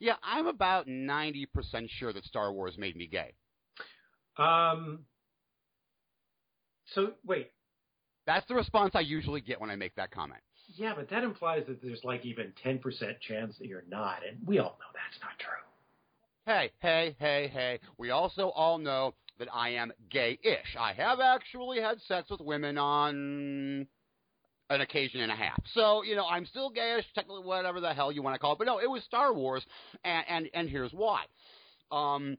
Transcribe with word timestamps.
Yeah, 0.00 0.14
I'm 0.22 0.46
about 0.46 0.88
90% 0.88 1.46
sure 1.88 2.12
that 2.12 2.24
Star 2.24 2.52
Wars 2.52 2.76
made 2.78 2.96
me 2.96 3.06
gay. 3.06 3.34
Um. 4.38 5.00
So 6.94 7.12
wait, 7.24 7.52
That's 8.26 8.46
the 8.48 8.54
response 8.54 8.92
I 8.94 9.00
usually 9.00 9.40
get 9.40 9.60
when 9.60 9.70
I 9.70 9.76
make 9.76 9.94
that 9.96 10.10
comment. 10.10 10.40
yeah, 10.74 10.92
but 10.96 11.08
that 11.10 11.22
implies 11.22 11.64
that 11.68 11.80
there's 11.82 12.02
like 12.02 12.24
even 12.24 12.52
ten 12.62 12.78
percent 12.78 13.20
chance 13.20 13.56
that 13.58 13.66
you're 13.68 13.84
not, 13.88 14.20
and 14.28 14.38
we 14.46 14.58
all 14.58 14.76
know 14.80 14.86
that's 14.94 15.20
not 15.22 15.38
true. 15.38 15.52
Hey, 16.46 16.72
hey, 16.80 17.14
hey, 17.20 17.48
hey. 17.52 17.78
We 17.98 18.10
also 18.10 18.48
all 18.48 18.78
know 18.78 19.14
that 19.38 19.48
I 19.52 19.70
am 19.70 19.92
gay-ish. 20.10 20.76
I 20.78 20.92
have 20.94 21.20
actually 21.20 21.80
had 21.80 22.00
sex 22.02 22.30
with 22.30 22.40
women 22.40 22.76
on 22.78 23.86
an 24.70 24.80
occasion 24.80 25.20
and 25.20 25.30
a 25.30 25.34
half. 25.34 25.60
So, 25.74 26.02
you 26.02 26.16
know, 26.16 26.26
I'm 26.26 26.46
still 26.46 26.70
gayish, 26.70 27.04
technically 27.14 27.44
whatever 27.44 27.80
the 27.80 27.92
hell 27.92 28.10
you 28.10 28.22
want 28.22 28.34
to 28.34 28.38
call 28.38 28.52
it. 28.52 28.58
But 28.58 28.66
no, 28.66 28.78
it 28.78 28.88
was 28.88 29.02
Star 29.04 29.34
Wars, 29.34 29.64
and 30.04 30.24
and, 30.28 30.50
and 30.54 30.68
here's 30.68 30.92
why. 30.92 31.24
Um, 31.90 32.38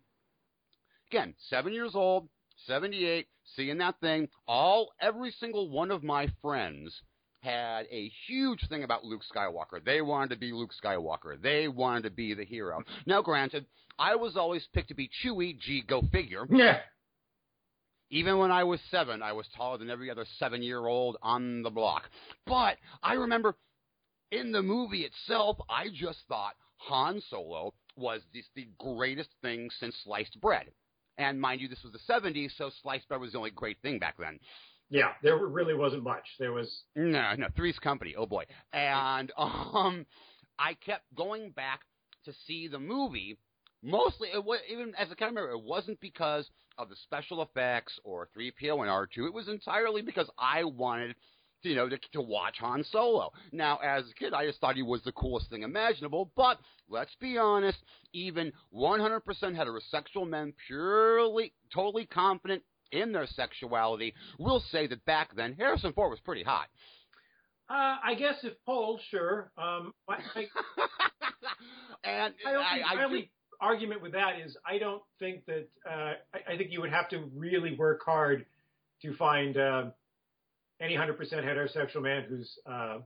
again, 1.11 1.35
seven 1.49 1.73
years 1.73 1.91
old, 1.93 2.29
78, 2.65 3.27
seeing 3.55 3.77
that 3.79 3.99
thing. 3.99 4.29
All, 4.47 4.93
every 4.99 5.31
single 5.39 5.69
one 5.69 5.91
of 5.91 6.03
my 6.03 6.27
friends 6.41 7.01
had 7.41 7.85
a 7.91 8.09
huge 8.27 8.67
thing 8.69 8.83
about 8.83 9.03
Luke 9.03 9.23
Skywalker. 9.35 9.83
They 9.83 10.01
wanted 10.01 10.29
to 10.29 10.35
be 10.37 10.51
Luke 10.51 10.71
Skywalker. 10.81 11.41
They 11.41 11.67
wanted 11.67 12.03
to 12.03 12.11
be 12.11 12.33
the 12.33 12.45
hero. 12.45 12.81
Now, 13.05 13.21
granted, 13.21 13.65
I 13.99 14.15
was 14.15 14.37
always 14.37 14.67
picked 14.73 14.89
to 14.89 14.95
be 14.95 15.09
Chewie. 15.23 15.59
Gee, 15.59 15.83
go 15.85 16.01
figure. 16.11 16.45
Yeah. 16.49 16.77
Even 18.11 18.37
when 18.37 18.51
I 18.51 18.63
was 18.65 18.79
seven, 18.91 19.21
I 19.21 19.31
was 19.31 19.47
taller 19.55 19.77
than 19.77 19.89
every 19.89 20.11
other 20.11 20.25
seven 20.37 20.61
year 20.61 20.85
old 20.85 21.17
on 21.21 21.63
the 21.63 21.69
block. 21.69 22.03
But 22.45 22.77
I 23.01 23.13
remember 23.13 23.55
in 24.31 24.51
the 24.51 24.61
movie 24.61 25.01
itself, 25.01 25.57
I 25.69 25.87
just 25.93 26.19
thought 26.27 26.53
Han 26.77 27.21
Solo 27.29 27.73
was 27.95 28.21
just 28.33 28.49
the 28.55 28.67
greatest 28.77 29.29
thing 29.41 29.69
since 29.79 29.95
sliced 30.03 30.39
bread. 30.41 30.67
And 31.17 31.39
mind 31.39 31.61
you, 31.61 31.67
this 31.67 31.83
was 31.83 31.93
the 31.93 32.13
70s, 32.13 32.51
so 32.57 32.69
sliced 32.81 33.07
bread 33.07 33.21
was 33.21 33.31
the 33.31 33.37
only 33.37 33.51
great 33.51 33.77
thing 33.81 33.99
back 33.99 34.15
then. 34.17 34.39
Yeah, 34.89 35.11
there 35.23 35.37
really 35.37 35.73
wasn't 35.73 36.03
much. 36.03 36.25
There 36.37 36.51
was 36.51 36.83
No, 36.95 37.35
no, 37.35 37.47
Three's 37.55 37.79
Company. 37.79 38.13
Oh 38.17 38.25
boy. 38.25 38.43
And 38.73 39.31
um, 39.37 40.05
I 40.59 40.73
kept 40.73 41.03
going 41.15 41.51
back 41.51 41.81
to 42.25 42.33
see 42.45 42.67
the 42.67 42.79
movie. 42.79 43.37
Mostly, 43.83 44.29
it 44.33 44.43
was, 44.43 44.59
even 44.69 44.93
as 44.97 45.07
I 45.11 45.15
can 45.15 45.29
remember, 45.29 45.51
it 45.51 45.63
wasn't 45.63 45.99
because 45.99 46.49
of 46.77 46.89
the 46.89 46.95
special 46.97 47.41
effects 47.41 47.97
or 48.03 48.29
3PO 48.37 48.79
and 48.79 48.89
R2. 48.89 49.27
It 49.27 49.33
was 49.33 49.47
entirely 49.47 50.01
because 50.01 50.29
I 50.37 50.63
wanted, 50.63 51.15
to, 51.63 51.69
you 51.69 51.75
know, 51.75 51.89
to, 51.89 51.97
to 52.13 52.21
watch 52.21 52.57
Han 52.59 52.83
Solo. 52.91 53.31
Now, 53.51 53.77
as 53.77 54.03
a 54.09 54.13
kid, 54.13 54.33
I 54.33 54.45
just 54.45 54.61
thought 54.61 54.75
he 54.75 54.83
was 54.83 55.01
the 55.03 55.11
coolest 55.11 55.49
thing 55.49 55.63
imaginable. 55.63 56.31
But 56.35 56.59
let's 56.89 57.15
be 57.19 57.39
honest, 57.39 57.79
even 58.13 58.51
100% 58.73 59.21
heterosexual 59.25 60.29
men, 60.29 60.53
purely, 60.67 61.53
totally 61.73 62.05
confident 62.05 62.61
in 62.91 63.11
their 63.11 63.25
sexuality, 63.25 64.13
will 64.37 64.63
say 64.71 64.85
that 64.87 65.03
back 65.05 65.35
then 65.35 65.55
Harrison 65.57 65.93
Ford 65.93 66.11
was 66.11 66.19
pretty 66.19 66.43
hot. 66.43 66.67
Uh, 67.67 67.95
I 68.03 68.15
guess 68.15 68.35
if 68.43 68.53
polled, 68.65 69.01
sure. 69.09 69.49
Um, 69.57 69.93
I, 70.07 70.17
I, 70.35 70.47
and 72.03 72.33
I 72.45 72.51
don't 72.51 72.61
I, 72.61 72.73
think 72.75 72.85
I 72.85 72.95
my 72.95 73.03
only 73.05 73.31
argument 73.61 74.01
with 74.01 74.11
that 74.13 74.39
is 74.43 74.57
I 74.65 74.77
don't 74.79 75.01
think 75.19 75.45
that 75.45 75.69
uh, 75.89 76.13
I, 76.33 76.53
I 76.53 76.57
think 76.57 76.71
you 76.71 76.81
would 76.81 76.91
have 76.91 77.07
to 77.09 77.29
really 77.35 77.75
work 77.75 78.01
hard 78.03 78.45
to 79.03 79.15
find 79.15 79.57
uh, 79.57 79.83
any 80.81 80.95
hundred 80.95 81.17
percent 81.17 81.45
heterosexual 81.45 82.01
man 82.01 82.25
who's 82.27 82.49
uh, 82.65 82.97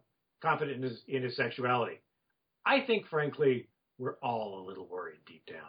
confident 0.41 0.77
in 0.77 0.89
his 0.89 1.01
in 1.07 1.23
his 1.23 1.35
sexuality. 1.35 1.99
I 2.65 2.81
think, 2.81 3.07
frankly, 3.07 3.67
we're 3.99 4.17
all 4.23 4.59
a 4.59 4.67
little 4.67 4.87
worried 4.87 5.19
deep 5.27 5.45
down. 5.45 5.59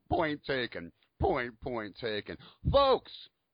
Point 0.10 0.44
taken. 0.44 0.92
Point, 1.20 1.60
point 1.60 1.96
taken. 2.00 2.36
Folks, 2.70 3.12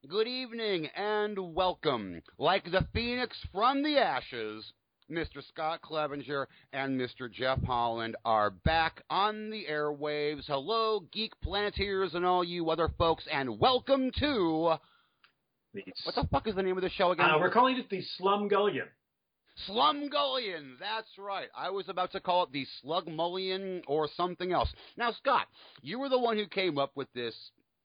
good 0.09 0.27
evening 0.27 0.89
and 0.97 1.55
welcome. 1.55 2.22
Like 2.39 2.65
the 2.65 2.87
phoenix 2.95 3.39
from 3.53 3.83
the 3.83 3.99
ashes, 3.99 4.72
Mr. 5.11 5.43
Scott 5.49 5.81
Clevenger 5.81 6.47
and 6.73 7.01
Mr. 7.01 7.33
Jeff 7.33 7.63
Holland 7.63 8.17
are 8.25 8.51
back 8.51 9.03
on 9.09 9.51
the 9.51 9.65
airwaves. 9.71 10.45
Hello, 10.47 11.01
Geek 11.13 11.33
Planeteers 11.43 12.15
and 12.15 12.27
all 12.27 12.45
you 12.45 12.71
other 12.71 12.91
folks, 12.99 13.25
and 13.33 13.59
welcome 13.59 14.11
to. 14.21 14.75
What 16.05 16.15
the 16.15 16.29
fuck 16.31 16.47
is 16.47 16.55
the 16.57 16.63
name 16.63 16.77
of 16.77 16.83
the 16.83 16.91
show 16.91 17.13
again? 17.13 17.31
uh, 17.31 17.39
we're 17.39 17.51
calling 17.51 17.79
it 17.79 17.89
the 17.89 18.03
Slumgullion. 18.21 18.87
Slumgullion, 19.69 20.79
that's 20.79 21.09
right. 21.19 21.49
I 21.57 21.71
was 21.71 21.89
about 21.89 22.13
to 22.13 22.21
call 22.21 22.45
it 22.45 22.53
the 22.53 22.67
Slugmullion 22.85 23.83
or 23.87 24.09
something 24.15 24.53
else. 24.53 24.69
Now, 24.97 25.13
Scott, 25.13 25.47
you 25.83 25.99
were 25.99 26.09
the 26.09 26.19
one 26.19 26.37
who 26.37 26.47
came 26.47 26.79
up 26.79 26.93
with 26.95 27.09
this 27.15 27.35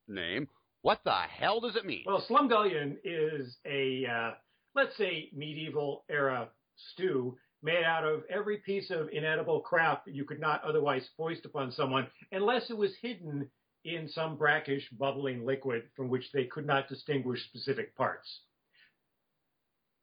name. 0.08 0.48
What 0.82 1.00
the 1.06 1.14
hell 1.14 1.62
does 1.62 1.78
it 1.78 1.86
mean? 1.86 2.04
Well, 2.06 2.24
Slumgullion 2.30 2.98
is 3.06 3.56
a 3.66 4.06
uh, 4.06 4.32
let's 4.76 4.96
say 4.98 5.30
medieval 5.34 6.04
era 6.10 6.50
stew 6.76 7.38
made 7.62 7.84
out 7.84 8.04
of 8.04 8.24
every 8.30 8.58
piece 8.58 8.92
of 8.92 9.10
inedible 9.12 9.62
crap 9.62 10.04
you 10.06 10.26
could 10.26 10.40
not 10.40 10.64
otherwise 10.64 11.08
foist 11.16 11.46
upon 11.46 11.72
someone 11.72 12.08
unless 12.32 12.70
it 12.70 12.78
was 12.78 12.92
hidden 13.02 13.50
in 13.86 14.08
some 14.10 14.38
brackish 14.38 14.88
bubbling 14.92 15.46
liquid 15.46 15.84
from 15.96 16.10
which 16.10 16.32
they 16.34 16.46
could 16.46 16.66
not 16.66 16.88
distinguish 16.88 17.44
specific 17.46 17.96
parts. 17.96 18.42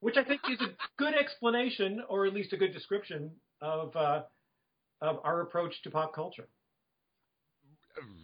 Which 0.01 0.17
I 0.17 0.25
think 0.25 0.41
is 0.51 0.61
a 0.61 0.75
good 0.97 1.15
explanation, 1.15 2.03
or 2.09 2.27
at 2.27 2.33
least 2.33 2.55
a 2.55 2.57
good 2.57 2.73
description 2.73 3.31
of 3.61 3.95
uh, 3.95 4.23
of 5.03 5.19
our 5.25 5.43
approach 5.43 5.83
to 5.83 5.91
pop 5.91 6.15
culture. 6.15 6.49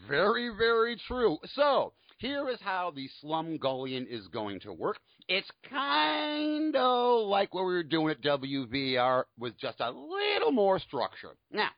Very, 0.09 0.51
very 0.57 0.97
true. 1.07 1.39
So, 1.55 1.93
here 2.19 2.49
is 2.49 2.59
how 2.61 2.93
the 2.95 3.09
Slumgullion 3.23 4.07
is 4.09 4.27
going 4.29 4.61
to 4.61 4.73
work. 4.73 4.99
It's 5.29 5.51
kind 5.69 6.75
of 6.75 7.27
like 7.27 7.53
what 7.53 7.67
we 7.67 7.75
were 7.75 7.83
doing 7.83 8.11
at 8.11 8.23
WVR 8.23 9.25
with 9.39 9.59
just 9.59 9.81
a 9.81 9.91
little 9.91 10.53
more 10.53 10.79
structure. 10.79 11.37
Now, 11.51 11.69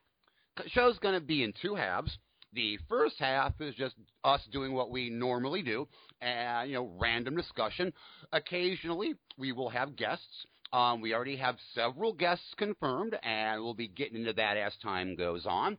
the 0.55 0.69
show's 0.69 0.97
going 0.99 1.19
to 1.19 1.25
be 1.25 1.43
in 1.43 1.53
two 1.61 1.75
halves. 1.75 2.17
The 2.53 2.79
first 2.87 3.15
half 3.19 3.59
is 3.59 3.75
just 3.75 3.95
us 4.23 4.41
doing 4.51 4.73
what 4.73 4.89
we 4.89 5.09
normally 5.09 5.61
do, 5.61 5.87
and 6.21 6.69
you 6.69 6.75
know, 6.75 6.91
random 6.97 7.35
discussion. 7.35 7.93
Occasionally, 8.31 9.15
we 9.37 9.51
will 9.51 9.69
have 9.69 9.95
guests. 9.95 10.45
Um, 10.71 11.01
we 11.01 11.13
already 11.13 11.35
have 11.37 11.57
several 11.75 12.13
guests 12.13 12.53
confirmed, 12.57 13.15
and 13.21 13.61
we'll 13.61 13.73
be 13.73 13.87
getting 13.87 14.19
into 14.19 14.33
that 14.33 14.57
as 14.57 14.73
time 14.81 15.15
goes 15.15 15.45
on. 15.45 15.77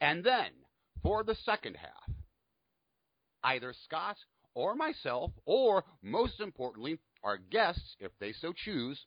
And 0.00 0.24
then, 0.24 0.50
for 1.02 1.22
the 1.22 1.36
second 1.44 1.76
half, 1.76 2.19
either 3.44 3.74
Scott 3.84 4.16
or 4.54 4.74
myself, 4.74 5.30
or 5.44 5.84
most 6.02 6.40
importantly, 6.40 6.98
our 7.22 7.38
guests, 7.38 7.96
if 8.00 8.12
they 8.18 8.32
so 8.32 8.52
choose, 8.52 8.98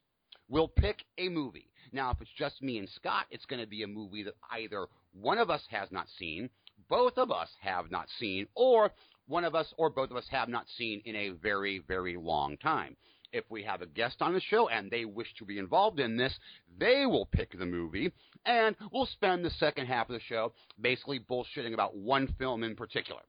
will 0.49 0.67
pick 0.67 1.03
a 1.17 1.29
movie. 1.29 1.69
Now, 1.91 2.11
if 2.11 2.21
it's 2.21 2.31
just 2.37 2.61
me 2.61 2.77
and 2.77 2.89
Scott, 2.89 3.25
it's 3.31 3.45
going 3.45 3.61
to 3.61 3.67
be 3.67 3.83
a 3.83 3.87
movie 3.87 4.23
that 4.23 4.35
either 4.51 4.87
one 5.13 5.37
of 5.37 5.49
us 5.49 5.63
has 5.69 5.91
not 5.91 6.07
seen, 6.17 6.49
both 6.89 7.17
of 7.17 7.31
us 7.31 7.49
have 7.61 7.91
not 7.91 8.07
seen, 8.19 8.47
or 8.55 8.91
one 9.27 9.45
of 9.45 9.55
us 9.55 9.73
or 9.77 9.89
both 9.89 10.11
of 10.11 10.17
us 10.17 10.27
have 10.29 10.49
not 10.49 10.65
seen 10.77 11.01
in 11.05 11.15
a 11.15 11.29
very, 11.29 11.79
very 11.87 12.17
long 12.17 12.57
time. 12.57 12.95
If 13.31 13.45
we 13.49 13.63
have 13.63 13.81
a 13.81 13.87
guest 13.87 14.17
on 14.21 14.33
the 14.33 14.41
show 14.41 14.69
and 14.69 14.91
they 14.91 15.05
wish 15.05 15.33
to 15.39 15.45
be 15.45 15.57
involved 15.57 15.99
in 15.99 16.17
this, 16.17 16.37
they 16.77 17.05
will 17.05 17.25
pick 17.25 17.57
the 17.57 17.65
movie, 17.65 18.11
and 18.45 18.75
we'll 18.91 19.07
spend 19.07 19.43
the 19.43 19.49
second 19.51 19.87
half 19.87 20.09
of 20.09 20.13
the 20.13 20.21
show 20.21 20.53
basically 20.79 21.19
bullshitting 21.19 21.73
about 21.73 21.95
one 21.95 22.35
film 22.37 22.63
in 22.63 22.75
particular. 22.75 23.21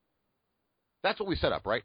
That's 1.05 1.21
what 1.21 1.29
we 1.29 1.37
set 1.37 1.53
up, 1.53 1.67
right? 1.67 1.85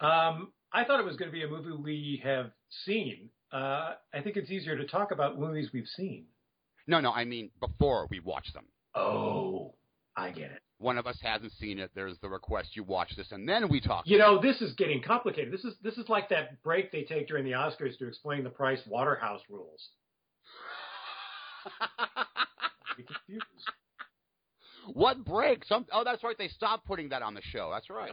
Um, 0.00 0.52
I 0.72 0.84
thought 0.84 1.00
it 1.00 1.06
was 1.06 1.16
going 1.16 1.30
to 1.30 1.32
be 1.32 1.44
a 1.44 1.48
movie 1.48 1.70
we 1.72 2.20
have 2.24 2.50
seen. 2.84 3.30
Uh, 3.52 3.94
I 4.12 4.20
think 4.22 4.36
it's 4.36 4.50
easier 4.50 4.76
to 4.76 4.86
talk 4.86 5.12
about 5.12 5.38
movies 5.38 5.70
we've 5.72 5.88
seen. 5.96 6.26
No, 6.86 7.00
no, 7.00 7.12
I 7.12 7.24
mean 7.24 7.50
before 7.60 8.06
we 8.10 8.20
watch 8.20 8.52
them. 8.52 8.64
Oh, 8.94 9.74
I 10.16 10.30
get 10.30 10.50
it. 10.50 10.60
One 10.78 10.98
of 10.98 11.06
us 11.06 11.18
hasn't 11.22 11.52
seen 11.52 11.78
it. 11.78 11.90
There's 11.94 12.18
the 12.20 12.28
request 12.28 12.70
you 12.74 12.82
watch 12.82 13.14
this, 13.16 13.32
and 13.32 13.48
then 13.48 13.68
we 13.68 13.80
talk. 13.80 14.04
You 14.06 14.18
know, 14.18 14.40
this 14.40 14.60
is 14.60 14.74
getting 14.74 15.02
complicated. 15.02 15.52
This 15.52 15.64
is 15.64 15.74
this 15.82 15.96
is 15.96 16.08
like 16.08 16.28
that 16.30 16.62
break 16.62 16.92
they 16.92 17.02
take 17.02 17.28
during 17.28 17.44
the 17.44 17.52
Oscars 17.52 17.96
to 17.98 18.06
explain 18.06 18.44
the 18.44 18.50
Price 18.50 18.80
Waterhouse 18.86 19.40
rules. 19.48 19.88
Confused. 22.96 23.44
What 24.92 25.24
break? 25.24 25.64
Some 25.64 25.86
oh, 25.92 26.04
that's 26.04 26.22
right. 26.24 26.36
They 26.38 26.48
stopped 26.48 26.86
putting 26.86 27.10
that 27.10 27.22
on 27.22 27.34
the 27.34 27.42
show. 27.42 27.70
That's 27.72 27.90
right. 27.90 28.12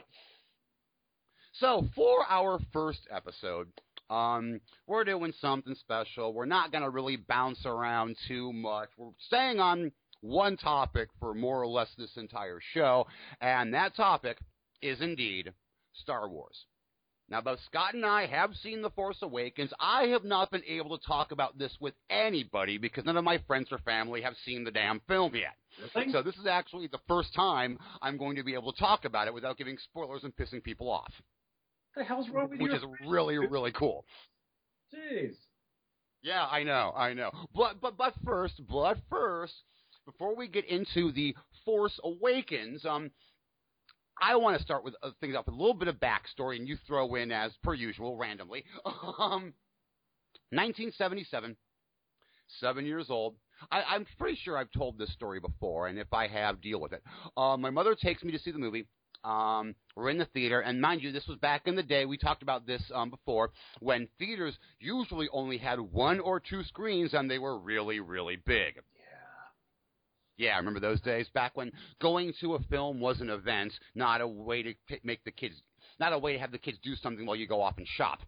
So 1.60 1.88
for 1.96 2.26
our 2.28 2.60
first 2.74 3.08
episode, 3.10 3.68
um, 4.10 4.60
we're 4.88 5.06
doing 5.06 5.34
something 5.40 5.76
special. 5.76 6.34
We're 6.34 6.46
not 6.46 6.72
going 6.72 6.84
to 6.84 6.90
really 6.90 7.16
bounce 7.16 7.66
around 7.66 8.18
too 8.28 8.52
much. 8.52 8.90
We're 8.98 9.12
staying 9.28 9.60
on 9.60 9.94
one 10.20 10.58
topic 10.58 11.10
for 11.20 11.34
more 11.34 11.62
or 11.62 11.68
less 11.68 11.88
this 11.98 12.18
entire 12.18 12.60
show, 12.74 13.08
and 13.40 13.74
that 13.74 13.96
topic 13.96 14.38
is 14.82 15.00
indeed 15.00 15.54
Star 15.94 16.28
Wars. 16.28 16.66
Now, 17.30 17.42
both 17.42 17.60
Scott 17.66 17.96
and 17.96 18.06
I 18.06 18.28
have 18.28 18.54
seen 18.62 18.82
The 18.82 18.92
Force 18.92 19.18
Awakens. 19.22 19.72
I 19.80 20.04
have 20.08 20.24
not 20.24 20.52
been 20.52 20.64
able 20.68 20.96
to 20.98 21.08
talk 21.08 21.32
about 21.32 21.58
this 21.58 21.76
with 21.80 21.96
anybody 22.10 22.78
because 22.78 23.06
none 23.06 23.18
of 23.18 23.24
my 23.24 23.40
friends 23.48 23.70
or 23.72 23.80
family 23.80 24.22
have 24.22 24.36
seen 24.46 24.64
the 24.64 24.72
damn 24.72 25.00
film 25.08 25.34
yet. 25.34 25.56
Really? 25.96 26.12
So 26.12 26.22
this 26.22 26.36
is 26.36 26.46
actually 26.46 26.88
the 26.88 27.00
first 27.08 27.34
time 27.34 27.80
I'm 28.02 28.18
going 28.18 28.36
to 28.36 28.44
be 28.44 28.54
able 28.54 28.74
to 28.74 28.80
talk 28.80 29.06
about 29.06 29.28
it 29.28 29.34
without 29.34 29.58
giving 29.58 29.78
spoilers 29.78 30.24
and 30.24 30.36
pissing 30.36 30.64
people 30.64 30.92
off, 30.92 31.12
the 31.96 32.04
hell's 32.04 32.30
wrong 32.30 32.50
with 32.50 32.60
which 32.60 32.72
you? 32.72 32.78
is 32.78 32.84
really, 33.08 33.38
really 33.38 33.72
cool. 33.72 34.06
Jeez. 34.94 35.36
Yeah, 36.22 36.46
I 36.46 36.64
know, 36.64 36.92
I 36.96 37.14
know. 37.14 37.32
But 37.56 37.82
but 37.82 37.98
but 37.98 38.14
first, 38.24 38.62
but 38.70 38.98
first, 39.10 39.54
before 40.06 40.36
we 40.36 40.48
get 40.48 40.66
into 40.66 41.12
the 41.12 41.36
Force 41.66 42.00
Awakens, 42.04 42.86
um, 42.86 43.12
I 44.22 44.36
want 44.36 44.58
to 44.58 44.64
start 44.64 44.84
with 44.84 44.96
uh, 45.04 45.12
things 45.20 45.36
off 45.36 45.46
with 45.46 45.56
a 45.56 45.58
little 45.58 45.74
bit 45.74 45.88
of 45.88 45.96
backstory, 45.96 46.56
and 46.58 46.68
you 46.68 46.78
throw 46.88 47.16
in 47.16 47.32
as 47.32 47.52
per 47.64 47.74
usual 47.74 48.18
randomly. 48.18 48.64
Um, 48.86 49.54
1977, 50.52 51.56
seven 52.60 52.86
years 52.86 53.08
old. 53.10 53.36
I, 53.72 53.82
I'm 53.84 54.06
pretty 54.18 54.38
sure 54.44 54.58
I've 54.58 54.72
told 54.72 54.98
this 54.98 55.12
story 55.14 55.40
before, 55.40 55.88
and 55.88 55.98
if 55.98 56.12
I 56.14 56.28
have, 56.28 56.62
deal 56.62 56.80
with 56.80 56.94
it. 56.94 57.02
Uh, 57.36 57.58
my 57.58 57.70
mother 57.70 57.96
takes 57.96 58.24
me 58.24 58.32
to 58.32 58.40
see 58.40 58.52
the 58.52 58.60
movie. 58.60 58.86
Um, 59.26 59.74
we're 59.96 60.12
in 60.12 60.20
the 60.20 60.26
theater, 60.26 60.60
and 60.60 60.80
mind 60.80 61.02
you, 61.02 61.12
this 61.12 61.26
was 61.28 61.40
back 61.40 61.64
in 61.66 61.76
the 61.76 61.84
day. 61.84 62.06
We 62.06 62.18
talked 62.18 62.44
about 62.44 62.68
this 62.68 62.84
um, 62.94 63.10
before 63.10 63.52
when 63.80 64.08
theaters 64.20 64.56
usually 64.80 65.28
only 65.34 65.58
had 65.58 65.80
one 65.80 66.20
or 66.20 66.40
two 66.40 66.64
screens, 66.64 67.14
and 67.14 67.30
they 67.30 67.40
were 67.40 67.58
really, 67.58 68.00
really 68.00 68.36
big. 68.36 68.76
Yeah. 70.38 70.46
Yeah, 70.46 70.54
I 70.54 70.58
remember 70.58 70.80
those 70.80 71.02
days 71.02 71.28
back 71.34 71.58
when 71.58 71.72
going 72.00 72.34
to 72.42 72.54
a 72.54 72.60
film 72.70 73.00
was 73.00 73.20
an 73.20 73.32
event, 73.32 73.74
not 73.96 74.22
a 74.22 74.28
way 74.28 74.62
to 74.62 74.74
p- 74.88 75.00
make 75.04 75.24
the 75.24 75.32
kids, 75.32 75.56
not 76.00 76.14
a 76.14 76.20
way 76.20 76.34
to 76.34 76.40
have 76.40 76.52
the 76.52 76.60
kids 76.60 76.78
do 76.84 76.94
something 76.96 77.26
while 77.26 77.36
you 77.36 77.48
go 77.48 77.62
off 77.62 77.78
and 77.78 77.88
shop. 77.88 78.20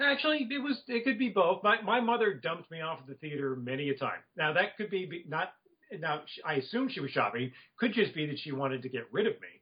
Actually, 0.00 0.46
it 0.50 0.62
was. 0.62 0.80
It 0.86 1.04
could 1.04 1.18
be 1.18 1.30
both. 1.30 1.62
My 1.62 1.80
my 1.82 2.00
mother 2.00 2.32
dumped 2.34 2.70
me 2.70 2.80
off 2.80 3.00
at 3.00 3.06
the 3.06 3.14
theater 3.14 3.56
many 3.56 3.88
a 3.90 3.96
time. 3.96 4.20
Now 4.36 4.52
that 4.52 4.76
could 4.76 4.90
be 4.90 5.06
be- 5.06 5.24
not. 5.28 5.52
Now 5.98 6.22
I 6.44 6.54
assume 6.54 6.88
she 6.88 7.00
was 7.00 7.10
shopping. 7.10 7.52
Could 7.78 7.92
just 7.92 8.14
be 8.14 8.26
that 8.26 8.38
she 8.38 8.52
wanted 8.52 8.82
to 8.82 8.88
get 8.88 9.04
rid 9.12 9.26
of 9.26 9.34
me. 9.34 9.61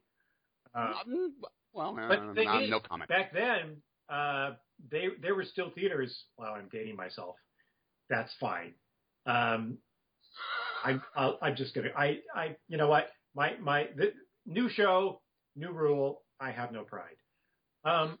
Uh, 0.73 0.93
Um, 1.05 1.33
well, 1.73 1.93
but 1.95 2.19
uh, 2.19 2.33
no, 2.33 2.65
no 2.65 2.79
comment. 2.79 3.09
back 3.09 3.33
then, 3.33 3.81
uh, 4.09 4.51
they 4.91 5.07
there 5.21 5.35
were 5.35 5.45
still 5.45 5.69
theaters. 5.71 6.25
Wow, 6.37 6.55
I'm 6.55 6.69
dating 6.71 6.95
myself. 6.95 7.35
That's 8.09 8.33
fine. 8.39 8.73
Um, 9.25 9.77
I'm 10.83 11.01
I'll, 11.15 11.37
I'm 11.41 11.55
just 11.55 11.73
gonna. 11.75 11.89
I 11.97 12.19
I 12.35 12.55
you 12.67 12.77
know 12.77 12.87
what 12.89 13.11
my 13.35 13.55
my 13.61 13.87
the 13.95 14.13
new 14.45 14.69
show, 14.69 15.21
new 15.55 15.71
rule. 15.71 16.23
I 16.39 16.51
have 16.51 16.71
no 16.71 16.83
pride. 16.83 17.15
Um, 17.85 18.17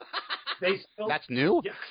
they 0.60 0.76
still 0.92 1.08
That's 1.08 1.28
new. 1.30 1.60
yeah. 1.64 1.72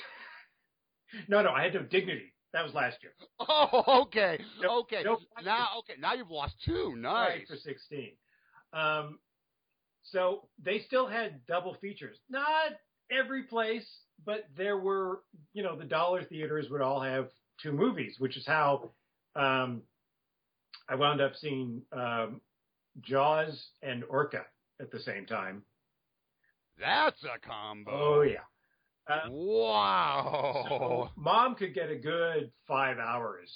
No, 1.30 1.42
no, 1.42 1.52
I 1.52 1.64
had 1.64 1.74
no 1.74 1.84
dignity. 1.84 2.34
That 2.52 2.66
was 2.66 2.74
last 2.74 2.98
year. 3.02 3.14
Oh, 3.40 4.02
okay, 4.08 4.38
Nope, 4.62 4.86
okay. 4.92 5.02
nope. 5.06 5.20
Now, 5.46 5.68
okay, 5.80 5.94
now 6.00 6.14
you've 6.14 6.30
lost 6.32 6.56
two. 6.66 6.92
Right 7.02 7.40
Nice. 7.40 7.48
for 7.48 7.56
16. 7.56 8.12
Um, 8.74 9.20
so 10.12 10.48
they 10.64 10.80
still 10.88 11.08
had 11.08 11.46
double 11.48 11.76
features. 11.76 12.18
Not 12.30 12.74
every 13.12 13.44
place, 13.44 13.86
but 14.26 14.46
there 14.58 14.78
were, 14.78 15.22
you 15.54 15.64
know, 15.64 15.76
the 15.78 15.86
dollar 15.86 16.24
theaters 16.24 16.68
would 16.70 16.82
all 16.82 17.02
have 17.02 17.30
two 17.62 17.72
movies, 17.72 18.16
which 18.20 18.38
is 18.38 18.46
how 18.46 18.92
um, 19.36 19.82
I 20.90 20.96
wound 20.96 21.22
up 21.22 21.34
seeing 21.36 21.82
um, 21.92 22.42
Jaws 23.02 23.68
and 23.82 24.04
Orca 24.06 24.46
at 24.80 24.92
the 24.92 25.00
same 25.00 25.26
time. 25.26 25.64
That's 26.80 27.24
a 27.24 27.40
combo. 27.40 27.92
Oh 27.92 28.22
yeah. 28.22 28.40
Uh, 29.08 29.30
Wow. 29.30 30.66
So 30.68 31.10
mom 31.16 31.56
could 31.56 31.74
get 31.74 31.90
a 31.90 31.96
good 31.96 32.52
five 32.68 32.98
hours 32.98 33.50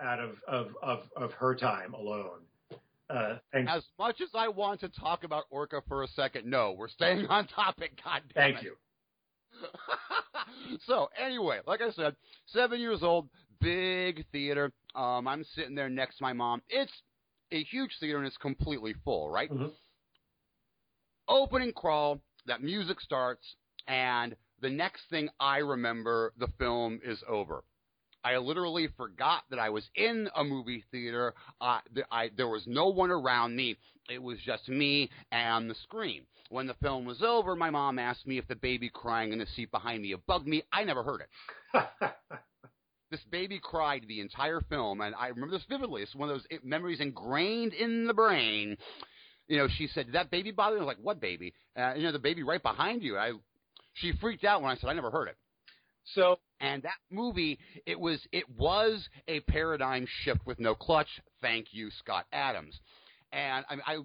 out 0.00 0.20
of 0.20 0.36
of 0.46 0.68
of, 0.82 0.98
of 1.16 1.32
her 1.32 1.54
time 1.54 1.94
alone. 1.94 2.40
Uh, 3.08 3.36
and 3.52 3.68
As 3.68 3.84
much 3.98 4.20
as 4.20 4.30
I 4.34 4.48
want 4.48 4.80
to 4.80 4.88
talk 4.88 5.22
about 5.24 5.44
Orca 5.50 5.80
for 5.86 6.02
a 6.02 6.08
second, 6.08 6.46
no, 6.46 6.74
we're 6.76 6.88
staying 6.88 7.26
on 7.26 7.46
topic. 7.46 7.92
God 8.04 8.22
damn 8.34 8.54
thank 8.54 8.56
it. 8.58 8.64
you. 8.64 8.76
so 10.86 11.08
anyway, 11.16 11.60
like 11.66 11.80
I 11.80 11.90
said, 11.92 12.16
seven 12.46 12.80
years 12.80 13.02
old, 13.02 13.28
big 13.60 14.24
theater. 14.32 14.72
Um, 14.94 15.28
I'm 15.28 15.44
sitting 15.54 15.74
there 15.74 15.88
next 15.88 16.18
to 16.18 16.24
my 16.24 16.32
mom. 16.32 16.62
It's 16.68 16.92
a 17.52 17.62
huge 17.62 17.92
theater 18.00 18.18
and 18.18 18.26
it's 18.26 18.36
completely 18.38 18.94
full, 19.04 19.30
right? 19.30 19.50
Mhm. 19.50 19.70
Opening 21.28 21.72
crawl, 21.72 22.20
that 22.46 22.62
music 22.62 23.00
starts, 23.00 23.56
and 23.86 24.36
the 24.60 24.70
next 24.70 25.02
thing 25.10 25.28
I 25.40 25.58
remember, 25.58 26.32
the 26.38 26.48
film 26.58 27.00
is 27.04 27.22
over. 27.28 27.64
I 28.26 28.36
literally 28.38 28.88
forgot 28.96 29.44
that 29.50 29.60
I 29.60 29.70
was 29.70 29.88
in 29.94 30.28
a 30.34 30.42
movie 30.42 30.82
theater. 30.90 31.32
Uh, 31.60 31.78
th- 31.94 32.06
I, 32.10 32.30
there 32.36 32.48
was 32.48 32.64
no 32.66 32.88
one 32.88 33.12
around 33.12 33.54
me. 33.54 33.76
It 34.10 34.20
was 34.20 34.38
just 34.44 34.68
me 34.68 35.10
and 35.30 35.70
the 35.70 35.76
screen. 35.76 36.22
When 36.48 36.66
the 36.66 36.74
film 36.82 37.04
was 37.04 37.22
over, 37.22 37.54
my 37.54 37.70
mom 37.70 38.00
asked 38.00 38.26
me 38.26 38.36
if 38.38 38.48
the 38.48 38.56
baby 38.56 38.90
crying 38.92 39.32
in 39.32 39.38
the 39.38 39.46
seat 39.54 39.70
behind 39.70 40.02
me 40.02 40.12
bugged 40.26 40.48
me. 40.48 40.64
I 40.72 40.82
never 40.82 41.04
heard 41.04 41.22
it. 41.22 41.84
This 43.08 43.20
baby 43.30 43.60
cried 43.62 44.04
the 44.08 44.20
entire 44.20 44.60
film, 44.62 45.00
and 45.00 45.14
I 45.14 45.28
remember 45.28 45.56
this 45.56 45.64
vividly. 45.68 46.02
It's 46.02 46.12
one 46.16 46.28
of 46.28 46.34
those 46.34 46.60
memories 46.64 46.98
ingrained 46.98 47.72
in 47.72 48.08
the 48.08 48.12
brain. 48.12 48.76
You 49.46 49.58
know, 49.58 49.68
she 49.68 49.86
said, 49.86 50.06
"Did 50.06 50.16
that 50.16 50.32
baby 50.32 50.50
bother?" 50.50 50.74
you?" 50.74 50.82
I 50.82 50.84
was 50.84 50.96
like, 50.96 51.04
"What 51.04 51.20
baby?" 51.20 51.54
Uh, 51.78 51.94
you 51.94 52.02
know, 52.02 52.10
the 52.10 52.18
baby 52.18 52.42
right 52.42 52.60
behind 52.60 53.04
you. 53.04 53.16
I, 53.16 53.34
she 53.94 54.12
freaked 54.20 54.42
out 54.42 54.60
when 54.60 54.72
I 54.72 54.74
said, 54.74 54.90
"I 54.90 54.92
never 54.92 55.12
heard 55.12 55.28
it." 55.28 55.36
So 56.14 56.38
And 56.60 56.82
that 56.82 56.98
movie, 57.10 57.58
it 57.84 57.98
was 57.98 58.20
it 58.32 58.48
was 58.48 59.08
a 59.28 59.40
paradigm 59.40 60.06
shift 60.22 60.46
with 60.46 60.58
no 60.58 60.74
clutch. 60.74 61.08
Thank 61.40 61.68
you, 61.72 61.90
Scott 61.90 62.26
Adams. 62.32 62.78
And 63.32 63.64
I, 63.68 63.94
I 63.94 63.98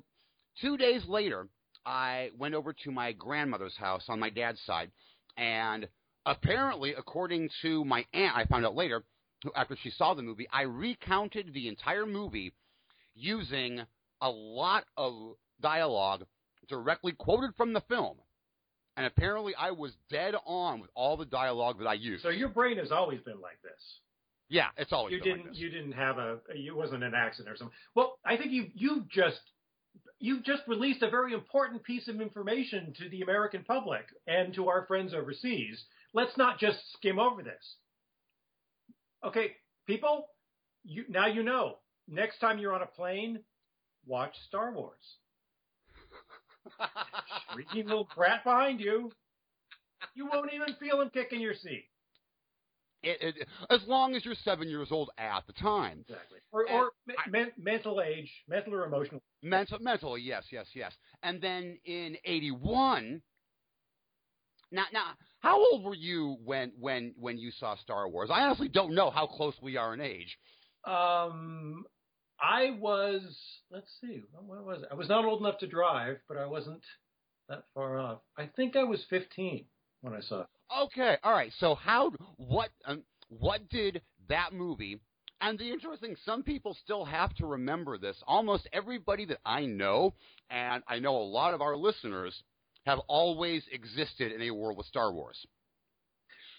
two 0.59 0.77
days 0.77 1.03
later, 1.07 1.47
I 1.85 2.31
went 2.37 2.55
over 2.55 2.73
to 2.83 2.91
my 2.91 3.13
grandmother's 3.13 3.77
house 3.77 4.05
on 4.09 4.19
my 4.19 4.29
dad's 4.29 4.61
side, 4.65 4.91
and 5.37 5.87
apparently, 6.25 6.93
according 6.93 7.49
to 7.61 7.85
my 7.85 8.05
aunt, 8.13 8.35
I 8.35 8.45
found 8.45 8.65
out 8.65 8.75
later, 8.75 9.03
after 9.55 9.75
she 9.81 9.89
saw 9.91 10.13
the 10.13 10.21
movie, 10.21 10.47
I 10.51 10.63
recounted 10.63 11.53
the 11.53 11.67
entire 11.67 12.05
movie 12.05 12.53
using 13.15 13.81
a 14.21 14.29
lot 14.29 14.85
of 14.97 15.35
dialogue 15.61 16.25
directly 16.67 17.13
quoted 17.13 17.55
from 17.55 17.73
the 17.73 17.81
film. 17.81 18.17
And 18.97 19.05
apparently, 19.05 19.53
I 19.55 19.71
was 19.71 19.93
dead 20.09 20.35
on 20.45 20.81
with 20.81 20.89
all 20.95 21.15
the 21.17 21.25
dialogue 21.25 21.79
that 21.79 21.87
I 21.87 21.93
used. 21.93 22.23
so 22.23 22.29
your 22.29 22.49
brain 22.49 22.77
has 22.77 22.91
always 22.91 23.21
been 23.21 23.39
like 23.39 23.61
this. 23.63 23.99
Yeah, 24.49 24.67
it's 24.77 24.91
always 24.91 25.13
You 25.13 25.19
been 25.23 25.37
didn't 25.37 25.49
this. 25.51 25.57
you 25.59 25.69
didn't 25.69 25.93
have 25.93 26.17
a 26.17 26.39
you 26.55 26.75
wasn't 26.75 27.03
an 27.03 27.13
accident 27.15 27.53
or 27.53 27.57
something. 27.57 27.75
Well, 27.95 28.17
I 28.25 28.35
think 28.35 28.51
you 28.51 28.67
you 28.75 29.05
just 29.09 29.39
you 30.19 30.41
just 30.41 30.63
released 30.67 31.01
a 31.03 31.09
very 31.09 31.33
important 31.33 31.83
piece 31.83 32.07
of 32.09 32.19
information 32.19 32.93
to 32.99 33.07
the 33.09 33.21
American 33.21 33.63
public 33.63 34.03
and 34.27 34.53
to 34.55 34.67
our 34.67 34.85
friends 34.87 35.13
overseas. 35.13 35.81
Let's 36.13 36.35
not 36.37 36.59
just 36.59 36.77
skim 36.97 37.17
over 37.17 37.41
this. 37.41 37.75
Okay, 39.25 39.51
people, 39.87 40.27
you 40.83 41.05
now 41.07 41.27
you 41.27 41.43
know. 41.43 41.77
Next 42.09 42.39
time 42.39 42.59
you're 42.59 42.73
on 42.73 42.81
a 42.81 42.87
plane, 42.87 43.39
watch 44.05 44.33
Star 44.47 44.73
Wars. 44.73 44.97
Shrieking 47.53 47.85
little 47.87 48.07
brat 48.15 48.43
behind 48.43 48.79
you. 48.79 49.11
You 50.15 50.27
won't 50.31 50.51
even 50.53 50.75
feel 50.75 51.01
him 51.01 51.09
kicking 51.13 51.39
your 51.41 51.53
seat. 51.53 51.85
It, 53.03 53.35
it, 53.35 53.47
as 53.71 53.81
long 53.87 54.15
as 54.15 54.23
you're 54.23 54.35
seven 54.35 54.69
years 54.69 54.89
old 54.91 55.09
at 55.17 55.45
the 55.47 55.53
time. 55.53 56.05
Exactly. 56.07 56.39
Or, 56.51 56.69
or 56.69 56.91
I- 57.09 57.29
men- 57.29 57.51
mental 57.57 58.01
age, 58.01 58.31
mental 58.47 58.75
or 58.75 58.85
emotional. 58.85 59.21
Mental, 59.41 59.79
mentally, 59.79 60.21
yes, 60.21 60.45
yes, 60.51 60.67
yes. 60.75 60.93
And 61.23 61.41
then 61.41 61.79
in 61.85 62.15
'81, 62.25 63.21
now, 64.71 64.83
now, 64.93 65.13
how 65.39 65.57
old 65.59 65.83
were 65.83 65.95
you 65.95 66.37
when 66.43 66.73
when 66.79 67.13
when 67.17 67.37
you 67.39 67.49
saw 67.51 67.75
Star 67.75 68.07
Wars? 68.07 68.29
I 68.31 68.41
honestly 68.43 68.69
don't 68.69 68.93
know 68.93 69.09
how 69.09 69.25
close 69.25 69.55
we 69.61 69.77
are 69.77 69.93
in 69.95 70.01
age. 70.01 70.37
Um, 70.85 71.85
I 72.41 72.71
was. 72.79 73.21
Let's 73.69 73.91
see. 74.01 74.21
What 74.31 74.65
was 74.65 74.81
it? 74.81 74.89
I 74.91 74.95
was 74.95 75.09
not 75.09 75.25
old 75.25 75.41
enough 75.41 75.59
to 75.59 75.67
drive, 75.67 76.17
but 76.27 76.37
I 76.37 76.45
wasn't 76.45 76.83
that 77.49 77.63
far 77.73 77.99
off. 77.99 78.19
I 78.37 78.49
think 78.55 78.75
I 78.75 78.83
was 78.83 79.03
15 79.09 79.65
when 80.01 80.13
I 80.13 80.21
saw 80.21 80.41
it. 80.41 80.47
Okay, 80.83 81.17
all 81.23 81.33
right. 81.33 81.51
So 81.59 81.75
how 81.75 82.11
what 82.37 82.69
um, 82.85 83.03
what 83.29 83.69
did 83.69 84.01
that 84.29 84.53
movie? 84.53 84.99
And 85.41 85.57
the 85.57 85.71
interesting, 85.71 86.15
some 86.23 86.43
people 86.43 86.77
still 86.83 87.03
have 87.03 87.33
to 87.35 87.47
remember 87.47 87.97
this. 87.97 88.15
Almost 88.27 88.69
everybody 88.71 89.25
that 89.25 89.39
I 89.43 89.65
know, 89.65 90.13
and 90.51 90.83
I 90.87 90.99
know 90.99 91.17
a 91.17 91.23
lot 91.23 91.55
of 91.55 91.61
our 91.61 91.75
listeners, 91.75 92.43
have 92.85 92.99
always 93.07 93.63
existed 93.71 94.31
in 94.31 94.41
a 94.43 94.51
world 94.51 94.77
with 94.77 94.85
Star 94.85 95.11
Wars. 95.11 95.43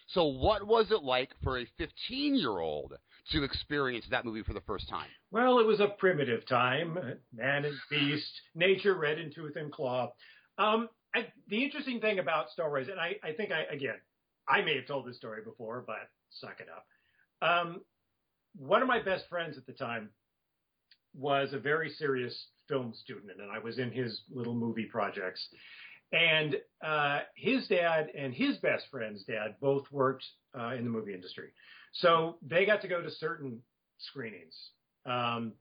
So, 0.09 0.25
what 0.25 0.67
was 0.67 0.91
it 0.91 1.03
like 1.03 1.31
for 1.43 1.59
a 1.59 1.67
15 1.79 2.35
year 2.35 2.59
old 2.59 2.93
to 3.31 3.45
experience 3.45 4.07
that 4.11 4.25
movie 4.25 4.43
for 4.43 4.52
the 4.52 4.61
first 4.62 4.88
time? 4.88 5.07
Well, 5.31 5.59
it 5.61 5.67
was 5.67 5.81
a 5.81 5.88
primitive 5.99 6.47
time. 6.47 6.99
Man 7.33 7.64
and 7.64 7.75
beast, 7.91 8.41
nature 8.55 8.95
red 8.95 9.19
in 9.19 9.33
tooth 9.33 9.57
and 9.57 9.71
claw. 9.71 10.12
Um, 10.59 10.88
I, 11.14 11.26
the 11.49 11.62
interesting 11.62 12.00
thing 12.00 12.19
about 12.19 12.50
Star 12.50 12.69
Wars, 12.69 12.88
and 12.88 12.99
I, 13.00 13.17
I 13.23 13.33
think 13.33 13.50
I 13.52 13.62
again, 13.73 13.97
I 14.49 14.62
may 14.62 14.76
have 14.76 14.87
told 14.87 15.07
this 15.07 15.17
story 15.17 15.43
before, 15.45 15.85
but 15.87 16.09
suck 16.31 16.61
it 16.61 16.69
up. 16.69 16.87
Um, 17.49 17.83
one 18.57 18.83
of 18.83 18.88
my 18.88 19.02
best 19.02 19.29
friends 19.29 19.57
at 19.57 19.67
the 19.67 19.73
time 19.73 20.11
was 21.14 21.52
a 21.52 21.59
very 21.59 21.91
serious 21.91 22.47
film 22.69 22.93
student, 22.95 23.41
and 23.41 23.50
I 23.50 23.59
was 23.59 23.79
in 23.79 23.91
his 23.91 24.23
little 24.31 24.55
movie 24.55 24.88
projects. 24.91 25.47
And 26.12 26.57
uh, 26.85 27.21
his 27.35 27.66
dad 27.69 28.09
and 28.16 28.35
his 28.35 28.59
best 28.59 28.85
friend's 28.90 29.25
dad 29.25 29.57
both 29.61 29.85
worked 29.90 30.25
uh, 30.59 30.75
in 30.75 30.85
the 30.85 30.90
movie 30.90 31.14
industry, 31.14 31.49
so 31.92 32.37
they 32.47 32.66
got 32.66 32.83
to 32.83 32.88
go 32.88 33.00
to 33.00 33.11
certain 33.11 33.61
screenings. 33.99 34.54
Um, 35.07 35.52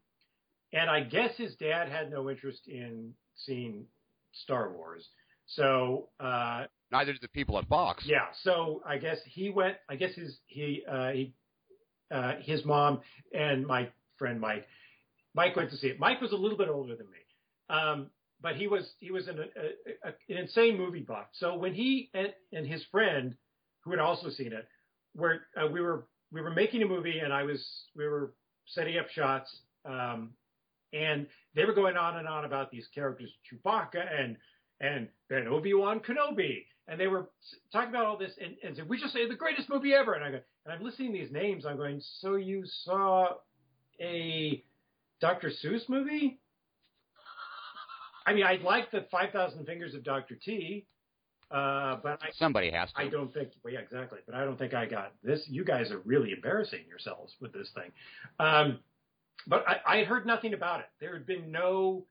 and 0.73 0.89
I 0.89 1.01
guess 1.01 1.35
his 1.37 1.55
dad 1.55 1.89
had 1.89 2.11
no 2.11 2.29
interest 2.29 2.67
in 2.67 3.13
seeing 3.35 3.85
Star 4.43 4.71
Wars, 4.71 5.07
so 5.45 6.09
uh, 6.19 6.65
neither 6.91 7.13
did 7.13 7.21
the 7.21 7.29
people 7.29 7.57
at 7.57 7.67
Fox. 7.67 8.03
yeah. 8.05 8.27
So 8.43 8.81
I 8.85 8.97
guess 8.97 9.19
he 9.25 9.49
went. 9.49 9.77
I 9.89 9.95
guess 9.95 10.13
his 10.15 10.37
he 10.47 10.83
uh, 10.89 11.11
he 11.11 11.33
uh, 12.13 12.33
his 12.41 12.65
mom 12.65 12.99
and 13.33 13.65
my 13.65 13.89
friend 14.17 14.39
Mike. 14.39 14.67
Mike 15.33 15.55
went 15.55 15.69
to 15.71 15.77
see 15.77 15.87
it. 15.87 15.97
Mike 15.99 16.19
was 16.19 16.33
a 16.33 16.35
little 16.35 16.57
bit 16.57 16.67
older 16.67 16.95
than 16.95 17.07
me, 17.07 17.17
um, 17.69 18.07
but 18.41 18.55
he 18.55 18.67
was 18.67 18.93
he 18.99 19.11
was 19.11 19.27
an, 19.27 19.39
a, 19.39 20.07
a, 20.09 20.13
an 20.29 20.37
insane 20.37 20.77
movie 20.77 21.01
buff. 21.01 21.27
So 21.33 21.55
when 21.57 21.73
he 21.73 22.09
and, 22.13 22.33
and 22.51 22.65
his 22.65 22.83
friend, 22.91 23.35
who 23.83 23.91
had 23.91 23.99
also 23.99 24.29
seen 24.29 24.53
it, 24.53 24.67
were 25.15 25.41
uh, 25.61 25.67
we 25.67 25.81
were 25.81 26.07
we 26.31 26.41
were 26.41 26.51
making 26.51 26.81
a 26.81 26.87
movie, 26.87 27.19
and 27.19 27.33
I 27.33 27.43
was 27.43 27.63
we 27.95 28.07
were 28.07 28.33
setting 28.65 28.97
up 28.97 29.09
shots, 29.09 29.49
um, 29.85 30.31
and 30.93 31.27
they 31.55 31.65
were 31.65 31.73
going 31.73 31.97
on 31.97 32.17
and 32.17 32.27
on 32.27 32.45
about 32.45 32.71
these 32.71 32.87
characters, 32.93 33.31
Chewbacca 33.51 34.03
and 34.19 34.37
and 34.79 35.07
then 35.29 35.47
Obi 35.47 35.73
Wan 35.73 35.99
Kenobi, 35.99 36.65
and 36.87 36.99
they 36.99 37.07
were 37.07 37.29
talking 37.71 37.89
about 37.89 38.05
all 38.05 38.17
this, 38.17 38.33
and, 38.43 38.55
and 38.63 38.75
said, 38.75 38.89
"We 38.89 38.99
just 38.99 39.13
say 39.13 39.27
the 39.27 39.35
greatest 39.35 39.69
movie 39.69 39.93
ever." 39.93 40.13
And 40.13 40.23
I 40.23 40.31
go, 40.31 40.39
and 40.65 40.73
I'm 40.73 40.83
listening 40.83 41.13
to 41.13 41.19
these 41.19 41.31
names. 41.31 41.65
I'm 41.65 41.77
going, 41.77 42.01
"So 42.19 42.35
you 42.35 42.63
saw 42.65 43.27
a 44.01 44.63
Dr. 45.19 45.51
Seuss 45.63 45.87
movie?" 45.87 46.40
I 48.31 48.33
mean, 48.33 48.45
I 48.45 48.59
like 48.63 48.91
the 48.91 49.05
Five 49.11 49.31
Thousand 49.31 49.65
Fingers 49.65 49.93
of 49.93 50.03
Dr. 50.03 50.35
T, 50.35 50.85
uh, 51.51 51.97
but 52.01 52.21
I, 52.23 52.29
Somebody 52.33 52.71
has 52.71 52.89
to. 52.93 53.01
I 53.01 53.09
don't 53.09 53.33
think. 53.33 53.49
Well, 53.61 53.73
yeah, 53.73 53.81
exactly. 53.81 54.19
But 54.25 54.35
I 54.35 54.45
don't 54.45 54.57
think 54.57 54.73
I 54.73 54.85
got 54.85 55.11
this. 55.21 55.43
You 55.47 55.65
guys 55.65 55.91
are 55.91 55.99
really 56.05 56.31
embarrassing 56.31 56.79
yourselves 56.87 57.33
with 57.41 57.51
this 57.51 57.69
thing. 57.75 57.91
Um, 58.39 58.79
but 59.47 59.65
I, 59.67 59.79
I 59.85 59.97
had 59.97 60.07
heard 60.07 60.25
nothing 60.25 60.53
about 60.53 60.79
it. 60.79 60.85
There 61.01 61.13
had 61.13 61.25
been 61.25 61.51
no, 61.51 62.05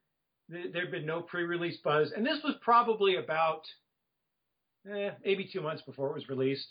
there 0.50 0.82
had 0.82 0.90
been 0.90 1.06
no 1.06 1.22
pre-release 1.22 1.78
buzz, 1.82 2.12
and 2.14 2.26
this 2.26 2.42
was 2.44 2.54
probably 2.60 3.16
about 3.16 3.62
eh, 4.92 5.10
maybe 5.24 5.48
two 5.50 5.62
months 5.62 5.82
before 5.82 6.10
it 6.10 6.14
was 6.14 6.28
released. 6.28 6.68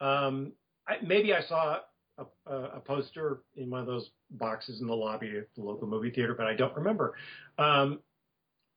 Um, 0.00 0.52
I, 0.86 0.96
maybe 1.02 1.32
I 1.32 1.40
saw 1.42 1.78
a, 2.18 2.24
a, 2.46 2.54
a 2.54 2.80
poster 2.80 3.40
in 3.56 3.70
one 3.70 3.80
of 3.80 3.86
those 3.86 4.10
boxes 4.32 4.82
in 4.82 4.86
the 4.86 4.94
lobby 4.94 5.38
of 5.38 5.44
the 5.56 5.62
local 5.62 5.88
movie 5.88 6.10
theater, 6.10 6.34
but 6.34 6.46
I 6.46 6.54
don't 6.54 6.76
remember. 6.76 7.14
Um, 7.56 8.00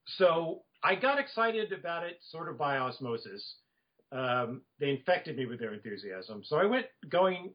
so 0.05 0.63
I 0.83 0.95
got 0.95 1.19
excited 1.19 1.71
about 1.71 2.03
it 2.03 2.19
sort 2.29 2.49
of 2.49 2.57
by 2.57 2.77
osmosis. 2.77 3.55
Um, 4.11 4.61
they 4.79 4.89
infected 4.89 5.37
me 5.37 5.45
with 5.45 5.59
their 5.59 5.73
enthusiasm. 5.73 6.43
So 6.43 6.57
I 6.57 6.65
went 6.65 6.85
going 7.09 7.53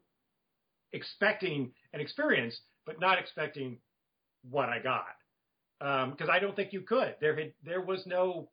expecting 0.91 1.71
an 1.93 2.01
experience, 2.01 2.59
but 2.85 2.99
not 2.99 3.19
expecting 3.19 3.77
what 4.49 4.69
I 4.69 4.79
got. 4.79 5.05
Because 6.11 6.29
I 6.29 6.39
don't 6.39 6.55
think 6.55 6.73
you 6.73 6.81
could. 6.81 7.15
There 7.21 7.35
had 7.35 7.53
there 7.63 7.81
was 7.81 8.05
no 8.05 8.49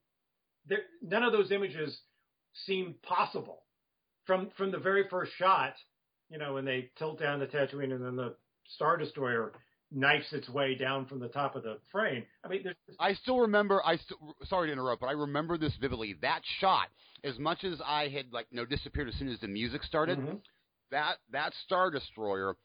there 0.69 0.83
none 1.03 1.25
of 1.25 1.33
those 1.33 1.51
images 1.51 1.99
seemed 2.67 3.01
possible 3.03 3.65
from 4.27 4.51
from 4.57 4.71
the 4.71 4.79
very 4.79 5.09
first 5.09 5.33
shot. 5.37 5.75
You 6.31 6.39
know, 6.39 6.55
when 6.55 6.65
they 6.65 6.91
tilt 6.99 7.19
down 7.19 7.41
the 7.41 7.47
Tatooine 7.47 7.93
and 7.93 8.05
then 8.05 8.17
the 8.17 8.37
Star 8.69 8.97
Destroyer 8.97 9.53
knifes 9.93 10.33
its 10.33 10.49
way 10.49 10.75
down 10.75 11.07
from 11.07 11.21
the 11.21 11.29
top 11.29 11.55
of 11.57 11.63
the 11.63 11.79
frame. 11.93 12.25
I 12.45 12.49
mean, 12.49 12.63
there's 12.65 12.77
I 12.99 13.15
still 13.15 13.39
remember. 13.41 13.81
I 13.85 13.97
still, 13.97 14.37
sorry 14.45 14.69
to 14.69 14.73
interrupt, 14.73 15.01
but 15.01 15.07
I 15.09 15.13
remember 15.13 15.57
this 15.59 15.75
vividly. 15.81 16.15
That 16.23 16.41
shot, 16.61 16.89
as 17.25 17.39
much 17.39 17.65
as 17.65 17.81
I 17.85 18.09
had 18.09 18.33
like 18.33 18.47
you 18.51 18.57
know 18.57 18.65
disappeared 18.67 19.09
as 19.09 19.15
soon 19.15 19.29
as 19.29 19.39
the 19.41 19.49
music 19.49 19.83
started, 19.85 20.19
Mhm. 20.19 20.41
that 20.91 21.19
that 21.31 21.53
Star 21.65 21.91
Destroyer, 21.91 22.57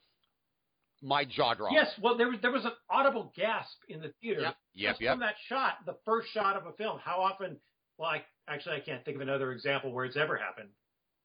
my 1.01 1.23
jaw 1.25 1.53
dropped. 1.53 1.73
Yes, 1.73 1.97
well, 2.01 2.17
there 2.17 2.27
was 2.29 2.39
there 2.41 2.51
was 2.51 2.65
an 2.65 2.71
audible 2.89 3.31
gasp 3.35 3.77
in 3.87 4.01
the 4.01 4.09
theater 4.21 4.41
Yep. 4.41 4.55
Yep. 4.73 4.95
Yep. 5.01 5.13
from 5.13 5.19
that 5.21 5.35
shot, 5.47 5.85
the 5.85 5.97
first 6.05 6.29
shot 6.31 6.55
of 6.57 6.65
a 6.65 6.73
film. 6.73 6.99
How 6.99 7.21
often? 7.21 7.59
Well, 7.97 8.09
I 8.09 8.23
actually 8.47 8.77
I 8.77 8.79
can't 8.79 9.05
think 9.05 9.15
of 9.15 9.21
another 9.21 9.51
example 9.51 9.91
where 9.91 10.05
it's 10.05 10.17
ever 10.17 10.37
happened 10.37 10.69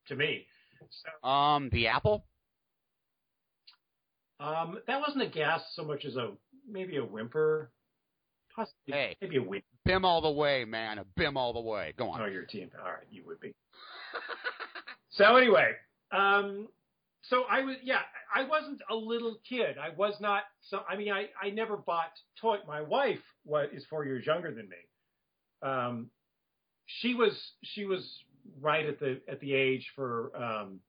to 0.09 0.17
me. 0.17 0.47
So, 0.91 1.29
Um, 1.29 1.71
the 1.71 1.87
Apple. 1.89 2.27
Um, 4.41 4.79
that 4.87 5.01
wasn't 5.01 5.23
a 5.23 5.29
gasp 5.29 5.65
so 5.75 5.85
much 5.85 6.05
as 6.05 6.17
a 6.17 6.33
maybe 6.69 6.97
a 6.97 7.05
whimper, 7.05 7.71
possibly 8.55 8.93
Hey. 8.93 9.17
maybe 9.21 9.37
a 9.37 9.43
whimper. 9.43 9.67
Bim 9.85 10.05
all 10.05 10.21
the 10.21 10.31
way, 10.31 10.65
man. 10.65 10.99
A 10.99 11.05
bim 11.17 11.37
all 11.37 11.53
the 11.53 11.61
way. 11.61 11.95
Go 11.97 12.11
on. 12.11 12.21
Oh, 12.21 12.27
your 12.27 12.45
team. 12.45 12.71
All 12.79 12.91
right, 12.91 13.07
you 13.11 13.23
would 13.27 13.41
be. 13.41 13.55
so 15.11 15.37
anyway, 15.37 15.73
um, 16.13 16.69
so 17.23 17.45
I 17.49 17.63
was 17.63 17.77
yeah, 17.83 18.01
I 18.35 18.45
wasn't 18.45 18.81
a 18.91 18.95
little 18.95 19.37
kid. 19.49 19.77
I 19.79 19.91
was 19.97 20.15
not. 20.21 20.43
So 20.63 20.81
I 20.89 20.97
mean, 20.97 21.13
I 21.13 21.29
I 21.41 21.51
never 21.51 21.77
bought 21.77 22.13
toy. 22.41 22.59
My 22.67 22.83
wife 22.83 23.21
was 23.45 23.69
is 23.73 23.85
four 23.89 24.05
years 24.05 24.27
younger 24.27 24.53
than 24.53 24.69
me. 24.69 24.77
Um, 25.63 26.11
she 26.87 27.15
was 27.15 27.33
she 27.63 27.85
was 27.85 28.05
right 28.61 28.87
at 28.87 28.99
the 29.01 29.21
at 29.29 29.41
the 29.41 29.55
age 29.55 29.91
for 29.97 30.31
um 30.37 30.81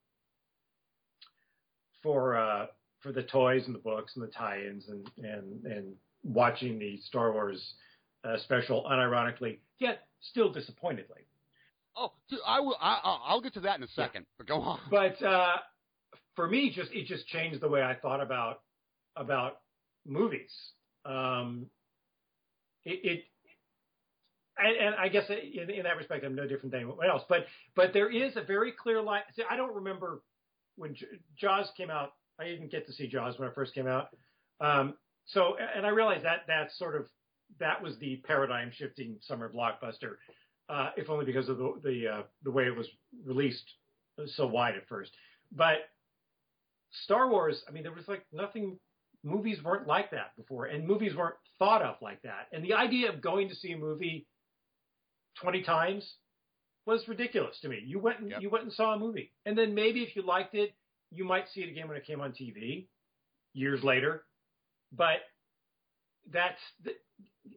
for 2.04 2.38
uh 2.38 2.66
for 3.08 3.14
the 3.14 3.24
toys 3.24 3.64
and 3.68 3.74
the 3.74 3.80
books 3.80 4.14
and 4.16 4.24
the 4.24 4.32
tie-ins 4.32 4.90
and 4.90 5.10
and 5.24 5.66
and 5.66 5.94
watching 6.24 6.78
the 6.78 6.98
Star 7.06 7.32
Wars 7.32 7.76
uh, 8.26 8.38
special 8.40 8.84
unironically 8.84 9.60
yet 9.80 10.08
still 10.20 10.52
disappointedly. 10.52 11.22
Oh, 11.96 12.12
dude, 12.30 12.40
I 12.46 12.60
will. 12.60 12.76
I, 12.82 13.00
I'll- 13.04 13.22
I'll 13.26 13.42
get 13.42 13.54
to 13.54 13.62
that 13.62 13.78
in 13.78 13.84
a 13.84 13.88
second. 13.88 14.26
But 14.38 14.48
go 14.48 14.56
on. 14.60 14.80
But 14.92 15.22
uh, 15.24 15.56
for 16.36 16.48
me, 16.50 16.70
just 16.76 16.92
it 16.92 17.08
just 17.08 17.28
changed 17.28 17.62
the 17.62 17.70
way 17.70 17.82
I 17.82 17.96
thought 17.96 18.22
about 18.22 18.62
about 19.16 19.62
movies. 20.06 20.52
Um, 21.06 21.68
it, 22.84 23.00
it 23.04 23.24
and, 24.58 24.76
and 24.88 24.96
I 24.96 25.08
guess 25.08 25.30
in, 25.30 25.70
in 25.70 25.84
that 25.84 25.96
respect, 25.98 26.26
I'm 26.26 26.36
no 26.36 26.46
different 26.46 26.72
than 26.72 26.82
anyone 26.82 27.08
else. 27.10 27.24
But 27.30 27.46
but 27.76 27.94
there 27.94 28.10
is 28.12 28.36
a 28.36 28.42
very 28.42 28.74
clear 28.74 29.02
line. 29.02 29.22
See, 29.36 29.44
I 29.50 29.56
don't 29.56 29.74
remember 29.76 30.22
when 30.76 30.94
J- 30.94 31.06
Jaws 31.40 31.72
came 31.78 31.90
out. 31.90 32.14
I 32.40 32.46
didn't 32.46 32.72
get 32.72 32.86
to 32.88 32.94
see 32.94 33.08
Jaws 33.08 33.38
when 33.40 33.48
it 33.48 33.56
first 33.56 33.74
came 33.74 33.88
out. 33.88 34.10
Um, 34.62 34.96
so 35.26 35.56
and 35.76 35.86
I 35.86 35.90
realized 35.90 36.26
that 36.26 36.42
that's 36.48 36.78
sort 36.78 36.96
of 36.96 37.08
that 37.60 37.82
was 37.82 37.98
the 38.00 38.18
paradigm 38.18 38.72
shifting 38.72 39.18
summer 39.22 39.52
blockbuster, 39.52 40.16
uh, 40.70 40.92
if 40.98 41.10
only 41.10 41.26
because 41.26 41.50
of 41.50 41.58
the 41.58 41.74
the 41.84 42.08
uh, 42.08 42.22
the 42.44 42.52
way 42.52 42.66
it 42.66 42.76
was 42.76 42.88
released 43.26 43.66
so 44.36 44.48
wide 44.48 44.76
at 44.76 44.88
first. 44.88 45.12
But 45.52 45.78
Star 47.04 47.30
Wars, 47.30 47.62
I 47.68 47.72
mean, 47.72 47.84
there 47.84 47.92
was 47.94 48.08
like 48.08 48.26
nothing. 48.32 48.80
Movies 49.24 49.62
weren't 49.64 49.88
like 49.88 50.12
that 50.12 50.36
before, 50.38 50.66
and 50.66 50.88
movies 50.88 51.16
weren't 51.16 51.36
thought 51.60 51.82
of 51.82 51.96
like 52.02 52.22
that. 52.22 52.48
And 52.54 52.64
the 52.64 52.74
idea 52.74 53.10
of 53.12 53.22
going 53.22 53.50
to 53.50 53.56
see 53.56 53.72
a 53.74 53.78
movie 53.78 54.28
twenty 55.42 55.64
times 55.64 56.10
was 56.86 57.08
ridiculous 57.08 57.60
to 57.62 57.70
me. 57.70 57.82
You 57.86 58.00
went 58.00 58.20
and 58.20 58.30
Yep. 58.32 58.42
you 58.42 58.50
went 58.50 58.64
and 58.64 58.74
saw 58.74 58.94
a 58.94 59.00
movie, 59.00 59.34
and 59.46 59.58
then 59.58 59.74
maybe 59.76 60.04
if 60.04 60.16
you 60.16 60.22
liked 60.22 60.56
it, 60.56 60.74
you 61.12 61.24
might 61.24 61.46
see 61.54 61.62
it 61.62 61.70
again 61.70 61.88
when 61.88 61.98
it 61.98 62.06
came 62.06 62.22
on 62.22 62.32
TV 62.32 62.88
years 63.54 63.84
later. 63.84 64.24
But 64.92 65.20
that's 66.32 66.60
the, 66.84 66.92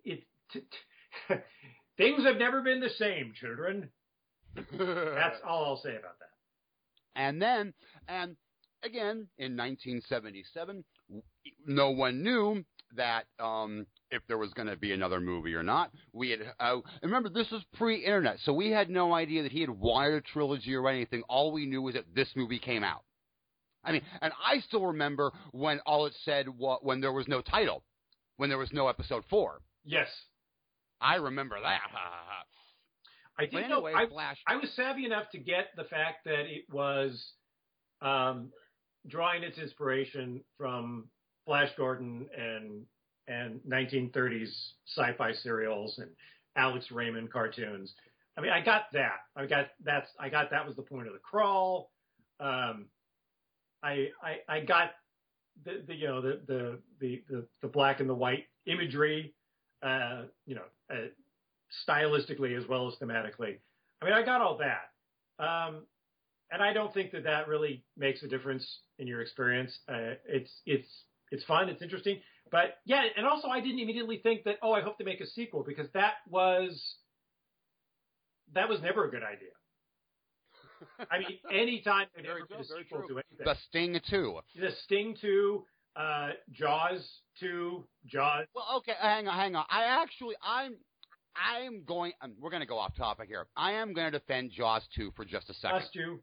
it. 0.04 0.24
T- 0.52 0.60
t- 0.60 1.34
things 1.96 2.24
have 2.24 2.36
never 2.36 2.62
been 2.62 2.80
the 2.80 2.90
same, 2.90 3.32
children. 3.38 3.88
That's 4.56 5.36
all 5.46 5.64
I'll 5.64 5.80
say 5.80 5.90
about 5.90 6.18
that. 6.18 6.30
And 7.14 7.40
then, 7.40 7.72
and 8.08 8.36
again, 8.82 9.28
in 9.38 9.56
1977, 9.56 10.84
no 11.66 11.90
one 11.90 12.22
knew 12.22 12.64
that 12.96 13.26
um, 13.38 13.86
if 14.10 14.22
there 14.26 14.38
was 14.38 14.52
going 14.54 14.68
to 14.68 14.76
be 14.76 14.92
another 14.92 15.20
movie 15.20 15.54
or 15.54 15.62
not. 15.62 15.90
We 16.12 16.30
had, 16.30 16.40
uh, 16.58 16.78
remember, 17.02 17.28
this 17.28 17.50
was 17.50 17.62
pre-internet, 17.74 18.38
so 18.44 18.52
we 18.52 18.70
had 18.70 18.90
no 18.90 19.14
idea 19.14 19.42
that 19.44 19.52
he 19.52 19.60
had 19.60 19.70
wired 19.70 20.24
a 20.24 20.32
trilogy 20.32 20.74
or 20.74 20.88
anything. 20.88 21.22
All 21.28 21.52
we 21.52 21.66
knew 21.66 21.82
was 21.82 21.94
that 21.94 22.06
this 22.14 22.28
movie 22.34 22.58
came 22.58 22.82
out. 22.82 23.04
I 23.84 23.92
mean, 23.92 24.02
and 24.20 24.32
I 24.44 24.60
still 24.60 24.86
remember 24.86 25.32
when 25.52 25.80
all 25.80 26.06
it 26.06 26.14
said 26.24 26.48
wa- 26.48 26.78
when 26.82 27.00
there 27.00 27.12
was 27.12 27.28
no 27.28 27.40
title, 27.40 27.82
when 28.36 28.48
there 28.48 28.58
was 28.58 28.72
no 28.72 28.88
episode 28.88 29.24
four. 29.30 29.62
Yes, 29.84 30.08
I 31.00 31.16
remember 31.16 31.56
that. 31.60 31.80
Ha, 31.82 31.90
ha, 31.92 32.24
ha. 32.26 32.44
I 33.38 33.46
think 33.46 33.68
no, 33.68 33.86
anyway, 33.86 33.92
I, 33.94 34.06
Flash. 34.06 34.36
I 34.46 34.56
was 34.56 34.70
savvy 34.76 35.06
enough 35.06 35.30
to 35.32 35.38
get 35.38 35.68
the 35.76 35.84
fact 35.84 36.24
that 36.26 36.40
it 36.40 36.64
was 36.70 37.32
um, 38.02 38.50
drawing 39.06 39.42
its 39.42 39.58
inspiration 39.58 40.42
from 40.58 41.08
Flash 41.46 41.70
Gordon 41.76 42.26
and 42.36 42.84
and 43.28 43.60
1930s 43.60 44.50
sci-fi 44.96 45.32
serials 45.32 45.98
and 45.98 46.10
Alex 46.56 46.90
Raymond 46.90 47.32
cartoons. 47.32 47.94
I 48.36 48.40
mean, 48.40 48.50
I 48.50 48.60
got 48.60 48.82
that. 48.92 49.20
I 49.36 49.46
got 49.46 49.68
that's 49.84 50.08
I 50.18 50.28
got 50.28 50.50
that 50.50 50.66
was 50.66 50.76
the 50.76 50.82
point 50.82 51.06
of 51.06 51.12
the 51.12 51.20
crawl. 51.20 51.90
Um, 52.40 52.86
I, 53.82 54.08
I 54.22 54.56
I 54.56 54.60
got 54.60 54.90
the, 55.64 55.82
the 55.86 55.94
you 55.94 56.06
know 56.06 56.20
the, 56.20 56.40
the 56.46 56.78
the 57.00 57.46
the 57.62 57.68
black 57.68 58.00
and 58.00 58.08
the 58.08 58.14
white 58.14 58.46
imagery, 58.66 59.34
uh, 59.82 60.22
you 60.46 60.54
know, 60.54 60.64
uh, 60.92 61.08
stylistically 61.88 62.56
as 62.56 62.68
well 62.68 62.88
as 62.88 62.94
thematically. 63.00 63.58
I 64.00 64.04
mean, 64.04 64.14
I 64.14 64.22
got 64.22 64.40
all 64.40 64.58
that. 64.58 64.90
Um, 65.42 65.82
and 66.50 66.62
I 66.62 66.72
don't 66.72 66.92
think 66.92 67.12
that 67.12 67.24
that 67.24 67.48
really 67.48 67.84
makes 67.96 68.22
a 68.22 68.28
difference 68.28 68.80
in 68.98 69.06
your 69.06 69.20
experience. 69.20 69.78
Uh, 69.88 70.14
it's 70.26 70.50
it's 70.66 70.88
it's 71.30 71.44
fun, 71.44 71.68
it's 71.68 71.82
interesting, 71.82 72.20
but 72.50 72.78
yeah, 72.84 73.04
and 73.16 73.26
also 73.26 73.48
I 73.48 73.60
didn't 73.60 73.78
immediately 73.78 74.18
think 74.18 74.44
that 74.44 74.56
oh, 74.62 74.72
I 74.72 74.80
hope 74.80 74.98
to 74.98 75.04
make 75.04 75.20
a 75.20 75.26
sequel 75.26 75.64
because 75.66 75.86
that 75.94 76.14
was 76.28 76.96
that 78.54 78.68
was 78.68 78.80
never 78.80 79.06
a 79.06 79.10
good 79.10 79.22
idea. 79.22 79.50
I 81.10 81.18
mean, 81.18 81.38
anytime 81.52 82.08
they 82.16 82.28
ever 82.28 82.40
did 82.48 82.60
a 82.60 82.64
sequel 82.64 83.06
to 83.06 83.22
The 83.44 83.56
Sting 83.68 84.00
Two. 84.08 84.38
the 84.54 84.70
Sting 84.84 85.16
two, 85.20 85.64
uh, 85.96 86.30
Jaws 86.52 87.08
two, 87.38 87.84
Jaws. 88.06 88.46
Well, 88.54 88.66
okay, 88.78 88.92
hang 89.00 89.28
on, 89.28 89.36
hang 89.36 89.56
on. 89.56 89.64
I 89.70 90.02
actually, 90.02 90.34
I'm, 90.42 90.76
I'm 91.34 91.84
going. 91.84 92.12
Um, 92.20 92.34
we're 92.40 92.50
going 92.50 92.62
to 92.62 92.66
go 92.66 92.78
off 92.78 92.96
topic 92.96 93.28
here. 93.28 93.46
I 93.56 93.72
am 93.72 93.92
going 93.92 94.10
to 94.10 94.18
defend 94.18 94.50
Jaws 94.52 94.82
two 94.94 95.12
for 95.16 95.24
just 95.24 95.48
a 95.50 95.54
second. 95.54 95.78
Us 95.78 95.88
two. 95.92 96.20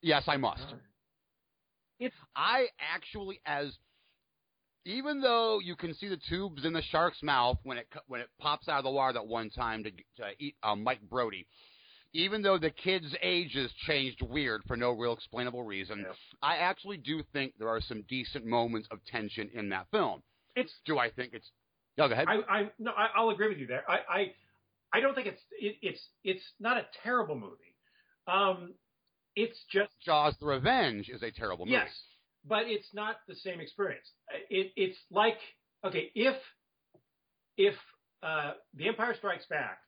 Yes, 0.00 0.24
I 0.26 0.36
must. 0.36 0.64
It's 2.00 2.14
I 2.36 2.66
actually, 2.94 3.40
as 3.44 3.76
even 4.84 5.20
though 5.20 5.58
you 5.62 5.76
can 5.76 5.92
see 5.94 6.08
the 6.08 6.18
tubes 6.28 6.64
in 6.64 6.72
the 6.72 6.82
shark's 6.82 7.22
mouth 7.22 7.58
when 7.64 7.78
it 7.78 7.88
when 8.06 8.20
it 8.20 8.28
pops 8.38 8.68
out 8.68 8.78
of 8.78 8.84
the 8.84 8.90
water 8.90 9.14
that 9.14 9.26
one 9.26 9.50
time 9.50 9.84
to, 9.84 9.90
to 9.90 10.30
eat 10.38 10.54
uh, 10.62 10.76
Mike 10.76 11.00
Brody, 11.02 11.46
even 12.14 12.42
though 12.42 12.58
the 12.58 12.70
kid's 12.70 13.14
ages 13.22 13.70
changed 13.86 14.22
weird 14.22 14.62
for 14.66 14.76
no 14.76 14.90
real 14.92 15.12
explainable 15.12 15.62
reason, 15.62 16.00
Yeah. 16.06 16.12
I 16.42 16.56
actually 16.56 16.96
do 16.96 17.22
think 17.32 17.54
there 17.58 17.68
are 17.68 17.80
some 17.80 18.02
decent 18.08 18.44
moments 18.46 18.88
of 18.90 19.04
tension 19.04 19.50
in 19.52 19.68
that 19.70 19.86
film. 19.90 20.22
it's 20.56 20.72
Do 20.84 20.98
I 20.98 21.10
think 21.10 21.34
it's? 21.34 21.50
No, 21.96 22.08
go 22.08 22.14
ahead. 22.14 22.26
I, 22.28 22.36
I 22.48 22.70
no, 22.78 22.92
I, 22.92 23.08
I'll 23.14 23.30
agree 23.30 23.48
with 23.48 23.58
you 23.58 23.66
there. 23.66 23.84
I, 23.90 23.98
I, 24.08 24.32
I 24.92 25.00
don't 25.00 25.14
think 25.14 25.26
it's 25.26 25.42
it, 25.60 25.76
it's 25.82 26.08
it's 26.24 26.42
not 26.60 26.76
a 26.78 26.86
terrible 27.02 27.34
movie. 27.34 27.74
Um, 28.26 28.74
it's 29.36 29.58
just 29.70 29.90
Jaws: 30.04 30.34
The 30.40 30.46
Revenge 30.46 31.08
is 31.08 31.22
a 31.22 31.30
terrible 31.30 31.66
movie. 31.66 31.76
yes, 31.76 31.90
but 32.46 32.62
it's 32.66 32.88
not 32.94 33.16
the 33.28 33.34
same 33.34 33.60
experience. 33.60 34.10
It, 34.48 34.72
it's 34.76 34.98
like 35.10 35.38
okay, 35.84 36.10
if 36.14 36.36
if 37.56 37.74
uh, 38.22 38.52
The 38.74 38.88
Empire 38.88 39.14
Strikes 39.16 39.46
Back 39.46 39.78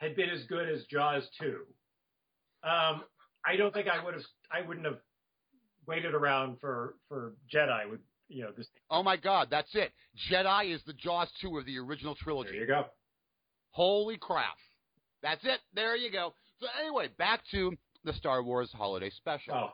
had 0.00 0.16
been 0.16 0.30
as 0.30 0.44
good 0.48 0.68
as 0.68 0.84
Jaws 0.90 1.28
two, 1.38 1.60
um, 2.62 3.02
I 3.46 3.56
don't 3.56 3.72
think 3.72 3.86
I 3.88 4.02
would 4.02 4.14
have 4.14 4.24
I 4.50 4.66
wouldn't 4.66 4.86
have 4.86 4.98
waited 5.86 6.14
around 6.14 6.58
for 6.60 6.94
for 7.08 7.34
Jedi 7.52 7.90
with 7.90 8.00
you 8.28 8.42
know 8.42 8.50
this. 8.56 8.66
Oh 8.90 9.02
my 9.02 9.16
God, 9.16 9.48
that's 9.50 9.74
it. 9.74 9.92
Jedi 10.30 10.74
is 10.74 10.82
the 10.86 10.94
Jaws 10.94 11.28
two 11.40 11.58
of 11.58 11.66
the 11.66 11.78
original 11.78 12.14
trilogy. 12.14 12.52
There 12.52 12.60
you 12.60 12.66
go. 12.66 12.86
Holy 13.70 14.16
crap. 14.16 14.56
That's 15.22 15.44
it. 15.44 15.60
There 15.74 15.96
you 15.96 16.10
go. 16.10 16.34
So 16.60 16.66
anyway, 16.80 17.08
back 17.18 17.42
to 17.52 17.72
the 18.04 18.12
Star 18.14 18.42
Wars 18.42 18.70
Holiday 18.72 19.10
Special. 19.10 19.54
Oh, 19.54 19.70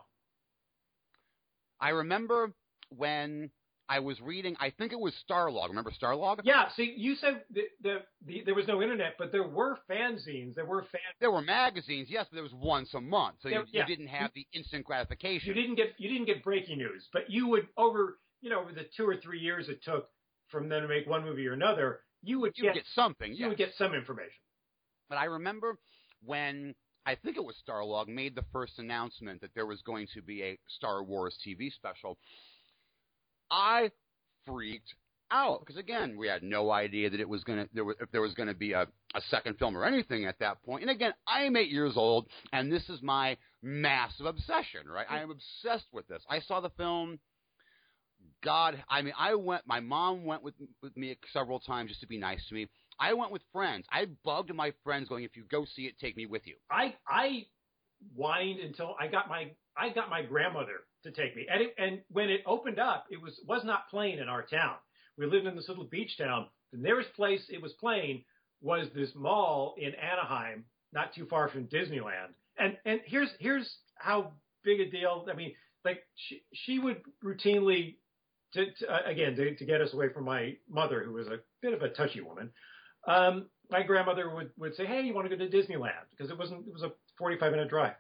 I 1.81 1.91
remember 1.91 2.53
when 2.91 3.51
I 3.89 4.01
was 4.01 4.21
reading, 4.21 4.57
I 4.59 4.71
think 4.71 4.93
it 4.93 4.99
was 4.99 5.15
Starlog. 5.29 5.69
Remember 5.69 5.91
Starlog? 5.91 6.41
Yeah, 6.43 6.69
see, 6.77 6.95
you 6.97 7.15
said 7.15 7.43
the, 7.53 7.63
the, 7.83 7.99
the 8.27 8.43
there 8.45 8.55
was 8.55 8.67
no 8.67 8.83
internet, 8.83 9.15
but 9.19 9.31
there 9.33 9.47
were 9.47 9.79
fanzines. 9.89 10.55
There 10.55 10.67
were 10.67 10.83
fan. 10.83 11.01
There 11.21 11.31
were 11.31 11.43
magazines, 11.43 12.09
yes, 12.11 12.27
but 12.31 12.37
there 12.37 12.43
was 12.43 12.55
once 12.55 12.95
a 12.95 13.01
month, 13.01 13.37
so 13.43 13.49
you, 13.49 13.63
yeah. 13.71 13.83
you 13.83 13.87
didn't 13.87 14.09
have 14.09 14.31
the 14.35 14.47
instant 14.53 14.85
gratification. 14.85 15.49
You 15.49 15.55
didn't 15.55 15.77
get 15.77 15.95
you 15.99 16.09
didn't 16.09 16.27
get 16.27 16.43
breaking 16.43 16.79
news, 16.79 17.07
but 17.13 17.31
you 17.31 17.47
would 17.49 17.69
over 17.77 18.19
you 18.41 18.51
know 18.51 18.61
over 18.61 18.73
the 18.73 18.87
two 18.97 19.09
or 19.09 19.17
three 19.17 19.39
years 19.39 19.69
it 19.69 19.83
took 19.85 20.09
from 20.49 20.69
them 20.69 20.83
to 20.83 20.89
make 20.89 21.07
one 21.07 21.25
movie 21.25 21.47
or 21.47 21.53
another, 21.53 22.01
you 22.23 22.41
would 22.41 22.53
You 22.57 22.65
get, 22.65 22.69
would 22.71 22.75
get 22.75 22.87
something, 22.95 23.33
you 23.33 23.41
yes. 23.41 23.49
would 23.49 23.59
get 23.59 23.73
some 23.77 23.95
information. 23.95 24.31
But 25.09 25.19
I 25.19 25.25
remember 25.25 25.79
when 26.25 26.75
I 27.05 27.15
think 27.15 27.37
it 27.37 27.45
was 27.45 27.55
Starlog 27.67 28.09
made 28.09 28.35
the 28.35 28.45
first 28.53 28.79
announcement 28.79 29.41
that 29.41 29.55
there 29.55 29.67
was 29.67 29.81
going 29.83 30.09
to 30.15 30.23
be 30.23 30.43
a 30.43 30.59
Star 30.69 31.05
Wars 31.05 31.37
TV 31.47 31.73
special. 31.73 32.19
I 33.51 33.91
freaked 34.47 34.95
out 35.31 35.61
because 35.61 35.77
again, 35.77 36.17
we 36.17 36.29
had 36.29 36.43
no 36.43 36.71
idea 36.71 37.11
that 37.11 37.21
it 37.21 37.29
was 37.29 37.43
to 37.45 37.69
there 37.75 37.85
was 37.85 37.97
if 38.01 38.11
there 38.13 38.23
was 38.23 38.35
to 38.35 38.55
be 38.55 38.73
a 38.73 38.87
a 39.15 39.21
second 39.31 39.59
film 39.59 39.77
or 39.77 39.85
anything 39.85 40.27
at 40.27 40.39
that 40.39 40.63
point. 40.63 40.83
And 40.83 40.91
again, 40.91 41.13
I 41.27 41.43
am 41.43 41.57
8 41.57 41.71
years 41.71 41.95
old 41.97 42.29
and 42.53 42.71
this 42.71 42.89
is 42.89 43.03
my 43.03 43.37
massive 43.63 44.27
obsession, 44.27 44.89
right? 44.89 45.07
I 45.09 45.21
am 45.23 45.31
obsessed 45.31 45.87
with 45.93 46.07
this. 46.07 46.23
I 46.31 46.41
saw 46.41 46.61
the 46.61 46.71
film 46.71 47.19
God, 48.43 48.83
I 48.89 49.03
mean, 49.03 49.15
I 49.19 49.35
went. 49.35 49.63
My 49.67 49.81
mom 49.81 50.25
went 50.25 50.43
with 50.43 50.55
with 50.83 50.97
me 50.97 51.17
several 51.33 51.61
times 51.61 51.91
just 51.91 52.01
to 52.01 52.07
be 52.07 52.19
nice 52.19 52.47
to 52.49 52.55
me. 52.55 52.69
I 52.99 53.13
went 53.15 53.33
with 53.33 53.43
friends. 53.53 53.87
I 53.91 54.07
bugged 54.25 54.55
my 54.55 54.73
friends, 54.85 55.09
going, 55.09 55.25
"If 55.25 55.37
you 55.37 55.45
go 55.45 55.65
see 55.65 55.87
it, 55.87 55.99
take 55.99 56.17
me 56.17 56.27
with 56.27 56.47
you." 56.47 56.57
I 56.71 56.95
I 57.07 57.47
whined 58.15 58.61
until 58.61 58.95
I 59.01 59.09
got 59.09 59.29
my 59.29 59.55
I 59.79 59.91
got 59.91 60.11
my 60.11 60.23
grandmother 60.23 60.85
to 61.05 61.11
take 61.11 61.37
me, 61.37 61.47
and 61.51 61.63
it, 61.63 61.75
and 61.79 62.01
when 62.11 62.31
it 62.31 62.43
opened 62.47 62.79
up, 62.79 63.07
it 63.11 63.21
was 63.21 63.41
was 63.47 63.65
not 63.65 63.89
playing 63.91 64.19
in 64.19 64.29
our 64.29 64.43
town. 64.43 64.77
We 65.19 65.27
lived 65.27 65.47
in 65.47 65.57
this 65.57 65.69
little 65.69 65.85
beach 65.85 66.17
town. 66.19 66.47
The 66.73 66.79
nearest 66.79 67.15
place 67.15 67.43
it 67.49 67.63
was 67.63 67.73
playing 67.75 68.25
was 68.61 68.89
this 68.95 69.11
mall 69.15 69.75
in 69.79 69.95
Anaheim, 69.95 70.65
not 70.93 71.15
too 71.15 71.27
far 71.27 71.49
from 71.49 71.67
Disneyland. 71.67 72.35
And 72.59 72.77
and 72.85 73.01
here's 73.05 73.31
here's 73.39 73.71
how 73.97 74.33
big 74.65 74.81
a 74.81 74.91
deal. 74.91 75.27
I 75.31 75.35
mean, 75.35 75.55
like 75.85 76.03
she 76.15 76.43
she 76.53 76.79
would 76.79 77.03
routinely 77.25 77.97
to, 78.55 78.67
to 78.73 78.93
uh, 78.93 79.01
again 79.07 79.37
to, 79.37 79.55
to 79.55 79.65
get 79.65 79.81
us 79.81 79.93
away 79.93 80.09
from 80.13 80.25
my 80.25 80.57
mother, 80.69 81.03
who 81.05 81.13
was 81.13 81.29
a 81.29 81.39
bit 81.63 81.75
of 81.75 81.83
a 81.83 81.91
touchy 81.91 82.21
woman. 82.21 82.51
Um, 83.07 83.47
my 83.71 83.83
grandmother 83.83 84.35
would 84.35 84.51
would 84.59 84.75
say, 84.75 84.87
"Hey, 84.87 85.03
you 85.03 85.15
want 85.15 85.29
to 85.29 85.37
go 85.37 85.45
to 85.45 85.51
Disneyland?" 85.51 86.07
Because 86.11 86.31
it 86.31 86.39
wasn't 86.39 86.67
it 86.67 86.73
was 86.73 86.83
a 86.83 86.93
45 87.19 87.53
minute 87.53 87.69
drive. 87.69 87.95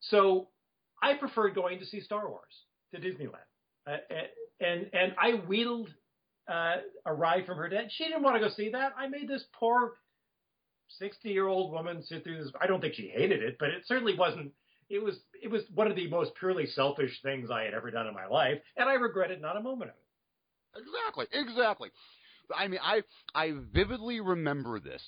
So 0.00 0.48
I 1.02 1.14
preferred 1.14 1.54
going 1.54 1.78
to 1.80 1.86
see 1.86 2.00
Star 2.00 2.28
Wars 2.28 2.64
to 2.94 3.00
Disneyland, 3.00 3.36
uh, 3.86 3.96
and 4.60 4.90
and 4.92 5.14
I 5.18 5.34
wheedled 5.46 5.88
uh, 6.50 6.76
a 7.06 7.14
ride 7.14 7.46
from 7.46 7.58
her 7.58 7.68
dad. 7.68 7.88
She 7.90 8.04
didn't 8.04 8.22
want 8.22 8.36
to 8.36 8.40
go 8.40 8.52
see 8.54 8.70
that. 8.70 8.92
I 8.98 9.08
made 9.08 9.28
this 9.28 9.44
poor 9.58 9.94
60 10.98 11.28
year 11.28 11.46
old 11.46 11.72
woman 11.72 12.02
sit 12.02 12.24
through 12.24 12.42
this. 12.42 12.52
I 12.60 12.66
don't 12.66 12.80
think 12.80 12.94
she 12.94 13.08
hated 13.08 13.42
it, 13.42 13.56
but 13.58 13.68
it 13.70 13.82
certainly 13.86 14.16
wasn't. 14.16 14.52
It 14.88 15.02
was 15.02 15.16
it 15.40 15.50
was 15.50 15.62
one 15.74 15.86
of 15.86 15.96
the 15.96 16.08
most 16.08 16.32
purely 16.38 16.66
selfish 16.66 17.20
things 17.22 17.50
I 17.50 17.62
had 17.62 17.74
ever 17.74 17.90
done 17.90 18.06
in 18.06 18.14
my 18.14 18.26
life, 18.26 18.58
and 18.76 18.88
I 18.88 18.94
regretted 18.94 19.40
not 19.40 19.56
a 19.56 19.60
moment 19.60 19.90
of 19.90 19.96
it. 19.96 20.82
Exactly, 20.82 21.26
exactly. 21.32 21.90
I 22.54 22.68
mean, 22.68 22.80
I 22.82 23.02
I 23.34 23.52
vividly 23.72 24.20
remember 24.20 24.80
this. 24.80 25.02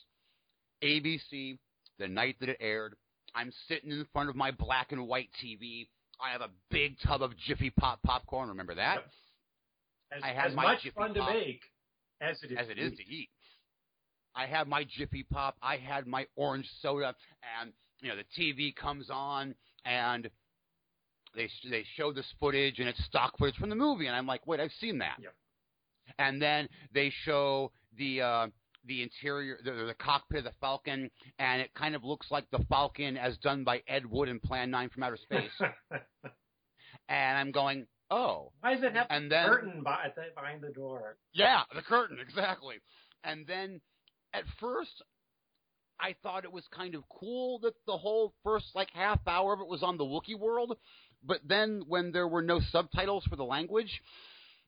ABC, 0.83 1.59
the 1.99 2.09
night 2.09 2.37
that 2.41 2.49
it 2.49 2.59
aired. 2.61 2.97
I'm 3.35 3.53
sitting 3.69 3.91
in 3.91 4.07
front 4.13 4.29
of 4.29 4.37
my 4.37 4.51
black 4.51 4.93
and 4.93 5.07
white 5.09 5.31
TV. 5.43 5.89
I 6.21 6.31
have 6.31 6.43
a 6.43 6.51
big 6.71 6.97
tub 7.05 7.23
of 7.23 7.37
Jiffy 7.37 7.71
Pop 7.71 8.01
popcorn. 8.03 8.49
Remember 8.49 8.75
that? 8.75 8.97
Yep. 8.97 9.11
As, 10.17 10.23
I 10.23 10.29
had 10.29 10.51
as 10.51 10.55
my 10.55 10.63
much 10.65 10.83
Jiffy 10.83 10.95
fun 10.95 11.15
to 11.15 11.25
make 11.25 11.61
as 12.21 12.43
it 12.43 12.53
is 12.53 12.59
as 12.59 12.69
it 12.69 12.75
to 12.75 12.81
is 12.81 12.93
eat. 12.93 12.97
to 12.97 13.13
eat. 13.13 13.29
I 14.35 14.47
had 14.47 14.69
my 14.69 14.85
Jiffy 14.85 15.25
Pop, 15.25 15.57
I 15.63 15.77
had 15.77 16.07
my 16.07 16.27
orange 16.37 16.69
soda, 16.81 17.15
and 17.61 17.73
you 18.01 18.09
know 18.09 18.17
the 18.17 18.43
TV 18.43 18.75
comes 18.75 19.09
on 19.11 19.55
and 19.85 20.31
they 21.35 21.49
they 21.71 21.85
show 21.97 22.13
this 22.13 22.27
footage 22.39 22.79
and 22.79 22.89
it's 22.89 23.03
stock 23.05 23.37
footage 23.39 23.57
from 23.57 23.71
the 23.71 23.77
movie, 23.77 24.07
and 24.07 24.17
I'm 24.17 24.27
like, 24.27 24.47
wait, 24.47 24.61
I've 24.61 24.73
seen 24.81 24.99
that. 24.99 25.17
Yep. 25.21 25.35
And 26.19 26.43
then 26.43 26.69
they 26.93 27.13
show 27.25 27.73
the 27.97 28.21
uh, 28.21 28.47
the 28.87 29.03
interior, 29.03 29.59
the, 29.65 29.71
the 29.71 29.95
cockpit 29.99 30.39
of 30.39 30.45
the 30.45 30.53
Falcon, 30.61 31.11
and 31.39 31.61
it 31.61 31.73
kind 31.75 31.95
of 31.95 32.05
looks 32.05 32.31
like 32.31 32.45
the 32.51 32.65
Falcon 32.69 33.17
as 33.17 33.37
done 33.39 33.65
by 33.65 33.83
Ed 33.87 34.07
Wood 34.07 34.29
in 34.29 34.41
Plan 34.41 34.71
Nine 34.71 34.89
from 34.89 35.03
Outer 35.03 35.19
Space. 35.19 35.51
and 37.09 37.39
I'm 37.39 37.53
going, 37.53 37.87
oh, 38.11 38.53
Why 38.61 38.75
does 38.75 38.83
it 38.83 38.93
have 38.95 39.07
and 39.11 39.31
then 39.31 39.47
curtain 39.47 39.83
by, 39.83 40.09
behind 40.35 40.63
the 40.63 40.73
door? 40.73 41.17
yeah, 41.33 41.63
the 41.75 41.83
curtain, 41.83 42.19
exactly. 42.21 42.77
And 43.25 43.47
then 43.47 43.81
at 44.35 44.45
first, 44.61 45.03
I 46.01 46.17
thought 46.23 46.45
it 46.45 46.53
was 46.53 46.65
kind 46.75 46.95
of 46.95 47.05
cool 47.09 47.61
that 47.61 47.75
the 47.87 47.97
whole 47.97 48.35
first 48.43 48.67
like 48.75 48.89
half 48.93 49.21
hour 49.27 49.53
of 49.53 49.61
it 49.61 49.69
was 49.69 49.83
on 49.83 49.97
the 49.97 50.05
Wookiee 50.05 50.39
world. 50.39 50.77
But 51.25 51.41
then 51.47 51.83
when 51.87 52.11
there 52.11 52.27
were 52.27 52.43
no 52.43 52.61
subtitles 52.73 53.25
for 53.31 53.37
the 53.37 53.45
language, 53.45 54.03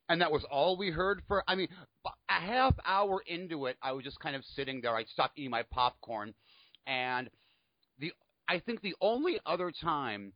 and 0.09 0.21
that 0.21 0.31
was 0.31 0.43
all 0.51 0.77
we 0.77 0.89
heard 0.89 1.21
for, 1.27 1.43
I 1.47 1.55
mean, 1.55 1.67
a 2.05 2.33
half 2.33 2.75
hour 2.85 3.21
into 3.27 3.65
it, 3.65 3.77
I 3.81 3.91
was 3.91 4.03
just 4.03 4.19
kind 4.19 4.35
of 4.35 4.43
sitting 4.55 4.81
there. 4.81 4.95
I 4.95 5.03
stopped 5.05 5.37
eating 5.37 5.51
my 5.51 5.63
popcorn, 5.63 6.33
and 6.85 7.29
the 7.99 8.11
I 8.47 8.59
think 8.59 8.81
the 8.81 8.95
only 9.01 9.39
other 9.45 9.71
time 9.71 10.33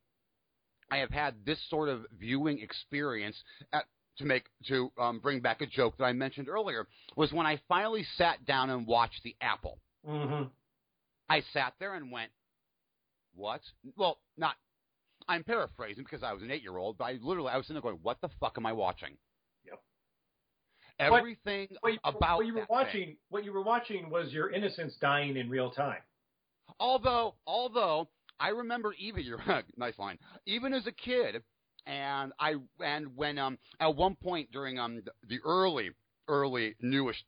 I 0.91 0.97
have 0.97 1.12
had 1.12 1.36
this 1.45 1.60
sort 1.69 1.89
of 1.89 2.05
viewing 2.17 2.60
experience 2.60 3.36
at, 3.71 3.86
to 4.17 4.25
make 4.25 4.45
to 4.67 4.91
um, 4.99 5.19
bring 5.19 5.39
back 5.39 5.62
a 5.62 5.67
joke 5.67 5.97
that 5.97 6.05
I 6.05 6.13
mentioned 6.13 6.49
earlier 6.49 6.88
was 7.15 7.32
when 7.32 7.45
I 7.45 7.62
finally 7.67 8.05
sat 8.17 8.43
down 8.45 8.69
and 8.69 8.88
watched 8.88 9.21
the 9.23 9.36
Apple. 9.41 9.77
Mm-hmm. 10.08 10.45
I 11.29 11.43
sat 11.53 11.73
there 11.79 11.93
and 11.93 12.12
went, 12.12 12.32
"What?" 13.36 13.62
Well, 13.95 14.17
not. 14.36 14.55
I'm 15.27 15.43
paraphrasing 15.43 16.03
because 16.03 16.23
I 16.23 16.34
was 16.34 16.41
an 16.41 16.49
eight-year-old, 16.49 16.97
but 16.97 17.03
I 17.05 17.19
literally 17.21 17.51
I 17.51 17.58
was 17.58 17.67
sitting 17.67 17.75
there 17.75 17.91
going, 17.91 17.99
"What 18.01 18.19
the 18.21 18.29
fuck 18.39 18.55
am 18.58 18.65
I 18.65 18.73
watching?" 18.73 19.15
Everything 20.99 21.67
what 21.79 21.93
you, 21.93 21.99
about 22.03 22.38
what 22.38 22.45
you 22.45 22.55
were 22.55 22.67
watching. 22.69 23.05
thing. 23.05 23.15
What 23.29 23.45
you 23.45 23.53
were 23.53 23.63
watching 23.63 24.09
was 24.09 24.31
your 24.33 24.51
innocence 24.51 24.95
dying 24.99 25.38
in 25.38 25.49
real 25.49 25.71
time. 25.71 25.99
Although, 26.79 27.35
although 27.47 28.09
I 28.39 28.49
remember 28.49 28.93
even 28.99 29.23
your 29.23 29.39
nice 29.77 29.97
line. 29.97 30.17
Even 30.45 30.73
as 30.73 30.88
a 30.88 30.91
kid, 30.91 31.41
and 31.85 32.33
I 32.39 32.55
and 32.83 33.15
when 33.15 33.38
um 33.38 33.57
at 33.79 33.95
one 33.95 34.15
point 34.15 34.51
during 34.51 34.77
um 34.79 35.01
the, 35.03 35.12
the 35.27 35.39
early 35.45 35.91
early 36.27 36.75
newish 36.81 37.23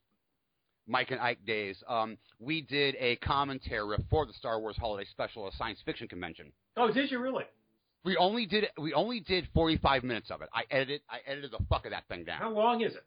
Mike 0.88 1.12
and 1.12 1.20
Ike 1.20 1.46
days, 1.46 1.82
um 1.88 2.18
we 2.40 2.62
did 2.62 2.96
a 3.00 3.16
commentary 3.18 3.98
for 4.10 4.26
the 4.26 4.34
Star 4.34 4.60
Wars 4.60 4.76
Holiday 4.78 5.08
Special, 5.10 5.48
at 5.48 5.54
a 5.54 5.58
science 5.58 5.80
fiction 5.86 6.08
convention. 6.08 6.52
Oh, 6.78 6.92
did 6.92 7.10
you 7.12 7.20
really? 7.20 7.46
We 8.04 8.18
only 8.18 8.46
did 8.46 8.66
we 8.78 8.94
only 8.94 9.20
did 9.20 9.48
45 9.54 10.04
minutes 10.04 10.32
of 10.32 10.42
it. 10.42 10.50
I 10.54 10.64
edited 10.72 11.02
I 11.10 11.20
edited 11.26 11.52
the 11.52 11.64
fuck 11.70 11.86
of 11.86 11.92
that 11.92 12.08
thing 12.08 12.24
down. 12.24 12.40
How 12.40 12.52
long 12.52 12.82
is 12.82 12.96
it? 12.96 13.04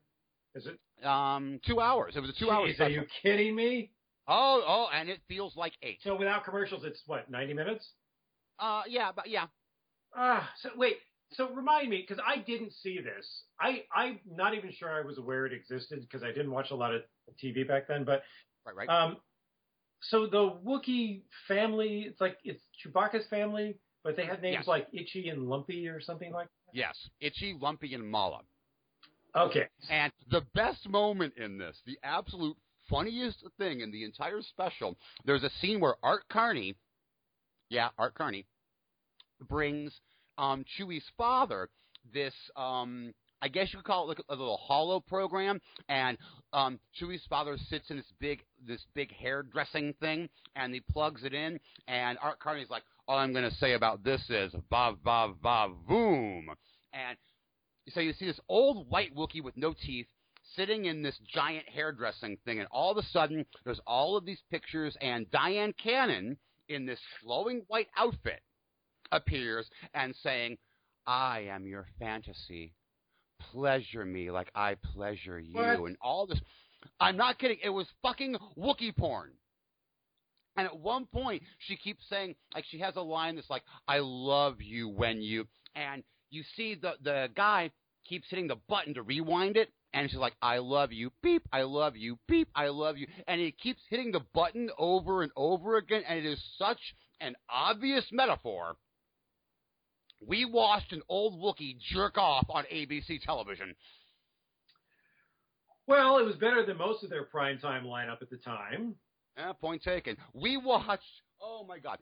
Is 0.55 0.67
it? 0.67 1.07
Um, 1.07 1.61
two 1.67 1.81
hours. 1.81 2.14
It 2.17 2.21
was 2.21 2.31
a 2.31 2.33
two 2.33 2.51
hour 2.51 2.67
special. 2.73 2.87
Are 2.87 2.90
you 2.90 3.03
kidding 3.23 3.55
me? 3.55 3.90
Oh, 4.27 4.62
oh, 4.67 4.87
and 4.95 5.09
it 5.09 5.21
feels 5.29 5.57
like 5.57 5.73
eight. 5.83 5.99
So 6.03 6.17
without 6.17 6.45
commercials, 6.45 6.85
it's 6.85 7.03
what 7.07 7.31
ninety 7.31 7.53
minutes? 7.55 7.90
Uh, 8.59 8.83
yeah, 8.88 9.11
but 9.14 9.29
yeah. 9.29 9.47
Ah, 10.17 10.49
so 10.61 10.71
wait. 10.77 10.97
So 11.33 11.51
remind 11.53 11.90
me, 11.90 12.05
because 12.07 12.23
I 12.25 12.38
didn't 12.38 12.73
see 12.73 13.01
this. 13.01 13.43
I 13.61 13.83
I'm 13.95 14.21
not 14.31 14.55
even 14.55 14.73
sure 14.73 14.88
I 14.90 15.05
was 15.05 15.19
aware 15.19 15.47
it 15.47 15.53
existed 15.53 16.01
because 16.01 16.23
I 16.23 16.29
didn't 16.29 16.53
watch 16.53 16.71
a 16.71 16.77
lot 16.77 16.95
of 16.95 17.03
TV 17.43 17.67
back 17.67 17.88
then. 17.88 18.05
But 18.05 18.23
Right, 18.64 18.77
right. 18.77 18.88
um, 18.88 19.17
so 20.01 20.27
the 20.27 20.59
Wookiee 20.64 21.23
family, 21.49 22.03
it's 22.09 22.21
like 22.21 22.38
it's 22.45 22.62
Chewbacca's 22.83 23.27
family, 23.29 23.77
but 24.05 24.17
they 24.17 24.25
had 24.25 24.40
names 24.40 24.59
Yes. 24.61 24.67
like 24.69 24.87
Itchy 24.93 25.29
and 25.29 25.49
Lumpy 25.49 25.88
or 25.88 26.01
something 26.01 26.33
like. 26.33 26.47
yes, 26.73 26.95
Itchy, 27.21 27.57
Lumpy, 27.61 27.95
and 27.95 28.09
Malla. 28.09 28.40
Okay. 29.37 29.66
And 29.90 30.12
the 30.31 30.42
best 30.55 30.88
moment 30.88 31.35
in 31.37 31.59
this, 31.59 31.77
the 31.87 31.99
absolute 32.03 32.57
funniest 32.88 33.44
thing 33.59 33.81
in 33.81 33.90
the 33.90 34.05
entire 34.05 34.42
special, 34.42 34.97
there's 35.25 35.42
a 35.42 35.51
scene 35.61 35.81
where 35.81 35.97
Art 36.03 36.23
Carney, 36.31 36.77
yeah, 37.68 37.88
Art 37.99 38.14
Carney, 38.14 38.47
brings 39.49 39.92
um, 40.38 40.64
Chewie's 40.79 41.05
father 41.16 41.68
this, 42.12 42.35
um, 42.57 43.12
I 43.42 43.49
guess 43.49 43.73
you 43.73 43.79
could 43.79 43.87
call 43.87 44.05
it 44.05 44.09
like 44.09 44.27
a 44.29 44.35
little 44.35 44.59
holo 44.59 45.01
program, 45.01 45.61
and 45.88 46.16
um, 46.53 46.79
Chewie's 47.01 47.25
father 47.29 47.57
sits 47.68 47.90
in 47.90 47.97
this 47.97 48.12
big 48.20 48.42
this 48.66 48.85
big 48.94 49.12
hairdressing 49.12 49.94
thing, 50.01 50.29
and 50.57 50.73
he 50.73 50.81
plugs 50.81 51.25
it 51.25 51.35
in, 51.35 51.59
and 51.88 52.18
Art 52.23 52.38
Carney's 52.38 52.70
like, 52.70 52.85
all 53.09 53.18
I'm 53.18 53.33
going 53.33 53.49
to 53.49 53.57
say 53.57 53.73
about 53.73 54.05
this 54.05 54.23
is 54.31 54.53
ba 54.70 54.94
ba 55.03 55.33
ba 55.42 55.68
boom, 55.88 56.49
and 56.92 57.18
so 57.88 58.01
you 58.01 58.12
see 58.12 58.27
this 58.27 58.40
old 58.49 58.88
white 58.90 59.14
Wookiee 59.14 59.42
with 59.42 59.57
no 59.57 59.73
teeth 59.75 60.07
sitting 60.57 60.85
in 60.85 61.03
this 61.03 61.18
giant 61.33 61.68
hairdressing 61.68 62.38
thing, 62.44 62.59
and 62.59 62.68
all 62.70 62.90
of 62.90 62.99
a 62.99 63.07
sudden 63.09 63.44
there's 63.64 63.81
all 63.87 64.16
of 64.16 64.25
these 64.25 64.42
pictures, 64.51 64.97
and 65.01 65.31
Diane 65.31 65.75
Cannon 65.83 66.37
in 66.68 66.87
this 66.87 67.01
flowing 67.23 67.62
white 67.68 67.88
outfit 67.97 68.42
appears 69.12 69.68
and 69.94 70.14
saying, 70.16 70.59
"I 71.07 71.40
am 71.40 71.66
your 71.66 71.87
fantasy. 71.99 72.75
Pleasure 73.38 74.05
me 74.05 74.31
like 74.31 74.51
I 74.55 74.77
pleasure 74.77 75.38
you," 75.38 75.55
What? 75.55 75.81
and 75.81 75.97
all 76.01 76.27
this. 76.27 76.40
I'm 77.01 77.16
not 77.16 77.38
kidding. 77.38 77.59
It 77.62 77.70
was 77.70 77.87
fucking 78.03 78.37
Wookiee 78.57 78.97
porn. 78.97 79.33
And 80.57 80.66
at 80.66 80.79
one 80.79 81.07
point, 81.07 81.42
she 81.59 81.77
keeps 81.77 82.07
saying, 82.09 82.37
like, 82.55 82.64
she 82.66 82.79
has 82.79 82.94
a 82.97 83.03
line 83.03 83.35
that's 83.35 83.51
like, 83.51 83.64
I 83.88 83.99
love 83.99 84.62
you 84.62 84.88
when 84.88 85.20
you, 85.20 85.49
and 85.75 86.05
you 86.31 86.43
see 86.57 86.75
the, 86.75 86.95
the 87.03 87.29
guy 87.35 87.71
keeps 88.05 88.29
hitting 88.29 88.49
the 88.49 88.57
button 88.69 88.95
to 88.95 89.03
rewind 89.03 89.57
it, 89.57 89.71
and 89.93 90.11
she's 90.11 90.19
like, 90.19 90.35
I 90.43 90.59
love 90.59 90.93
you, 90.93 91.13
beep, 91.23 91.43
I 91.53 91.63
love 91.63 91.97
you, 91.97 92.19
beep, 92.29 92.49
I 92.55 92.69
love 92.69 92.99
you, 92.99 93.07
and 93.27 93.41
he 93.41 93.53
keeps 93.53 93.81
hitting 93.89 94.13
the 94.13 94.25
button 94.35 94.71
over 94.79 95.23
and 95.23 95.33
over 95.37 95.77
again, 95.77 96.03
and 96.09 96.19
it 96.19 96.27
is 96.27 96.43
such 96.59 96.81
an 97.21 97.35
obvious 97.49 98.05
metaphor. 98.13 98.77
We 100.27 100.45
watched 100.45 100.93
an 100.93 101.03
old 101.09 101.41
Wookiee 101.41 101.79
jerk 101.93 102.19
off 102.19 102.47
on 102.49 102.65
ABC 102.73 103.21
television. 103.23 103.75
Well, 105.87 106.19
it 106.19 106.25
was 106.25 106.37
better 106.37 106.65
than 106.65 106.79
most 106.79 107.05
of 107.05 107.11
their 107.11 107.27
primetime 107.27 107.85
lineup 107.85 108.23
at 108.23 108.31
the 108.31 108.39
time. 108.39 108.95
Yeah, 109.37 109.53
point 109.53 109.83
taken. 109.83 110.17
We 110.33 110.57
watched, 110.57 111.03
oh 111.43 111.65
my 111.69 111.79
God, 111.79 111.99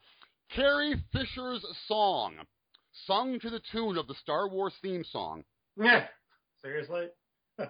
Carrie 0.55 1.03
Fisher's 1.13 1.65
song, 1.89 2.35
sung 3.07 3.41
to 3.41 3.51
the 3.51 3.61
tune 3.73 3.97
of 3.97 4.07
the 4.07 4.15
Star 4.15 4.49
Wars 4.49 4.75
theme 4.83 5.05
song. 5.05 5.45
Yeah. 5.77 6.07
Seriously? 6.63 7.09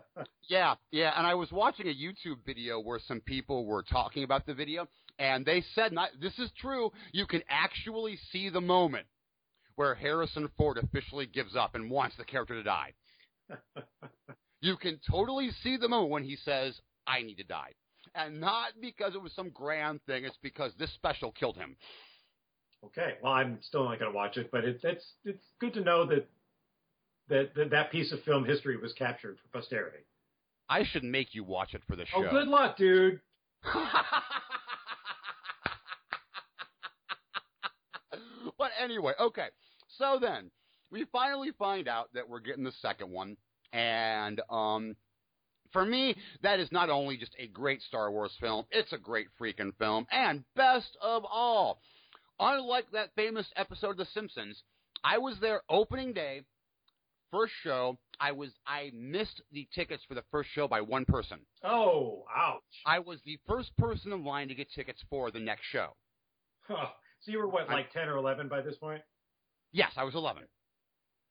Yeah, 0.48 0.74
yeah, 0.90 1.12
and 1.16 1.26
I 1.26 1.34
was 1.34 1.50
watching 1.50 1.86
a 1.86 1.94
YouTube 1.94 2.44
video 2.44 2.78
where 2.78 3.00
some 3.06 3.20
people 3.20 3.64
were 3.64 3.82
talking 3.82 4.22
about 4.22 4.44
the 4.44 4.52
video, 4.52 4.86
and 5.18 5.46
they 5.46 5.62
said, 5.74 5.92
not, 5.92 6.10
this 6.20 6.38
is 6.38 6.50
true, 6.60 6.90
you 7.12 7.26
can 7.26 7.42
actually 7.48 8.18
see 8.30 8.50
the 8.50 8.60
moment 8.60 9.06
where 9.76 9.94
Harrison 9.94 10.50
Ford 10.58 10.78
officially 10.78 11.26
gives 11.26 11.56
up 11.56 11.74
and 11.74 11.90
wants 11.90 12.16
the 12.16 12.24
character 12.24 12.54
to 12.54 12.62
die. 12.62 12.92
you 14.60 14.76
can 14.76 15.00
totally 15.10 15.50
see 15.62 15.76
the 15.78 15.88
moment 15.88 16.10
when 16.10 16.24
he 16.24 16.36
says, 16.36 16.78
I 17.06 17.22
need 17.22 17.36
to 17.36 17.44
die. 17.44 17.72
And 18.14 18.40
not 18.40 18.72
because 18.80 19.14
it 19.14 19.22
was 19.22 19.32
some 19.32 19.50
grand 19.50 20.02
thing, 20.04 20.24
it's 20.24 20.36
because 20.42 20.72
this 20.78 20.92
special 20.94 21.32
killed 21.32 21.56
him. 21.56 21.76
Okay. 22.84 23.14
Well, 23.22 23.32
I'm 23.32 23.58
still 23.62 23.84
not 23.84 23.98
going 23.98 24.10
to 24.10 24.16
watch 24.16 24.36
it, 24.36 24.50
but 24.50 24.64
it's 24.64 24.82
it's 24.84 25.04
it's 25.24 25.44
good 25.60 25.74
to 25.74 25.80
know 25.80 26.04
that 26.06 26.28
that 27.28 27.54
that, 27.54 27.70
that 27.70 27.92
piece 27.92 28.12
of 28.12 28.22
film 28.22 28.44
history 28.44 28.76
was 28.76 28.92
captured 28.92 29.38
for 29.38 29.48
posterity. 29.58 30.04
I 30.68 30.84
should 30.84 31.04
make 31.04 31.34
you 31.34 31.44
watch 31.44 31.74
it 31.74 31.82
for 31.86 31.96
the 31.96 32.06
show. 32.06 32.24
Oh, 32.26 32.30
good 32.30 32.48
luck, 32.48 32.76
dude. 32.76 33.20
but 38.58 38.70
anyway, 38.80 39.12
okay. 39.20 39.48
So 39.98 40.18
then, 40.20 40.50
we 40.90 41.04
finally 41.12 41.50
find 41.58 41.88
out 41.88 42.08
that 42.14 42.28
we're 42.28 42.40
getting 42.40 42.64
the 42.64 42.72
second 42.80 43.10
one, 43.10 43.36
and 43.72 44.40
um, 44.50 44.96
for 45.72 45.84
me, 45.84 46.16
that 46.42 46.60
is 46.60 46.70
not 46.72 46.90
only 46.90 47.16
just 47.16 47.34
a 47.38 47.46
great 47.48 47.82
Star 47.82 48.10
Wars 48.10 48.36
film, 48.40 48.64
it's 48.70 48.92
a 48.92 48.98
great 48.98 49.28
freaking 49.40 49.76
film, 49.78 50.06
and 50.10 50.44
best 50.54 50.96
of 51.02 51.24
all, 51.24 51.80
unlike 52.40 52.90
that 52.92 53.10
famous 53.16 53.46
episode 53.56 53.90
of 53.90 53.96
The 53.98 54.06
Simpsons, 54.06 54.62
I 55.04 55.18
was 55.18 55.38
there 55.40 55.62
opening 55.68 56.12
day, 56.12 56.42
first 57.30 57.52
show. 57.62 57.98
I 58.20 58.32
was 58.32 58.50
I 58.66 58.90
missed 58.94 59.42
the 59.50 59.68
tickets 59.74 60.04
for 60.06 60.14
the 60.14 60.24
first 60.30 60.50
show 60.50 60.68
by 60.68 60.80
one 60.80 61.04
person. 61.04 61.40
Oh, 61.64 62.24
ouch. 62.34 62.62
I 62.86 62.98
was 63.00 63.18
the 63.24 63.38
first 63.48 63.76
person 63.76 64.12
in 64.12 64.24
line 64.24 64.48
to 64.48 64.54
get 64.54 64.70
tickets 64.72 65.02
for 65.10 65.30
the 65.30 65.40
next 65.40 65.64
show. 65.70 65.96
Huh. 66.68 66.86
So 67.20 67.32
you 67.32 67.38
were 67.38 67.48
what, 67.48 67.62
I'm- 67.62 67.72
like 67.72 67.92
ten 67.92 68.08
or 68.08 68.16
eleven 68.16 68.48
by 68.48 68.60
this 68.60 68.76
point? 68.76 69.02
Yes, 69.72 69.92
I 69.96 70.04
was 70.04 70.14
11. 70.14 70.42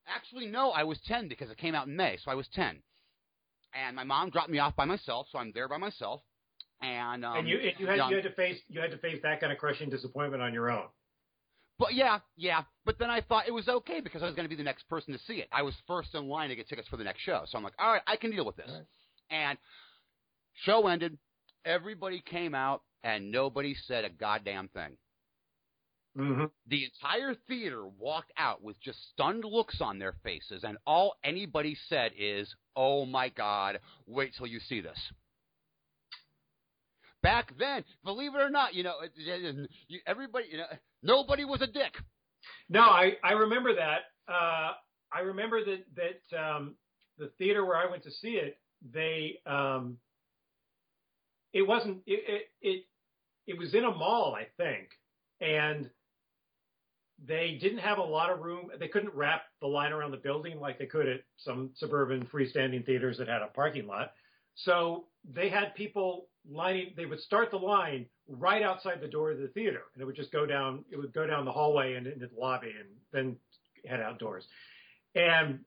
Actually, 0.08 0.48
no, 0.48 0.72
I 0.72 0.84
was 0.84 1.00
10 1.02 1.28
because 1.28 1.52
it 1.52 1.58
came 1.60 1.76
out 1.76 1.86
in 1.88 1.96
May, 1.96 2.18
so 2.18 2.32
I 2.32 2.34
was 2.36 2.48
10. 2.56 2.82
And 3.76 3.96
my 3.96 4.04
mom 4.04 4.32
dropped 4.32 4.50
me 4.50 4.58
off 4.58 4.76
by 4.76 4.86
myself, 4.86 5.28
so 5.32 5.38
I'm 5.38 5.52
there 5.54 5.68
by 5.70 5.78
myself. 5.78 6.22
And 6.82 7.24
um, 7.24 7.38
and 7.38 7.48
you 7.48 7.60
and 7.60 7.74
you 7.78 7.86
had 7.88 7.98
yeah, 7.98 8.10
you 8.10 8.16
had 8.16 8.24
to 8.24 8.32
face 8.32 8.60
you 8.68 8.82
had 8.82 8.92
to 8.92 8.98
face 8.98 9.20
that 9.24 9.40
kind 9.40 9.52
of 9.52 9.60
crushing 9.60 9.90
disappointment 9.90 10.42
on 10.42 10.54
your 10.54 10.72
own. 10.72 10.86
but 11.78 11.94
yeah, 11.94 12.20
yeah. 12.38 12.64
But 12.86 12.98
then 12.98 13.10
I 13.10 13.22
thought 13.22 13.48
it 13.48 13.52
was 13.52 13.68
okay 13.68 14.02
because 14.02 14.24
I 14.24 14.26
was 14.26 14.36
going 14.36 14.46
to 14.46 14.50
be 14.50 14.56
the 14.56 14.64
next 14.64 14.88
person 14.90 15.14
to 15.14 15.20
see 15.20 15.36
it. 15.36 15.48
I 15.52 15.62
was 15.62 15.76
first 15.88 16.16
in 16.16 16.28
line 16.28 16.50
to 16.50 16.56
get 16.56 16.68
tickets 16.68 16.88
for 16.88 16.98
the 16.98 17.04
next 17.04 17.22
show, 17.22 17.44
so 17.46 17.58
I'm 17.58 17.64
like, 17.64 17.74
all 17.78 17.92
right, 17.92 18.02
I 18.08 18.16
can 18.16 18.32
deal 18.32 18.46
with 18.46 18.56
this. 18.56 18.70
All 18.70 18.76
right. 18.78 18.86
And 19.30 19.58
show 20.64 20.88
ended. 20.88 21.18
Everybody 21.66 22.24
came 22.26 22.56
out, 22.56 22.82
and 23.04 23.32
nobody 23.32 23.76
said 23.88 24.04
a 24.04 24.10
goddamn 24.10 24.68
thing. 24.70 24.98
Mm-hmm. 26.18 26.46
The 26.68 26.86
entire 26.86 27.36
theater 27.48 27.86
walked 27.88 28.34
out 28.38 28.62
with 28.62 28.80
just 28.82 28.98
stunned 29.12 29.46
looks 29.46 29.80
on 29.80 30.00
their 30.00 30.16
faces, 30.24 30.64
and 30.64 30.78
all 30.86 31.14
anybody 31.24 31.78
said 31.88 32.12
is, 32.18 32.54
"Oh 32.76 33.06
my 33.06 33.30
God, 33.30 33.80
wait 34.08 34.34
till 34.36 34.48
you 34.48 34.60
see 34.60 34.82
this." 34.82 34.98
Back 37.24 37.54
then, 37.60 37.84
believe 38.04 38.34
it 38.34 38.42
or 38.42 38.50
not, 38.50 38.74
you 38.74 38.84
know, 38.84 38.96
everybody, 40.08 40.46
you 40.52 40.58
know, 40.58 40.66
nobody 41.04 41.46
was 41.46 41.62
a 41.62 41.68
dick. 41.68 41.94
No, 42.70 42.82
I 42.82 43.14
I 43.24 43.34
remember 43.34 43.76
that. 43.76 44.00
Uh, 44.28 44.72
I 45.12 45.20
remember 45.22 45.64
that 45.66 45.84
that 45.96 46.38
um, 46.38 46.76
the 47.18 47.32
theater 47.38 47.66
where 47.66 47.78
I 47.78 47.90
went 47.90 48.04
to 48.04 48.12
see 48.12 48.40
it, 48.40 48.58
they 48.94 49.40
um, 49.46 49.98
it 51.54 51.62
wasn't 51.62 52.00
it, 52.06 52.24
it 52.28 52.48
it 52.62 52.86
it 53.48 53.58
was 53.58 53.74
in 53.74 53.84
a 53.84 53.92
mall, 53.92 54.36
I 54.36 54.48
think, 54.58 54.90
and 55.42 55.90
they 57.28 57.58
didn't 57.62 57.80
have 57.80 57.98
a 57.98 58.04
lot 58.04 58.32
of 58.32 58.40
room. 58.40 58.72
They 58.80 58.88
couldn't 58.88 59.14
wrap 59.14 59.44
the 59.60 59.68
line 59.68 59.92
around 59.92 60.12
the 60.12 60.18
building 60.18 60.60
like 60.60 60.80
they 60.80 60.86
could 60.86 61.08
at 61.08 61.22
some 61.38 61.72
suburban 61.76 62.26
freestanding 62.34 62.86
theaters 62.86 63.18
that 63.18 63.28
had 63.28 63.42
a 63.42 63.48
parking 63.48 63.86
lot. 63.86 64.14
So 64.56 65.06
they 65.34 65.50
had 65.50 65.76
people 65.76 66.28
lining. 66.50 66.94
They 66.96 67.06
would 67.06 67.22
start 67.22 67.52
the 67.52 67.58
line 67.58 68.06
right 68.28 68.62
outside 68.62 69.02
the 69.02 69.08
door 69.08 69.32
of 69.32 69.40
the 69.40 69.48
theater, 69.50 69.82
and 69.94 70.02
it 70.02 70.06
would 70.06 70.16
just 70.16 70.32
go 70.32 70.46
down. 70.46 70.86
It 70.92 70.98
would 70.98 71.14
go 71.14 71.28
down 71.28 71.46
the 71.46 71.52
hallway 71.52 71.96
and 71.96 72.08
into 72.08 72.28
the 72.28 72.40
lobby, 72.40 72.74
and 72.78 72.90
then 73.12 73.38
head 73.86 74.02
outdoors. 74.02 74.46
And 75.16 75.60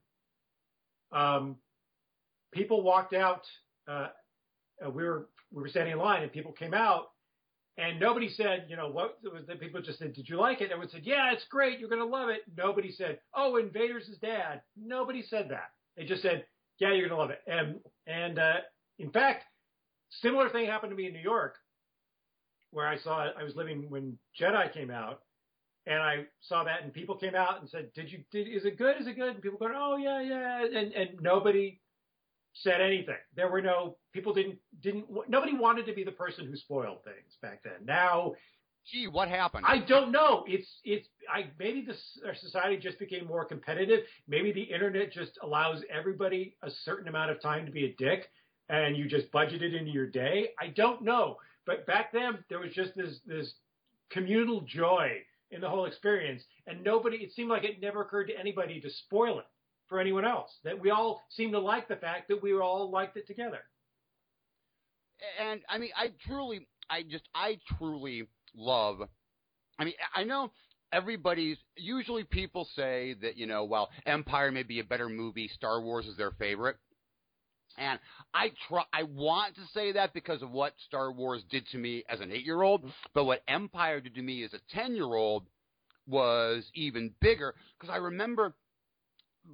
um, 1.13 1.57
people 2.53 2.83
walked 2.83 3.15
out 3.15 3.43
uh, 3.89 4.09
we 4.91 5.05
were 5.05 5.29
we 5.53 5.63
were 5.63 5.69
standing 5.69 5.93
in 5.93 5.99
line 5.99 6.23
and 6.23 6.33
people 6.33 6.53
came 6.53 6.75
out 6.75 7.11
and 7.77 7.99
nobody 7.99 8.29
said, 8.29 8.67
you 8.69 8.77
know, 8.77 8.89
what 8.89 9.19
was 9.23 9.47
the 9.47 9.57
people 9.57 9.83
just 9.83 9.99
said, 9.99 10.15
did 10.15 10.29
you 10.29 10.37
like 10.37 10.61
it? 10.61 10.71
Everyone 10.71 10.89
said, 10.89 11.03
yeah, 11.05 11.33
it's 11.33 11.45
great. 11.51 11.81
You're 11.81 11.89
going 11.89 12.01
to 12.01 12.07
love 12.07 12.29
it. 12.29 12.43
Nobody 12.57 12.93
said, 12.93 13.19
oh, 13.35 13.57
Invaders 13.57 14.09
is 14.09 14.19
dad. 14.19 14.63
Nobody 14.77 15.23
said 15.23 15.49
that. 15.51 15.71
They 15.97 16.05
just 16.05 16.23
said, 16.23 16.45
yeah, 16.79 16.93
you're 16.93 17.09
going 17.09 17.19
to 17.19 17.23
love 17.23 17.31
it. 17.31 17.41
And, 17.49 17.81
and, 18.07 18.39
uh, 18.39 18.55
in 18.99 19.11
fact, 19.11 19.45
similar 20.23 20.49
thing 20.49 20.67
happened 20.67 20.91
to 20.91 20.97
me 20.97 21.07
in 21.07 21.13
New 21.13 21.21
York 21.21 21.57
where 22.71 22.87
I 22.87 22.99
saw. 22.99 23.29
I 23.39 23.43
was 23.43 23.55
living 23.57 23.89
when 23.89 24.19
Jedi 24.41 24.73
came 24.73 24.91
out 24.91 25.21
and 25.87 26.01
I 26.01 26.25
saw 26.41 26.65
that 26.65 26.83
and 26.83 26.93
people 26.93 27.17
came 27.17 27.35
out 27.35 27.61
and 27.61 27.69
said, 27.69 27.93
did 27.95 28.11
you, 28.11 28.25
did, 28.31 28.49
is 28.49 28.65
it 28.65 28.79
good? 28.79 29.01
Is 29.01 29.07
it 29.07 29.17
good? 29.17 29.35
And 29.35 29.43
people 29.43 29.59
going, 29.59 29.75
oh 29.77 29.97
yeah, 29.97 30.21
yeah. 30.21 30.65
And, 30.65 30.93
and 30.93 31.21
nobody 31.21 31.81
said 32.55 32.81
anything. 32.81 33.17
There 33.37 33.49
were 33.49 33.61
no 33.61 33.97
people 34.13 34.33
didn't 34.33 34.59
didn't 34.81 35.07
nobody 35.29 35.57
wanted 35.57 35.87
to 35.87 35.93
be 35.93 36.05
the 36.05 36.13
person 36.13 36.47
who 36.47 36.57
spoiled 36.57 37.03
things 37.05 37.37
back 37.43 37.63
then. 37.65 37.85
Now, 37.85 38.35
gee, 38.91 39.09
what 39.09 39.29
happened? 39.29 39.65
I 39.67 39.79
don't 39.79 40.13
know. 40.13 40.45
It's 40.47 40.69
it's 40.85 41.09
I 41.29 41.51
maybe 41.59 41.85
the 41.85 41.97
our 42.27 42.35
society 42.35 42.77
just 42.77 42.99
became 42.99 43.27
more 43.27 43.45
competitive. 43.45 44.01
Maybe 44.29 44.53
the 44.53 44.63
internet 44.63 45.13
just 45.13 45.33
allows 45.43 45.83
everybody 45.93 46.57
a 46.63 46.71
certain 46.85 47.09
amount 47.09 47.33
of 47.33 47.43
time 47.43 47.67
to 47.67 47.73
be 47.73 47.87
a 47.87 47.95
dick, 47.99 48.29
and 48.69 48.97
you 48.97 49.07
just 49.09 49.31
budget 49.31 49.63
it 49.63 49.75
into 49.75 49.91
your 49.91 50.07
day. 50.07 50.51
I 50.61 50.69
don't 50.69 51.03
know, 51.03 51.37
but 51.67 51.87
back 51.87 52.13
then 52.13 52.39
there 52.49 52.59
was 52.59 52.73
just 52.73 52.95
this 52.97 53.21
this 53.27 53.53
communal 54.11 54.63
joy 54.63 55.19
in 55.51 55.61
the 55.61 55.69
whole 55.69 55.87
experience, 55.87 56.43
and 56.67 56.83
nobody. 56.83 57.19
It 57.19 57.33
seemed 57.33 57.51
like 57.51 57.65
it 57.65 57.81
never 57.81 58.03
occurred 58.03 58.29
to 58.29 58.39
anybody 58.39 58.81
to 58.81 58.91
spoil 58.91 59.39
it 59.39 59.47
for 59.89 60.01
anyone 60.01 60.25
else. 60.25 60.51
That 60.65 60.81
we 60.81 60.91
all 60.91 61.23
seemed 61.29 61.53
to 61.53 61.61
like 61.61 61.89
the 61.89 61.97
fact 61.97 62.29
that 62.29 62.43
we 62.43 62.55
all 62.59 62.91
liked 62.91 63.17
it 63.17 63.27
together. 63.27 63.61
And 65.41 65.61
I 65.69 65.79
mean, 65.79 65.91
I 65.97 66.11
truly, 66.27 66.67
I 66.91 67.03
just, 67.03 67.29
I 67.35 67.59
truly 67.79 68.27
love. 68.55 69.03
I 69.79 69.85
mean, 69.85 69.95
I 70.15 70.25
know 70.25 70.51
everybody's 70.93 71.59
usually 71.77 72.25
people 72.25 72.69
say 72.75 73.15
that 73.23 73.37
you 73.37 73.47
know, 73.47 73.65
well, 73.65 73.91
Empire 74.07 74.51
may 74.51 74.63
be 74.63 74.81
a 74.81 74.85
better 74.85 75.09
movie, 75.09 75.49
Star 75.49 75.81
Wars 75.81 76.07
is 76.07 76.17
their 76.17 76.33
favorite. 76.33 76.77
And 77.77 77.99
I 78.33 78.53
try, 78.69 78.85
I 78.93 79.03
want 79.03 79.57
to 79.57 79.63
say 79.73 79.93
that 79.93 80.15
because 80.15 80.43
of 80.43 80.51
what 80.51 80.75
Star 80.87 81.11
Wars 81.13 81.43
did 81.51 81.67
to 81.69 81.79
me 81.79 82.05
as 82.09 82.21
an 82.21 82.31
eight-year-old, 82.31 82.85
but 83.15 83.25
what 83.25 83.43
Empire 83.49 84.01
did 84.01 84.15
to 84.15 84.23
me 84.23 84.45
as 84.45 84.53
a 84.55 84.61
ten-year-old 84.73 85.47
was 86.07 86.65
even 86.75 87.13
bigger 87.21 87.55
because 87.79 87.93
I 87.93 87.97
remember 87.97 88.55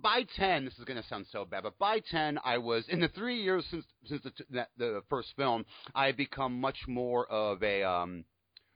by 0.03 0.25
10, 0.37 0.65
this 0.65 0.79
is 0.79 0.85
going 0.85 1.01
to 1.01 1.09
sound 1.09 1.27
so 1.33 1.45
bad, 1.45 1.65
but 1.65 1.79
by 1.79 2.01
10, 2.11 2.39
I 2.45 2.59
was, 2.59 2.85
in 2.89 3.01
the 3.01 3.09
three 3.09 3.43
years 3.43 3.65
since, 3.71 3.85
since 4.07 4.23
the, 4.51 4.67
the 4.79 5.03
first 5.09 5.31
film, 5.37 5.65
I 5.95 6.07
had 6.07 6.17
become 6.17 6.61
much 6.61 6.79
more 6.87 7.27
of 7.27 7.63
a 7.63 7.83
um, 7.83 8.25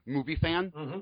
movie 0.07 0.37
fan. 0.37 0.73
Mm-hmm. 0.77 1.01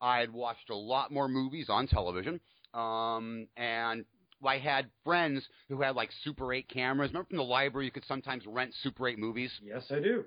I 0.00 0.20
had 0.20 0.32
watched 0.32 0.70
a 0.70 0.76
lot 0.76 1.12
more 1.12 1.28
movies 1.28 1.66
on 1.68 1.86
television. 1.86 2.40
Um, 2.74 3.48
and 3.56 4.04
I 4.44 4.58
had 4.58 4.86
friends 5.04 5.46
who 5.68 5.80
had 5.80 5.96
like 5.96 6.10
Super 6.22 6.52
8 6.52 6.68
cameras. 6.68 7.10
Remember 7.10 7.28
from 7.28 7.38
the 7.38 7.44
library, 7.44 7.86
you 7.86 7.92
could 7.92 8.06
sometimes 8.06 8.44
rent 8.46 8.72
Super 8.82 9.08
8 9.08 9.18
movies? 9.18 9.52
Yes, 9.62 9.84
I 9.90 10.00
do 10.00 10.24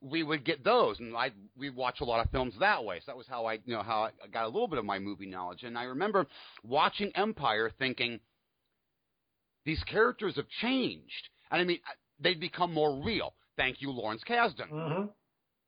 we 0.00 0.22
would 0.22 0.44
get 0.44 0.64
those, 0.64 0.98
and 0.98 1.16
I 1.16 1.30
we 1.56 1.70
watch 1.70 2.00
a 2.00 2.04
lot 2.04 2.24
of 2.24 2.30
films 2.30 2.54
that 2.60 2.84
way. 2.84 2.98
So 3.00 3.04
that 3.06 3.16
was 3.16 3.26
how 3.28 3.46
I 3.46 3.54
you 3.64 3.74
know 3.74 3.82
how 3.82 4.10
I 4.22 4.28
got 4.28 4.44
a 4.44 4.48
little 4.48 4.68
bit 4.68 4.78
of 4.78 4.84
my 4.84 4.98
movie 4.98 5.26
knowledge. 5.26 5.62
And 5.62 5.76
I 5.76 5.84
remember 5.84 6.26
watching 6.62 7.10
Empire, 7.14 7.70
thinking 7.78 8.20
these 9.64 9.82
characters 9.84 10.36
have 10.36 10.48
changed, 10.60 11.28
and 11.50 11.60
I 11.60 11.64
mean 11.64 11.80
they've 12.20 12.38
become 12.38 12.72
more 12.72 13.02
real. 13.04 13.34
Thank 13.56 13.80
you, 13.80 13.90
Lawrence 13.90 14.22
Kasdan. 14.28 14.70
Mm-hmm. 14.70 15.06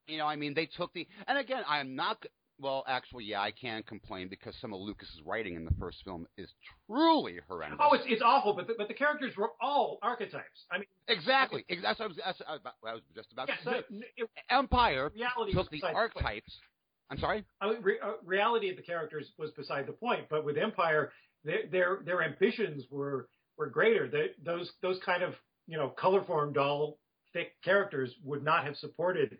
You 0.06 0.18
know, 0.18 0.26
I 0.26 0.36
mean, 0.36 0.54
they 0.54 0.64
took 0.64 0.92
the, 0.94 1.06
and 1.26 1.36
again, 1.36 1.62
I 1.68 1.80
am 1.80 1.94
not, 1.94 2.24
well, 2.60 2.84
actually, 2.88 3.24
yeah, 3.24 3.40
I 3.40 3.52
can 3.52 3.82
complain 3.84 4.28
because 4.28 4.54
some 4.60 4.74
of 4.74 4.80
Lucas's 4.80 5.20
writing 5.24 5.54
in 5.54 5.64
the 5.64 5.74
first 5.78 5.98
film 6.04 6.26
is 6.36 6.48
truly 6.86 7.36
horrendous. 7.48 7.78
Oh, 7.80 7.94
it's 7.94 8.04
it's 8.06 8.22
awful, 8.24 8.52
but 8.54 8.66
the, 8.66 8.74
but 8.76 8.88
the 8.88 8.94
characters 8.94 9.36
were 9.36 9.50
all 9.60 9.98
archetypes. 10.02 10.64
I 10.70 10.78
mean, 10.78 10.86
exactly. 11.06 11.64
That's 11.82 11.98
what 11.98 12.06
I 12.06 12.08
was, 12.08 12.16
that's 12.24 12.40
what 12.40 12.74
I 12.86 12.94
was 12.94 13.02
just 13.14 13.32
about 13.32 13.48
yeah, 13.48 13.56
to 13.56 13.82
say. 13.82 14.00
It, 14.16 14.30
Empire 14.50 15.12
took 15.52 15.70
the 15.70 15.82
archetypes. 15.82 16.52
The 16.52 17.12
I'm 17.14 17.18
sorry. 17.18 17.44
I 17.60 17.70
mean, 17.70 17.82
re, 17.82 17.98
uh, 18.02 18.12
reality 18.24 18.70
of 18.70 18.76
the 18.76 18.82
characters 18.82 19.26
was 19.38 19.50
beside 19.52 19.86
the 19.86 19.92
point, 19.92 20.26
but 20.28 20.44
with 20.44 20.58
Empire, 20.58 21.12
their 21.44 21.66
their, 21.70 21.98
their 22.04 22.22
ambitions 22.22 22.84
were 22.90 23.28
were 23.56 23.68
greater. 23.68 24.08
They, 24.08 24.30
those 24.44 24.70
those 24.82 24.98
kind 25.04 25.22
of 25.22 25.34
you 25.66 25.78
know 25.78 25.88
color 25.90 26.22
formed 26.24 26.56
all 26.56 26.98
thick 27.32 27.52
characters 27.62 28.14
would 28.24 28.42
not 28.42 28.64
have 28.64 28.76
supported 28.76 29.38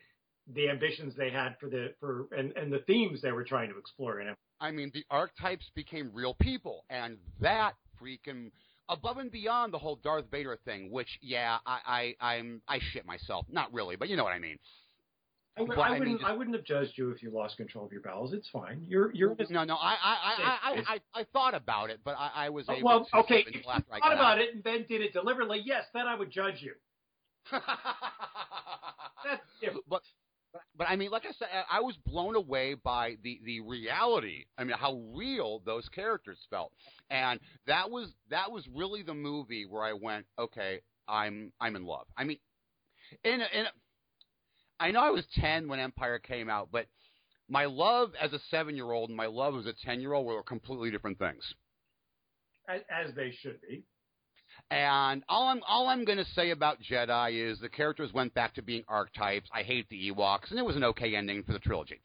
the 0.55 0.69
ambitions 0.69 1.15
they 1.17 1.31
had 1.31 1.57
for 1.61 1.69
the 1.69 1.93
for 2.01 2.27
and, 2.37 2.57
and 2.57 2.73
the 2.73 2.81
themes 2.81 3.21
they 3.23 3.33
were 3.33 3.45
trying 3.45 3.71
to 3.71 3.79
explore 3.79 4.21
in 4.21 4.29
it. 4.29 4.37
I 4.61 4.71
mean, 4.71 4.91
the 4.93 5.05
archetypes 5.11 5.71
became 5.75 6.11
real 6.13 6.35
people, 6.35 6.85
and 6.91 7.19
that 7.41 7.75
freaking 8.01 8.51
above 8.89 9.19
and 9.19 9.31
beyond 9.31 9.73
the 9.73 9.79
whole 9.79 9.97
Darth 9.97 10.25
Vader 10.31 10.59
thing, 10.65 10.91
which 10.91 11.19
yeah, 11.21 11.59
I, 11.67 12.15
I 12.21 12.33
I'm 12.35 12.63
I 12.69 12.79
shit 12.93 13.07
myself. 13.07 13.47
Not 13.51 13.73
really, 13.73 13.97
but 13.97 14.09
you 14.09 14.17
know 14.17 14.25
what 14.25 14.33
I 14.33 14.39
mean. 14.39 14.59
I, 15.57 15.63
would, 15.63 15.77
I, 15.77 15.99
wouldn't. 15.99 16.23
I, 16.23 16.33
wouldn't 16.33 16.55
have 16.55 16.65
judged 16.65 16.93
you 16.95 17.11
if 17.11 17.21
you 17.21 17.31
lost 17.31 17.57
control 17.57 17.85
of 17.85 17.91
your 17.91 18.01
bowels. 18.01 18.33
It's 18.33 18.49
fine. 18.49 18.85
You're. 18.87 19.13
You're. 19.13 19.35
No, 19.51 19.65
no. 19.65 19.75
I. 19.75 19.97
I. 20.03 20.17
I. 20.23 20.59
I. 20.63 20.83
I, 20.87 21.21
I 21.21 21.25
thought 21.33 21.55
about 21.55 21.91
it, 21.91 21.99
but 22.05 22.15
I, 22.17 22.31
I 22.47 22.49
was 22.51 22.67
oh, 22.69 22.75
able. 22.75 22.87
Well, 22.87 23.09
to 23.13 23.17
okay. 23.19 23.45
If 23.47 23.55
you 23.55 23.63
thought 23.63 23.83
about 23.91 24.21
out. 24.21 24.39
it 24.39 24.55
and 24.55 24.63
then 24.63 24.85
did 24.89 25.01
it 25.01 25.13
deliberately, 25.13 25.61
yes, 25.65 25.85
then 25.93 26.07
I 26.07 26.15
would 26.15 26.31
judge 26.31 26.61
you. 26.61 26.75
That's 27.51 29.43
different. 29.61 29.85
But 29.89 30.03
but 30.77 30.89
I 30.89 30.97
mean, 30.97 31.11
like 31.11 31.25
I 31.25 31.33
said, 31.33 31.49
I 31.71 31.81
was 31.81 31.97
blown 32.07 32.35
away 32.35 32.75
by 32.75 33.17
the 33.23 33.41
the 33.45 33.61
reality. 33.61 34.45
I 34.57 34.65
mean, 34.65 34.77
how 34.79 35.01
real 35.15 35.61
those 35.65 35.89
characters 35.89 36.39
felt, 36.51 36.73
and 37.11 37.41
that 37.67 37.91
was 37.91 38.13
that 38.31 38.51
was 38.51 38.67
really 38.75 39.03
the 39.03 39.15
movie 39.15 39.67
where 39.67 39.83
I 39.83 39.93
went, 39.93 40.27
okay, 40.39 40.81
I'm 41.07 41.53
I'm 41.61 41.77
in 41.77 41.85
love. 41.85 42.07
I 42.17 42.25
mean, 42.25 42.39
in 43.25 43.41
a, 43.41 43.59
in 43.59 43.67
a, 43.67 43.71
I 44.81 44.91
know 44.91 45.01
I 45.01 45.11
was 45.11 45.25
ten 45.35 45.69
when 45.69 45.81
Empire 45.81 46.19
came 46.19 46.49
out, 46.49 46.69
but 46.71 46.87
my 47.49 47.65
love 47.65 48.13
as 48.21 48.33
a 48.33 48.41
seven 48.51 48.77
year 48.77 48.93
old 48.93 49.11
and 49.11 49.17
my 49.17 49.27
love 49.27 49.57
as 49.57 49.67
a 49.67 49.75
ten 49.85 50.01
year 50.01 50.13
old 50.13 50.27
were 50.27 50.43
completely 50.43 50.91
different 50.91 51.19
things. 51.19 51.43
As, 52.69 52.81
as 52.91 53.15
they 53.15 53.33
should 53.41 53.61
be. 53.63 53.85
And 54.71 55.25
all 55.29 55.49
I'm 55.49 55.63
all 55.67 55.89
I'm 55.89 56.05
going 56.05 56.19
to 56.19 56.27
say 56.35 56.51
about 56.51 56.79
Jedi 56.83 57.51
is 57.51 57.59
the 57.59 57.71
characters 57.71 58.13
went 58.13 58.35
back 58.35 58.55
to 58.55 58.63
being 58.63 58.85
archetypes. 58.87 59.49
I 59.53 59.63
hate 59.63 59.89
the 59.89 60.11
Ewoks, 60.11 60.51
and 60.51 60.59
it 60.59 60.65
was 60.65 60.77
an 60.77 60.85
okay 60.85 61.17
ending 61.17 61.43
for 61.43 61.53
the 61.53 61.59
trilogy. 61.59 62.01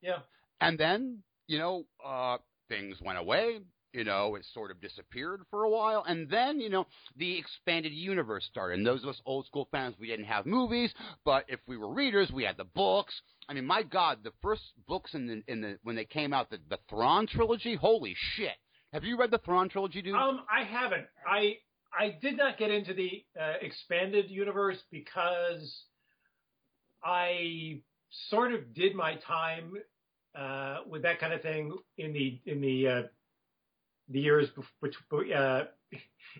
Yeah. 0.00 0.20
And 0.60 0.78
then 0.78 1.22
you 1.46 1.58
know 1.58 1.84
uh, 2.04 2.38
things 2.68 2.96
went 3.02 3.18
away. 3.18 3.58
You 3.92 4.04
know, 4.04 4.34
it 4.34 4.44
sort 4.52 4.70
of 4.70 4.80
disappeared 4.80 5.40
for 5.50 5.64
a 5.64 5.70
while, 5.70 6.04
and 6.06 6.28
then 6.28 6.58
you 6.60 6.70
know 6.70 6.86
the 7.16 7.38
expanded 7.38 7.92
universe 7.92 8.44
started. 8.44 8.78
And 8.78 8.86
those 8.86 9.02
of 9.02 9.10
us 9.10 9.20
old 9.26 9.46
school 9.46 9.68
fans, 9.70 9.94
we 9.98 10.06
didn't 10.06 10.26
have 10.26 10.46
movies, 10.46 10.92
but 11.24 11.44
if 11.48 11.60
we 11.66 11.76
were 11.76 11.92
readers, 11.92 12.30
we 12.30 12.44
had 12.44 12.56
the 12.56 12.64
books. 12.64 13.14
I 13.48 13.54
mean, 13.54 13.64
my 13.64 13.82
God, 13.82 14.18
the 14.22 14.32
first 14.42 14.62
books 14.88 15.14
in 15.14 15.26
the 15.26 15.42
in 15.48 15.60
the 15.60 15.78
when 15.82 15.96
they 15.96 16.04
came 16.04 16.32
out, 16.32 16.50
the, 16.50 16.58
the 16.68 16.78
Thrawn 16.90 17.26
trilogy, 17.26 17.74
holy 17.74 18.14
shit! 18.34 18.56
Have 18.96 19.04
you 19.04 19.18
read 19.18 19.30
the 19.30 19.36
Thrawn 19.36 19.68
trilogy, 19.68 20.00
dude? 20.00 20.14
Um, 20.14 20.40
I 20.50 20.64
haven't. 20.64 21.04
I 21.28 21.58
I 21.92 22.16
did 22.22 22.34
not 22.34 22.56
get 22.56 22.70
into 22.70 22.94
the 22.94 23.22
uh, 23.38 23.56
expanded 23.60 24.30
universe 24.30 24.78
because 24.90 25.82
I 27.04 27.82
sort 28.30 28.54
of 28.54 28.72
did 28.72 28.94
my 28.94 29.16
time 29.16 29.74
uh, 30.34 30.78
with 30.88 31.02
that 31.02 31.20
kind 31.20 31.34
of 31.34 31.42
thing 31.42 31.76
in 31.98 32.14
the 32.14 32.40
in 32.46 32.62
the 32.62 32.88
uh, 32.88 33.02
the 34.08 34.18
years 34.18 34.48
before, 34.80 35.26
uh, 35.30 35.64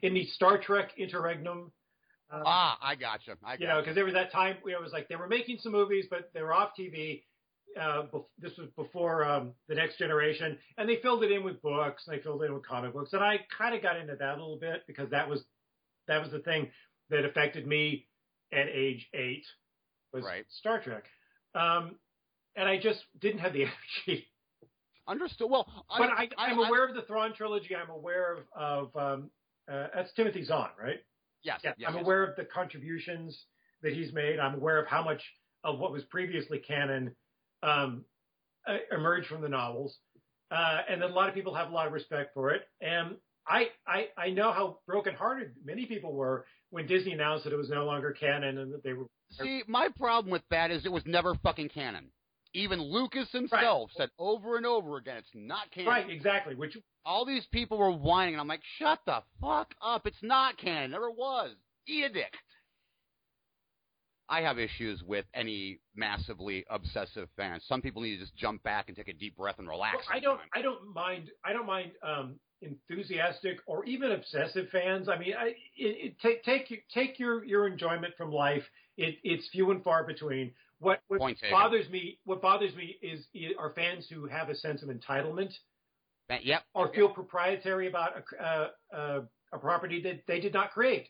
in 0.01 0.15
the 0.15 0.25
Star 0.25 0.57
Trek 0.57 0.93
interregnum. 0.97 1.71
Uh, 2.33 2.43
ah, 2.47 2.79
I 2.81 2.95
gotcha. 2.95 3.37
I 3.45 3.53
gotcha. 3.53 3.63
You 3.65 3.69
know, 3.69 3.81
because 3.83 3.97
there 3.97 4.07
was 4.07 4.15
that 4.15 4.33
time 4.33 4.57
know, 4.65 4.79
it 4.79 4.83
was 4.83 4.95
like 4.95 5.09
they 5.11 5.17
were 5.17 5.29
making 5.29 5.59
some 5.61 5.73
movies, 5.73 6.07
but 6.09 6.31
they 6.33 6.41
were 6.41 6.55
off 6.55 6.71
TV, 6.81 7.25
uh, 7.81 8.05
this 8.39 8.57
was 8.57 8.69
before 8.77 9.25
um, 9.25 9.53
the 9.69 9.75
next 9.75 9.99
generation, 9.99 10.59
and 10.79 10.89
they 10.89 10.97
filled 10.97 11.23
it 11.23 11.31
in 11.31 11.45
with 11.45 11.61
books, 11.63 12.05
and 12.07 12.17
they 12.17 12.23
filled 12.23 12.43
it 12.43 12.47
in 12.47 12.55
with 12.55 12.67
comic 12.67 12.93
books, 12.93 13.13
and 13.13 13.23
I 13.23 13.41
kind 13.57 13.75
of 13.75 13.83
got 13.83 13.97
into 13.99 14.17
that 14.17 14.39
a 14.39 14.41
little 14.41 14.59
bit 14.59 14.85
because 14.87 15.11
that 15.11 15.29
was 15.29 15.43
that 16.09 16.23
was 16.23 16.31
the 16.31 16.39
thing 16.39 16.71
that 17.11 17.25
affected 17.25 17.67
me 17.67 18.07
at 18.53 18.69
age 18.69 19.09
eight 19.15 19.45
was 20.13 20.25
right. 20.25 20.45
Star 20.49 20.81
Trek, 20.81 21.05
um, 21.55 21.97
and 22.57 22.69
I 22.69 22.79
just 22.79 23.01
didn't 23.21 23.41
have 23.41 23.53
the 23.53 23.65
energy. 24.07 24.27
Understood. 25.09 25.51
Well, 25.51 25.69
but 25.97 26.11
I, 26.11 26.29
I, 26.37 26.51
am 26.51 26.59
aware 26.59 26.85
of 26.85 26.95
the 26.95 27.03
Thrawn 27.03 27.33
trilogy. 27.33 27.77
I'm 27.77 27.91
aware 27.91 28.39
of, 28.57 28.91
of 28.95 28.97
um, 28.97 29.31
uh, 29.71 29.87
that's 29.95 30.13
Timothy 30.15 30.45
Zahn, 30.45 30.71
right? 30.83 30.99
Yes. 31.43 31.61
Yeah. 31.63 31.75
yes 31.79 31.89
I'm 31.89 31.97
yes. 31.97 32.05
aware 32.05 32.25
of 32.25 32.35
the 32.35 32.45
contributions 32.45 33.45
that 33.83 33.93
he's 33.93 34.13
made. 34.13 34.41
I'm 34.41 34.55
aware 34.55 34.81
of 34.81 34.89
how 34.89 35.05
much 35.05 35.23
of 35.63 35.79
what 35.79 35.93
was 35.93 36.03
previously 36.05 36.59
canon 36.59 37.15
um, 37.67 38.05
emerged 38.93 39.27
from 39.29 39.43
the 39.43 39.49
novels, 39.49 39.99
uh, 40.51 40.81
and 40.89 41.03
that 41.03 41.11
a 41.11 41.13
lot 41.13 41.29
of 41.29 41.35
people 41.35 41.55
have 41.55 41.71
a 41.71 41.75
lot 41.75 41.87
of 41.87 41.93
respect 41.93 42.33
for 42.33 42.51
it. 42.51 42.63
And 42.81 43.17
I, 43.47 43.69
I, 43.87 44.09
I 44.17 44.31
know 44.31 44.53
how 44.53 44.79
brokenhearted 44.87 45.53
many 45.65 45.87
people 45.87 46.13
were 46.15 46.47
when 46.71 46.87
Disney 46.87 47.13
announced 47.13 47.45
that 47.45 47.53
it 47.53 47.57
was 47.57 47.69
no 47.69 47.85
longer 47.85 48.13
canon 48.13 48.59
and 48.59 48.73
that 48.73 48.83
they 48.83 48.93
were. 48.93 49.07
See, 49.31 49.63
my 49.67 49.89
problem 49.99 50.31
with 50.33 50.43
that 50.51 50.71
is 50.71 50.85
it 50.85 50.93
was 50.93 51.05
never 51.07 51.35
fucking 51.43 51.71
canon. 51.71 52.11
Even 52.55 52.81
Lucas 52.81 53.31
himself 53.33 53.91
right. 53.91 53.97
said 53.97 54.09
over 54.19 54.57
and 54.57 54.65
over 54.65 54.97
again, 54.97 55.19
it's 55.19 55.29
not 55.35 55.71
canon. 55.73 55.89
Right, 55.89 56.09
exactly. 56.09 56.55
Which 56.55 56.77
all 57.05 57.27
these 57.27 57.45
people 57.53 57.77
were 57.77 57.93
whining, 57.93 58.35
and 58.35 58.41
I'm 58.41 58.49
like, 58.49 58.63
shut 58.79 59.01
the 59.05 59.23
fuck 59.41 59.75
up. 59.83 60.07
It's 60.07 60.23
not 60.23 60.57
canon. 60.57 60.85
It 60.85 60.89
never 60.93 61.11
was. 61.11 61.51
Eat 61.87 62.05
a 62.05 62.09
dick. 62.09 62.33
I 64.29 64.41
have 64.41 64.59
issues 64.59 65.03
with 65.03 65.25
any 65.35 65.79
massively 65.95 66.65
obsessive 66.69 67.29
fans. 67.37 67.65
Some 67.69 67.81
people 67.81 68.03
need 68.03 68.17
to 68.17 68.21
just 68.21 68.37
jump 68.37 68.63
back 68.63 68.89
and 68.89 68.97
take 68.97 69.09
a 69.09 69.13
deep 69.13 69.37
breath 69.37 69.59
and 69.59 69.69
relax. 69.69 69.97
Well, 69.97 70.17
I 70.17 70.21
don't. 70.21 70.41
I 70.55 70.63
don't 70.63 70.93
mind. 70.93 71.31
I 71.45 71.53
don't 71.53 71.67
mind 71.67 71.93
um, 72.03 72.39
enthusiastic 72.63 73.59
or 73.67 73.85
even 73.85 74.13
obsessive 74.13 74.69
fans. 74.71 75.09
I 75.09 75.19
mean, 75.19 75.35
I, 75.39 75.49
it, 75.49 75.55
it, 75.77 76.21
take 76.21 76.43
take 76.43 76.85
take 76.93 77.19
your 77.19 77.45
your 77.45 77.67
enjoyment 77.67 78.15
from 78.17 78.33
life. 78.33 78.65
It, 78.97 79.17
it's 79.23 79.49
few 79.49 79.71
and 79.71 79.83
far 79.83 80.05
between. 80.05 80.53
What 80.79 81.01
what 81.09 81.21
bothers 81.51 81.89
me 81.89 82.19
what 82.25 82.43
bothers 82.43 82.75
me 82.75 82.97
is 83.03 83.27
are 83.59 83.73
fans 83.75 84.07
who 84.11 84.27
have 84.27 84.49
a 84.49 84.55
sense 84.55 84.83
of 84.83 84.89
entitlement. 84.89 85.53
yep. 86.43 86.65
Or 86.75 86.93
feel 86.93 87.09
proprietary 87.09 87.89
about 87.89 88.13
a, 88.41 88.97
a, 88.97 89.23
a 89.53 89.59
property 89.59 90.03
that 90.03 90.23
they 90.27 90.41
did 90.41 90.53
not 90.53 90.73
create. 90.73 91.09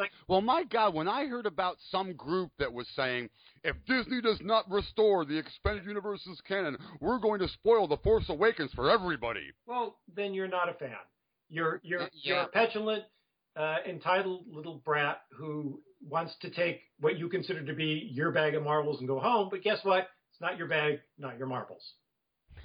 Like, 0.00 0.10
well, 0.28 0.40
my 0.40 0.64
God, 0.64 0.94
when 0.94 1.06
I 1.06 1.26
heard 1.26 1.46
about 1.46 1.76
some 1.90 2.14
group 2.14 2.50
that 2.58 2.72
was 2.72 2.88
saying, 2.96 3.28
if 3.62 3.76
Disney 3.86 4.22
does 4.22 4.40
not 4.40 4.68
restore 4.70 5.26
the 5.26 5.36
expanded 5.36 5.84
universe's 5.84 6.40
canon, 6.48 6.78
we're 7.00 7.18
going 7.18 7.38
to 7.40 7.48
spoil 7.48 7.86
The 7.86 7.98
Force 7.98 8.24
Awakens 8.30 8.72
for 8.72 8.90
everybody. 8.90 9.52
Well, 9.66 9.98
then 10.16 10.32
you're 10.32 10.48
not 10.48 10.70
a 10.70 10.74
fan. 10.74 10.96
You're 11.50 11.80
you're 11.82 12.02
uh, 12.02 12.08
yeah. 12.14 12.34
you're 12.34 12.42
a 12.44 12.48
petulant, 12.48 13.04
uh, 13.56 13.76
entitled 13.86 14.44
little 14.50 14.80
brat 14.84 15.22
who 15.36 15.80
wants 16.08 16.34
to 16.40 16.50
take 16.50 16.80
what 17.00 17.18
you 17.18 17.28
consider 17.28 17.62
to 17.64 17.74
be 17.74 18.08
your 18.10 18.30
bag 18.30 18.54
of 18.54 18.62
marbles 18.62 19.00
and 19.00 19.08
go 19.08 19.20
home. 19.20 19.48
But 19.50 19.62
guess 19.62 19.80
what? 19.82 20.08
It's 20.32 20.40
not 20.40 20.56
your 20.56 20.68
bag, 20.68 21.00
not 21.18 21.36
your 21.36 21.46
marbles. 21.46 21.82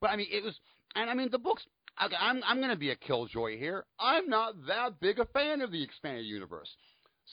but 0.00 0.10
I 0.10 0.16
mean, 0.16 0.28
it 0.30 0.42
was, 0.42 0.58
and 0.94 1.10
I 1.10 1.14
mean, 1.14 1.28
the 1.30 1.38
books 1.38 1.64
I'm 2.00 2.42
I'm 2.44 2.58
going 2.58 2.70
to 2.70 2.76
be 2.76 2.90
a 2.90 2.96
killjoy 2.96 3.58
here. 3.58 3.84
I'm 3.98 4.28
not 4.28 4.54
that 4.66 5.00
big 5.00 5.18
a 5.18 5.26
fan 5.26 5.60
of 5.60 5.70
the 5.70 5.82
expanded 5.82 6.24
universe. 6.24 6.68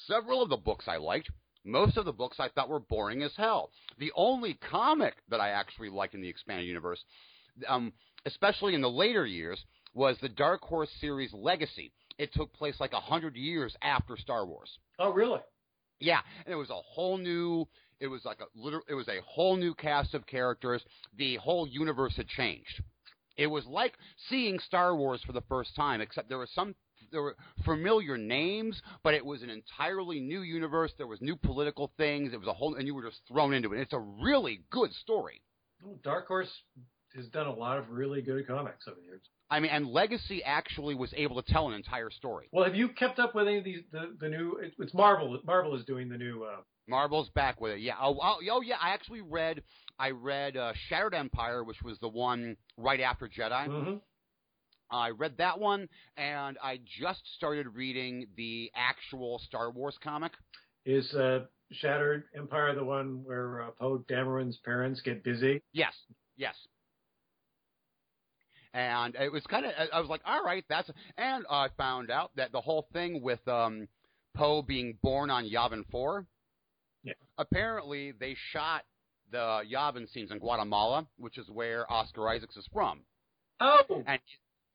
Several 0.06 0.42
of 0.42 0.50
the 0.50 0.58
books 0.58 0.86
I 0.88 0.98
liked. 0.98 1.30
Most 1.64 1.98
of 1.98 2.06
the 2.06 2.14
books 2.14 2.38
I 2.40 2.50
thought 2.50 2.70
were 2.70 2.80
boring 2.80 3.24
as 3.24 3.36
hell. 3.36 3.72
The 3.98 4.12
only 4.16 4.56
comic 4.70 5.16
that 5.30 5.42
I 5.42 5.50
actually 5.50 5.90
liked 5.90 6.14
in 6.14 6.22
the 6.22 6.30
expanded 6.30 6.68
universe, 6.68 7.04
um, 7.68 7.92
especially 8.26 8.74
in 8.74 8.82
the 8.82 8.90
later 8.90 9.26
years, 9.26 9.64
was 9.94 10.18
the 10.22 10.30
Dark 10.30 10.62
Horse 10.62 10.90
series 11.02 11.34
Legacy. 11.34 11.92
It 12.18 12.34
took 12.34 12.54
place 12.54 12.76
like 12.80 12.94
a 12.94 13.00
hundred 13.00 13.36
years 13.36 13.76
after 13.82 14.18
Star 14.18 14.46
Wars. 14.46 14.78
Oh, 15.00 15.12
really? 15.12 15.40
Yeah, 16.00 16.20
and 16.46 16.54
it 16.54 16.58
was 16.58 16.70
a 16.70 16.76
whole 16.76 17.18
new. 17.18 17.68
It 18.00 18.08
was 18.08 18.24
like 18.24 18.40
a 18.40 18.46
literal. 18.56 18.84
It 18.88 18.94
was 18.94 19.08
a 19.08 19.22
whole 19.26 19.56
new 19.56 19.74
cast 19.74 20.14
of 20.14 20.26
characters. 20.28 20.84
The 21.18 21.38
whole 21.38 21.68
universe 21.68 22.16
had 22.16 22.28
changed. 22.28 22.82
It 23.38 23.48
was 23.48 23.66
like 23.66 23.94
seeing 24.30 24.60
Star 24.60 24.96
Wars 24.96 25.22
for 25.26 25.32
the 25.32 25.44
first 25.48 25.76
time, 25.76 26.02
except 26.02 26.30
there 26.30 26.38
were 26.38 26.50
some 26.54 26.76
there 27.12 27.22
were 27.22 27.36
familiar 27.64 28.18
names, 28.18 28.82
but 29.04 29.14
it 29.14 29.26
was 29.26 29.44
an 29.44 29.50
entirely 29.50 30.20
new 30.20 30.42
universe. 30.42 30.92
There 30.98 31.08
was 31.08 31.22
new 31.22 31.36
political 31.36 31.92
things. 31.98 32.34
It 32.34 32.40
was 32.40 32.48
a 32.48 32.54
whole, 32.54 32.76
and 32.76 32.86
you 32.86 32.96
were 32.96 33.04
just 33.04 33.22
thrown 33.28 33.54
into 33.54 33.74
it. 33.74 33.80
It's 33.80 33.94
a 33.94 34.00
really 34.00 34.62
good 34.72 34.92
story. 34.94 35.42
Dark 36.04 36.28
Horse 36.28 36.52
has 37.16 37.28
done 37.28 37.48
a 37.48 37.54
lot 37.54 37.78
of 37.78 37.90
really 37.90 38.22
good 38.22 38.46
comics 38.48 38.88
over 38.88 38.98
the 39.00 39.06
years. 39.06 39.22
I 39.50 39.60
mean, 39.60 39.72
and 39.72 39.88
Legacy 39.88 40.44
actually 40.44 40.96
was 40.96 41.14
able 41.16 41.42
to 41.42 41.54
tell 41.54 41.70
an 41.70 41.74
entire 41.74 42.10
story. 42.10 42.50
Well, 42.52 42.66
have 42.66 42.76
you 42.76 42.90
kept 42.90 43.20
up 43.20 43.34
with 43.34 43.48
any 43.48 43.60
of 43.60 43.64
these? 43.64 43.82
The, 43.92 44.16
the 44.20 44.28
new 44.28 44.60
it's 44.78 44.94
Marvel. 44.94 45.40
Marvel 45.46 45.76
is 45.76 45.86
doing 45.86 46.10
the 46.10 46.18
new. 46.18 46.44
Uh... 46.44 46.62
Marvel's 46.88 47.30
back 47.30 47.62
with 47.62 47.74
it. 47.74 47.80
Yeah. 47.80 47.94
Oh, 48.02 48.18
oh, 48.22 48.40
oh 48.52 48.62
yeah. 48.62 48.76
I 48.82 48.90
actually 48.90 49.22
read 49.22 49.64
I 50.00 50.12
read 50.12 50.58
uh, 50.58 50.74
Shattered 50.88 51.14
Empire, 51.14 51.64
which 51.64 51.82
was 51.84 51.98
the 52.00 52.10
one 52.10 52.56
right 52.78 53.00
after 53.00 53.28
Jedi. 53.28 53.68
Mm-hmm. 53.68 53.96
I 54.90 55.10
read 55.10 55.38
that 55.38 55.60
one, 55.60 55.90
and 56.16 56.58
I 56.64 56.80
just 57.00 57.22
started 57.36 57.68
reading 57.76 58.28
the 58.38 58.72
actual 58.76 59.40
Star 59.46 59.70
Wars 59.70 59.98
comic. 60.02 60.32
Is 60.86 61.14
uh, 61.14 61.40
Shattered 61.72 62.24
Empire 62.36 62.74
the 62.76 62.84
one 62.84 63.22
where 63.24 63.64
uh, 63.64 63.72
Poe 63.72 64.06
Dameron's 64.10 64.58
parents 64.64 65.02
get 65.02 65.24
busy? 65.24 65.62
Yes, 65.74 65.94
yes. 66.38 66.56
And 68.74 69.16
it 69.16 69.32
was 69.32 69.44
kind 69.48 69.66
of, 69.66 69.72
I 69.92 70.00
was 70.00 70.10
like, 70.10 70.22
all 70.26 70.44
right, 70.44 70.64
that's. 70.70 70.90
And 71.18 71.46
I 71.50 71.68
found 71.78 72.12
out 72.12 72.32
that 72.36 72.52
the 72.52 72.62
whole 72.62 72.88
thing 72.94 73.22
with 73.22 73.46
um, 73.48 73.88
Poe 74.36 74.62
being 74.62 74.98
born 75.02 75.30
on 75.30 75.50
Yavin 75.50 75.84
Four. 75.92 76.26
Yeah. 77.04 77.14
Apparently, 77.38 78.12
they 78.12 78.36
shot 78.52 78.84
the 79.32 79.62
Yavin 79.72 80.12
scenes 80.12 80.32
in 80.32 80.40
Guatemala, 80.40 81.08
which 81.18 81.38
is 81.38 81.50
where 81.50 81.92
Oscar 81.92 82.30
Isaacs 82.30 82.58
is 82.58 82.68
from. 82.74 83.02
Oh. 83.60 84.04
And 84.06 84.20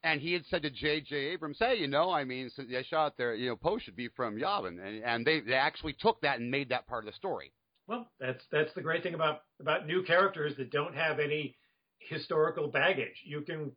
and 0.04 0.20
he 0.20 0.32
had 0.32 0.44
said 0.46 0.62
to 0.62 0.70
J.J. 0.70 1.14
Abrams, 1.14 1.58
"Hey, 1.58 1.76
you 1.76 1.86
know, 1.86 2.10
I 2.10 2.24
mean, 2.24 2.50
since 2.50 2.68
they 2.70 2.82
shot 2.82 3.16
there, 3.16 3.34
you 3.34 3.48
know, 3.48 3.56
Poe 3.56 3.78
should 3.78 3.96
be 3.96 4.08
from 4.08 4.36
Yavin," 4.36 4.84
and 4.84 5.04
and 5.04 5.26
they 5.26 5.40
they 5.40 5.54
actually 5.54 5.94
took 5.94 6.20
that 6.22 6.40
and 6.40 6.50
made 6.50 6.70
that 6.70 6.86
part 6.86 7.04
of 7.04 7.12
the 7.12 7.16
story. 7.16 7.52
Well, 7.86 8.10
that's 8.18 8.44
that's 8.50 8.72
the 8.74 8.80
great 8.80 9.02
thing 9.02 9.14
about 9.14 9.42
about 9.60 9.86
new 9.86 10.02
characters 10.02 10.54
that 10.56 10.70
don't 10.70 10.94
have 10.94 11.20
any 11.20 11.54
historical 11.98 12.68
baggage. 12.68 13.22
You 13.24 13.42
can 13.42 13.72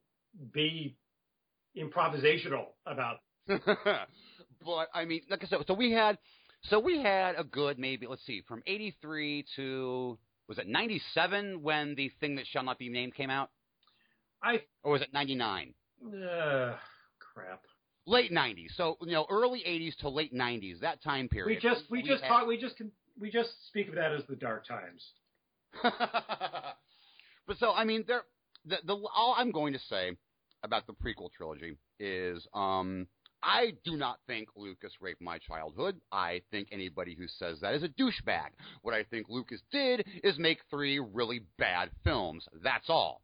be 0.51 0.97
improvisational 1.77 2.67
about. 2.85 3.19
but 3.47 4.87
I 4.93 5.05
mean, 5.05 5.21
like 5.29 5.43
I 5.43 5.47
said, 5.47 5.59
so 5.67 5.73
we 5.73 5.91
had 5.91 6.17
so 6.63 6.79
we 6.79 7.01
had 7.01 7.35
a 7.37 7.43
good 7.43 7.77
maybe 7.77 8.07
let's 8.07 8.25
see 8.25 8.41
from 8.47 8.63
83 8.65 9.45
to 9.55 10.17
was 10.47 10.57
it 10.57 10.67
97 10.67 11.61
when 11.61 11.95
the 11.95 12.11
thing 12.19 12.35
that 12.35 12.45
shall 12.47 12.63
not 12.63 12.77
be 12.77 12.89
named 12.89 13.15
came 13.15 13.29
out? 13.29 13.49
I 14.43 14.61
or 14.83 14.93
was 14.93 15.01
it 15.01 15.13
99? 15.13 15.73
Uh, 16.05 16.75
crap. 17.19 17.63
Late 18.05 18.31
90s. 18.31 18.75
So, 18.75 18.97
you 19.01 19.13
know, 19.13 19.25
early 19.29 19.63
80s 19.67 19.95
to 19.97 20.09
late 20.09 20.33
90s, 20.33 20.81
that 20.81 21.01
time 21.01 21.27
period. 21.27 21.47
We 21.63 21.69
just 21.69 21.89
we, 21.89 22.01
we 22.01 22.07
just 22.07 22.23
had... 22.23 22.29
talk, 22.29 22.47
we 22.47 22.57
just 22.57 22.75
we 23.19 23.31
just 23.31 23.49
speak 23.67 23.87
of 23.89 23.95
that 23.95 24.11
as 24.11 24.21
the 24.29 24.35
dark 24.35 24.67
times. 24.67 25.03
but 25.81 27.57
so, 27.57 27.73
I 27.73 27.83
mean, 27.83 28.03
there 28.07 28.23
the 28.65 28.77
the 28.85 28.93
all 28.93 29.35
I'm 29.37 29.51
going 29.51 29.73
to 29.73 29.79
say 29.89 30.11
about 30.63 30.85
the 30.87 30.93
prequel 30.93 31.31
trilogy 31.35 31.77
is 31.99 32.45
um 32.53 33.07
I 33.45 33.73
do 33.83 33.95
not 33.95 34.17
think 34.25 34.49
Lucas 34.55 34.91
raped 34.99 35.21
my 35.21 35.37
childhood. 35.37 36.01
I 36.11 36.41
think 36.49 36.69
anybody 36.71 37.15
who 37.15 37.27
says 37.27 37.59
that 37.61 37.75
is 37.75 37.83
a 37.83 37.89
douchebag. 37.89 38.49
What 38.81 38.95
I 38.95 39.03
think 39.03 39.27
Lucas 39.29 39.61
did 39.71 40.05
is 40.23 40.39
make 40.39 40.59
three 40.69 40.99
really 40.99 41.43
bad 41.59 41.91
films. 42.03 42.47
That's 42.63 42.89
all. 42.89 43.21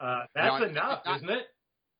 Uh, 0.00 0.22
that's 0.34 0.60
now, 0.60 0.64
enough, 0.64 1.02
isn't 1.16 1.30
it? 1.30 1.46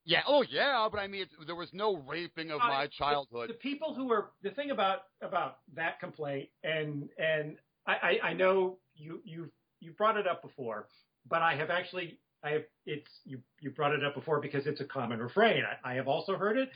Yeah. 0.03 0.21
Oh, 0.27 0.43
yeah. 0.49 0.87
But 0.91 0.99
I 0.99 1.07
mean, 1.07 1.27
there 1.45 1.55
was 1.55 1.69
no 1.73 1.97
raping 2.07 2.49
of 2.49 2.59
uh, 2.59 2.67
my 2.67 2.87
childhood. 2.87 3.49
The, 3.49 3.53
the, 3.53 3.59
people 3.59 3.93
who 3.93 4.11
are 4.11 4.31
the 4.41 4.49
thing 4.49 4.71
about 4.71 5.03
about 5.21 5.57
that 5.75 5.99
complaint, 5.99 6.49
and 6.63 7.07
and 7.17 7.57
I, 7.87 7.93
I, 7.93 8.29
I 8.29 8.33
know 8.33 8.77
you 8.95 9.21
you 9.23 9.51
you 9.79 9.91
brought 9.91 10.17
it 10.17 10.27
up 10.27 10.41
before, 10.41 10.87
but 11.29 11.41
I 11.41 11.55
have 11.55 11.69
actually 11.69 12.19
I 12.45 12.51
have 12.51 12.63
it's 12.85 13.09
you 13.25 13.39
you 13.59 13.71
brought 13.71 13.93
it 13.93 14.03
up 14.03 14.13
before 14.13 14.39
because 14.39 14.67
it's 14.67 14.81
a 14.81 14.85
common 14.85 15.19
refrain. 15.19 15.63
I, 15.63 15.91
I 15.91 15.95
have 15.95 16.07
also 16.07 16.37
heard 16.37 16.57
it, 16.57 16.69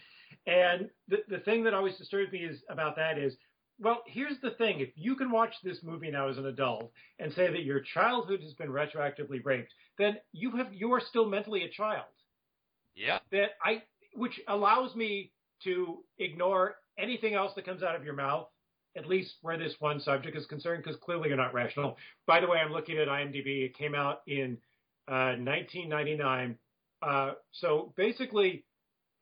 and 0.48 0.90
the, 1.08 1.18
the 1.30 1.40
thing 1.40 1.64
that 1.66 1.74
always 1.74 1.96
disturbs 1.98 2.32
me 2.32 2.40
is 2.40 2.60
about 2.70 2.96
that 2.96 3.18
is, 3.18 3.36
well, 3.80 4.02
here's 4.08 4.40
the 4.42 4.52
thing. 4.52 4.80
If 4.80 4.90
you 4.96 5.16
can 5.16 5.32
watch 5.32 5.54
this 5.64 5.78
movie 5.84 6.10
now 6.10 6.28
as 6.28 6.38
an 6.38 6.48
adult 6.48 6.92
and 7.20 7.32
say 7.34 7.52
that 7.52 7.64
your 7.64 7.82
childhood 7.82 8.42
has 8.42 8.54
been 8.54 8.70
retroactively 8.70 9.46
raped, 9.46 9.72
then 9.98 10.18
you 10.34 10.56
have 10.58 10.74
you 10.74 10.92
are 10.94 11.02
still 11.02 11.30
mentally 11.30 11.64
a 11.64 11.70
child. 11.70 12.06
Yeah. 12.96 13.20
That 13.32 13.52
I 13.64 13.84
which 14.16 14.40
allows 14.48 14.96
me 14.96 15.32
to 15.64 16.00
ignore 16.18 16.76
anything 16.98 17.36
else 17.36 17.54
that 17.56 17.66
comes 17.66 17.84
out 17.84 17.96
of 17.96 18.04
your 18.04 18.16
mouth, 18.16 18.48
at 18.98 19.06
least 19.06 19.36
where 19.42 19.58
this 19.58 19.76
one 19.80 20.00
subject 20.00 20.36
is 20.36 20.46
concerned, 20.48 20.84
because 20.84 21.00
clearly 21.00 21.30
you're 21.30 21.38
not 21.38 21.54
rational. 21.54 21.96
By 22.26 22.40
the 22.40 22.48
way, 22.48 22.58
I'm 22.58 22.72
looking 22.72 22.98
at 22.98 23.08
IMDb. 23.08 23.66
It 23.66 23.78
came 23.78 23.94
out 23.94 24.22
in 24.28 24.58
uh, 25.10 25.36
1999. 25.38 26.58
Uh, 27.02 27.32
so 27.52 27.94
basically, 27.98 28.64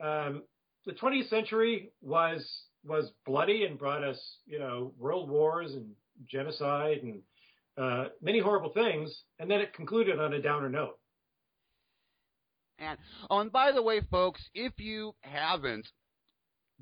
um, 0.02 0.44
the 0.86 0.94
20th 0.94 1.30
century 1.30 1.92
was 2.02 2.46
was 2.86 3.12
bloody 3.26 3.66
and 3.66 3.78
brought 3.78 4.04
us, 4.04 4.20
you 4.46 4.60
know, 4.60 4.94
world 4.98 5.30
wars 5.30 5.74
and 5.74 5.88
genocide 6.26 7.00
and 7.04 7.22
uh, 7.78 8.10
many 8.22 8.40
horrible 8.40 8.72
things, 8.72 9.24
and 9.40 9.52
then 9.52 9.60
it 9.60 9.74
concluded 9.74 10.20
on 10.20 10.34
a 10.34 10.42
downer 10.42 10.70
note. 10.70 10.98
And 12.80 12.98
oh, 13.30 13.40
and 13.40 13.52
by 13.52 13.72
the 13.72 13.82
way, 13.82 14.02
folks, 14.12 14.42
if 14.54 14.74
you 14.80 15.14
haven't 15.22 15.88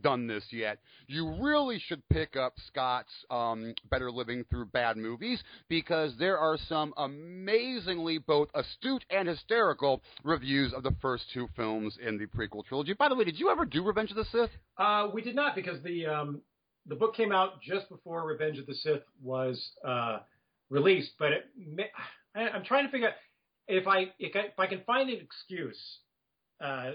done 0.02 0.28
this 0.28 0.44
yet, 0.52 0.80
you 1.08 1.36
really 1.42 1.80
should 1.80 2.08
pick 2.10 2.36
up 2.36 2.54
Scott's 2.68 3.14
um, 3.30 3.74
Better 3.90 4.12
Living 4.12 4.46
Through 4.50 4.66
Bad 4.66 4.98
Movies 4.98 5.42
because 5.70 6.14
there 6.18 6.38
are 6.38 6.58
some 6.68 6.94
amazingly 6.98 8.18
both 8.18 8.50
astute 8.54 9.06
and 9.10 9.28
hysterical 9.28 10.02
reviews 10.24 10.74
of 10.74 10.84
the 10.84 10.96
first 11.02 11.26
two 11.34 11.48
films 11.56 11.98
in 12.06 12.18
the 12.18 12.26
prequel 12.26 12.66
trilogy. 12.66 12.94
By 12.94 13.10
the 13.10 13.16
way, 13.16 13.24
did 13.24 13.40
you 13.40 13.50
ever 13.50 13.66
do 13.66 13.84
Revenge 13.84 14.12
of 14.12 14.18
the 14.18 14.26
Sith? 14.26 14.52
Uh, 14.78 15.10
we 15.14 15.22
did 15.22 15.36
not 15.36 15.56
because 15.56 15.82
the 15.84 16.06
um, 16.06 16.42
the 16.88 16.96
book 16.96 17.16
came 17.16 17.32
out 17.32 17.62
just 17.62 17.90
before 17.90 18.26
Revenge 18.28 18.60
of 18.60 18.68
the 18.68 18.76
Sith 18.76 19.02
was 19.22 19.72
uh, 19.88 20.20
released. 20.70 21.12
But 21.18 21.32
it, 21.32 21.46
I, 22.36 22.50
I'm 22.50 22.64
trying 22.64 22.86
to 22.86 22.92
figure 22.92 23.08
out 23.08 23.14
if 23.68 23.88
I 23.88 24.12
if 24.20 24.36
I, 24.36 24.40
if 24.40 24.60
I 24.60 24.68
can 24.68 24.82
find 24.86 25.10
an 25.10 25.20
excuse 25.22 26.00
uh, 26.64 26.92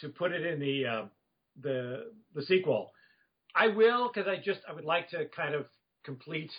to 0.00 0.08
put 0.08 0.32
it 0.32 0.44
in 0.44 0.60
the 0.60 0.86
uh, 0.86 1.04
the 1.62 2.12
the 2.34 2.42
sequel. 2.42 2.92
I 3.54 3.68
will 3.68 4.10
because 4.12 4.28
I 4.28 4.36
just 4.42 4.60
I 4.68 4.72
would 4.72 4.84
like 4.84 5.10
to 5.10 5.26
kind 5.34 5.54
of 5.54 5.66
complete 6.04 6.52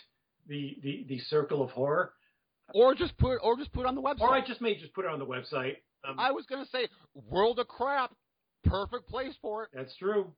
the 0.47 0.77
the 0.83 1.05
the 1.07 1.19
circle 1.19 1.61
of 1.61 1.71
horror. 1.71 2.13
Or 2.73 2.93
just 2.93 3.17
put 3.17 3.37
or 3.41 3.57
just 3.57 3.71
put 3.73 3.81
it 3.81 3.87
on 3.87 3.95
the 3.95 4.01
website. 4.01 4.21
Or 4.21 4.31
I 4.31 4.45
just 4.45 4.61
may 4.61 4.75
just 4.77 4.93
put 4.93 5.05
it 5.05 5.11
on 5.11 5.19
the 5.19 5.25
website. 5.25 5.77
Um, 6.07 6.19
I 6.19 6.31
was 6.31 6.45
gonna 6.45 6.67
say 6.71 6.87
World 7.13 7.59
of 7.59 7.67
Crap, 7.67 8.13
perfect 8.63 9.07
place 9.07 9.33
for 9.41 9.63
it. 9.63 9.69
that's 9.73 9.95
true. 9.97 10.31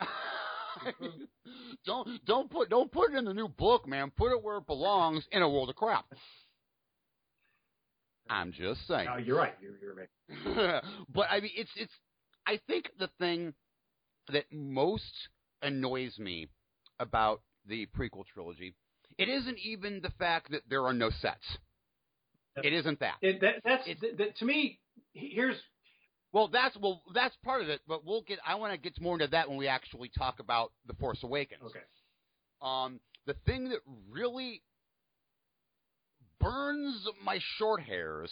don't 1.86 2.24
don't 2.24 2.50
put 2.50 2.68
don't 2.68 2.90
put 2.90 3.12
it 3.12 3.16
in 3.16 3.24
the 3.24 3.34
new 3.34 3.48
book, 3.48 3.86
man. 3.86 4.10
Put 4.16 4.32
it 4.32 4.42
where 4.42 4.58
it 4.58 4.66
belongs 4.66 5.24
in 5.30 5.42
a 5.42 5.48
world 5.48 5.70
of 5.70 5.76
crap. 5.76 6.06
I'm 8.28 8.52
just 8.52 8.86
saying. 8.86 9.06
No, 9.06 9.16
you're 9.16 9.36
right. 9.36 9.54
You're, 9.60 9.78
you're 9.80 9.94
right. 9.94 10.82
but 11.14 11.26
I 11.30 11.40
mean, 11.40 11.50
it's 11.56 11.70
it's. 11.76 11.92
I 12.46 12.58
think 12.66 12.90
the 12.98 13.08
thing 13.18 13.54
that 14.30 14.44
most 14.52 15.28
annoys 15.62 16.18
me 16.18 16.48
about 16.98 17.42
the 17.66 17.86
prequel 17.96 18.24
trilogy, 18.32 18.74
it 19.18 19.28
isn't 19.28 19.58
even 19.58 20.00
the 20.02 20.10
fact 20.18 20.50
that 20.50 20.62
there 20.68 20.84
are 20.84 20.92
no 20.92 21.10
sets. 21.10 21.58
It 22.56 22.72
isn't 22.72 23.00
that. 23.00 23.16
It, 23.22 23.40
that 23.40 23.54
that's 23.64 23.86
that, 24.00 24.18
that- 24.18 24.36
to 24.36 24.44
me. 24.44 24.78
Here's 25.14 25.56
Well, 26.32 26.48
that's 26.48 26.76
well, 26.76 27.02
that's 27.14 27.34
part 27.44 27.62
of 27.62 27.68
it. 27.68 27.80
But 27.88 28.04
we'll 28.04 28.22
get. 28.22 28.38
I 28.46 28.54
want 28.56 28.72
to 28.72 28.78
get 28.78 29.00
more 29.00 29.14
into 29.14 29.26
that 29.28 29.48
when 29.48 29.58
we 29.58 29.68
actually 29.68 30.10
talk 30.16 30.38
about 30.40 30.72
the 30.86 30.94
Force 30.94 31.22
Awakens. 31.22 31.62
okay. 31.64 31.80
Um, 32.60 33.00
the 33.26 33.34
thing 33.46 33.70
that 33.70 33.80
really 34.10 34.62
burns 36.40 37.06
my 37.24 37.38
short 37.56 37.82
hairs 37.82 38.30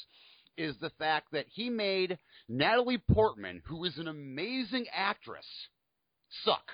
is 0.57 0.77
the 0.81 0.91
fact 0.99 1.29
that 1.33 1.47
he 1.49 1.71
made 1.71 2.19
Natalie 2.49 3.03
Portman, 3.13 3.63
who 3.67 3.85
is 3.85 3.97
an 3.99 4.09
amazing 4.09 4.87
actress, 4.93 5.47
suck. 6.45 6.73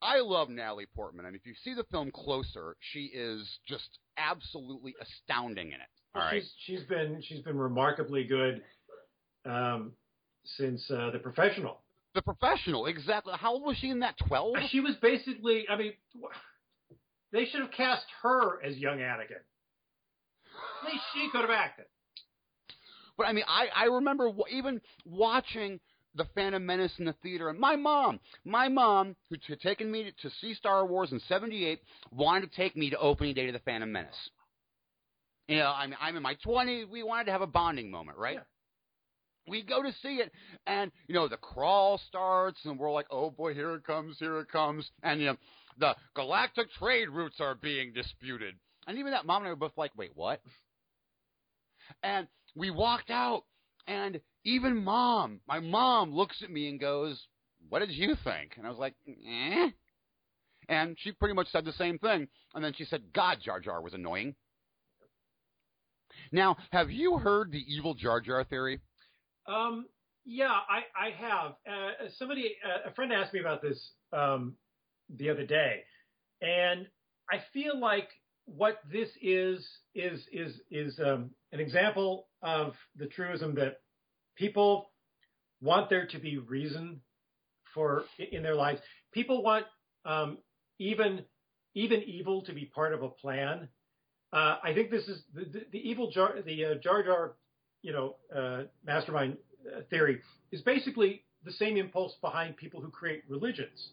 I 0.00 0.20
love 0.20 0.48
Natalie 0.48 0.86
Portman, 0.94 1.26
and 1.26 1.36
if 1.36 1.44
you 1.44 1.54
see 1.62 1.74
the 1.74 1.84
film 1.90 2.10
closer, 2.10 2.76
she 2.80 3.10
is 3.14 3.58
just 3.68 3.98
absolutely 4.16 4.94
astounding 5.00 5.68
in 5.68 5.74
it. 5.74 5.88
All 6.14 6.22
right. 6.22 6.42
She's 6.42 6.52
she's 6.64 6.82
been 6.88 7.22
she's 7.22 7.40
been 7.40 7.58
remarkably 7.58 8.24
good 8.24 8.62
um, 9.44 9.92
since 10.44 10.82
uh, 10.90 11.10
the 11.10 11.18
professional. 11.18 11.82
The 12.14 12.22
professional, 12.22 12.86
exactly. 12.86 13.34
How 13.36 13.54
old 13.54 13.64
was 13.64 13.76
she 13.76 13.90
in 13.90 14.00
that? 14.00 14.14
Twelve. 14.26 14.54
She 14.70 14.80
was 14.80 14.94
basically. 15.02 15.66
I 15.68 15.76
mean, 15.76 15.92
they 17.32 17.46
should 17.46 17.60
have 17.60 17.72
cast 17.72 18.04
her 18.22 18.64
as 18.64 18.76
young 18.76 18.98
Anakin. 18.98 19.42
At 20.82 20.92
least 20.92 21.02
she 21.12 21.28
could 21.32 21.40
have 21.40 21.50
acted. 21.50 21.86
But 23.16 23.26
I 23.26 23.32
mean, 23.32 23.44
I, 23.48 23.66
I 23.74 23.84
remember 23.86 24.30
even 24.50 24.80
watching 25.04 25.80
the 26.14 26.26
Phantom 26.34 26.64
Menace 26.64 26.92
in 26.98 27.04
the 27.04 27.14
theater, 27.22 27.48
and 27.48 27.58
my 27.58 27.76
mom, 27.76 28.20
my 28.44 28.68
mom, 28.68 29.16
who 29.30 29.36
had 29.48 29.60
taken 29.60 29.90
me 29.90 30.12
to, 30.22 30.30
see 30.40 30.54
Star 30.54 30.86
Wars 30.86 31.12
in 31.12 31.20
'78, 31.28 31.80
wanted 32.10 32.50
to 32.50 32.56
take 32.56 32.76
me 32.76 32.90
to 32.90 32.98
opening 32.98 33.34
day 33.34 33.46
to 33.46 33.52
the 33.52 33.58
Phantom 33.60 33.90
Menace. 33.90 34.30
You 35.48 35.58
know, 35.58 35.72
I 35.76 35.86
mean, 35.86 35.96
I'm 36.00 36.16
in 36.16 36.22
my 36.22 36.36
20s. 36.46 36.88
We 36.88 37.02
wanted 37.02 37.26
to 37.26 37.32
have 37.32 37.42
a 37.42 37.46
bonding 37.46 37.90
moment, 37.90 38.16
right? 38.16 38.36
Yeah. 38.36 38.42
We 39.46 39.62
go 39.62 39.82
to 39.82 39.92
see 40.02 40.16
it, 40.16 40.32
and 40.66 40.90
you 41.06 41.14
know 41.14 41.28
the 41.28 41.36
crawl 41.36 42.00
starts, 42.08 42.58
and 42.64 42.78
we're 42.78 42.92
like, 42.92 43.06
"Oh 43.10 43.30
boy, 43.30 43.52
here 43.52 43.74
it 43.74 43.84
comes, 43.84 44.16
here 44.18 44.38
it 44.38 44.48
comes!" 44.48 44.90
And 45.02 45.20
you 45.20 45.26
know, 45.26 45.36
the 45.78 45.94
galactic 46.14 46.72
trade 46.78 47.10
routes 47.10 47.40
are 47.40 47.54
being 47.54 47.92
disputed, 47.92 48.54
and 48.86 48.98
even 48.98 49.12
that 49.12 49.26
mom 49.26 49.42
and 49.42 49.48
I 49.48 49.50
were 49.50 49.56
both 49.56 49.76
like, 49.76 49.90
"Wait, 49.96 50.12
what?" 50.14 50.40
And 52.02 52.26
we 52.54 52.70
walked 52.70 53.10
out, 53.10 53.44
and 53.86 54.18
even 54.44 54.84
mom, 54.84 55.40
my 55.48 55.60
mom 55.60 56.12
looks 56.12 56.42
at 56.42 56.50
me 56.50 56.68
and 56.68 56.80
goes, 56.80 57.26
What 57.68 57.80
did 57.80 57.90
you 57.90 58.14
think? 58.24 58.52
And 58.56 58.66
I 58.66 58.70
was 58.70 58.78
like, 58.78 58.94
Eh. 59.06 59.70
And 60.68 60.96
she 60.98 61.12
pretty 61.12 61.34
much 61.34 61.48
said 61.50 61.64
the 61.64 61.72
same 61.72 61.98
thing. 61.98 62.28
And 62.54 62.64
then 62.64 62.72
she 62.74 62.84
said, 62.84 63.12
God, 63.14 63.38
Jar 63.44 63.60
Jar 63.60 63.82
was 63.82 63.94
annoying. 63.94 64.34
Now, 66.32 66.56
have 66.70 66.90
you 66.90 67.18
heard 67.18 67.52
the 67.52 67.62
evil 67.68 67.94
Jar 67.94 68.20
Jar 68.20 68.44
theory? 68.44 68.80
Um, 69.46 69.86
yeah, 70.24 70.52
I, 70.68 70.82
I 70.96 71.10
have. 71.10 71.52
Uh, 71.68 72.08
somebody, 72.18 72.56
uh, 72.64 72.90
a 72.90 72.94
friend 72.94 73.12
asked 73.12 73.34
me 73.34 73.40
about 73.40 73.60
this 73.60 73.90
um, 74.12 74.54
the 75.14 75.28
other 75.28 75.44
day, 75.44 75.82
and 76.40 76.86
I 77.30 77.42
feel 77.52 77.78
like 77.78 78.08
what 78.46 78.80
this 78.90 79.08
is 79.22 79.66
is 79.94 80.26
is 80.32 80.60
is 80.70 80.98
um, 81.00 81.30
an 81.52 81.60
example 81.60 82.28
of 82.42 82.74
the 82.96 83.06
truism 83.06 83.54
that 83.56 83.80
people 84.36 84.90
want 85.60 85.90
there 85.90 86.06
to 86.06 86.18
be 86.18 86.38
reason 86.38 87.00
for 87.72 88.04
in 88.32 88.42
their 88.42 88.54
lives. 88.54 88.80
People 89.12 89.42
want 89.42 89.66
um, 90.04 90.38
even 90.78 91.24
even 91.74 92.02
evil 92.02 92.42
to 92.42 92.52
be 92.52 92.66
part 92.66 92.94
of 92.94 93.02
a 93.02 93.08
plan. 93.08 93.68
Uh, 94.32 94.56
I 94.62 94.72
think 94.74 94.90
this 94.90 95.06
is 95.08 95.22
the, 95.34 95.44
the, 95.44 95.60
the 95.72 95.88
evil 95.88 96.10
jar, 96.10 96.34
the 96.44 96.64
uh, 96.64 96.74
Jar 96.76 97.02
Jar, 97.02 97.32
you 97.82 97.92
know, 97.92 98.16
uh, 98.34 98.62
mastermind 98.84 99.36
uh, 99.66 99.80
theory 99.90 100.20
is 100.52 100.60
basically 100.62 101.24
the 101.44 101.52
same 101.52 101.76
impulse 101.76 102.14
behind 102.20 102.56
people 102.56 102.80
who 102.80 102.90
create 102.90 103.22
religions, 103.28 103.90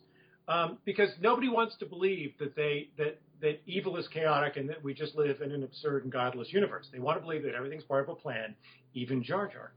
um, 0.47 0.77
because 0.85 1.09
nobody 1.19 1.49
wants 1.49 1.75
to 1.77 1.85
believe 1.85 2.33
that 2.39 2.55
they 2.55 2.89
that 2.97 3.19
that 3.41 3.61
evil 3.65 3.97
is 3.97 4.07
chaotic 4.07 4.57
and 4.57 4.69
that 4.69 4.83
we 4.83 4.93
just 4.93 5.15
live 5.15 5.41
in 5.41 5.51
an 5.51 5.63
absurd 5.63 6.03
and 6.03 6.11
godless 6.11 6.51
universe. 6.51 6.87
They 6.91 6.99
want 6.99 7.17
to 7.17 7.21
believe 7.21 7.43
that 7.43 7.55
everything's 7.55 7.83
part 7.83 8.03
of 8.03 8.09
a 8.09 8.15
plan, 8.15 8.55
even 8.93 9.23
Jar 9.23 9.47
Jar. 9.47 9.73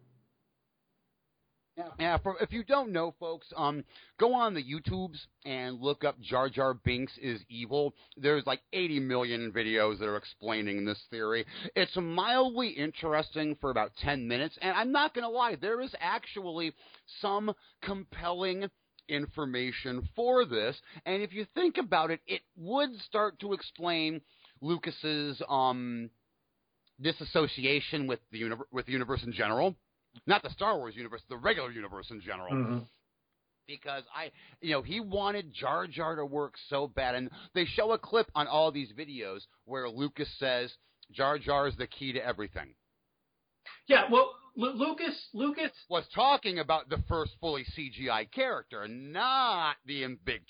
Yeah, 1.98 2.18
for, 2.18 2.36
if 2.40 2.52
you 2.52 2.62
don't 2.62 2.92
know, 2.92 3.14
folks, 3.18 3.46
um, 3.56 3.84
go 4.18 4.34
on 4.34 4.54
the 4.54 4.62
YouTubes 4.62 5.18
and 5.44 5.80
look 5.80 6.04
up 6.04 6.20
Jar 6.20 6.48
Jar 6.48 6.74
Binks 6.74 7.12
is 7.20 7.40
evil. 7.48 7.94
There's 8.16 8.46
like 8.46 8.60
80 8.72 9.00
million 9.00 9.52
videos 9.52 9.98
that 9.98 10.08
are 10.08 10.16
explaining 10.16 10.84
this 10.84 11.00
theory. 11.10 11.44
It's 11.74 11.96
mildly 11.96 12.68
interesting 12.68 13.56
for 13.60 13.70
about 13.70 13.92
10 13.96 14.28
minutes, 14.28 14.56
and 14.62 14.76
I'm 14.76 14.92
not 14.92 15.14
going 15.14 15.24
to 15.24 15.30
lie, 15.30 15.56
there 15.56 15.80
is 15.80 15.94
actually 16.00 16.72
some 17.20 17.52
compelling 17.82 18.68
information 19.08 20.08
for 20.14 20.44
this. 20.44 20.76
And 21.06 21.22
if 21.22 21.32
you 21.32 21.44
think 21.54 21.76
about 21.76 22.10
it, 22.10 22.20
it 22.26 22.42
would 22.56 22.90
start 23.00 23.38
to 23.40 23.52
explain 23.52 24.20
Lucas's 24.60 25.42
um 25.48 26.08
disassociation 27.00 28.06
with 28.06 28.20
the 28.30 28.38
uni- 28.38 28.54
with 28.70 28.86
the 28.86 28.92
universe 28.92 29.22
in 29.24 29.32
general 29.32 29.74
not 30.26 30.42
the 30.42 30.50
Star 30.50 30.76
Wars 30.76 30.94
universe, 30.96 31.22
the 31.28 31.36
regular 31.36 31.70
universe 31.70 32.10
in 32.10 32.20
general. 32.20 32.52
Mm-hmm. 32.52 32.78
Because 33.66 34.02
I, 34.14 34.30
you 34.60 34.72
know, 34.72 34.82
he 34.82 35.00
wanted 35.00 35.54
Jar 35.54 35.86
Jar 35.86 36.16
to 36.16 36.26
work 36.26 36.54
so 36.68 36.86
bad, 36.86 37.14
and 37.14 37.30
they 37.54 37.64
show 37.64 37.92
a 37.92 37.98
clip 37.98 38.30
on 38.34 38.46
all 38.46 38.70
these 38.70 38.92
videos 38.92 39.40
where 39.64 39.88
Lucas 39.88 40.28
says 40.38 40.70
Jar 41.12 41.38
Jar 41.38 41.66
is 41.66 41.76
the 41.76 41.86
key 41.86 42.12
to 42.12 42.24
everything. 42.24 42.74
Yeah, 43.86 44.04
well, 44.10 44.34
Lu 44.56 44.72
Lucas, 44.72 45.28
Lucas, 45.32 45.70
Was 45.88 46.04
talking 46.14 46.58
about 46.58 46.88
the 46.88 47.02
first 47.08 47.32
fully 47.40 47.64
CGI 47.76 48.30
character, 48.30 48.86
not 48.86 49.76
the 49.86 50.04
in 50.04 50.18
big 50.24 50.42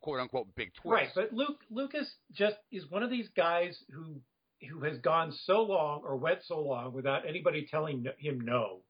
quote 0.00 0.20
unquote 0.20 0.48
big 0.56 0.72
twist. 0.74 0.92
right? 0.92 1.08
But 1.14 1.32
Luke, 1.32 1.60
Lucas 1.70 2.10
just 2.32 2.56
is 2.70 2.88
one 2.90 3.02
of 3.02 3.10
these 3.10 3.28
guys 3.36 3.78
who 3.92 4.20
who 4.70 4.80
has 4.84 4.98
gone 4.98 5.32
so 5.44 5.62
long 5.62 6.02
or 6.04 6.16
went 6.16 6.40
so 6.44 6.60
long 6.60 6.92
without 6.92 7.26
anybody 7.26 7.66
telling 7.70 8.06
him 8.18 8.40
no 8.40 8.80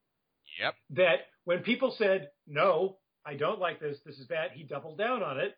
Yep. 0.61 0.74
that 0.90 1.16
when 1.44 1.61
people 1.61 1.94
said 1.96 2.28
no, 2.46 2.98
I 3.24 3.34
don't 3.34 3.61
like 3.61 3.80
this, 3.80 3.98
this 4.05 4.18
is 4.18 4.26
bad, 4.26 4.50
he 4.53 4.64
doubled 4.64 4.98
down 4.98 5.22
on 5.22 5.38
it. 5.38 5.55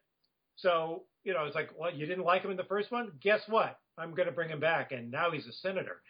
So 0.56 1.04
you 1.24 1.32
know, 1.32 1.44
it's 1.44 1.54
like, 1.54 1.70
well, 1.76 1.92
you 1.92 2.06
didn't 2.06 2.24
like 2.24 2.42
him 2.42 2.50
in 2.50 2.56
the 2.56 2.64
first 2.64 2.92
one. 2.92 3.12
Guess 3.20 3.40
what? 3.48 3.78
I'm 3.96 4.14
going 4.14 4.26
to 4.26 4.32
bring 4.34 4.50
him 4.50 4.60
back, 4.60 4.92
and 4.92 5.10
now 5.10 5.30
he's 5.30 5.46
a 5.46 5.52
senator. 5.52 6.02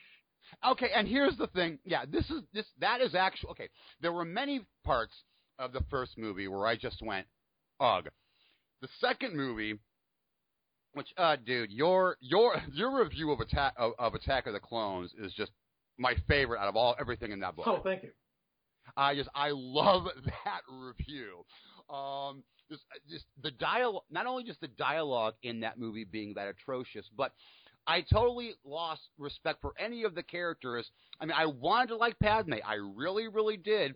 Okay, 0.66 0.91
and 0.95 1.07
here's 1.09 1.37
the 1.37 1.47
thing. 1.49 1.78
Yeah, 1.85 2.05
this 2.07 2.28
is 2.30 2.43
this 2.53 2.66
that 2.80 3.01
is 3.01 3.14
actually 3.14 3.51
okay. 3.53 3.68
There 4.03 4.12
were 4.12 4.24
many 4.24 4.66
parts 4.85 5.14
of 5.59 5.72
the 5.72 5.82
first 5.91 6.18
movie 6.18 6.49
where 6.49 6.66
I 6.66 6.76
just 6.76 7.01
went, 7.03 7.26
ugh. 7.80 8.09
The 8.82 8.89
second 9.01 9.35
movie, 9.37 9.78
which 10.93 11.09
uh, 11.16 11.37
dude, 11.37 11.70
your 11.70 12.16
your 12.20 12.57
your 12.72 13.03
review 13.03 13.30
of 13.30 13.41
Attack 13.41 13.74
of, 13.78 13.93
of 13.99 14.14
Attack 14.14 14.47
of 14.47 14.53
the 14.53 14.61
Clones 14.61 15.12
is 15.18 15.32
just 15.32 15.53
my 15.97 16.14
favorite 16.28 16.61
out 16.61 16.68
of 16.68 16.76
all 16.76 16.95
everything 16.99 17.32
in 17.32 17.41
that 17.41 17.57
book. 17.57 17.66
Oh, 17.66 17.80
thank 17.82 18.03
you. 18.03 18.11
I 18.97 19.14
just 19.14 19.28
I 19.34 19.51
love 19.53 20.05
that 20.45 20.61
review. 20.70 21.45
Um, 21.95 22.42
just, 22.70 22.82
just 23.11 23.26
the 23.42 23.51
dialogue, 23.51 24.05
not 24.11 24.26
only 24.26 24.45
just 24.45 24.61
the 24.61 24.68
dialogue 24.68 25.34
in 25.42 25.61
that 25.61 25.78
movie 25.78 26.05
being 26.05 26.34
that 26.34 26.49
atrocious, 26.49 27.07
but 27.16 27.32
I 27.86 28.01
totally 28.01 28.55
lost 28.64 29.03
respect 29.18 29.61
for 29.61 29.72
any 29.78 30.05
of 30.05 30.14
the 30.14 30.22
characters. 30.22 30.90
I 31.20 31.26
mean, 31.26 31.36
I 31.36 31.47
wanted 31.47 31.88
to 31.88 31.97
like 31.97 32.18
Padme. 32.18 32.55
I 32.66 32.74
really, 32.74 33.28
really 33.28 33.59
did. 33.59 33.95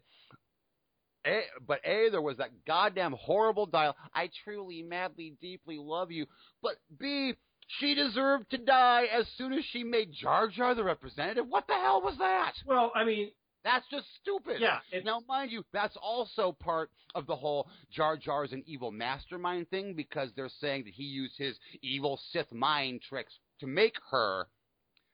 A, 1.26 1.42
but 1.66 1.80
A, 1.84 2.10
there 2.10 2.22
was 2.22 2.36
that 2.36 2.50
goddamn 2.66 3.14
horrible 3.18 3.66
dialogue. 3.66 3.96
I 4.14 4.30
truly, 4.44 4.82
madly, 4.82 5.34
deeply 5.40 5.78
love 5.78 6.10
you. 6.10 6.26
But 6.62 6.76
B, 6.98 7.34
she 7.66 7.94
deserved 7.94 8.50
to 8.50 8.58
die 8.58 9.04
as 9.12 9.26
soon 9.36 9.52
as 9.52 9.64
she 9.72 9.84
made 9.84 10.12
Jar 10.12 10.48
Jar 10.48 10.74
the 10.74 10.84
representative. 10.84 11.46
What 11.48 11.66
the 11.66 11.74
hell 11.74 12.02
was 12.02 12.16
that? 12.18 12.52
Well, 12.66 12.92
I 12.94 13.04
mean, 13.04 13.30
that's 13.68 13.86
just 13.90 14.06
stupid. 14.22 14.60
Yeah. 14.60 14.78
Now, 15.04 15.20
mind 15.28 15.52
you, 15.52 15.62
that's 15.72 15.96
also 16.00 16.52
part 16.52 16.90
of 17.14 17.26
the 17.26 17.36
whole 17.36 17.68
Jar 17.90 18.16
Jar's 18.16 18.52
an 18.52 18.62
evil 18.66 18.90
mastermind 18.90 19.68
thing 19.68 19.92
because 19.94 20.30
they're 20.34 20.50
saying 20.60 20.84
that 20.84 20.94
he 20.94 21.02
used 21.02 21.34
his 21.36 21.58
evil 21.82 22.18
Sith 22.32 22.50
mind 22.50 23.02
tricks 23.06 23.32
to 23.60 23.66
make 23.66 23.94
her 24.10 24.46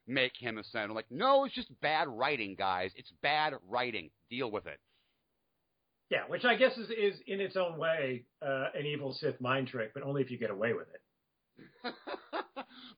make 0.07 0.33
him 0.39 0.57
a 0.57 0.63
senator. 0.63 0.93
Like, 0.93 1.11
no, 1.11 1.43
it's 1.43 1.53
just 1.53 1.69
bad 1.81 2.07
writing, 2.07 2.55
guys. 2.57 2.91
It's 2.95 3.11
bad 3.21 3.53
writing. 3.67 4.09
Deal 4.29 4.49
with 4.49 4.67
it. 4.67 4.79
Yeah, 6.09 6.21
which 6.27 6.45
I 6.45 6.55
guess 6.55 6.77
is, 6.77 6.89
is 6.91 7.19
in 7.27 7.41
its 7.41 7.57
own 7.57 7.77
way 7.77 8.23
uh, 8.41 8.67
an 8.73 8.85
evil 8.85 9.13
Sith 9.19 9.41
mind 9.41 9.67
trick, 9.67 9.91
but 9.93 10.03
only 10.03 10.21
if 10.21 10.31
you 10.31 10.37
get 10.37 10.51
away 10.51 10.71
with 10.73 10.87
it. 10.93 11.93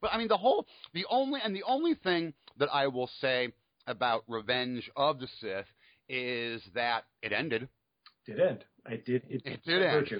but 0.02 0.12
I 0.12 0.18
mean, 0.18 0.28
the 0.28 0.38
whole, 0.38 0.68
the 0.94 1.06
only, 1.10 1.40
and 1.44 1.56
the 1.56 1.64
only 1.64 1.96
thing 1.96 2.34
that 2.58 2.70
I 2.72 2.88
will 2.88 3.10
say 3.22 3.54
about 3.88 4.24
Revenge 4.28 4.90
of 4.96 5.20
the 5.20 5.28
Sith 5.40 5.66
is 6.10 6.62
that 6.76 7.06
it 7.22 7.32
ended. 7.32 7.68
Did 8.26 8.40
end. 8.40 8.64
I 8.86 8.98
did. 8.98 9.24
It, 9.30 9.42
it 9.46 9.64
did 9.66 9.82
end. 9.82 10.02
Virtue. 10.02 10.20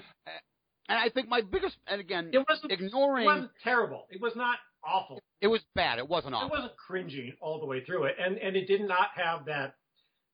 And 0.88 0.98
I 0.98 1.10
think 1.10 1.28
my 1.28 1.42
biggest, 1.42 1.76
and 1.86 2.00
again, 2.00 2.30
it 2.32 2.44
wasn't 2.48 2.72
ignoring. 2.72 3.24
It 3.24 3.26
wasn't 3.26 3.50
terrible. 3.62 4.06
It 4.10 4.20
was 4.20 4.32
not 4.34 4.56
awful. 4.82 5.20
It 5.40 5.48
was 5.48 5.60
bad. 5.74 5.98
It 5.98 6.08
wasn't 6.08 6.34
awful. 6.34 6.48
It 6.48 6.50
wasn't 6.50 6.76
cringing 6.76 7.34
all 7.40 7.60
the 7.60 7.66
way 7.66 7.84
through 7.84 8.04
it, 8.04 8.16
and 8.18 8.38
and 8.38 8.56
it 8.56 8.66
did 8.66 8.80
not 8.80 9.08
have 9.14 9.44
that 9.46 9.74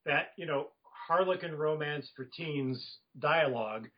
that 0.07 0.29
you 0.37 0.47
know 0.47 0.69
Harlequin 1.09 1.55
romance 1.57 2.09
for 2.17 2.25
teens 2.37 2.99
dialogue 3.19 3.89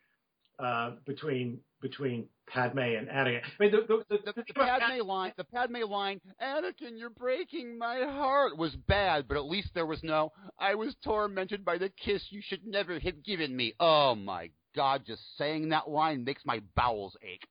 uh, 0.59 0.91
between 1.05 1.59
between 1.81 2.27
Padme 2.47 2.79
and 2.79 3.07
Anakin. 3.07 3.41
I 3.43 3.63
mean, 3.63 3.71
the, 3.71 4.03
the, 4.09 4.17
the, 4.25 4.33
the, 4.33 4.53
Padme 4.53 5.05
line, 5.05 5.33
the 5.37 5.43
Padme 5.43 5.83
line, 5.87 6.21
Anakin, 6.41 6.97
you're 6.97 7.09
breaking 7.09 7.77
my 7.77 8.01
heart, 8.01 8.57
was 8.57 8.75
bad, 8.87 9.27
but 9.27 9.37
at 9.37 9.45
least 9.45 9.69
there 9.73 9.85
was 9.85 10.01
no, 10.03 10.31
I 10.57 10.75
was 10.75 10.95
tormented 11.03 11.63
by 11.63 11.77
the 11.77 11.89
kiss 11.89 12.23
you 12.29 12.41
should 12.41 12.65
never 12.65 12.99
have 12.99 13.23
given 13.23 13.55
me. 13.55 13.73
Oh 13.79 14.15
my 14.15 14.49
God, 14.75 15.03
just 15.05 15.21
saying 15.37 15.69
that 15.69 15.89
line 15.89 16.23
makes 16.23 16.45
my 16.45 16.61
bowels 16.75 17.15
ache. 17.21 17.47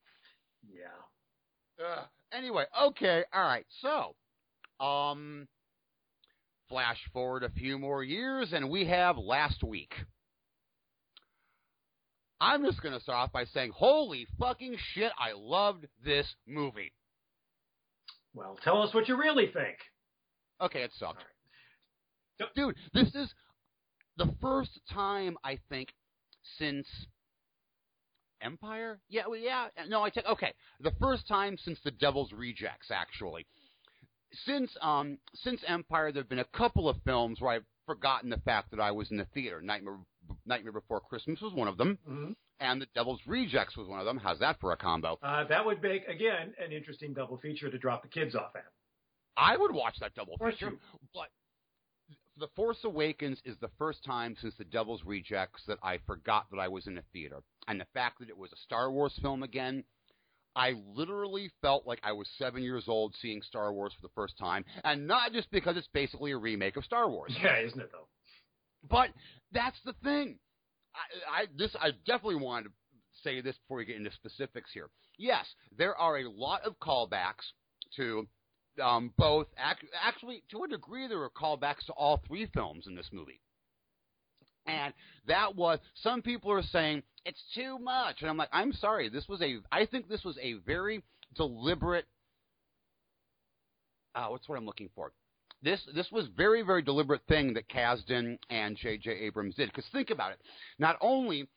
Yeah. 0.68 1.84
Uh, 1.84 2.04
anyway, 2.32 2.64
okay, 2.88 3.24
all 3.32 3.42
right. 3.42 3.66
So, 3.80 4.84
um, 4.84 5.46
flash 6.68 6.98
forward 7.12 7.42
a 7.42 7.50
few 7.50 7.78
more 7.78 8.02
years, 8.02 8.52
and 8.52 8.70
we 8.70 8.86
have 8.86 9.18
last 9.18 9.62
week. 9.62 9.92
I'm 12.40 12.64
just 12.64 12.82
going 12.82 12.94
to 12.94 13.00
start 13.00 13.16
off 13.16 13.32
by 13.32 13.44
saying, 13.46 13.72
holy 13.74 14.26
fucking 14.38 14.76
shit, 14.92 15.12
I 15.18 15.32
loved 15.34 15.86
this 16.04 16.26
movie. 16.46 16.92
Well, 18.34 18.58
tell 18.62 18.82
us 18.82 18.92
what 18.92 19.08
you 19.08 19.16
really 19.16 19.46
think. 19.46 19.78
Okay, 20.60 20.82
it 20.82 20.90
sucked. 20.98 21.24
Right. 22.38 22.48
Dude, 22.54 22.76
this 22.92 23.14
is 23.14 23.32
the 24.18 24.34
first 24.40 24.78
time, 24.92 25.38
I 25.42 25.58
think, 25.70 25.88
since 26.58 26.86
Empire? 28.42 29.00
Yeah, 29.08 29.22
well, 29.26 29.38
yeah. 29.38 29.68
No, 29.88 30.02
I 30.02 30.10
take 30.10 30.26
okay. 30.26 30.52
The 30.80 30.92
first 31.00 31.26
time 31.26 31.56
since 31.58 31.78
the 31.84 31.90
Devil's 31.90 32.32
Rejects, 32.32 32.90
actually. 32.90 33.46
Since 34.44 34.76
um 34.82 35.18
since 35.34 35.62
Empire, 35.66 36.12
there've 36.12 36.28
been 36.28 36.38
a 36.38 36.56
couple 36.56 36.88
of 36.88 36.96
films 37.04 37.40
where 37.40 37.52
I've 37.52 37.64
forgotten 37.86 38.30
the 38.30 38.38
fact 38.38 38.70
that 38.72 38.80
I 38.80 38.90
was 38.90 39.10
in 39.10 39.16
the 39.16 39.26
theater. 39.32 39.60
Nightmare 39.62 39.96
Nightmare 40.46 40.72
Before 40.72 41.00
Christmas 41.00 41.40
was 41.40 41.52
one 41.52 41.68
of 41.68 41.76
them, 41.76 41.98
mm-hmm. 42.08 42.32
and 42.60 42.80
The 42.80 42.86
Devil's 42.94 43.20
Rejects 43.26 43.76
was 43.76 43.88
one 43.88 44.00
of 44.00 44.06
them. 44.06 44.18
How's 44.18 44.38
that 44.40 44.60
for 44.60 44.72
a 44.72 44.76
combo? 44.76 45.18
Uh, 45.22 45.44
that 45.44 45.64
would 45.64 45.82
make 45.82 46.06
again 46.08 46.54
an 46.64 46.72
interesting 46.72 47.12
double 47.12 47.38
feature 47.38 47.70
to 47.70 47.78
drop 47.78 48.02
the 48.02 48.08
kids 48.08 48.34
off 48.34 48.52
at. 48.54 48.64
I 49.36 49.56
would 49.56 49.72
watch 49.72 49.96
that 50.00 50.14
double 50.14 50.38
feature, 50.38 50.70
you. 50.70 50.78
but 51.12 51.28
The 52.38 52.48
Force 52.56 52.78
Awakens 52.84 53.40
is 53.44 53.56
the 53.60 53.70
first 53.78 54.04
time 54.04 54.36
since 54.40 54.54
The 54.56 54.64
Devil's 54.64 55.04
Rejects 55.04 55.62
that 55.66 55.78
I 55.82 55.98
forgot 56.06 56.46
that 56.50 56.58
I 56.58 56.68
was 56.68 56.86
in 56.86 56.98
a 56.98 57.02
theater, 57.12 57.40
and 57.68 57.80
the 57.80 57.86
fact 57.92 58.20
that 58.20 58.28
it 58.30 58.38
was 58.38 58.52
a 58.52 58.56
Star 58.64 58.90
Wars 58.90 59.18
film 59.22 59.42
again. 59.42 59.84
I 60.58 60.72
literally 60.94 61.50
felt 61.60 61.86
like 61.86 62.00
I 62.02 62.12
was 62.12 62.26
seven 62.38 62.62
years 62.62 62.84
old 62.88 63.14
seeing 63.20 63.42
Star 63.42 63.74
Wars 63.74 63.92
for 63.92 64.00
the 64.00 64.12
first 64.14 64.38
time, 64.38 64.64
and 64.84 65.06
not 65.06 65.34
just 65.34 65.50
because 65.50 65.76
it's 65.76 65.88
basically 65.92 66.30
a 66.30 66.38
remake 66.38 66.78
of 66.78 66.84
Star 66.86 67.10
Wars. 67.10 67.36
Yeah, 67.42 67.58
isn't 67.58 67.78
it 67.78 67.90
though? 67.92 68.08
But 68.88 69.10
that's 69.52 69.78
the 69.84 69.94
thing. 70.04 70.38
I, 70.94 71.42
I 71.42 71.46
this 71.56 71.74
I 71.78 71.90
definitely 72.06 72.42
wanted 72.42 72.64
to 72.64 72.70
say 73.22 73.40
this 73.40 73.56
before 73.56 73.78
we 73.78 73.84
get 73.84 73.96
into 73.96 74.12
specifics 74.12 74.70
here. 74.72 74.88
Yes, 75.18 75.46
there 75.76 75.96
are 75.96 76.18
a 76.18 76.30
lot 76.30 76.62
of 76.64 76.78
callbacks 76.78 77.52
to 77.96 78.26
um, 78.82 79.12
both. 79.16 79.46
Actually, 79.56 80.42
to 80.50 80.64
a 80.64 80.68
degree, 80.68 81.08
there 81.08 81.22
are 81.22 81.30
callbacks 81.30 81.86
to 81.86 81.92
all 81.92 82.22
three 82.26 82.46
films 82.52 82.86
in 82.86 82.94
this 82.94 83.08
movie. 83.12 83.40
And 84.66 84.92
that 85.28 85.54
was 85.54 85.78
some 85.94 86.22
people 86.22 86.50
are 86.50 86.62
saying 86.62 87.02
it's 87.24 87.42
too 87.54 87.78
much, 87.78 88.16
and 88.20 88.28
I'm 88.28 88.36
like, 88.36 88.48
I'm 88.52 88.72
sorry. 88.72 89.08
This 89.08 89.28
was 89.28 89.40
a. 89.40 89.58
I 89.70 89.86
think 89.86 90.08
this 90.08 90.24
was 90.24 90.36
a 90.42 90.54
very 90.66 91.02
deliberate. 91.36 92.06
Uh, 94.14 94.26
what's 94.28 94.48
what 94.48 94.58
I'm 94.58 94.66
looking 94.66 94.90
for? 94.94 95.12
This 95.62 95.80
this 95.94 96.10
was 96.12 96.26
very 96.36 96.62
very 96.62 96.82
deliberate 96.82 97.22
thing 97.28 97.54
that 97.54 97.68
Kasdan 97.68 98.38
and 98.50 98.76
J.J. 98.76 99.10
Abrams 99.10 99.54
did. 99.54 99.68
Because 99.68 99.86
think 99.92 100.10
about 100.10 100.32
it, 100.32 100.38
not 100.78 100.96
only 101.00 101.48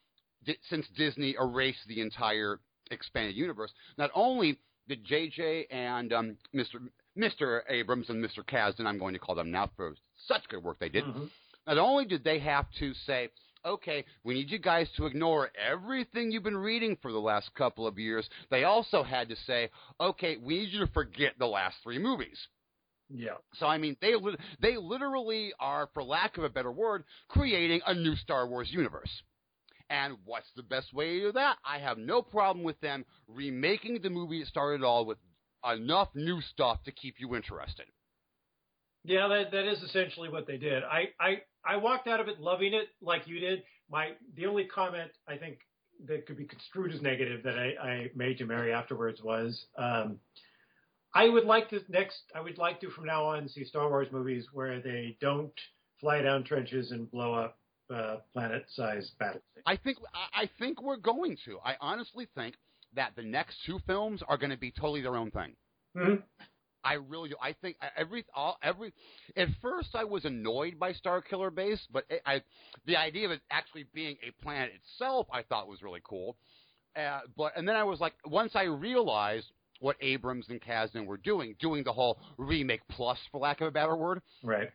did, 0.45 0.57
since 0.69 0.85
Disney 0.95 1.35
erased 1.39 1.87
the 1.87 2.01
entire 2.01 2.59
expanded 2.91 3.35
universe, 3.35 3.71
not 3.97 4.11
only 4.15 4.59
did 4.87 5.05
J.J. 5.05 5.67
and 5.69 6.11
um, 6.13 6.37
Mr. 6.55 6.87
Mr. 7.17 7.61
Abrams 7.69 8.09
and 8.09 8.23
Mr. 8.23 8.43
Kasdan, 8.43 8.85
I'm 8.85 8.97
going 8.97 9.13
to 9.13 9.19
call 9.19 9.35
them 9.35 9.51
now 9.51 9.69
for 9.75 9.95
such 10.27 10.47
good 10.49 10.63
work 10.63 10.79
they 10.79 10.89
did. 10.89 11.03
Mm-hmm. 11.03 11.25
Not 11.67 11.77
only 11.77 12.05
did 12.05 12.23
they 12.23 12.39
have 12.39 12.65
to 12.79 12.93
say, 13.05 13.29
okay, 13.65 14.05
we 14.23 14.33
need 14.33 14.49
you 14.49 14.59
guys 14.59 14.87
to 14.97 15.05
ignore 15.05 15.51
everything 15.57 16.31
you've 16.31 16.43
been 16.43 16.57
reading 16.57 16.97
for 17.01 17.11
the 17.11 17.19
last 17.19 17.53
couple 17.55 17.85
of 17.85 17.99
years. 17.99 18.27
They 18.49 18.63
also 18.63 19.03
had 19.03 19.29
to 19.29 19.35
say, 19.45 19.69
okay, 19.99 20.37
we 20.37 20.59
need 20.59 20.69
you 20.69 20.79
to 20.79 20.91
forget 20.93 21.33
the 21.37 21.45
last 21.45 21.77
three 21.83 21.99
movies. 21.99 22.39
Yeah. 23.09 23.37
So 23.55 23.65
I 23.65 23.77
mean, 23.77 23.97
they 24.01 24.13
they 24.61 24.77
literally 24.77 25.51
are, 25.59 25.89
for 25.93 26.03
lack 26.03 26.37
of 26.37 26.43
a 26.43 26.49
better 26.49 26.71
word, 26.71 27.03
creating 27.27 27.81
a 27.85 27.93
new 27.93 28.15
Star 28.15 28.47
Wars 28.47 28.69
universe. 28.71 29.09
And 29.89 30.17
what's 30.25 30.49
the 30.55 30.61
best 30.61 30.93
way 30.93 31.19
to 31.19 31.19
do 31.27 31.31
that? 31.31 31.57
I 31.65 31.79
have 31.79 31.97
no 31.97 32.21
problem 32.21 32.63
with 32.63 32.79
them 32.79 33.05
remaking 33.27 33.99
the 34.03 34.11
movie 34.11 34.39
that 34.39 34.47
started 34.47 34.83
all 34.83 35.05
with 35.05 35.17
enough 35.67 36.09
new 36.13 36.41
stuff 36.41 36.83
to 36.83 36.91
keep 36.91 37.15
you 37.17 37.35
interested. 37.35 37.85
Yeah, 39.03 39.27
that 39.27 39.51
that 39.51 39.67
is 39.67 39.81
essentially 39.81 40.29
what 40.29 40.45
they 40.45 40.57
did. 40.57 40.83
I 40.83 41.09
I 41.19 41.41
I 41.65 41.77
walked 41.77 42.07
out 42.07 42.19
of 42.19 42.27
it 42.27 42.39
loving 42.39 42.73
it 42.73 42.89
like 43.01 43.27
you 43.27 43.39
did. 43.39 43.63
My 43.89 44.11
the 44.35 44.45
only 44.45 44.65
comment 44.65 45.09
I 45.27 45.37
think 45.37 45.59
that 46.07 46.27
could 46.27 46.37
be 46.37 46.45
construed 46.45 46.93
as 46.93 47.01
negative 47.01 47.43
that 47.43 47.57
I, 47.57 47.87
I 47.87 48.11
made 48.15 48.37
to 48.37 48.45
Mary 48.45 48.71
afterwards 48.71 49.21
was. 49.23 49.65
Um, 49.77 50.19
I 51.13 51.27
would 51.27 51.45
like 51.45 51.69
to 51.69 51.81
next. 51.89 52.21
I 52.35 52.41
would 52.41 52.57
like 52.57 52.79
to 52.81 52.89
from 52.89 53.05
now 53.05 53.25
on 53.25 53.49
see 53.49 53.63
Star 53.63 53.89
Wars 53.89 54.07
movies 54.11 54.45
where 54.53 54.79
they 54.81 55.17
don't 55.19 55.53
fly 55.99 56.21
down 56.21 56.43
trenches 56.43 56.91
and 56.91 57.09
blow 57.09 57.33
up 57.33 57.57
uh, 57.93 58.17
planet-sized 58.33 59.17
battles. 59.17 59.43
I 59.65 59.75
think 59.77 59.97
I 60.13 60.49
think 60.59 60.81
we're 60.81 60.97
going 60.97 61.37
to. 61.45 61.57
I 61.65 61.75
honestly 61.81 62.27
think 62.35 62.55
that 62.95 63.13
the 63.15 63.23
next 63.23 63.57
two 63.65 63.79
films 63.87 64.21
are 64.27 64.37
going 64.37 64.51
to 64.51 64.57
be 64.57 64.71
totally 64.71 65.01
their 65.01 65.15
own 65.15 65.31
thing. 65.31 65.55
Mm-hmm. 65.97 66.15
I 66.83 66.93
really 66.93 67.29
do. 67.29 67.35
I 67.41 67.53
think 67.53 67.77
every 67.97 68.25
all 68.33 68.57
every. 68.63 68.93
At 69.35 69.49
first, 69.61 69.89
I 69.95 70.03
was 70.03 70.25
annoyed 70.25 70.79
by 70.79 70.93
Starkiller 70.93 71.53
Base, 71.53 71.85
but 71.91 72.05
it, 72.09 72.21
I 72.25 72.41
the 72.85 72.95
idea 72.95 73.25
of 73.25 73.31
it 73.31 73.41
actually 73.51 73.85
being 73.93 74.17
a 74.25 74.43
planet 74.43 74.71
itself, 74.75 75.27
I 75.31 75.43
thought 75.43 75.67
was 75.67 75.81
really 75.81 76.01
cool. 76.03 76.37
Uh, 76.95 77.21
but 77.35 77.53
and 77.57 77.67
then 77.67 77.75
I 77.75 77.83
was 77.83 77.99
like, 77.99 78.13
once 78.25 78.55
I 78.55 78.63
realized 78.63 79.51
what 79.79 79.95
Abrams 80.01 80.45
and 80.49 80.61
Kasdan 80.61 81.05
were 81.05 81.17
doing, 81.17 81.55
doing 81.59 81.83
the 81.83 81.93
whole 81.93 82.19
remake 82.37 82.81
plus, 82.89 83.17
for 83.31 83.39
lack 83.39 83.61
of 83.61 83.67
a 83.67 83.71
better 83.71 83.95
word. 83.95 84.21
Right. 84.43 84.69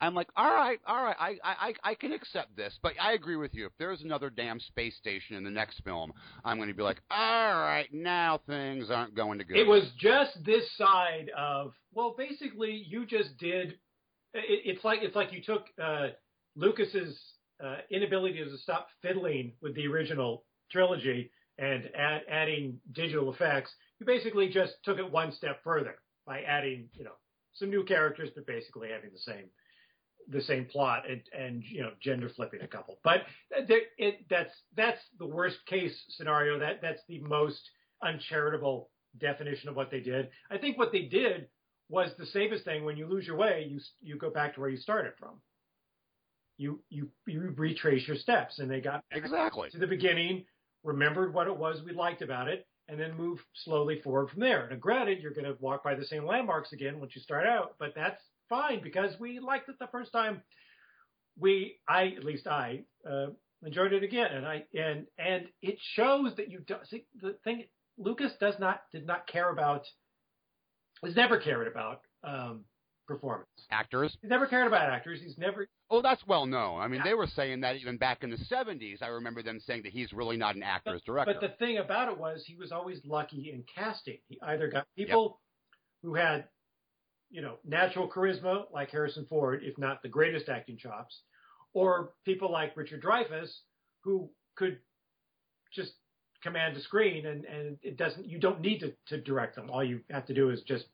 I'm 0.00 0.14
like, 0.14 0.28
all 0.36 0.54
right, 0.54 0.78
all 0.86 1.02
right, 1.02 1.16
I, 1.18 1.38
I, 1.42 1.74
I 1.82 1.94
can 1.94 2.12
accept 2.12 2.56
this, 2.56 2.78
but 2.82 2.92
I 3.00 3.14
agree 3.14 3.34
with 3.34 3.52
you. 3.52 3.66
If 3.66 3.72
there's 3.80 4.02
another 4.02 4.30
damn 4.30 4.60
space 4.60 4.96
station 4.96 5.34
in 5.34 5.42
the 5.42 5.50
next 5.50 5.82
film, 5.84 6.12
I'm 6.44 6.56
going 6.56 6.68
to 6.68 6.74
be 6.74 6.84
like, 6.84 7.00
all 7.10 7.18
right, 7.18 7.88
now 7.92 8.40
things 8.46 8.90
aren't 8.90 9.16
going 9.16 9.38
to 9.38 9.44
go. 9.44 9.56
It 9.56 9.66
was 9.66 9.90
just 9.98 10.44
this 10.44 10.64
side 10.76 11.32
of, 11.36 11.72
well, 11.92 12.14
basically, 12.16 12.84
you 12.86 13.06
just 13.06 13.36
did. 13.38 13.70
It, 14.34 14.76
it's 14.76 14.84
like 14.84 15.00
it's 15.02 15.16
like 15.16 15.32
you 15.32 15.42
took 15.42 15.64
uh, 15.82 16.08
Lucas's 16.54 17.18
uh, 17.64 17.78
inability 17.90 18.44
to 18.44 18.56
stop 18.58 18.86
fiddling 19.02 19.54
with 19.60 19.74
the 19.74 19.88
original 19.88 20.44
trilogy 20.70 21.32
and 21.58 21.90
add, 21.98 22.20
adding 22.30 22.78
digital 22.92 23.32
effects, 23.32 23.72
you 24.00 24.06
basically 24.06 24.48
just 24.48 24.74
took 24.84 24.98
it 24.98 25.10
one 25.10 25.32
step 25.32 25.62
further 25.64 25.96
by 26.26 26.42
adding, 26.42 26.88
you 26.94 27.04
know, 27.04 27.16
some 27.54 27.70
new 27.70 27.84
characters, 27.84 28.30
but 28.34 28.46
basically 28.46 28.88
having 28.90 29.10
the 29.12 29.18
same 29.18 29.50
the 30.30 30.42
same 30.42 30.66
plot 30.66 31.04
and, 31.08 31.22
and 31.36 31.64
you 31.64 31.80
know 31.80 31.90
gender 32.02 32.28
flipping 32.28 32.60
a 32.60 32.66
couple. 32.66 32.98
But 33.02 33.22
there, 33.66 33.80
it, 33.96 34.26
that's 34.28 34.52
that's 34.76 35.00
the 35.18 35.26
worst 35.26 35.56
case 35.66 35.98
scenario. 36.10 36.58
That 36.58 36.80
that's 36.82 37.00
the 37.08 37.20
most 37.20 37.60
uncharitable 38.02 38.90
definition 39.18 39.68
of 39.68 39.76
what 39.76 39.90
they 39.90 40.00
did. 40.00 40.28
I 40.50 40.58
think 40.58 40.78
what 40.78 40.92
they 40.92 41.02
did 41.02 41.48
was 41.88 42.10
the 42.18 42.26
safest 42.26 42.64
thing. 42.64 42.84
When 42.84 42.96
you 42.96 43.06
lose 43.06 43.26
your 43.26 43.36
way, 43.36 43.66
you 43.68 43.80
you 44.02 44.16
go 44.16 44.30
back 44.30 44.54
to 44.54 44.60
where 44.60 44.68
you 44.68 44.76
started 44.76 45.12
from. 45.18 45.40
You 46.58 46.82
you 46.90 47.08
you 47.26 47.54
retrace 47.56 48.06
your 48.06 48.16
steps, 48.16 48.58
and 48.58 48.70
they 48.70 48.80
got 48.80 49.02
exactly 49.12 49.70
to 49.70 49.78
the 49.78 49.86
beginning, 49.86 50.44
remembered 50.84 51.32
what 51.32 51.46
it 51.46 51.56
was 51.56 51.82
we 51.82 51.92
liked 51.92 52.20
about 52.20 52.48
it, 52.48 52.66
and 52.88 52.98
then 52.98 53.16
move 53.16 53.38
slowly 53.64 54.00
forward 54.00 54.30
from 54.30 54.40
there. 54.40 54.66
And 54.66 54.80
granted, 54.80 55.20
you're 55.20 55.34
going 55.34 55.44
to 55.44 55.56
walk 55.60 55.84
by 55.84 55.94
the 55.94 56.04
same 56.04 56.24
landmarks 56.24 56.72
again 56.72 57.00
once 57.00 57.12
you 57.14 57.20
start 57.20 57.46
out, 57.46 57.74
but 57.78 57.94
that's 57.94 58.22
fine 58.48 58.82
because 58.82 59.18
we 59.20 59.38
liked 59.40 59.68
it 59.68 59.78
the 59.78 59.88
first 59.88 60.12
time. 60.12 60.42
We, 61.38 61.76
I, 61.88 62.14
at 62.16 62.24
least 62.24 62.46
I, 62.46 62.84
uh, 63.08 63.26
enjoyed 63.64 63.92
it 63.92 64.02
again, 64.02 64.30
and 64.32 64.46
I, 64.46 64.64
and 64.74 65.06
and 65.18 65.46
it 65.62 65.78
shows 65.94 66.34
that 66.36 66.50
you 66.50 66.60
do, 66.60 66.76
see 66.84 67.04
the 67.20 67.36
thing. 67.44 67.64
Lucas 67.96 68.32
does 68.40 68.54
not 68.58 68.82
did 68.92 69.06
not 69.06 69.26
care 69.26 69.50
about, 69.50 69.84
has 71.04 71.16
never 71.16 71.38
cared 71.38 71.66
about 71.66 72.02
um, 72.24 72.64
performance. 73.08 73.48
Actors. 73.70 74.16
He's 74.22 74.30
never 74.30 74.46
cared 74.46 74.68
about 74.68 74.88
actors. 74.88 75.20
He's 75.20 75.36
never. 75.36 75.66
Oh, 75.90 76.00
that's 76.00 76.24
well 76.26 76.46
known. 76.46 76.80
I 76.80 76.86
mean, 76.86 77.00
they 77.02 77.14
were 77.14 77.26
saying 77.26 77.62
that 77.62 77.76
even 77.76 77.96
back 77.96 78.22
in 78.22 78.30
the 78.30 78.36
'70s. 78.36 79.02
I 79.02 79.08
remember 79.08 79.42
them 79.42 79.58
saying 79.58 79.82
that 79.82 79.92
he's 79.92 80.12
really 80.12 80.36
not 80.36 80.54
an 80.54 80.62
actor's 80.62 81.00
but, 81.04 81.12
director. 81.12 81.34
But 81.40 81.40
the 81.40 81.56
thing 81.56 81.78
about 81.78 82.12
it 82.12 82.18
was, 82.18 82.44
he 82.46 82.54
was 82.54 82.70
always 82.70 83.00
lucky 83.04 83.50
in 83.52 83.64
casting. 83.74 84.18
He 84.28 84.38
either 84.42 84.68
got 84.68 84.86
people 84.96 85.40
yep. 86.02 86.02
who 86.02 86.14
had 86.14 86.44
you 87.30 87.42
know, 87.42 87.56
natural 87.64 88.08
charisma 88.08 88.64
like 88.72 88.90
Harrison 88.90 89.26
Ford, 89.28 89.60
if 89.62 89.76
not 89.78 90.02
the 90.02 90.08
greatest 90.08 90.48
acting 90.48 90.78
chops, 90.78 91.20
or 91.74 92.12
people 92.24 92.50
like 92.50 92.76
Richard 92.76 93.02
Dreyfuss 93.02 93.50
who 94.02 94.30
could 94.56 94.78
just 95.72 95.92
command 96.42 96.76
a 96.76 96.80
screen 96.80 97.26
and, 97.26 97.44
and 97.44 97.78
it 97.82 97.96
doesn't 97.96 98.26
you 98.26 98.38
don't 98.38 98.60
need 98.60 98.78
to, 98.78 98.92
to 99.08 99.20
direct 99.20 99.56
them. 99.56 99.68
All 99.70 99.84
you 99.84 100.00
have 100.10 100.26
to 100.26 100.34
do 100.34 100.50
is 100.50 100.62
just 100.62 100.86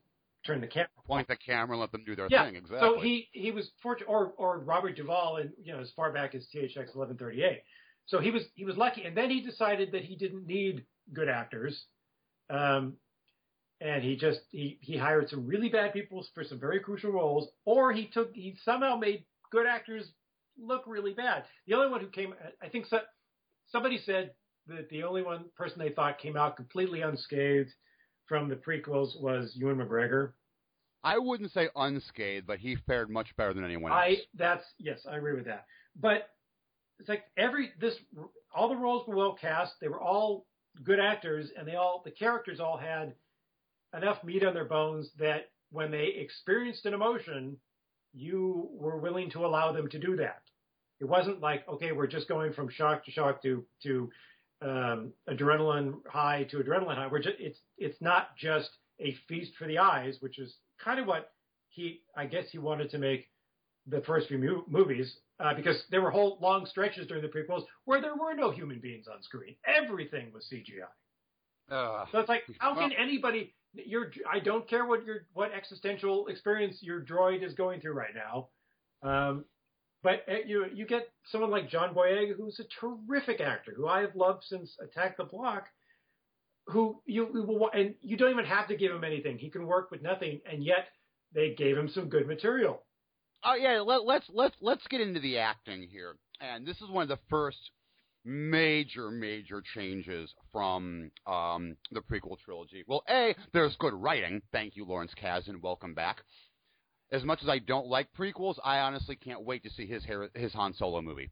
turn 0.45 0.61
the 0.61 0.67
camera. 0.67 0.89
Point 1.05 1.27
the 1.27 1.35
camera 1.35 1.73
and 1.73 1.81
let 1.81 1.91
them 1.91 2.03
do 2.05 2.15
their 2.15 2.27
yeah. 2.29 2.45
thing. 2.45 2.55
Exactly. 2.55 2.79
So 2.79 3.01
he 3.01 3.27
he 3.31 3.51
was 3.51 3.71
fortunate 3.81 4.09
or 4.09 4.33
or 4.37 4.59
Robert 4.59 4.95
Duvall 4.95 5.37
and 5.37 5.51
you 5.61 5.73
know 5.73 5.81
as 5.81 5.91
far 5.95 6.11
back 6.11 6.35
as 6.35 6.47
THX 6.53 6.95
eleven 6.95 7.17
thirty 7.17 7.43
eight. 7.43 7.63
So 8.07 8.19
he 8.19 8.31
was 8.31 8.43
he 8.55 8.65
was 8.65 8.77
lucky 8.77 9.03
and 9.03 9.15
then 9.15 9.29
he 9.29 9.41
decided 9.41 9.91
that 9.91 10.03
he 10.03 10.15
didn't 10.15 10.45
need 10.45 10.85
good 11.13 11.29
actors. 11.29 11.85
Um, 12.49 12.97
and 13.81 14.03
he 14.03 14.15
just 14.15 14.41
he 14.49 14.77
he 14.81 14.97
hired 14.97 15.29
some 15.29 15.45
really 15.45 15.69
bad 15.69 15.93
people 15.93 16.25
for 16.33 16.43
some 16.43 16.59
very 16.59 16.79
crucial 16.79 17.11
roles, 17.11 17.49
or 17.65 17.91
he 17.91 18.07
took 18.07 18.33
he 18.33 18.55
somehow 18.63 18.95
made 18.95 19.25
good 19.51 19.65
actors 19.65 20.11
look 20.57 20.83
really 20.87 21.13
bad. 21.13 21.43
The 21.67 21.73
only 21.73 21.89
one 21.89 22.01
who 22.01 22.07
came, 22.07 22.33
I 22.61 22.69
think, 22.69 22.85
so, 22.87 22.99
somebody 23.67 23.99
said 24.05 24.31
that 24.67 24.89
the 24.89 25.03
only 25.03 25.21
one 25.21 25.45
person 25.57 25.79
they 25.79 25.89
thought 25.89 26.19
came 26.19 26.37
out 26.37 26.55
completely 26.55 27.01
unscathed 27.01 27.71
from 28.27 28.49
the 28.49 28.55
prequels 28.55 29.19
was 29.19 29.51
Ewan 29.55 29.77
McGregor. 29.77 30.31
I 31.03 31.19
wouldn't 31.19 31.51
say 31.51 31.69
unscathed, 31.75 32.47
but 32.47 32.57
he 32.57 32.75
fared 32.87 33.09
much 33.09 33.35
better 33.37 33.53
than 33.53 33.63
anyone 33.63 33.91
else. 33.91 34.01
I 34.01 34.17
that's 34.33 34.65
yes, 34.79 35.05
I 35.09 35.17
agree 35.17 35.35
with 35.35 35.45
that. 35.45 35.65
But 35.99 36.29
it's 36.99 37.09
like 37.09 37.23
every 37.37 37.71
this 37.79 37.95
all 38.53 38.69
the 38.69 38.75
roles 38.75 39.07
were 39.07 39.15
well 39.15 39.37
cast. 39.39 39.73
They 39.79 39.87
were 39.87 40.01
all 40.01 40.47
good 40.83 40.99
actors, 40.99 41.49
and 41.57 41.67
they 41.67 41.75
all 41.75 42.01
the 42.03 42.11
characters 42.11 42.59
all 42.59 42.77
had 42.77 43.13
enough 43.95 44.23
meat 44.23 44.43
on 44.43 44.53
their 44.53 44.65
bones 44.65 45.09
that 45.19 45.51
when 45.71 45.91
they 45.91 46.05
experienced 46.17 46.85
an 46.85 46.93
emotion, 46.93 47.57
you 48.13 48.69
were 48.71 48.97
willing 48.97 49.29
to 49.31 49.45
allow 49.45 49.71
them 49.71 49.89
to 49.89 49.99
do 49.99 50.15
that. 50.15 50.41
It 50.99 51.05
wasn't 51.05 51.41
like, 51.41 51.67
okay, 51.67 51.91
we're 51.91 52.07
just 52.07 52.27
going 52.27 52.53
from 52.53 52.69
shock 52.69 53.05
to 53.05 53.11
shock 53.11 53.41
to 53.43 53.63
to 53.83 54.09
um, 54.65 55.13
adrenaline 55.29 55.95
high 56.07 56.43
to 56.49 56.57
adrenaline 56.57 56.95
high. 56.95 57.07
We're 57.07 57.21
just 57.21 57.37
it's 57.39 57.59
it's 57.77 58.01
not 58.01 58.35
just 58.35 58.69
a 58.99 59.15
feast 59.27 59.51
for 59.57 59.67
the 59.67 59.77
eyes, 59.77 60.17
which 60.19 60.39
is 60.39 60.55
kind 60.83 60.99
of 60.99 61.07
what 61.07 61.31
he 61.69 62.01
I 62.17 62.25
guess 62.25 62.45
he 62.51 62.57
wanted 62.57 62.89
to 62.91 62.97
make 62.97 63.27
the 63.87 64.01
first 64.01 64.27
few 64.27 64.39
mu- 64.39 64.63
movies 64.67 65.17
uh, 65.39 65.53
because 65.53 65.83
there 65.91 66.01
were 66.01 66.09
whole 66.09 66.39
long 66.41 66.65
stretches 66.65 67.07
during 67.07 67.21
the 67.21 67.29
prequels 67.29 67.65
where 67.85 68.01
there 68.01 68.15
were 68.15 68.33
no 68.33 68.49
human 68.51 68.79
beings 68.79 69.05
on 69.07 69.21
screen. 69.21 69.55
Everything 69.65 70.31
was 70.33 70.47
CGI. 70.51 70.87
Uh, 71.69 72.05
so 72.11 72.19
it's 72.19 72.29
like, 72.29 72.43
how 72.59 72.73
can 72.75 72.91
anybody? 72.93 73.53
your 73.73 74.11
I 74.31 74.39
don't 74.39 74.67
care 74.67 74.85
what 74.85 75.05
your 75.05 75.25
what 75.33 75.51
existential 75.53 76.27
experience 76.27 76.77
your 76.81 77.01
droid 77.01 77.43
is 77.43 77.53
going 77.53 77.81
through 77.81 77.93
right 77.93 78.13
now. 78.15 78.47
Um, 79.03 79.45
but 80.05 80.23
uh, 80.31 80.37
you 80.45 80.67
you 80.71 80.85
get 80.85 81.09
someone 81.31 81.49
like 81.49 81.67
John 81.67 81.95
Boyega, 81.95 82.35
who's 82.37 82.59
a 82.59 82.79
terrific 82.79 83.41
actor, 83.41 83.73
who 83.75 83.87
I 83.87 84.01
have 84.01 84.15
loved 84.15 84.43
since 84.47 84.77
Attack 84.79 85.17
the 85.17 85.23
Block. 85.23 85.65
Who 86.67 87.01
you, 87.07 87.27
you 87.33 87.69
and 87.73 87.95
you 88.01 88.15
don't 88.15 88.31
even 88.31 88.45
have 88.45 88.67
to 88.67 88.77
give 88.77 88.91
him 88.91 89.03
anything; 89.03 89.39
he 89.39 89.49
can 89.49 89.65
work 89.65 89.89
with 89.89 90.03
nothing, 90.03 90.41
and 90.49 90.63
yet 90.63 90.87
they 91.33 91.55
gave 91.55 91.75
him 91.75 91.89
some 91.89 92.07
good 92.07 92.27
material. 92.27 92.83
Oh 93.43 93.55
yeah, 93.55 93.81
let, 93.81 94.05
let's 94.05 94.27
let's 94.31 94.55
let's 94.61 94.85
get 94.89 95.01
into 95.01 95.19
the 95.19 95.39
acting 95.39 95.87
here, 95.91 96.15
and 96.39 96.67
this 96.67 96.77
is 96.77 96.89
one 96.89 97.03
of 97.03 97.09
the 97.09 97.19
first 97.27 97.57
major, 98.23 99.09
major 99.09 99.63
changes 99.73 100.31
from 100.51 101.11
um, 101.25 101.77
the 101.91 102.01
prequel 102.01 102.37
trilogy. 102.43 102.83
Well, 102.87 103.03
A, 103.09 103.35
there's 103.53 103.75
good 103.77 103.93
writing. 103.93 104.41
Thank 104.51 104.75
you, 104.75 104.85
Lawrence 104.85 105.13
Kasdan. 105.19 105.61
Welcome 105.61 105.95
back. 105.95 106.21
As 107.11 107.23
much 107.23 107.39
as 107.43 107.49
I 107.49 107.59
don't 107.59 107.87
like 107.87 108.07
prequels, 108.17 108.55
I 108.63 108.79
honestly 108.79 109.15
can't 109.15 109.43
wait 109.43 109.63
to 109.63 109.69
see 109.69 109.85
his 109.85 110.05
his 110.33 110.53
Han 110.53 110.73
Solo 110.73 111.01
movie. 111.01 111.31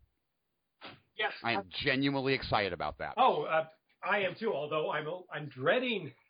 Yes, 1.18 1.34
I 1.44 1.54
am 1.54 1.64
genuinely 1.84 2.34
excited 2.34 2.74
about 2.74 2.98
that. 3.00 3.14
Oh, 3.18 3.44
uh, 3.44 3.66
I 4.04 4.20
am 4.20 4.36
too. 4.40 4.54
Although 4.54 4.92
I'm 4.92 5.06
I'm 5.34 5.48
dreading 5.48 6.12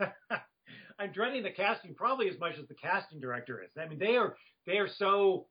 I'm 1.00 1.12
dreading 1.14 1.44
the 1.44 1.52
casting 1.52 1.94
probably 1.96 2.30
as 2.30 2.40
much 2.40 2.54
as 2.60 2.68
the 2.68 2.76
casting 2.76 3.20
director 3.20 3.62
is. 3.62 3.70
I 3.78 3.88
mean, 3.88 4.00
they 4.00 4.16
are 4.16 4.36
they 4.66 4.78
are 4.78 4.90
so 4.98 5.48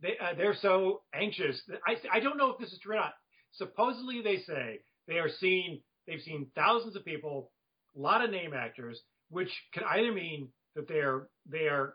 they 0.00 0.16
uh, 0.20 0.34
they're 0.36 0.56
so 0.60 1.02
anxious. 1.14 1.60
I 1.86 1.96
I 2.12 2.20
don't 2.20 2.36
know 2.36 2.50
if 2.50 2.58
this 2.58 2.72
is 2.72 2.78
true 2.80 2.96
or 2.96 3.00
not 3.00 3.14
supposedly 3.56 4.22
they 4.22 4.38
say 4.38 4.80
they 5.08 5.18
are 5.18 5.30
seeing 5.40 5.80
they've 6.06 6.20
seen 6.20 6.46
thousands 6.54 6.96
of 6.96 7.04
people, 7.04 7.50
a 7.96 8.00
lot 8.00 8.24
of 8.24 8.30
name 8.30 8.52
actors, 8.54 9.00
which 9.30 9.50
could 9.72 9.82
either 9.84 10.12
mean 10.12 10.48
that 10.74 10.88
they're 10.88 11.28
they 11.50 11.68
are 11.68 11.94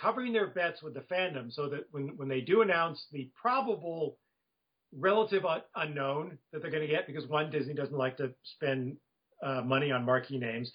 covering 0.00 0.32
their 0.32 0.48
bets 0.48 0.82
with 0.82 0.94
the 0.94 1.00
fandom, 1.00 1.52
so 1.52 1.68
that 1.68 1.84
when 1.90 2.16
when 2.16 2.28
they 2.28 2.40
do 2.40 2.62
announce 2.62 3.06
the 3.12 3.30
probable 3.40 4.18
relative 4.96 5.44
un- 5.44 5.62
unknown 5.76 6.38
that 6.52 6.62
they're 6.62 6.70
going 6.70 6.86
to 6.86 6.92
get, 6.92 7.06
because 7.06 7.26
one 7.26 7.50
Disney 7.50 7.74
doesn't 7.74 7.96
like 7.96 8.16
to 8.18 8.32
spend 8.42 8.96
uh, 9.42 9.62
money 9.62 9.90
on 9.92 10.04
marquee 10.04 10.38
names, 10.38 10.70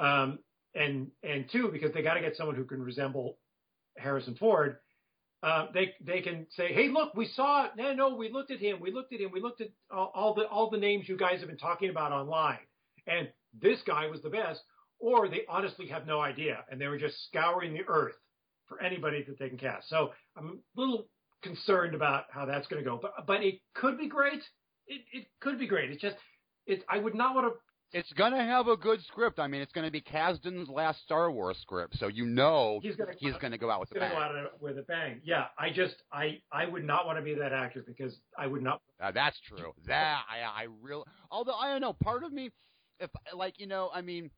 um, 0.00 0.38
and 0.74 1.08
and 1.22 1.50
two 1.50 1.68
because 1.72 1.92
they 1.92 2.02
got 2.02 2.14
to 2.14 2.20
get 2.20 2.36
someone 2.36 2.56
who 2.56 2.64
can 2.64 2.82
resemble 2.82 3.38
Harrison 3.98 4.34
Ford 4.36 4.78
uh, 5.42 5.66
they 5.74 5.94
they 6.04 6.20
can 6.20 6.46
say, 6.50 6.72
hey, 6.72 6.88
look, 6.88 7.14
we 7.14 7.26
saw 7.26 7.64
it. 7.66 7.72
No, 7.76 7.92
no, 7.92 8.14
we 8.14 8.30
looked 8.30 8.52
at 8.52 8.60
him. 8.60 8.78
We 8.80 8.92
looked 8.92 9.12
at 9.12 9.20
him. 9.20 9.30
We 9.32 9.40
looked 9.40 9.60
at 9.60 9.70
all, 9.90 10.12
all 10.14 10.34
the 10.34 10.46
all 10.46 10.70
the 10.70 10.78
names 10.78 11.08
you 11.08 11.16
guys 11.16 11.40
have 11.40 11.48
been 11.48 11.58
talking 11.58 11.90
about 11.90 12.12
online, 12.12 12.60
and 13.08 13.28
this 13.60 13.80
guy 13.86 14.06
was 14.06 14.22
the 14.22 14.30
best. 14.30 14.60
Or 15.00 15.28
they 15.28 15.40
honestly 15.48 15.88
have 15.88 16.06
no 16.06 16.20
idea, 16.20 16.64
and 16.70 16.80
they 16.80 16.86
were 16.86 16.98
just 16.98 17.16
scouring 17.26 17.74
the 17.74 17.82
earth 17.88 18.14
for 18.72 18.82
anybody 18.84 19.24
that 19.26 19.38
they 19.38 19.48
can 19.48 19.58
cast. 19.58 19.88
So 19.88 20.10
I'm 20.36 20.46
a 20.46 20.80
little 20.80 21.06
concerned 21.42 21.94
about 21.94 22.24
how 22.30 22.46
that's 22.46 22.66
going 22.68 22.82
to 22.82 22.88
go, 22.88 22.98
but 23.00 23.26
but 23.26 23.42
it 23.42 23.60
could 23.74 23.98
be 23.98 24.08
great. 24.08 24.42
It 24.86 25.02
it 25.12 25.26
could 25.40 25.58
be 25.58 25.66
great. 25.66 25.90
It's 25.90 26.00
just 26.00 26.16
it's 26.66 26.82
I 26.88 26.98
would 26.98 27.14
not 27.14 27.34
want 27.34 27.52
to 27.52 27.58
it's 27.94 28.12
going 28.14 28.32
to 28.32 28.38
have 28.38 28.68
a 28.68 28.76
good 28.76 29.02
script. 29.04 29.38
I 29.38 29.46
mean, 29.48 29.60
it's 29.60 29.72
going 29.72 29.84
to 29.84 29.90
be 29.90 30.00
Kasdan's 30.00 30.70
last 30.70 31.02
Star 31.02 31.30
Wars 31.30 31.58
script, 31.60 31.98
so 31.98 32.08
you 32.08 32.24
know 32.24 32.80
he's 32.82 32.96
going 32.96 33.12
to 33.12 33.16
he's 33.18 33.36
going 33.36 33.50
to 33.50 33.58
go 33.58 33.70
out 33.70 33.80
with 33.80 33.90
a 33.90 34.00
bang. 34.00 34.12
Go 34.12 34.18
out 34.18 34.62
with 34.62 34.78
a 34.78 34.82
bang. 34.82 35.20
Yeah, 35.24 35.46
I 35.58 35.70
just 35.70 35.96
I 36.12 36.40
I 36.50 36.66
would 36.66 36.84
not 36.84 37.04
want 37.06 37.18
to 37.18 37.22
be 37.22 37.34
that 37.34 37.52
actor 37.52 37.84
because 37.86 38.16
I 38.38 38.46
would 38.46 38.62
not. 38.62 38.80
Uh, 39.02 39.12
that's 39.12 39.38
true. 39.46 39.72
That 39.86 40.22
I 40.30 40.62
I 40.62 40.66
really. 40.80 41.04
Although 41.30 41.54
I 41.54 41.70
don't 41.70 41.82
know, 41.82 41.92
part 41.92 42.24
of 42.24 42.32
me, 42.32 42.50
if 42.98 43.10
like 43.34 43.60
you 43.60 43.66
know, 43.66 43.90
I 43.92 44.00
mean, 44.00 44.30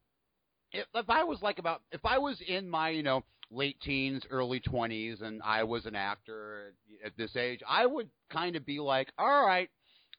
if 0.73 0.87
if 0.93 1.09
I 1.09 1.23
was 1.23 1.41
like 1.41 1.61
about 1.61 1.83
if 1.93 2.05
I 2.05 2.19
was 2.19 2.41
in 2.47 2.69
my 2.69 2.89
you 2.89 3.05
know 3.05 3.23
late 3.51 3.81
teens, 3.81 4.23
early 4.31 4.61
twenties, 4.61 5.21
and 5.21 5.41
I 5.45 5.65
was 5.65 5.87
an 5.87 5.95
actor 5.95 6.75
at, 7.03 7.09
at 7.09 7.17
this 7.17 7.37
age, 7.37 7.61
I 7.69 7.87
would 7.87 8.09
kind 8.31 8.57
of 8.57 8.65
be 8.67 8.81
like, 8.81 9.13
all 9.19 9.47
right 9.47 9.69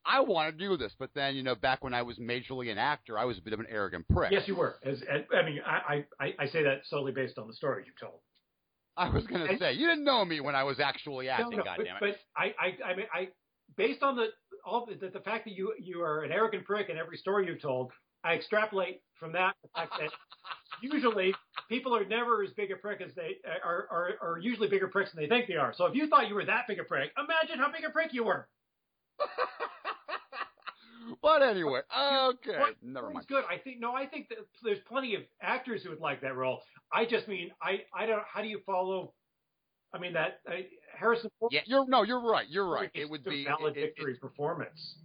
I 0.05 0.19
want 0.19 0.57
to 0.57 0.63
do 0.63 0.78
this. 0.78 0.93
But 0.97 1.09
then, 1.15 1.36
you 1.36 1.43
know, 1.43 1.55
back 1.55 1.84
when 1.84 1.93
I 1.93 2.03
was 2.03 2.17
majorly 2.17 2.71
an 2.71 2.78
actor, 2.78 3.17
I 3.17 3.26
was 3.26 3.38
a 3.38 3.41
bit 3.41 3.53
of 3.53 3.59
an 3.59 3.65
arrogant 3.69 4.07
prick. 4.07 4.32
Yes, 4.32 4.43
you 4.47 4.55
were. 4.55 4.76
As, 4.86 5.01
I 5.09 5.43
mean, 5.43 5.61
I, 5.65 6.05
I, 6.19 6.34
I 6.39 6.47
say 6.47 6.63
that 6.63 6.82
solely 6.86 7.11
based 7.11 7.38
on 7.38 7.47
the 7.47 7.53
story 7.53 7.84
you 7.86 7.91
told. 7.99 8.19
I 8.97 9.09
was 9.09 9.26
going 9.28 9.45
to 9.45 9.57
say 9.57 9.73
you 9.73 9.88
didn't 9.88 10.05
know 10.05 10.23
me 10.23 10.39
when 10.39 10.55
I 10.55 10.63
was 10.63 10.80
actually 10.80 11.28
acting. 11.28 11.51
No, 11.51 11.57
no, 11.57 11.63
goddamn 11.63 11.97
but, 11.99 12.09
it! 12.09 12.17
But 12.34 12.41
I, 12.41 12.45
I, 12.59 12.91
I 12.91 12.95
mean, 12.95 13.05
I 13.13 13.28
based 13.76 14.03
on 14.03 14.15
the 14.15 14.28
all 14.65 14.86
the, 14.86 15.09
the 15.09 15.19
fact 15.19 15.45
that 15.45 15.53
you 15.53 15.73
you 15.82 16.01
are 16.01 16.23
an 16.23 16.32
arrogant 16.32 16.63
prick 16.63 16.89
in 16.89 16.97
every 16.97 17.17
story 17.17 17.47
you've 17.47 17.61
told. 17.61 17.91
I 18.23 18.36
extrapolate 18.36 19.01
from 19.19 19.34
that 19.34 19.55
the 19.63 19.69
fact 19.76 19.93
that 19.99 20.11
usually 20.82 21.36
people 21.70 21.95
are 21.95 22.05
never 22.05 22.43
as 22.43 22.51
big 22.51 22.72
a 22.72 22.76
prick 22.76 23.01
as 23.01 23.13
they 23.16 23.38
are, 23.63 23.88
are 23.91 24.09
are 24.22 24.38
usually 24.39 24.68
bigger 24.68 24.88
pricks 24.88 25.11
than 25.13 25.22
they 25.24 25.30
think 25.30 25.47
they 25.47 25.55
are. 25.55 25.74
So 25.76 25.86
if 25.86 25.95
you 25.95 26.07
thought 26.07 26.28
you 26.30 26.36
were 26.36 26.45
that 26.45 26.66
big 26.68 26.80
a 26.80 26.84
prick, 26.84 27.11
imagine 27.18 27.59
how 27.59 27.72
big 27.72 27.84
a 27.86 27.89
prick 27.91 28.13
you 28.13 28.24
were. 28.26 28.47
but 31.22 31.41
anyway, 31.41 31.82
okay, 31.95 32.57
What- 32.59 32.76
never 32.82 33.07
It's 33.07 33.13
mind. 33.16 33.28
good. 33.28 33.43
I 33.49 33.57
think 33.57 33.80
no. 33.80 33.93
I 33.93 34.05
think 34.07 34.30
that 34.30 34.39
there's 34.63 34.80
plenty 34.88 35.16
of 35.16 35.22
actors 35.41 35.84
who 35.84 35.89
would 35.91 35.99
like 35.99 36.22
that 36.22 36.36
role. 36.36 36.61
I 36.91 37.05
just 37.05 37.28
mean 37.28 37.51
I 37.61 37.82
I 37.93 38.05
don't. 38.05 38.24
How 38.32 38.41
do 38.41 38.47
you 38.47 38.61
follow? 38.66 39.13
I 39.93 39.99
mean 39.99 40.13
that 40.13 40.39
uh, 40.47 40.53
Harrison 40.97 41.30
Ford. 41.39 41.51
Yeah, 41.53 41.61
you're 41.66 41.88
no, 41.88 42.03
you're 42.03 42.22
right. 42.22 42.47
You're 42.49 42.70
right. 42.70 42.89
It 42.93 43.09
would 43.09 43.24
be 43.24 43.30
a 43.30 43.34
be 43.34 43.41
it, 43.43 43.47
valedictory 43.47 44.16
performance. 44.16 44.95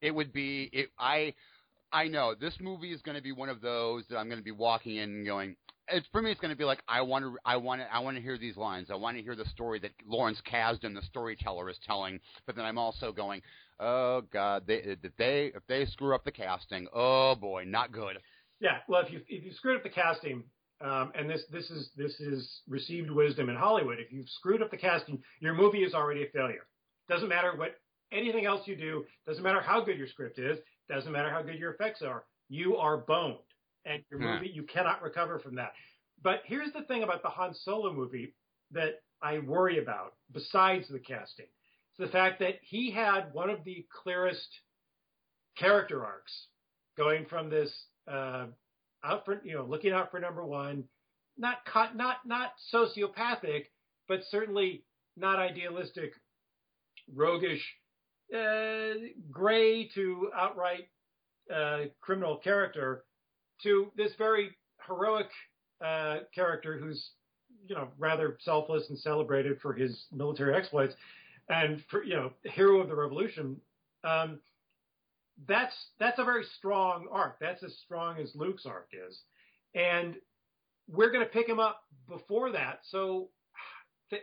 it, 0.00 0.08
it 0.08 0.14
would 0.14 0.32
be 0.32 0.70
it, 0.72 0.90
I 0.98 1.34
I 1.92 2.08
know 2.08 2.34
this 2.34 2.54
movie 2.60 2.92
is 2.92 3.02
going 3.02 3.16
to 3.16 3.22
be 3.22 3.32
one 3.32 3.48
of 3.48 3.60
those 3.60 4.06
that 4.08 4.18
I'm 4.18 4.28
going 4.28 4.38
to 4.38 4.44
be 4.44 4.52
walking 4.52 4.96
in 4.96 5.10
and 5.10 5.26
going. 5.26 5.56
It's 5.92 6.06
for 6.12 6.22
me. 6.22 6.30
It's 6.30 6.40
going 6.40 6.52
to 6.52 6.56
be 6.56 6.64
like 6.64 6.82
I 6.88 7.02
want 7.02 7.24
to. 7.24 7.36
I 7.44 7.56
want 7.56 7.80
to. 7.80 7.94
I 7.94 7.98
want 8.00 8.16
to 8.16 8.22
hear 8.22 8.38
these 8.38 8.56
lines. 8.56 8.88
I 8.90 8.94
want 8.96 9.16
to 9.16 9.22
hear 9.22 9.34
the 9.34 9.44
story 9.46 9.78
that 9.80 9.92
Lawrence 10.06 10.40
Kasdan, 10.50 10.94
the 10.94 11.02
storyteller, 11.02 11.68
is 11.70 11.78
telling. 11.86 12.20
But 12.46 12.56
then 12.56 12.64
I'm 12.64 12.78
also 12.78 13.12
going, 13.12 13.42
oh 13.78 14.22
God, 14.32 14.64
they 14.66 14.96
if 15.02 15.16
they 15.18 15.52
if 15.54 15.62
they 15.68 15.86
screw 15.86 16.14
up 16.14 16.24
the 16.24 16.32
casting, 16.32 16.86
oh 16.94 17.34
boy, 17.34 17.64
not 17.66 17.92
good. 17.92 18.18
Yeah. 18.60 18.78
Well, 18.88 19.02
if 19.02 19.12
you 19.12 19.20
if 19.28 19.44
you 19.44 19.52
screwed 19.52 19.76
up 19.76 19.82
the 19.82 19.90
casting, 19.90 20.44
um, 20.80 21.12
and 21.14 21.28
this 21.28 21.42
this 21.50 21.70
is 21.70 21.90
this 21.96 22.20
is 22.20 22.62
received 22.68 23.10
wisdom 23.10 23.48
in 23.48 23.56
Hollywood. 23.56 23.98
If 23.98 24.12
you've 24.12 24.28
screwed 24.28 24.62
up 24.62 24.70
the 24.70 24.76
casting, 24.76 25.22
your 25.40 25.54
movie 25.54 25.82
is 25.82 25.94
already 25.94 26.22
a 26.22 26.30
failure. 26.30 26.66
Doesn't 27.08 27.28
matter 27.28 27.54
what 27.56 27.76
anything 28.12 28.46
else 28.46 28.66
you 28.66 28.76
do. 28.76 29.04
Doesn't 29.26 29.42
matter 29.42 29.60
how 29.60 29.82
good 29.82 29.98
your 29.98 30.08
script 30.08 30.38
is. 30.38 30.58
Doesn't 30.88 31.12
matter 31.12 31.30
how 31.30 31.42
good 31.42 31.56
your 31.56 31.72
effects 31.72 32.02
are. 32.02 32.24
You 32.48 32.76
are 32.76 32.98
boned, 32.98 33.38
and 33.84 34.04
your 34.10 34.20
Yeah. 34.20 34.34
movie 34.34 34.48
you 34.50 34.64
cannot 34.64 35.02
recover 35.02 35.38
from 35.38 35.54
that. 35.56 35.74
But 36.22 36.42
here's 36.44 36.72
the 36.72 36.82
thing 36.82 37.02
about 37.02 37.22
the 37.22 37.30
Han 37.30 37.54
Solo 37.54 37.92
movie 37.92 38.34
that 38.72 39.02
I 39.22 39.38
worry 39.38 39.78
about, 39.78 40.14
besides 40.32 40.88
the 40.88 40.98
casting, 40.98 41.46
it's 41.46 41.98
the 41.98 42.08
fact 42.08 42.38
that 42.40 42.60
he 42.62 42.90
had 42.90 43.32
one 43.32 43.50
of 43.50 43.64
the 43.64 43.86
clearest 43.90 44.60
character 45.56 46.04
arcs, 46.04 46.48
going 46.96 47.26
from 47.26 47.48
this 47.50 47.86
uh, 48.06 48.46
out 49.02 49.24
for 49.24 49.40
you 49.44 49.54
know 49.54 49.64
looking 49.64 49.92
out 49.92 50.10
for 50.10 50.20
number 50.20 50.44
one, 50.44 50.84
not 51.38 51.58
not 51.94 52.26
not 52.26 52.52
sociopathic, 52.72 53.66
but 54.08 54.24
certainly 54.24 54.84
not 55.16 55.38
idealistic, 55.38 56.12
roguish, 57.14 57.62
uh, 58.34 58.92
gray 59.30 59.88
to 59.88 60.30
outright 60.34 60.88
uh, 61.54 61.84
criminal 62.00 62.36
character, 62.38 63.04
to 63.62 63.90
this 63.96 64.12
very 64.18 64.50
heroic 64.86 65.28
uh, 65.84 66.18
character 66.34 66.78
who's 66.78 67.10
you 67.66 67.74
know 67.74 67.88
rather 67.98 68.36
selfless 68.40 68.88
and 68.88 68.98
celebrated 68.98 69.60
for 69.60 69.72
his 69.72 70.06
military 70.12 70.54
exploits, 70.54 70.94
and 71.48 71.82
for 71.90 72.04
you 72.04 72.14
know 72.14 72.32
hero 72.44 72.80
of 72.80 72.88
the 72.88 72.94
revolution. 72.94 73.56
Um, 74.04 74.40
that's 75.48 75.74
that's 75.98 76.18
a 76.18 76.24
very 76.24 76.44
strong 76.58 77.06
arc. 77.10 77.38
That's 77.40 77.62
as 77.62 77.74
strong 77.84 78.18
as 78.18 78.30
Luke's 78.34 78.66
arc 78.66 78.88
is, 78.92 79.20
and 79.74 80.16
we're 80.88 81.10
going 81.10 81.24
to 81.24 81.30
pick 81.30 81.48
him 81.48 81.60
up 81.60 81.82
before 82.08 82.52
that. 82.52 82.80
So 82.90 83.28
th- 84.10 84.22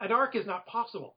an 0.00 0.12
arc 0.12 0.36
is 0.36 0.46
not 0.46 0.66
possible. 0.66 1.16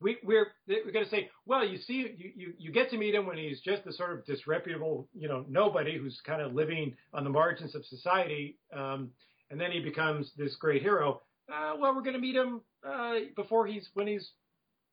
We, 0.00 0.16
we're 0.24 0.48
we're 0.66 0.92
going 0.92 1.04
to 1.04 1.10
say, 1.10 1.28
well, 1.44 1.64
you 1.66 1.78
see, 1.78 2.14
you, 2.16 2.32
you 2.34 2.54
you 2.58 2.72
get 2.72 2.90
to 2.90 2.96
meet 2.96 3.14
him 3.14 3.26
when 3.26 3.36
he's 3.36 3.60
just 3.60 3.84
the 3.84 3.92
sort 3.92 4.12
of 4.12 4.24
disreputable, 4.24 5.08
you 5.14 5.28
know, 5.28 5.44
nobody 5.48 5.98
who's 5.98 6.20
kind 6.24 6.40
of 6.40 6.54
living 6.54 6.96
on 7.12 7.24
the 7.24 7.30
margins 7.30 7.74
of 7.74 7.84
society, 7.84 8.56
um, 8.74 9.10
and 9.50 9.60
then 9.60 9.72
he 9.72 9.80
becomes 9.80 10.30
this 10.36 10.56
great 10.56 10.80
hero. 10.82 11.20
Uh, 11.52 11.74
well, 11.78 11.94
we're 11.94 12.02
going 12.02 12.14
to 12.14 12.20
meet 12.20 12.36
him 12.36 12.60
uh, 12.86 13.16
before 13.36 13.66
he's 13.66 13.88
when 13.94 14.06
he's 14.06 14.30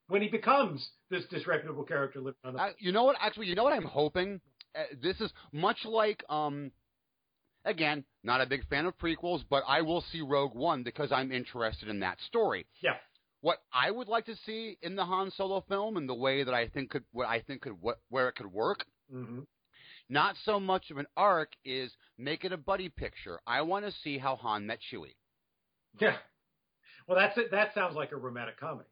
when 0.08 0.22
he 0.22 0.28
becomes 0.28 0.89
this 1.10 1.24
disreputable 1.30 1.84
character 1.84 2.20
living 2.20 2.36
on 2.43 2.53
the 2.53 2.70
you 2.80 2.91
know 2.91 3.03
what? 3.03 3.16
Actually, 3.22 3.47
you 3.47 3.55
know 3.55 3.64
what 3.64 3.74
I'm 3.74 3.84
hoping. 3.84 4.41
Uh, 4.76 4.84
this 5.01 5.20
is 5.22 5.32
much 5.51 5.86
like 5.86 6.24
um. 6.30 6.72
Again, 7.66 8.05
not 8.24 8.39
a 8.39 8.45
big 8.45 8.66
fan 8.70 8.86
of 8.86 8.97
prequels, 8.97 9.43
but 9.49 9.62
I 9.68 9.82
will 9.82 10.01
see 10.14 10.22
Rogue 10.22 10.55
One 10.55 10.84
because 10.84 11.12
I'm 11.12 11.34
interested 11.34 11.89
in 11.89 11.99
that 11.99 12.18
story. 12.26 12.66
Yeah. 12.82 12.93
What 13.41 13.59
I 13.71 13.91
would 13.91 14.07
like 14.07 14.25
to 14.25 14.35
see 14.45 14.77
in 14.81 14.95
the 14.95 15.05
Han 15.05 15.31
Solo 15.35 15.63
film, 15.69 15.97
and 15.97 16.09
the 16.09 16.13
way 16.15 16.43
that 16.43 16.53
I 16.53 16.67
think 16.67 16.89
could, 16.89 17.03
what 17.11 17.27
I 17.27 17.39
think 17.41 17.61
could, 17.61 17.79
what, 17.81 17.99
where 18.09 18.27
it 18.29 18.35
could 18.35 18.51
work, 18.51 18.85
hmm 19.11 19.39
not 20.09 20.35
so 20.45 20.57
much 20.57 20.89
of 20.89 20.97
an 20.97 21.05
arc, 21.17 21.51
is 21.65 21.91
make 22.17 22.45
it 22.45 22.53
a 22.53 22.57
buddy 22.57 22.88
picture. 22.88 23.41
I 23.45 23.61
want 23.61 23.83
to 23.85 23.91
see 24.03 24.17
how 24.17 24.38
Han 24.38 24.65
met 24.65 24.79
Chewie. 24.89 25.15
Yeah. 25.99 26.15
Well, 27.07 27.17
that's 27.17 27.38
it. 27.38 27.51
That 27.51 27.73
sounds 27.73 27.93
like 27.95 28.13
a 28.13 28.15
romantic 28.15 28.57
comedy. 28.57 28.88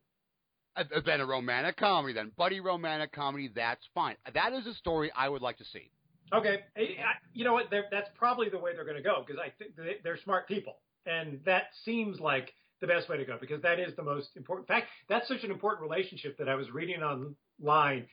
Uh, 0.76 0.84
Then 1.06 1.22
a 1.22 1.26
romantic 1.26 1.78
comedy, 1.78 2.14
then 2.14 2.34
buddy 2.38 2.60
romantic 2.60 3.14
comedy. 3.14 3.50
That's 3.56 3.82
fine. 3.94 4.18
That 4.34 4.52
is 4.52 4.68
a 4.68 4.74
story 4.74 5.10
I 5.16 5.30
would 5.30 5.42
like 5.42 5.58
to 5.60 5.66
see. 5.66 5.90
Okay, 6.34 6.60
I, 6.76 6.82
I- 6.82 7.20
you 7.34 7.46
know 7.46 7.54
what? 7.54 7.68
That's 7.72 8.10
probably 8.18 8.50
the 8.50 8.58
way 8.60 8.72
they're 8.76 8.84
going 8.84 8.98
to 8.98 9.04
go 9.04 9.24
because 9.26 9.40
I 9.40 9.52
think 9.58 9.78
they, 9.78 9.98
they're 10.04 10.20
smart 10.22 10.50
people, 10.50 10.78
and 11.06 11.40
that 11.46 11.68
seems 11.86 12.20
like 12.20 12.54
the 12.86 12.94
best 12.94 13.10
way 13.10 13.18
to 13.18 13.26
go 13.26 13.38
because 13.40 13.62
that 13.62 13.80
is 13.80 13.96
the 13.96 14.04
most 14.04 14.30
important. 14.36 14.68
Fact, 14.68 14.88
that's 15.10 15.28
such 15.28 15.44
an 15.44 15.52
important 15.52 15.90
relationship 15.90 16.38
that 16.38 16.50
I 16.50 16.56
was 16.56 16.72
reading 16.72 17.02
online. 17.02 18.08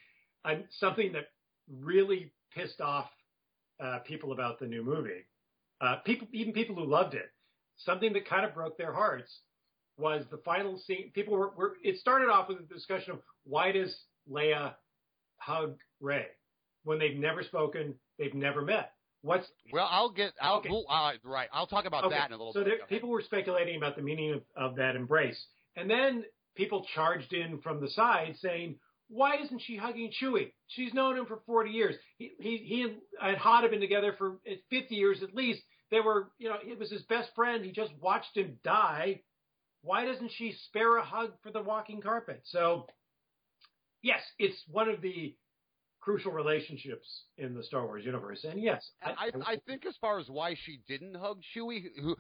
on 0.45 0.65
something 0.71 1.13
that 1.13 1.27
really 1.81 2.33
pissed 2.55 2.81
off 2.81 3.07
uh, 3.83 3.99
people 4.01 4.33
about 4.33 4.59
the 4.59 4.67
new 4.67 4.83
movie. 4.83 5.27
Uh, 5.81 5.97
people, 6.05 6.29
even 6.33 6.53
people 6.53 6.77
who 6.77 6.85
loved 6.85 7.15
it. 7.15 7.31
Something 7.77 8.13
that 8.13 8.29
kind 8.29 8.45
of 8.45 8.55
broke 8.55 8.79
their 8.79 8.93
hearts 8.93 9.31
was 9.99 10.25
the 10.31 10.39
final 10.39 10.79
scene. 10.79 11.11
People 11.15 11.35
were, 11.35 11.51
were 11.57 11.75
it 11.83 11.99
started 11.99 12.29
off 12.29 12.49
with 12.49 12.59
a 12.59 12.75
discussion 12.75 13.13
of 13.13 13.19
why 13.45 13.73
does 13.73 13.95
Leia 14.31 14.75
hug 15.39 15.77
Rey 16.01 16.27
when 16.85 16.99
they've 16.99 17.19
never 17.19 17.43
spoken, 17.43 17.95
they've 18.19 18.35
never 18.35 18.63
met. 18.63 18.93
What's 19.23 19.47
Well, 19.73 19.89
I'll 19.91 20.11
get. 20.11 20.33
I'll, 20.41 20.57
Okay. 20.59 20.69
we'll, 20.69 20.85
uh, 20.89 21.13
right. 21.25 21.49
I'll 21.53 21.67
talk 21.67 21.85
about 21.85 22.05
Okay, 22.05 22.15
that 22.17 22.27
in 22.31 22.35
a 22.35 22.37
little 22.37 22.53
so 22.53 22.65
bit. 22.65 22.79
there, 22.79 22.87
people 22.89 23.09
were 23.09 23.23
speculating 23.23 23.77
about 23.77 23.97
the 23.97 24.03
meaning 24.03 24.33
of, 24.33 24.43
of 24.57 24.77
that 24.77 24.97
embrace, 24.97 25.47
and 25.77 25.89
then 25.89 26.25
people 26.57 26.85
charged 26.95 27.33
in 27.33 27.61
from 27.61 27.81
the 27.81 27.89
side 27.89 28.37
saying, 28.41 28.79
"Why 29.09 29.37
isn't 29.37 29.61
she 29.63 29.77
hugging 29.77 30.13
Chewie? 30.21 30.53
She's 30.67 30.93
known 30.93 31.17
him 31.17 31.27
for 31.27 31.41
40 31.47 31.71
years. 31.71 31.95
He 32.19 32.33
he, 32.41 32.57
he 32.59 32.97
and 33.23 33.37
Han 33.39 33.63
have 33.63 33.71
been 33.71 33.81
together 33.81 34.13
for 34.19 34.39
50 34.71 34.95
years 34.95 35.23
at 35.23 35.35
least. 35.35 35.63
They 35.93 36.01
were, 36.01 36.33
you 36.39 36.49
know, 36.49 36.57
it 36.65 36.79
was 36.79 36.91
his 36.91 37.03
best 37.03 37.31
friend. 37.35 37.65
He 37.65 37.71
just 37.71 37.93
watched 38.01 38.37
him 38.37 38.59
die. 38.65 39.23
Why 39.83 40.05
doesn't 40.05 40.33
she 40.33 40.53
spare 40.67 40.97
a 40.97 41.05
hug 41.05 41.33
for 41.43 41.53
the 41.53 41.63
walking 41.63 42.01
carpet?" 42.01 42.41
So, 42.45 42.89
yes, 44.03 44.23
it's 44.39 44.61
one 44.69 44.89
of 44.89 45.01
the 45.01 45.37
crucial 46.03 46.33
relationships 46.33 47.07
in 47.39 47.55
the 47.55 47.63
Star 47.63 47.87
Wars 47.87 48.05
universe, 48.05 48.45
and 48.45 48.61
yes, 48.61 48.91
And 49.03 49.17
I, 49.17 49.53
I 49.53 49.57
think 49.67 49.87
as 49.87 49.95
far 50.01 50.19
as 50.19 50.29
why 50.29 50.57
she 50.65 50.81
didn't 50.89 51.15
hug 51.15 51.41
Chewie, 51.55 51.85
who, 52.01 52.17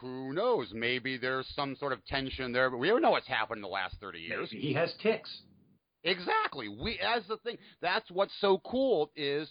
who 0.00 0.32
knows? 0.32 0.72
Maybe 0.72 1.18
there's 1.18 1.46
some 1.54 1.76
sort 1.76 1.92
of 1.92 2.04
tension 2.06 2.52
there, 2.52 2.70
but 2.70 2.78
we 2.78 2.88
don't 2.88 3.02
know 3.02 3.10
what's 3.10 3.28
happened 3.28 3.58
in 3.58 3.62
the 3.62 3.68
last 3.68 3.96
30 4.00 4.18
years. 4.18 4.48
maybe 4.50 4.62
he 4.62 4.72
has 4.72 4.92
ticks. 5.02 5.42
Exactly. 6.02 6.68
We, 6.68 6.98
as 6.98 7.24
the 7.28 7.36
thing. 7.38 7.58
That's 7.82 8.10
what's 8.10 8.32
so 8.40 8.60
cool 8.64 9.10
is 9.16 9.50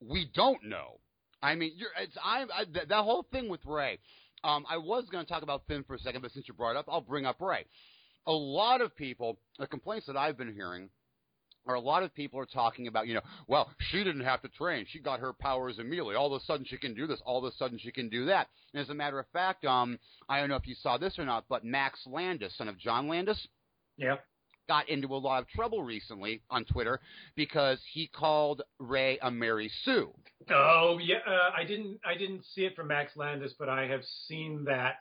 we 0.00 0.28
don't 0.34 0.64
know. 0.64 0.98
I 1.42 1.54
mean, 1.54 1.72
you're, 1.76 1.90
it's, 2.00 2.16
I, 2.22 2.42
I, 2.42 2.64
that, 2.74 2.88
that 2.88 3.04
whole 3.04 3.26
thing 3.32 3.48
with 3.48 3.60
Rey. 3.64 3.98
Um, 4.42 4.66
I 4.68 4.76
was 4.76 5.04
going 5.10 5.24
to 5.24 5.30
talk 5.30 5.42
about 5.42 5.62
Finn 5.66 5.84
for 5.86 5.94
a 5.94 5.98
second, 5.98 6.20
but 6.20 6.32
since 6.32 6.46
you 6.46 6.54
brought 6.54 6.72
it 6.72 6.76
up, 6.76 6.86
I'll 6.88 7.00
bring 7.00 7.24
up 7.24 7.40
Rey. 7.40 7.64
A 8.26 8.32
lot 8.32 8.80
of 8.80 8.94
people, 8.96 9.38
the 9.58 9.66
complaints 9.66 10.06
that 10.06 10.16
I've 10.16 10.36
been 10.36 10.52
hearing, 10.52 10.90
are 11.66 11.74
a 11.74 11.80
lot 11.80 12.02
of 12.02 12.14
people 12.14 12.38
are 12.38 12.46
talking 12.46 12.86
about, 12.86 13.06
you 13.06 13.14
know, 13.14 13.20
well, 13.46 13.70
she 13.90 14.04
didn't 14.04 14.24
have 14.24 14.42
to 14.42 14.48
train. 14.48 14.86
She 14.88 14.98
got 15.00 15.20
her 15.20 15.32
powers 15.32 15.78
immediately. 15.78 16.14
All 16.14 16.32
of 16.34 16.40
a 16.40 16.44
sudden 16.44 16.66
she 16.68 16.76
can 16.76 16.94
do 16.94 17.06
this. 17.06 17.20
All 17.24 17.38
of 17.38 17.44
a 17.52 17.56
sudden 17.56 17.78
she 17.78 17.90
can 17.92 18.08
do 18.08 18.26
that. 18.26 18.48
And 18.72 18.82
as 18.82 18.90
a 18.90 18.94
matter 18.94 19.18
of 19.18 19.26
fact, 19.32 19.64
um, 19.64 19.98
I 20.28 20.40
don't 20.40 20.48
know 20.48 20.56
if 20.56 20.66
you 20.66 20.74
saw 20.74 20.98
this 20.98 21.18
or 21.18 21.24
not, 21.24 21.44
but 21.48 21.64
Max 21.64 22.00
Landis, 22.06 22.56
son 22.56 22.68
of 22.68 22.78
John 22.78 23.08
Landis, 23.08 23.46
Yeah. 23.96 24.16
got 24.68 24.88
into 24.88 25.14
a 25.14 25.16
lot 25.16 25.42
of 25.42 25.48
trouble 25.48 25.82
recently 25.82 26.42
on 26.50 26.64
Twitter 26.64 27.00
because 27.34 27.78
he 27.92 28.06
called 28.06 28.62
Rey 28.78 29.18
a 29.22 29.30
Mary 29.30 29.70
Sue. 29.84 30.12
Oh 30.50 30.98
yeah, 31.02 31.18
uh, 31.26 31.50
I 31.56 31.64
didn't 31.64 32.00
I 32.04 32.14
didn't 32.16 32.44
see 32.44 32.64
it 32.64 32.74
from 32.76 32.88
Max 32.88 33.16
Landis, 33.16 33.52
but 33.58 33.68
I 33.68 33.86
have 33.86 34.02
seen 34.26 34.64
that 34.64 34.98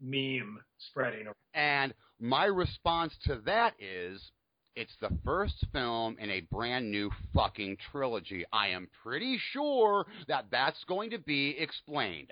meme 0.00 0.58
spreading. 0.78 1.26
And 1.54 1.92
my 2.20 2.44
response 2.46 3.16
to 3.24 3.36
that 3.46 3.74
is 3.80 4.30
it's 4.78 4.94
the 5.00 5.10
first 5.24 5.66
film 5.72 6.16
in 6.20 6.30
a 6.30 6.40
brand 6.52 6.88
new 6.88 7.10
fucking 7.34 7.76
trilogy. 7.90 8.44
I 8.52 8.68
am 8.68 8.88
pretty 9.02 9.38
sure 9.50 10.06
that 10.28 10.46
that's 10.52 10.82
going 10.84 11.10
to 11.10 11.18
be 11.18 11.56
explained. 11.58 12.28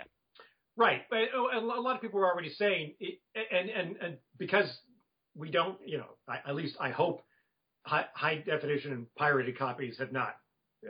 Right, 0.77 1.03
oh, 1.35 1.49
a 1.53 1.59
lot 1.59 1.97
of 1.97 2.01
people 2.01 2.21
were 2.21 2.31
already 2.31 2.51
saying, 2.51 2.95
and 3.35 3.69
and 3.71 3.97
and 3.97 4.17
because 4.39 4.79
we 5.35 5.51
don't, 5.51 5.79
you 5.85 5.99
know, 5.99 6.11
at 6.47 6.55
least 6.55 6.77
I 6.79 6.91
hope 6.91 7.23
high, 7.85 8.05
high 8.15 8.37
definition 8.37 9.07
pirated 9.17 9.59
copies 9.59 9.99
have 9.99 10.13
not 10.13 10.37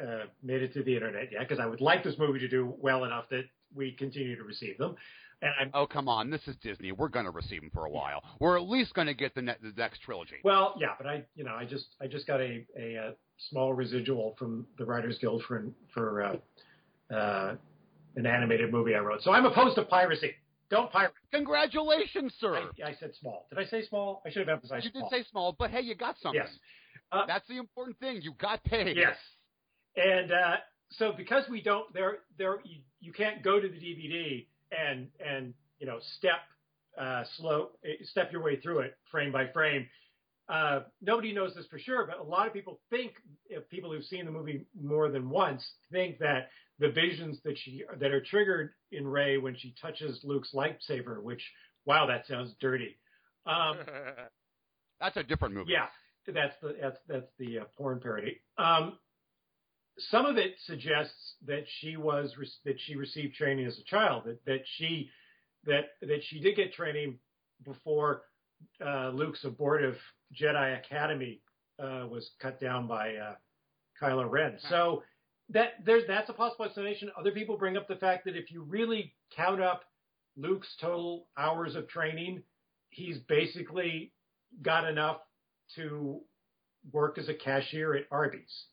uh, 0.01 0.25
made 0.43 0.63
it 0.63 0.75
to 0.75 0.83
the 0.83 0.95
internet 0.95 1.33
yet 1.33 1.41
because 1.41 1.61
I 1.61 1.67
would 1.67 1.81
like 1.81 2.05
this 2.05 2.19
movie 2.19 2.41
to 2.41 2.49
do 2.49 2.75
well 2.79 3.05
enough 3.05 3.29
that 3.31 3.45
we 3.75 3.93
continue 3.93 4.37
to 4.37 4.43
receive 4.43 4.77
them. 4.77 4.97
And 5.43 5.53
I'm, 5.61 5.71
oh 5.75 5.87
come 5.87 6.09
on, 6.09 6.31
this 6.31 6.41
is 6.47 6.57
Disney. 6.63 6.93
We're 6.93 7.09
going 7.09 7.27
to 7.27 7.31
receive 7.31 7.61
them 7.61 7.71
for 7.73 7.85
a 7.85 7.91
while. 7.91 8.23
We're 8.41 8.57
at 8.57 8.67
least 8.69 8.95
going 8.95 9.07
to 9.07 9.15
get 9.15 9.35
the, 9.35 9.43
ne- 9.43 9.57
the 9.63 9.73
next 9.77 10.01
trilogy. 10.01 10.37
well, 10.43 10.75
yeah, 10.81 10.95
but 10.97 11.07
I, 11.07 11.25
you 11.35 11.45
know, 11.45 11.55
I 11.55 11.67
just 11.67 11.87
I 12.01 12.07
just 12.07 12.27
got 12.27 12.41
a 12.41 12.65
a, 12.79 12.95
a 12.95 13.13
small 13.51 13.75
residual 13.75 14.35
from 14.39 14.67
the 14.79 14.85
Writers 14.85 15.19
Guild 15.21 15.43
for 15.47 15.67
for 15.93 16.23
uh, 16.23 17.15
uh, 17.15 17.55
an 18.17 18.27
animated 18.27 18.73
movie 18.73 18.95
I 18.95 19.01
wrote. 19.01 19.23
So 19.23 19.31
I'm 19.31 19.45
opposed 19.45 19.77
to 19.77 19.83
piracy. 19.83 20.33
Don't 20.71 20.91
pirate. 20.91 21.13
Congratulations, 21.33 22.33
sir. 22.41 22.57
I, 22.57 22.89
I 22.89 22.95
said 22.99 23.13
small. 23.21 23.47
Did 23.51 23.59
I 23.59 23.67
say 23.67 23.87
small? 23.87 24.23
I 24.27 24.31
should 24.31 24.41
have 24.41 24.49
emphasized. 24.49 24.85
you 24.85 24.91
did 24.91 25.01
small. 25.01 25.11
say 25.11 25.25
small, 25.31 25.57
but 25.59 25.71
hey, 25.71 25.83
you 25.83 25.95
got 25.95 26.17
something. 26.21 26.41
yes. 26.41 26.51
Uh, 27.13 27.25
That's 27.27 27.47
the 27.47 27.57
important 27.59 27.99
thing. 28.01 28.21
You 28.23 28.33
got 28.41 28.65
paid. 28.65 28.97
Yes. 28.97 29.17
And 29.97 30.33
uh, 30.33 30.57
so 30.91 31.13
because 31.17 31.45
we 31.49 31.63
don't, 31.63 31.93
there, 31.95 32.19
there, 32.37 32.59
you, 32.65 32.81
you 33.01 33.13
can't 33.13 33.43
go 33.45 33.61
to 33.61 33.69
the 33.69 33.77
DVD 33.77 34.47
and 34.71 35.09
and 35.25 35.55
you 35.79 35.87
know 35.87 35.99
step 36.17 36.41
uh, 36.99 37.25
slow, 37.37 37.71
step 38.05 38.33
your 38.33 38.43
way 38.43 38.59
through 38.61 38.81
it 38.81 38.97
frame 39.11 39.33
by 39.33 39.47
frame. 39.49 39.87
Uh, 40.49 40.81
nobody 41.03 41.33
knows 41.33 41.55
this 41.55 41.67
for 41.67 41.79
sure, 41.79 42.07
but 42.07 42.19
a 42.19 42.23
lot 42.23 42.47
of 42.47 42.53
people 42.53 42.81
think, 42.89 43.15
if 43.51 43.69
people 43.69 43.91
who've 43.91 44.05
seen 44.05 44.25
the 44.25 44.31
movie 44.31 44.65
more 44.81 45.11
than 45.11 45.29
once, 45.29 45.67
think 45.91 46.19
that 46.19 46.49
the 46.79 46.89
visions 46.91 47.39
that 47.45 47.59
she 47.59 47.83
that 47.99 48.13
are 48.13 48.21
triggered 48.23 48.71
in 48.93 49.07
Rey 49.07 49.39
when 49.39 49.57
she 49.57 49.75
touches 49.81 50.21
Luke's 50.23 50.53
lightsaber, 50.55 51.23
which 51.23 51.43
wow, 51.85 52.07
that 52.07 52.27
sounds 52.27 52.55
dirty. 52.61 52.97
Um, 53.47 53.79
That's 55.01 55.17
a 55.17 55.23
different 55.23 55.55
movie. 55.55 55.73
yeah, 55.73 55.87
that's 56.27 56.55
the 56.63 56.77
that's 56.81 56.97
that's 57.07 57.31
the 57.39 57.61
uh, 57.61 57.65
porn 57.77 58.01
parody. 58.01 58.41
Um, 58.57 58.99
some 59.99 60.27
of 60.27 60.37
it 60.37 60.55
suggests 60.65 61.35
that 61.47 61.65
she 61.81 61.97
was 61.97 62.35
that 62.65 62.77
she 62.81 62.97
received 62.97 63.35
training 63.35 63.67
as 63.67 63.79
a 63.79 63.85
child, 63.85 64.25
that 64.27 64.45
that 64.45 64.61
she 64.77 65.11
that 65.65 65.91
that 66.01 66.21
she 66.25 66.41
did 66.41 66.57
get 66.57 66.73
training 66.73 67.19
before 67.65 68.23
uh, 68.85 69.11
Luke's 69.11 69.45
abortive 69.45 69.97
Jedi 70.39 70.79
Academy 70.79 71.41
uh, 71.79 72.07
was 72.09 72.31
cut 72.41 72.61
down 72.61 72.87
by 72.87 73.15
uh, 73.17 73.35
Kylo 74.01 74.31
Ren. 74.31 74.59
So 74.69 75.03
that 75.51 75.85
there's 75.85 76.05
that's 76.07 76.29
a 76.29 76.35
possible 76.35 76.65
explanation. 76.65 77.11
Other 77.19 77.31
people 77.31 77.57
bring 77.57 77.77
up 77.77 77.89
the 77.89 77.97
fact 77.97 78.25
that 78.27 78.37
if 78.37 78.51
you 78.51 78.63
really 78.63 79.15
count 79.35 79.61
up 79.61 79.85
Luke's 80.37 80.75
total 80.81 81.27
hours 81.39 81.75
of 81.75 81.89
training, 81.89 82.43
he's 82.91 83.19
basically 83.19 84.13
got 84.63 84.89
enough 84.89 85.19
to 85.77 86.21
work 86.93 87.19
as 87.19 87.29
a 87.29 87.35
cashier 87.35 87.95
at 87.95 88.05
Arby's. 88.11 88.67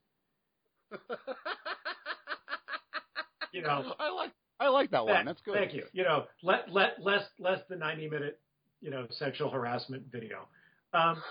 You 3.54 3.62
know, 3.62 3.94
I 4.00 4.10
like 4.10 4.32
I 4.60 4.68
like 4.70 4.90
that 4.92 5.06
one. 5.06 5.26
That's 5.26 5.42
good. 5.42 5.54
Thank 5.54 5.74
you. 5.74 5.84
You 5.94 6.04
know, 6.04 6.26
let 6.42 6.72
let 6.72 7.02
less 7.02 7.24
less 7.40 7.60
than 7.70 7.80
ninety 7.80 8.10
minute, 8.10 8.40
you 8.82 8.90
know, 8.90 9.06
sexual 9.12 9.50
harassment 9.50 10.04
video. 10.12 10.48
Um, 10.94 11.22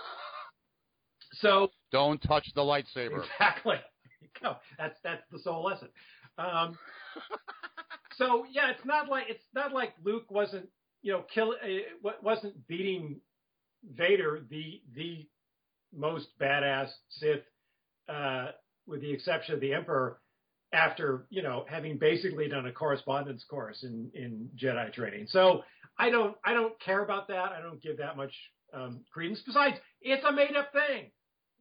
so 1.33 1.69
Don't 1.91 2.21
touch 2.21 2.47
the 2.55 2.61
lightsaber. 2.61 3.23
exactly, 3.23 3.75
no, 4.43 4.55
that's 4.77 4.97
that's 5.03 5.23
the 5.31 5.39
sole 5.39 5.63
lesson. 5.63 5.89
Um, 6.37 6.77
so 8.17 8.45
yeah, 8.49 8.71
it's 8.71 8.85
not 8.85 9.09
like 9.09 9.25
it's 9.27 9.43
not 9.53 9.73
like 9.73 9.93
Luke 10.03 10.31
wasn't 10.31 10.69
you 11.01 11.11
know 11.11 11.25
kill 11.33 11.55
uh, 11.61 12.09
wasn't 12.21 12.67
beating 12.67 13.19
Vader 13.95 14.41
the 14.49 14.81
the 14.95 15.27
most 15.93 16.27
badass 16.39 16.89
Sith, 17.09 17.43
uh, 18.07 18.51
with 18.87 19.01
the 19.01 19.11
exception 19.11 19.55
of 19.55 19.61
the 19.61 19.73
Emperor. 19.73 20.19
After 20.71 21.27
you 21.29 21.43
know 21.43 21.65
having 21.69 21.99
basically 21.99 22.47
done 22.47 22.65
a 22.65 22.71
correspondence 22.71 23.43
course 23.47 23.83
in 23.83 24.09
in 24.15 24.49
Jedi 24.57 24.91
training, 24.91 25.27
so 25.29 25.63
I 25.99 26.09
don't 26.09 26.35
I 26.43 26.55
don't 26.55 26.73
care 26.81 27.03
about 27.03 27.27
that. 27.27 27.51
I 27.51 27.61
don't 27.61 27.79
give 27.79 27.97
that 27.99 28.17
much 28.17 28.33
um, 28.73 29.01
credence. 29.13 29.39
Besides, 29.45 29.75
it's 30.01 30.25
a 30.25 30.31
made 30.31 30.55
up 30.55 30.71
thing. 30.73 31.11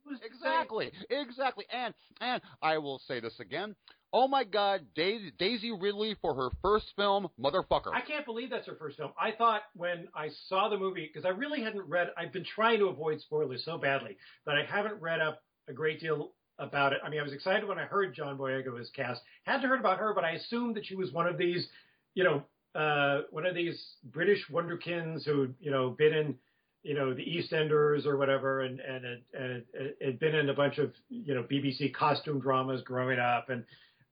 Who's 0.07 0.19
to 0.19 0.25
say- 0.25 0.31
Exactly, 0.35 0.93
exactly. 1.11 1.67
And 1.71 1.93
and 2.23 2.41
I 2.63 2.79
will 2.79 3.01
say 3.07 3.21
this 3.21 3.39
again. 3.39 3.77
Oh 4.15 4.29
my 4.29 4.45
God, 4.45 4.81
Daisy, 4.95 5.31
Daisy 5.39 5.73
Ridley 5.73 6.17
for 6.23 6.35
her 6.35 6.49
first 6.63 6.87
film, 6.97 7.29
motherfucker. 7.39 7.93
I 7.93 8.01
can't 8.01 8.25
believe 8.25 8.49
that's 8.49 8.67
her 8.67 8.77
first 8.77 8.97
film. 8.97 9.13
I 9.21 9.33
thought 9.33 9.61
when 9.75 10.09
I 10.15 10.31
saw 10.49 10.71
the 10.71 10.79
movie, 10.79 11.07
because 11.13 11.27
I 11.27 11.31
really 11.37 11.63
hadn't 11.63 11.87
read, 11.87 12.09
I've 12.17 12.33
been 12.33 12.45
trying 12.45 12.79
to 12.79 12.87
avoid 12.87 13.21
spoilers 13.21 13.63
so 13.63 13.77
badly 13.77 14.17
that 14.47 14.55
I 14.55 14.65
haven't 14.65 15.03
read 15.03 15.21
up 15.21 15.43
a 15.69 15.75
great 15.75 16.01
deal 16.01 16.33
about 16.63 16.93
it. 16.93 17.01
I 17.05 17.11
mean, 17.11 17.21
I 17.21 17.23
was 17.23 17.33
excited 17.33 17.67
when 17.69 17.79
I 17.79 17.85
heard 17.85 18.15
John 18.15 18.39
Boyega 18.39 18.73
was 18.73 18.89
cast. 18.91 19.21
Hadn't 19.45 19.69
heard 19.69 19.81
about 19.81 19.99
her, 19.99 20.15
but 20.15 20.25
I 20.25 20.33
assumed 20.33 20.77
that 20.77 20.87
she 20.87 20.95
was 20.95 21.13
one 21.13 21.27
of 21.27 21.37
these, 21.37 21.67
you 22.15 22.25
know, 22.25 22.43
uh, 22.75 23.23
one 23.31 23.45
of 23.45 23.55
these 23.55 23.79
British 24.05 24.41
wonderkins 24.51 25.25
who, 25.25 25.49
you 25.61 25.71
know, 25.71 25.91
been 25.91 26.15
in, 26.15 26.35
you 26.83 26.95
know, 26.95 27.13
the 27.13 27.23
EastEnders 27.23 28.07
or 28.07 28.17
whatever, 28.17 28.63
and 28.63 28.81
and 28.81 29.05
had, 29.05 29.23
and 29.39 29.63
had- 30.01 30.19
been 30.19 30.35
in 30.35 30.49
a 30.49 30.55
bunch 30.55 30.79
of, 30.79 30.93
you 31.11 31.35
know, 31.35 31.43
BBC 31.43 31.93
costume 31.93 32.41
dramas 32.41 32.81
growing 32.83 33.19
up, 33.19 33.51
and 33.51 33.65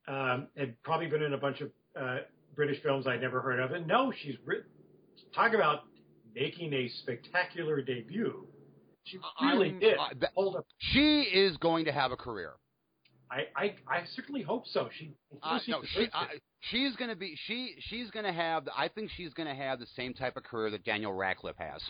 um, 0.09 0.48
had 0.57 0.80
probably 0.82 1.07
been 1.07 1.22
in 1.22 1.32
a 1.32 1.38
bunch 1.38 1.61
of 1.61 1.70
uh, 2.01 2.18
British 2.55 2.82
films 2.82 3.07
I'd 3.07 3.20
never 3.20 3.40
heard 3.40 3.61
of. 3.61 3.72
And 3.72 3.86
no, 3.86 4.12
she's 4.22 4.36
re- 4.44 4.62
talk 5.34 5.55
about 5.55 5.84
making 6.34 6.72
a 6.74 6.88
spectacular 6.88 7.80
debut. 7.80 8.46
She 9.11 9.19
really 9.43 9.69
I'm- 9.71 9.79
did 9.81 9.99
uh, 9.99 10.07
that- 10.21 10.33
hold 10.35 10.57
up. 10.57 10.67
she 10.79 11.23
is 11.23 11.57
going 11.59 11.85
to 11.87 11.93
have 11.93 12.13
a 12.13 12.17
career. 12.17 12.55
I, 13.31 13.43
I, 13.55 13.65
I 13.87 14.03
certainly 14.17 14.43
hope 14.43 14.67
so. 14.67 14.89
She, 14.99 15.13
Uh, 15.41 15.61
no, 15.69 15.83
she, 15.85 16.09
I, 16.13 16.27
she's 16.71 16.97
going 16.97 17.11
to 17.11 17.17
be 17.17 17.37
she 17.47 17.77
she's 17.79 18.11
going 18.11 18.25
to 18.27 18.33
have. 18.33 18.69
I 18.77 18.89
think 18.89 19.11
she's 19.17 19.33
going 19.35 19.49
to 19.49 19.55
have 19.55 19.79
the 19.79 19.87
same 19.95 20.15
type 20.15 20.37
of 20.37 20.43
career 20.43 20.71
that 20.71 20.85
Daniel 20.85 21.13
Radcliffe 21.13 21.55
has. 21.59 21.81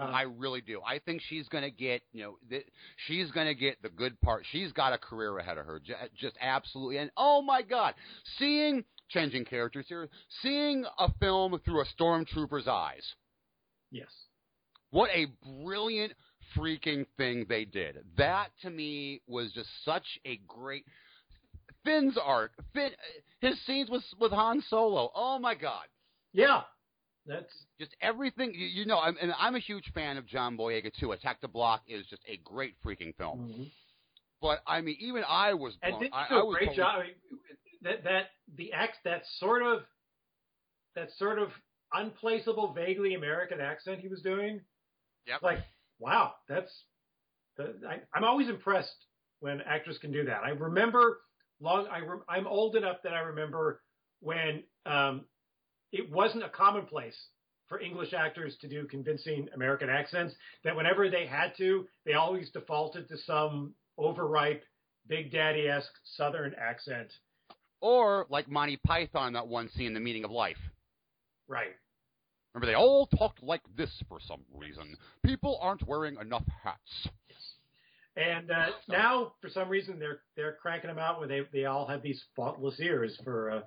Uh, 0.00 0.04
I 0.04 0.22
really 0.22 0.60
do. 0.60 0.80
I 0.86 0.98
think 1.00 1.22
she's 1.28 1.48
going 1.48 1.64
to 1.64 1.70
get, 1.70 2.02
you 2.12 2.22
know, 2.22 2.36
th- 2.48 2.66
she's 3.06 3.30
going 3.32 3.46
to 3.48 3.54
get 3.54 3.80
the 3.82 3.88
good 3.88 4.20
part. 4.20 4.44
She's 4.52 4.70
got 4.72 4.92
a 4.92 4.98
career 4.98 5.36
ahead 5.38 5.58
of 5.58 5.66
her, 5.66 5.80
J- 5.80 5.94
just 6.16 6.36
absolutely. 6.40 6.98
And 6.98 7.10
oh 7.16 7.42
my 7.42 7.62
God, 7.62 7.94
seeing 8.38 8.84
changing 9.08 9.44
characters 9.44 9.86
here, 9.88 10.08
seeing 10.42 10.84
a 10.98 11.12
film 11.20 11.60
through 11.64 11.80
a 11.82 11.84
stormtrooper's 12.00 12.68
eyes. 12.68 13.02
yes. 13.90 14.06
What 14.90 15.10
a 15.10 15.26
brilliant 15.62 16.12
freaking 16.56 17.06
thing 17.16 17.46
they 17.48 17.64
did. 17.64 17.98
That 18.16 18.48
to 18.62 18.70
me 18.70 19.20
was 19.26 19.52
just 19.52 19.68
such 19.84 20.06
a 20.24 20.40
great 20.46 20.84
Finn's 21.84 22.18
arc. 22.22 22.52
Finn, 22.74 22.90
his 23.40 23.54
scenes 23.66 23.90
with 23.90 24.02
with 24.18 24.32
Han 24.32 24.62
Solo. 24.68 25.10
Oh 25.14 25.38
my 25.38 25.54
God 25.54 25.84
Yeah. 26.32 26.62
That's 27.26 27.52
just 27.78 27.94
everything 28.00 28.54
you, 28.54 28.66
you 28.66 28.86
know. 28.86 28.98
I'm, 28.98 29.16
and 29.20 29.32
I'm 29.38 29.54
a 29.54 29.58
huge 29.58 29.92
fan 29.92 30.16
of 30.16 30.26
John 30.26 30.56
Boyega 30.56 30.90
too. 30.98 31.12
Attack 31.12 31.42
the 31.42 31.48
Block 31.48 31.82
is 31.86 32.06
just 32.06 32.22
a 32.26 32.40
great 32.42 32.74
freaking 32.82 33.14
film. 33.16 33.40
Mm-hmm. 33.40 33.62
But 34.40 34.60
I 34.66 34.80
mean, 34.80 34.96
even 35.00 35.24
I 35.28 35.52
was 35.52 35.74
and 35.82 35.98
blown. 35.98 36.10
I, 36.12 36.28
do 36.28 36.34
I 36.36 36.40
a 36.40 36.44
was 36.46 36.56
great 36.58 36.74
job. 36.74 37.00
I 37.00 37.02
mean, 37.02 37.14
that 37.82 38.04
that 38.04 38.22
the 38.56 38.72
act 38.72 38.96
that 39.04 39.22
sort 39.38 39.62
of 39.62 39.80
that 40.94 41.08
sort 41.18 41.38
of 41.38 41.50
unplaceable, 41.92 42.72
vaguely 42.72 43.14
American 43.14 43.60
accent 43.60 44.00
he 44.00 44.08
was 44.08 44.22
doing. 44.22 44.62
Yep. 45.28 45.42
Like, 45.42 45.58
wow, 45.98 46.34
that's. 46.48 46.72
The, 47.56 47.74
I, 47.88 48.00
I'm 48.14 48.24
always 48.24 48.48
impressed 48.48 49.06
when 49.40 49.60
actors 49.62 49.98
can 49.98 50.12
do 50.12 50.24
that. 50.24 50.42
I 50.44 50.50
remember 50.50 51.20
long. 51.60 51.86
I 51.90 52.00
rem, 52.00 52.22
I'm 52.28 52.46
old 52.46 52.76
enough 52.76 52.98
that 53.04 53.12
I 53.12 53.20
remember 53.20 53.82
when 54.20 54.62
um, 54.86 55.24
it 55.92 56.10
wasn't 56.10 56.44
a 56.44 56.48
commonplace 56.48 57.16
for 57.68 57.80
English 57.80 58.14
actors 58.14 58.56
to 58.60 58.68
do 58.68 58.86
convincing 58.86 59.48
American 59.54 59.90
accents. 59.90 60.34
That 60.64 60.74
whenever 60.76 61.10
they 61.10 61.26
had 61.26 61.52
to, 61.58 61.86
they 62.06 62.14
always 62.14 62.50
defaulted 62.50 63.08
to 63.08 63.18
some 63.18 63.74
overripe, 63.98 64.64
Big 65.08 65.30
Daddy 65.32 65.68
esque 65.68 65.92
Southern 66.16 66.54
accent. 66.58 67.12
or 67.80 68.26
like 68.30 68.48
Monty 68.48 68.78
Python, 68.86 69.32
that 69.34 69.46
one 69.48 69.68
scene, 69.70 69.94
The 69.94 70.00
Meaning 70.00 70.24
of 70.24 70.30
Life. 70.30 70.58
Right. 71.48 71.74
Remember, 72.54 72.66
they 72.66 72.76
all 72.76 73.06
talked 73.06 73.42
like 73.42 73.62
this 73.76 73.90
for 74.08 74.18
some 74.26 74.40
reason. 74.54 74.96
People 75.24 75.58
aren't 75.60 75.86
wearing 75.86 76.16
enough 76.20 76.44
hats. 76.62 77.08
And 78.16 78.50
uh, 78.50 78.66
now, 78.88 79.34
for 79.40 79.48
some 79.48 79.68
reason, 79.68 79.98
they're 79.98 80.20
they're 80.34 80.56
cranking 80.60 80.88
them 80.88 80.98
out 80.98 81.20
where 81.20 81.28
they 81.28 81.42
they 81.52 81.66
all 81.66 81.86
have 81.86 82.02
these 82.02 82.20
faultless 82.34 82.80
ears 82.80 83.16
for 83.22 83.50
uh, 83.50 83.60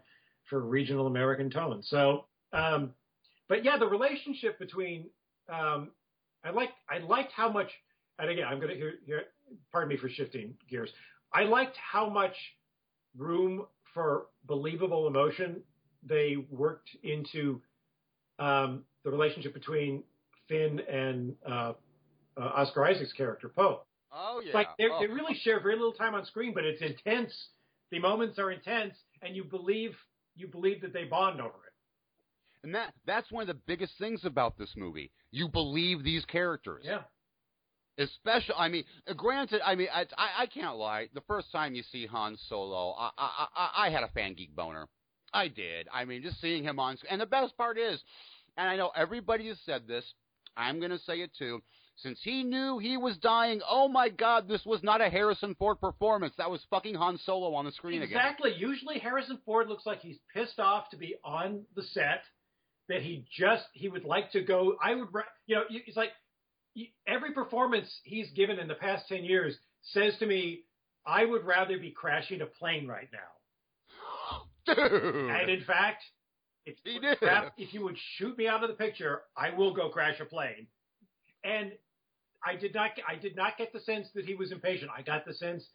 for 0.49 0.59
regional 0.59 1.07
American 1.07 1.49
tones. 1.49 1.87
So, 1.89 2.25
um, 2.51 2.91
but 3.47 3.63
yeah, 3.63 3.77
the 3.77 3.87
relationship 3.87 4.59
between 4.59 5.09
um, 5.47 5.91
I 6.43 6.49
like 6.49 6.71
I 6.89 6.97
liked 6.97 7.31
how 7.31 7.49
much. 7.49 7.69
And 8.19 8.29
again, 8.29 8.45
I'm 8.47 8.57
going 8.57 8.69
to 8.69 8.75
hear, 8.75 8.93
hear. 9.05 9.23
Pardon 9.71 9.89
me 9.89 9.97
for 9.97 10.09
shifting 10.09 10.53
gears. 10.69 10.89
I 11.33 11.43
liked 11.43 11.77
how 11.77 12.09
much 12.09 12.35
room 13.17 13.65
for 13.93 14.27
believable 14.45 15.07
emotion 15.07 15.61
they 16.03 16.35
worked 16.49 16.89
into 17.03 17.61
um, 18.39 18.83
the 19.03 19.11
relationship 19.11 19.53
between 19.53 20.03
Finn 20.47 20.81
and 20.91 21.33
uh, 21.47 21.73
uh, 22.37 22.41
Oscar 22.41 22.85
Isaac's 22.85 23.13
character 23.13 23.49
Poe. 23.49 23.81
Oh 24.13 24.41
yeah. 24.41 24.47
It's 24.47 24.55
like 24.55 24.67
they 24.77 24.85
oh. 24.91 24.99
they 24.99 25.07
really 25.07 25.35
share 25.35 25.61
very 25.61 25.75
little 25.75 25.93
time 25.93 26.15
on 26.15 26.25
screen, 26.25 26.53
but 26.53 26.65
it's 26.65 26.81
intense. 26.81 27.33
The 27.91 27.99
moments 27.99 28.39
are 28.39 28.51
intense, 28.51 28.95
and 29.21 29.35
you 29.35 29.43
believe 29.43 29.95
you 30.35 30.47
believe 30.47 30.81
that 30.81 30.93
they 30.93 31.05
bond 31.05 31.39
over 31.39 31.49
it. 31.49 31.73
And 32.63 32.75
that 32.75 32.93
that's 33.05 33.31
one 33.31 33.41
of 33.41 33.47
the 33.47 33.61
biggest 33.65 33.93
things 33.97 34.25
about 34.25 34.57
this 34.57 34.73
movie. 34.75 35.11
You 35.31 35.47
believe 35.47 36.03
these 36.03 36.25
characters. 36.25 36.83
Yeah. 36.85 37.01
Especially, 37.97 38.55
I 38.57 38.69
mean, 38.69 38.85
granted, 39.17 39.61
I 39.63 39.75
mean, 39.75 39.89
I, 39.93 40.05
I, 40.17 40.43
I 40.43 40.45
can't 40.47 40.77
lie. 40.77 41.09
The 41.13 41.21
first 41.27 41.51
time 41.51 41.75
you 41.75 41.83
see 41.83 42.07
Han 42.07 42.37
Solo, 42.47 42.95
I, 42.97 43.09
I, 43.17 43.47
I, 43.55 43.87
I 43.87 43.89
had 43.89 44.03
a 44.03 44.07
fan 44.07 44.33
geek 44.33 44.55
boner. 44.55 44.87
I 45.33 45.47
did. 45.47 45.87
I 45.93 46.05
mean, 46.05 46.21
just 46.21 46.41
seeing 46.41 46.63
him 46.63 46.79
on 46.79 46.97
screen. 46.97 47.11
And 47.11 47.21
the 47.21 47.25
best 47.25 47.57
part 47.57 47.77
is, 47.77 47.99
and 48.57 48.69
I 48.69 48.75
know 48.75 48.91
everybody 48.95 49.47
has 49.47 49.57
said 49.65 49.87
this, 49.87 50.05
I'm 50.57 50.79
going 50.79 50.91
to 50.91 50.99
say 50.99 51.21
it 51.21 51.31
too. 51.37 51.61
Since 51.97 52.19
he 52.23 52.43
knew 52.43 52.79
he 52.79 52.97
was 52.97 53.17
dying, 53.17 53.61
oh 53.69 53.87
my 53.87 54.09
God, 54.09 54.47
this 54.47 54.65
was 54.65 54.81
not 54.81 55.01
a 55.01 55.09
Harrison 55.09 55.55
Ford 55.55 55.79
performance. 55.79 56.33
That 56.37 56.49
was 56.49 56.61
fucking 56.69 56.95
Han 56.95 57.19
Solo 57.25 57.53
on 57.53 57.65
the 57.65 57.71
screen 57.71 58.01
again. 58.01 58.17
Exactly. 58.17 58.53
Usually 58.57 58.97
Harrison 58.97 59.39
Ford 59.45 59.67
looks 59.67 59.85
like 59.85 60.01
he's 60.01 60.17
pissed 60.33 60.59
off 60.59 60.89
to 60.89 60.97
be 60.97 61.15
on 61.23 61.63
the 61.75 61.83
set. 61.83 62.23
That 62.89 63.03
he 63.03 63.23
just 63.31 63.63
he 63.71 63.87
would 63.87 64.03
like 64.03 64.31
to 64.31 64.41
go. 64.41 64.75
I 64.83 64.95
would, 64.95 65.07
you 65.45 65.55
know, 65.55 65.63
it's 65.69 65.95
like 65.95 66.09
every 67.07 67.31
performance 67.31 67.87
he's 68.03 68.29
given 68.31 68.59
in 68.59 68.67
the 68.67 68.75
past 68.75 69.07
ten 69.07 69.23
years 69.23 69.55
says 69.93 70.13
to 70.19 70.25
me, 70.25 70.63
I 71.05 71.23
would 71.23 71.45
rather 71.45 71.77
be 71.77 71.91
crashing 71.91 72.41
a 72.41 72.45
plane 72.45 72.87
right 72.87 73.07
now. 73.13 73.19
Dude. 74.75 75.29
And 75.31 75.49
in 75.49 75.63
fact, 75.63 76.03
if 76.65 76.75
He 76.83 76.91
you, 76.91 76.95
would 77.01 77.07
did. 77.07 77.17
crap- 77.19 77.53
if 77.57 77.73
you 77.73 77.83
would 77.83 77.97
shoot 78.17 78.37
me 78.37 78.47
out 78.47 78.63
of 78.63 78.69
the 78.69 78.75
picture, 78.75 79.21
I 79.35 79.49
will 79.51 79.73
go 79.73 79.89
crash 79.89 80.19
a 80.19 80.25
plane. 80.25 80.67
And 81.43 81.71
I 82.45 82.55
did 82.55 82.73
not, 82.73 82.91
I 83.07 83.15
did 83.15 83.35
not 83.35 83.57
get 83.57 83.73
the 83.73 83.79
sense 83.79 84.07
that 84.15 84.25
he 84.25 84.35
was 84.35 84.51
impatient. 84.51 84.91
I 84.95 85.01
got 85.01 85.25
the 85.25 85.33
sense, 85.33 85.67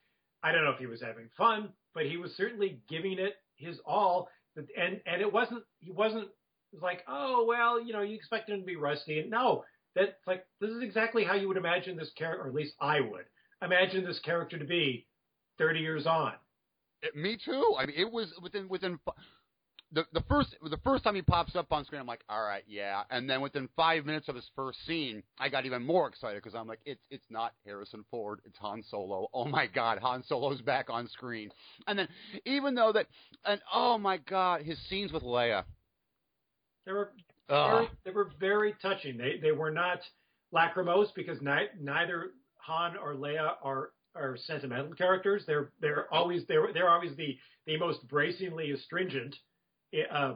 I 0.42 0.52
don't 0.52 0.64
know 0.64 0.70
if 0.70 0.78
he 0.78 0.86
was 0.86 1.02
having 1.02 1.28
fun, 1.36 1.70
but 1.94 2.06
he 2.06 2.16
was 2.16 2.36
certainly 2.36 2.80
giving 2.88 3.18
it 3.18 3.34
his 3.56 3.78
all. 3.84 4.28
And 4.56 5.00
and 5.06 5.20
it 5.20 5.32
wasn't, 5.32 5.64
he 5.80 5.90
wasn't 5.90 6.28
was 6.72 6.82
like, 6.82 7.02
oh 7.08 7.44
well, 7.46 7.80
you 7.82 7.92
know, 7.92 8.02
you 8.02 8.14
expect 8.14 8.48
him 8.48 8.60
to 8.60 8.66
be 8.66 8.76
rusty. 8.76 9.18
And 9.20 9.30
no, 9.30 9.64
that's 9.94 10.12
like 10.26 10.44
this 10.60 10.70
is 10.70 10.82
exactly 10.82 11.24
how 11.24 11.34
you 11.34 11.48
would 11.48 11.56
imagine 11.56 11.96
this 11.96 12.10
character, 12.16 12.44
or 12.44 12.48
at 12.48 12.54
least 12.54 12.74
I 12.80 13.00
would 13.00 13.24
imagine 13.62 14.04
this 14.04 14.20
character 14.20 14.58
to 14.58 14.64
be 14.64 15.06
30 15.58 15.80
years 15.80 16.06
on. 16.06 16.32
Me 17.14 17.38
too. 17.42 17.74
I 17.78 17.86
mean, 17.86 17.96
it 17.96 18.10
was 18.10 18.32
within 18.42 18.68
within 18.68 18.98
the 19.92 20.04
the 20.12 20.22
first 20.28 20.54
the 20.62 20.78
first 20.78 21.04
time 21.04 21.14
he 21.14 21.22
pops 21.22 21.54
up 21.54 21.72
on 21.72 21.84
screen. 21.84 22.00
I'm 22.00 22.06
like, 22.06 22.24
all 22.28 22.42
right, 22.42 22.64
yeah. 22.66 23.02
And 23.10 23.28
then 23.28 23.40
within 23.40 23.68
five 23.76 24.04
minutes 24.04 24.28
of 24.28 24.34
his 24.34 24.48
first 24.56 24.84
scene, 24.86 25.22
I 25.38 25.48
got 25.48 25.64
even 25.66 25.84
more 25.84 26.08
excited 26.08 26.42
because 26.42 26.56
I'm 26.56 26.66
like, 26.66 26.80
it's 26.84 27.02
it's 27.10 27.26
not 27.30 27.52
Harrison 27.64 28.04
Ford, 28.10 28.40
it's 28.44 28.58
Han 28.58 28.82
Solo. 28.90 29.28
Oh 29.32 29.44
my 29.44 29.66
God, 29.66 29.98
Han 29.98 30.24
Solo's 30.24 30.60
back 30.60 30.90
on 30.90 31.08
screen. 31.08 31.50
And 31.86 31.98
then 31.98 32.08
even 32.44 32.74
though 32.74 32.92
that, 32.92 33.06
and 33.44 33.60
oh 33.72 33.98
my 33.98 34.16
God, 34.16 34.62
his 34.62 34.78
scenes 34.88 35.12
with 35.12 35.22
Leia. 35.22 35.64
They 36.84 36.92
were 36.92 37.12
very, 37.48 37.88
they 38.04 38.10
were 38.10 38.30
very 38.40 38.74
touching. 38.82 39.16
They 39.16 39.38
they 39.40 39.52
were 39.52 39.70
not 39.70 40.00
lachrymose 40.52 41.08
because 41.14 41.40
ni- 41.40 41.68
neither 41.80 42.32
Han 42.56 42.96
or 42.96 43.14
Leia 43.14 43.52
are 43.62 43.90
are 44.16 44.36
sentimental 44.46 44.94
characters. 44.94 45.44
They're 45.46 45.70
they're 45.80 46.12
always 46.12 46.42
they're 46.46 46.72
they're 46.72 46.90
always 46.90 47.16
the 47.16 47.36
the 47.66 47.78
most 47.78 48.06
bracingly 48.08 48.70
astringent 48.72 49.36
uh, 50.12 50.34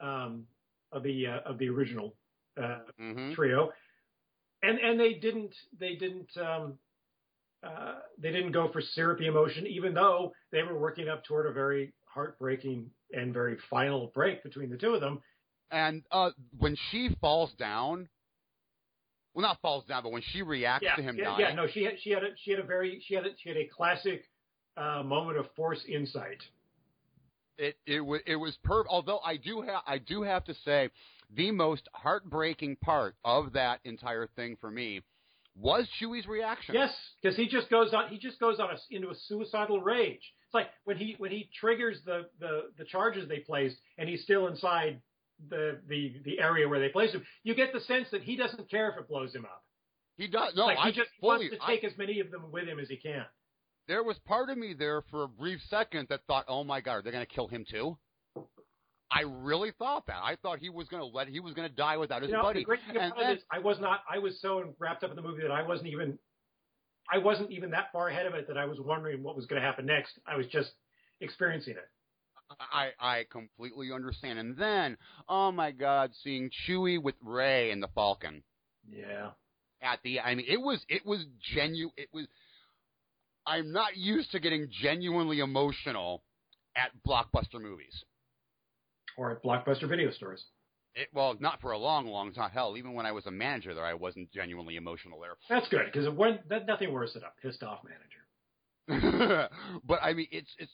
um, 0.00 0.44
of 0.92 1.02
the 1.02 1.26
uh, 1.26 1.40
of 1.46 1.58
the 1.58 1.68
original 1.68 2.14
uh, 2.62 2.80
hmm 2.98 3.32
trio, 3.34 3.72
and 4.62 4.78
and 4.78 4.98
they 4.98 5.14
didn't 5.14 5.54
they 5.78 5.94
didn't 5.96 6.30
um, 6.36 6.78
uh, 7.62 7.96
they 8.18 8.32
didn't 8.32 8.52
go 8.52 8.70
for 8.72 8.80
syrupy 8.80 9.26
emotion, 9.26 9.66
even 9.66 9.94
though 9.94 10.32
they 10.50 10.62
were 10.62 10.78
working 10.78 11.08
up 11.08 11.24
toward 11.24 11.46
a 11.46 11.52
very 11.52 11.92
heartbreaking 12.06 12.90
and 13.12 13.32
very 13.32 13.56
final 13.70 14.10
break 14.14 14.42
between 14.42 14.70
the 14.70 14.76
two 14.76 14.94
of 14.94 15.00
them. 15.00 15.20
And 15.70 16.02
uh, 16.10 16.30
when 16.58 16.76
she 16.90 17.16
falls 17.20 17.52
down, 17.58 18.08
well, 19.34 19.42
not 19.42 19.60
falls 19.62 19.84
down, 19.84 20.02
but 20.02 20.12
when 20.12 20.22
she 20.32 20.42
reacts 20.42 20.84
yeah, 20.84 20.96
to 20.96 21.02
him 21.02 21.16
yeah, 21.16 21.24
dying, 21.24 21.40
yeah, 21.40 21.54
no, 21.54 21.66
she 21.66 21.84
had 21.84 21.94
she 22.02 22.10
had 22.10 22.22
a 22.22 22.28
she 22.44 22.50
had 22.50 22.60
a 22.60 22.64
very 22.64 23.02
she 23.06 23.14
had 23.14 23.26
a, 23.26 23.30
she 23.42 23.48
had 23.48 23.58
a 23.58 23.66
classic 23.66 24.24
uh, 24.76 25.02
moment 25.02 25.38
of 25.38 25.46
force 25.56 25.80
insight. 25.88 26.42
it 27.58 27.76
it 27.86 28.00
was 28.00 28.20
it 28.26 28.36
was 28.36 28.56
per. 28.62 28.84
Although 28.88 29.20
I 29.24 29.36
do 29.36 29.62
have 29.62 29.82
I 29.86 29.98
do 29.98 30.22
have 30.22 30.44
to 30.44 30.54
say, 30.64 30.90
the 31.34 31.50
most 31.50 31.88
heartbreaking 31.94 32.76
part 32.76 33.14
of 33.24 33.54
that 33.54 33.80
entire 33.84 34.28
thing 34.36 34.56
for 34.60 34.70
me 34.70 35.00
was 35.56 35.86
Chewie's 36.00 36.26
reaction. 36.26 36.74
Yes, 36.74 36.94
because 37.20 37.36
he 37.36 37.48
just 37.48 37.70
goes 37.70 37.92
on 37.92 38.08
he 38.08 38.18
just 38.18 38.38
goes 38.38 38.58
on 38.60 38.70
a, 38.70 38.94
into 38.94 39.10
a 39.10 39.14
suicidal 39.28 39.80
rage. 39.80 40.20
It's 40.46 40.54
like 40.54 40.68
when 40.84 40.96
he 40.96 41.14
when 41.18 41.30
he 41.30 41.48
triggers 41.58 41.98
the 42.04 42.26
the 42.40 42.70
the 42.78 42.84
charges 42.84 43.28
they 43.28 43.38
placed 43.38 43.76
and 43.98 44.08
he's 44.08 44.22
still 44.22 44.46
inside 44.46 45.00
the 45.50 45.78
the 45.88 46.14
the 46.24 46.38
area 46.40 46.68
where 46.68 46.80
they 46.80 46.88
place 46.88 47.12
him. 47.12 47.24
You 47.42 47.54
get 47.54 47.72
the 47.72 47.80
sense 47.80 48.08
that 48.12 48.22
he 48.22 48.36
doesn't 48.36 48.70
care 48.70 48.90
if 48.90 48.98
it 48.98 49.08
blows 49.08 49.34
him 49.34 49.44
up. 49.44 49.62
he 50.16 50.26
does. 50.28 50.54
No, 50.56 50.66
like 50.66 50.78
I 50.78 50.90
just 50.90 51.10
fully. 51.20 51.48
wants 51.48 51.56
to 51.56 51.62
I- 51.64 51.74
take 51.74 51.84
as 51.84 51.96
many 51.98 52.20
of 52.20 52.30
them 52.30 52.50
with 52.52 52.64
him 52.68 52.78
as 52.78 52.88
he 52.88 52.96
can. 52.96 53.24
there 53.88 54.02
was 54.02 54.18
part 54.20 54.50
of 54.50 54.58
me 54.58 54.74
there 54.74 55.02
for 55.10 55.24
a 55.24 55.28
brief 55.28 55.60
second 55.68 56.08
that 56.08 56.20
thought, 56.26 56.44
"Oh 56.48 56.64
my 56.64 56.80
God, 56.80 57.04
they're 57.04 57.12
going 57.12 57.26
to 57.26 57.32
kill 57.34 57.48
him 57.48 57.64
too." 57.68 57.98
I 59.14 59.22
really 59.26 59.72
thought 59.78 60.06
that. 60.06 60.20
I 60.22 60.36
thought 60.36 60.58
he 60.58 60.70
was 60.70 60.88
going 60.88 61.02
to 61.02 61.06
let 61.06 61.28
he 61.28 61.38
was 61.40 61.52
going 61.52 61.68
to 61.68 61.74
die 61.74 61.98
without 61.98 62.22
his 62.22 62.30
You 62.30 62.36
know, 62.38 62.42
buddy. 62.42 62.60
the 62.60 62.64
great 62.64 62.80
thing 62.86 62.96
And 62.96 63.12
about 63.12 63.30
it 63.30 63.38
is 63.38 63.44
I 63.50 63.58
was 63.58 63.78
not 63.78 64.00
I 64.10 64.18
was 64.18 64.40
so 64.40 64.74
wrapped 64.78 65.04
up 65.04 65.10
in 65.10 65.16
the 65.16 65.22
movie 65.22 65.42
that 65.42 65.50
I 65.50 65.62
wasn't 65.62 65.88
even 65.88 66.18
I 67.12 67.18
wasn't 67.18 67.50
even 67.50 67.70
that 67.72 67.92
far 67.92 68.08
ahead 68.08 68.24
of 68.26 68.34
it 68.34 68.46
that 68.48 68.56
I 68.56 68.64
was 68.64 68.78
wondering 68.80 69.22
what 69.22 69.36
was 69.36 69.44
going 69.46 69.60
to 69.60 69.66
happen 69.66 69.84
next. 69.84 70.18
I 70.26 70.36
was 70.36 70.46
just 70.46 70.70
experiencing 71.20 71.74
it. 71.74 71.88
I, 72.60 72.90
I 73.00 73.24
completely 73.30 73.92
understand. 73.92 74.38
And 74.38 74.56
then, 74.56 74.96
oh 75.28 75.52
my 75.52 75.70
God, 75.70 76.10
seeing 76.22 76.50
Chewie 76.66 77.02
with 77.02 77.14
Rey 77.22 77.70
and 77.70 77.82
the 77.82 77.88
Falcon 77.94 78.42
Yeah. 78.90 79.30
at 79.80 80.00
the, 80.02 80.20
I 80.20 80.34
mean, 80.34 80.46
it 80.48 80.60
was, 80.60 80.84
it 80.88 81.04
was 81.04 81.24
genuine. 81.54 81.94
It 81.96 82.08
was. 82.12 82.26
I'm 83.46 83.72
not 83.72 83.96
used 83.96 84.30
to 84.32 84.40
getting 84.40 84.68
genuinely 84.70 85.40
emotional 85.40 86.22
at 86.76 86.90
blockbuster 87.06 87.60
movies. 87.60 88.04
Or 89.16 89.32
at 89.32 89.42
blockbuster 89.42 89.88
video 89.88 90.10
stores. 90.12 90.44
It, 90.94 91.08
well, 91.12 91.34
not 91.40 91.60
for 91.60 91.72
a 91.72 91.78
long, 91.78 92.06
long 92.06 92.32
time. 92.32 92.50
Hell, 92.50 92.76
even 92.76 92.92
when 92.92 93.06
I 93.06 93.12
was 93.12 93.26
a 93.26 93.30
manager 93.30 93.74
there, 93.74 93.84
I 93.84 93.94
wasn't 93.94 94.30
genuinely 94.30 94.76
emotional 94.76 95.20
there. 95.20 95.32
That's 95.48 95.68
good 95.68 95.86
because 95.92 96.06
that 96.50 96.66
nothing 96.66 96.92
worse 96.92 97.14
than 97.14 97.22
a 97.22 97.32
pissed 97.40 97.62
off 97.62 97.80
manager. 97.82 98.12
but 99.84 100.02
I 100.02 100.12
mean, 100.12 100.26
it's 100.30 100.50
it's. 100.58 100.72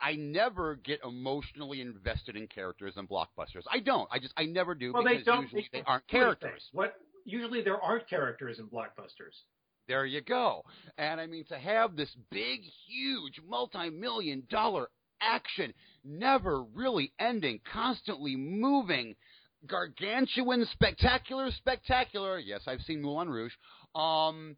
I 0.00 0.14
never 0.14 0.76
get 0.76 1.00
emotionally 1.04 1.80
invested 1.80 2.36
in 2.36 2.46
characters 2.46 2.94
in 2.96 3.06
blockbusters. 3.06 3.64
I 3.70 3.80
don't. 3.80 4.08
I 4.10 4.18
just 4.18 4.32
I 4.36 4.44
never 4.44 4.74
do 4.74 4.92
Well, 4.92 5.04
they 5.04 5.22
don't. 5.22 5.42
usually 5.42 5.68
they 5.72 5.78
don't 5.78 5.88
aren't 5.88 6.08
characters. 6.08 6.62
What 6.72 6.94
usually 7.24 7.62
there 7.62 7.80
aren't 7.80 8.08
characters 8.08 8.58
in 8.58 8.66
blockbusters. 8.66 9.36
There 9.88 10.06
you 10.06 10.20
go. 10.20 10.62
And 10.98 11.20
I 11.20 11.26
mean, 11.26 11.44
to 11.46 11.58
have 11.58 11.96
this 11.96 12.14
big, 12.30 12.60
huge, 12.86 13.40
multi-million 13.46 14.44
dollar 14.48 14.88
action, 15.20 15.74
never 16.04 16.62
really 16.62 17.12
ending, 17.18 17.60
constantly 17.72 18.36
moving, 18.36 19.16
gargantuan, 19.66 20.66
spectacular, 20.72 21.50
spectacular. 21.50 22.38
Yes, 22.38 22.62
I've 22.66 22.80
seen 22.82 23.02
Moulin 23.02 23.28
Rouge. 23.28 23.52
Um, 23.94 24.56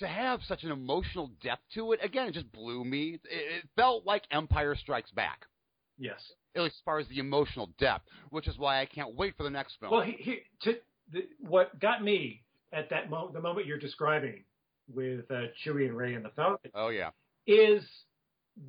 to 0.00 0.08
have 0.08 0.40
such 0.46 0.64
an 0.64 0.70
emotional 0.72 1.30
depth 1.42 1.62
to 1.74 1.92
it, 1.92 2.00
again, 2.02 2.28
it 2.28 2.32
just 2.32 2.50
blew 2.52 2.84
me. 2.84 3.14
It, 3.14 3.20
it 3.24 3.68
felt 3.76 4.04
like 4.04 4.22
Empire 4.30 4.74
Strikes 4.74 5.10
Back, 5.12 5.46
Yes. 5.98 6.20
at 6.56 6.62
least 6.62 6.76
as 6.76 6.82
far 6.84 6.98
as 6.98 7.06
the 7.08 7.18
emotional 7.18 7.70
depth, 7.78 8.06
which 8.30 8.48
is 8.48 8.58
why 8.58 8.80
I 8.80 8.86
can't 8.86 9.14
wait 9.14 9.36
for 9.36 9.44
the 9.44 9.50
next 9.50 9.76
film. 9.78 9.92
Well, 9.92 10.02
he, 10.02 10.12
he, 10.18 10.38
to, 10.62 10.74
the, 11.12 11.28
what 11.38 11.78
got 11.80 12.02
me 12.02 12.42
at 12.72 12.90
that 12.90 13.08
moment, 13.10 13.34
the 13.34 13.40
moment 13.40 13.66
you're 13.66 13.78
describing 13.78 14.44
with 14.92 15.30
uh, 15.30 15.46
Chewie 15.64 15.86
and 15.86 15.96
Rey 15.96 16.14
and 16.14 16.24
the 16.24 16.30
Falcon, 16.30 16.70
oh 16.74 16.88
yeah, 16.88 17.10
is 17.46 17.82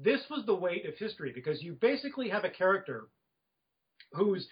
this 0.03 0.21
was 0.29 0.45
the 0.45 0.53
weight 0.55 0.85
of 0.85 0.95
history 0.97 1.31
because 1.33 1.61
you 1.63 1.73
basically 1.81 2.29
have 2.29 2.43
a 2.43 2.49
character 2.49 3.07
who's 4.13 4.47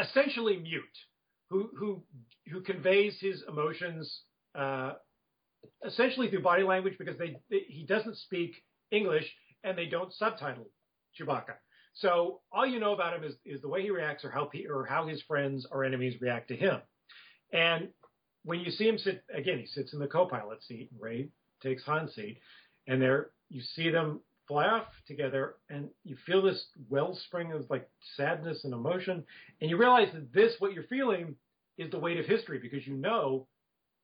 essentially 0.00 0.56
mute, 0.58 0.82
who 1.48 1.70
who 1.78 2.02
who 2.50 2.60
conveys 2.60 3.18
his 3.20 3.42
emotions 3.48 4.22
uh, 4.54 4.92
essentially 5.84 6.28
through 6.30 6.42
body 6.42 6.62
language 6.62 6.94
because 6.98 7.18
they, 7.18 7.38
they 7.50 7.60
he 7.68 7.84
doesn't 7.84 8.16
speak 8.16 8.62
English 8.90 9.30
and 9.64 9.76
they 9.76 9.86
don't 9.86 10.12
subtitle 10.12 10.68
Chewbacca. 11.18 11.54
So 11.94 12.40
all 12.52 12.66
you 12.66 12.78
know 12.78 12.94
about 12.94 13.14
him 13.14 13.24
is, 13.24 13.34
is 13.44 13.60
the 13.60 13.68
way 13.68 13.82
he 13.82 13.90
reacts 13.90 14.24
or 14.24 14.30
how 14.30 14.48
he, 14.52 14.66
or 14.66 14.84
how 14.84 15.06
his 15.06 15.20
friends 15.22 15.66
or 15.70 15.84
enemies 15.84 16.20
react 16.20 16.48
to 16.48 16.56
him. 16.56 16.80
And 17.52 17.88
when 18.44 18.60
you 18.60 18.70
see 18.70 18.88
him 18.88 18.98
sit 18.98 19.24
again, 19.34 19.58
he 19.58 19.66
sits 19.66 19.92
in 19.92 19.98
the 19.98 20.06
co-pilot 20.06 20.62
seat. 20.62 20.90
Rey 20.98 21.28
takes 21.62 21.84
Han's 21.84 22.14
seat, 22.14 22.38
and 22.86 23.02
there 23.02 23.30
you 23.48 23.60
see 23.60 23.90
them 23.90 24.20
fly 24.46 24.66
off 24.66 24.86
together, 25.06 25.56
and 25.68 25.88
you 26.04 26.16
feel 26.24 26.40
this 26.40 26.68
wellspring 26.88 27.52
of 27.52 27.66
like 27.68 27.88
sadness 28.16 28.64
and 28.64 28.72
emotion, 28.72 29.24
and 29.60 29.68
you 29.68 29.76
realize 29.76 30.08
that 30.12 30.32
this, 30.32 30.54
what 30.60 30.72
you're 30.72 30.84
feeling, 30.84 31.34
is 31.78 31.90
the 31.90 31.98
weight 31.98 32.18
of 32.18 32.26
history 32.26 32.58
because 32.58 32.86
you 32.86 32.94
know, 32.94 33.46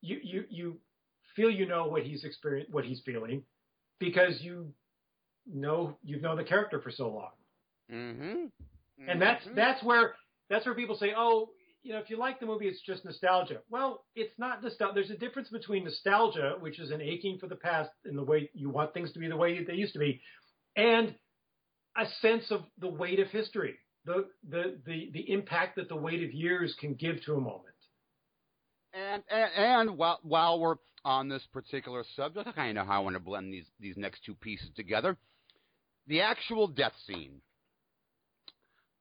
you 0.00 0.18
you 0.22 0.44
you 0.48 0.76
feel 1.37 1.51
you 1.51 1.66
know 1.66 1.87
what 1.87 2.03
he's 2.03 2.24
experienced, 2.24 2.72
what 2.72 2.85
he's 2.85 3.01
feeling, 3.05 3.43
because 3.99 4.41
you 4.41 4.72
know 5.53 5.97
you've 6.03 6.22
known 6.22 6.37
the 6.37 6.45
character 6.45 6.80
for 6.80 6.91
so 6.91 7.09
long. 7.11 7.30
Mm-hmm. 7.93 8.47
And 9.09 9.20
that's 9.20 9.45
Mhm. 9.47 9.55
that's 9.55 9.82
where 9.82 10.14
that's 10.49 10.64
where 10.66 10.74
people 10.74 10.97
say, 10.97 11.12
oh, 11.16 11.51
you 11.82 11.93
know, 11.93 11.99
if 11.99 12.09
you 12.09 12.16
like 12.16 12.41
the 12.41 12.47
movie, 12.47 12.66
it's 12.66 12.80
just 12.80 13.05
nostalgia. 13.05 13.61
Well, 13.68 14.05
it's 14.14 14.32
not 14.39 14.62
nostalgia. 14.62 14.95
There's 14.95 15.11
a 15.11 15.16
difference 15.18 15.49
between 15.51 15.85
nostalgia, 15.85 16.57
which 16.61 16.78
is 16.78 16.91
an 16.91 17.01
aching 17.03 17.39
for 17.39 17.47
the 17.47 17.57
past 17.57 17.91
and 18.05 18.16
the 18.16 18.22
way 18.22 18.51
you 18.55 18.70
want 18.70 18.95
things 18.95 19.12
to 19.12 19.18
be 19.18 19.28
the 19.28 19.37
way 19.37 19.62
they 19.64 19.74
used 19.74 19.93
to 19.95 19.99
be, 19.99 20.20
and 20.76 21.14
a 21.97 22.07
sense 22.22 22.51
of 22.51 22.62
the 22.78 22.89
weight 22.89 23.20
of 23.20 23.28
history, 23.28 23.78
the 24.05 24.28
the 24.49 24.80
the 24.87 25.11
the 25.12 25.30
impact 25.30 25.76
that 25.76 25.89
the 25.89 25.97
weight 25.97 26.22
of 26.24 26.32
years 26.32 26.74
can 26.80 26.95
give 26.95 27.22
to 27.24 27.35
a 27.35 27.41
moment. 27.41 27.73
And, 28.95 29.22
and 29.28 29.51
and 29.57 29.99
while 29.99 30.20
while 30.22 30.61
we're 30.61 30.76
on 31.05 31.28
this 31.28 31.42
particular 31.53 32.05
subject, 32.16 32.47
I 32.47 32.53
kind 32.53 32.70
of 32.70 32.74
know 32.86 32.90
how 32.90 33.01
I 33.01 33.03
want 33.05 33.16
to 33.16 33.20
blend 33.20 33.53
these 33.53 33.66
these 33.80 33.97
next 33.97 34.24
two 34.24 34.34
pieces 34.34 34.70
together. 34.76 35.16
The 36.07 36.20
actual 36.20 36.68
death 36.68 36.92
scene. 37.07 37.40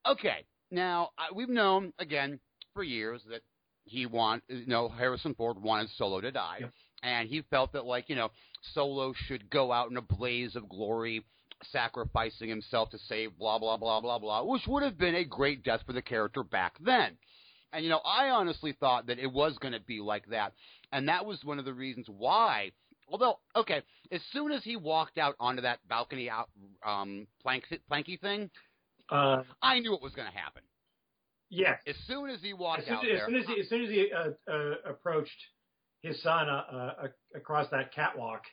Okay, 0.05 0.45
now 0.71 1.09
I, 1.17 1.33
we've 1.33 1.49
known 1.49 1.93
again 1.99 2.39
for 2.73 2.83
years 2.83 3.21
that 3.29 3.41
he 3.85 4.05
want 4.05 4.43
you 4.47 4.65
know 4.65 4.89
Harrison 4.89 5.35
Ford 5.35 5.61
wanted 5.61 5.89
Solo 5.97 6.21
to 6.21 6.31
die, 6.31 6.57
Yep. 6.61 6.73
and 7.03 7.29
he 7.29 7.41
felt 7.49 7.73
that 7.73 7.85
like 7.85 8.09
you 8.09 8.15
know 8.15 8.29
Solo 8.73 9.13
should 9.27 9.49
go 9.49 9.71
out 9.71 9.91
in 9.91 9.97
a 9.97 10.01
blaze 10.01 10.55
of 10.55 10.67
glory, 10.67 11.23
sacrificing 11.71 12.49
himself 12.49 12.89
to 12.89 12.97
save 12.97 13.37
blah 13.37 13.59
blah 13.59 13.77
blah 13.77 14.01
blah 14.01 14.17
blah, 14.17 14.43
which 14.43 14.63
would 14.67 14.83
have 14.83 14.97
been 14.97 15.15
a 15.15 15.23
great 15.23 15.63
death 15.63 15.81
for 15.85 15.93
the 15.93 16.01
character 16.01 16.43
back 16.43 16.73
then. 16.83 17.17
And 17.73 17.83
you 17.83 17.89
know, 17.89 18.01
I 18.05 18.29
honestly 18.29 18.73
thought 18.79 19.07
that 19.07 19.19
it 19.19 19.31
was 19.31 19.57
going 19.57 19.73
to 19.73 19.79
be 19.81 19.99
like 19.99 20.27
that, 20.27 20.53
and 20.91 21.07
that 21.09 21.25
was 21.25 21.43
one 21.43 21.59
of 21.59 21.65
the 21.65 21.73
reasons 21.73 22.07
why. 22.07 22.71
Although, 23.09 23.39
okay, 23.55 23.81
as 24.11 24.21
soon 24.31 24.51
as 24.51 24.63
he 24.63 24.75
walked 24.75 25.17
out 25.17 25.35
onto 25.39 25.61
that 25.63 25.79
balcony 25.89 26.29
out 26.29 26.49
um, 26.85 27.27
plank 27.41 27.65
planky 27.91 28.19
thing, 28.19 28.49
Uh, 29.09 29.43
I 29.61 29.79
knew 29.79 29.93
it 29.93 30.01
was 30.01 30.13
going 30.13 30.31
to 30.31 30.37
happen. 30.37 30.61
yes. 31.49 31.79
As 31.85 31.95
soon 32.07 32.29
as 32.29 32.41
he 32.41 32.53
walked 32.53 32.81
As 32.81 32.85
soon, 32.87 32.95
out 32.97 33.03
as, 33.05 33.09
there, 33.17 33.25
soon 33.27 33.35
as 33.35 33.45
he, 33.47 33.59
as 33.59 33.69
soon 33.69 33.83
as 33.83 33.89
he 33.89 34.11
uh, 34.11 34.51
uh, 34.51 34.75
approached 34.89 35.41
his 36.01 36.21
son 36.21 36.47
uh, 36.49 36.63
uh, 36.71 37.07
across 37.35 37.69
that 37.71 37.93
catwalk, 37.93 38.43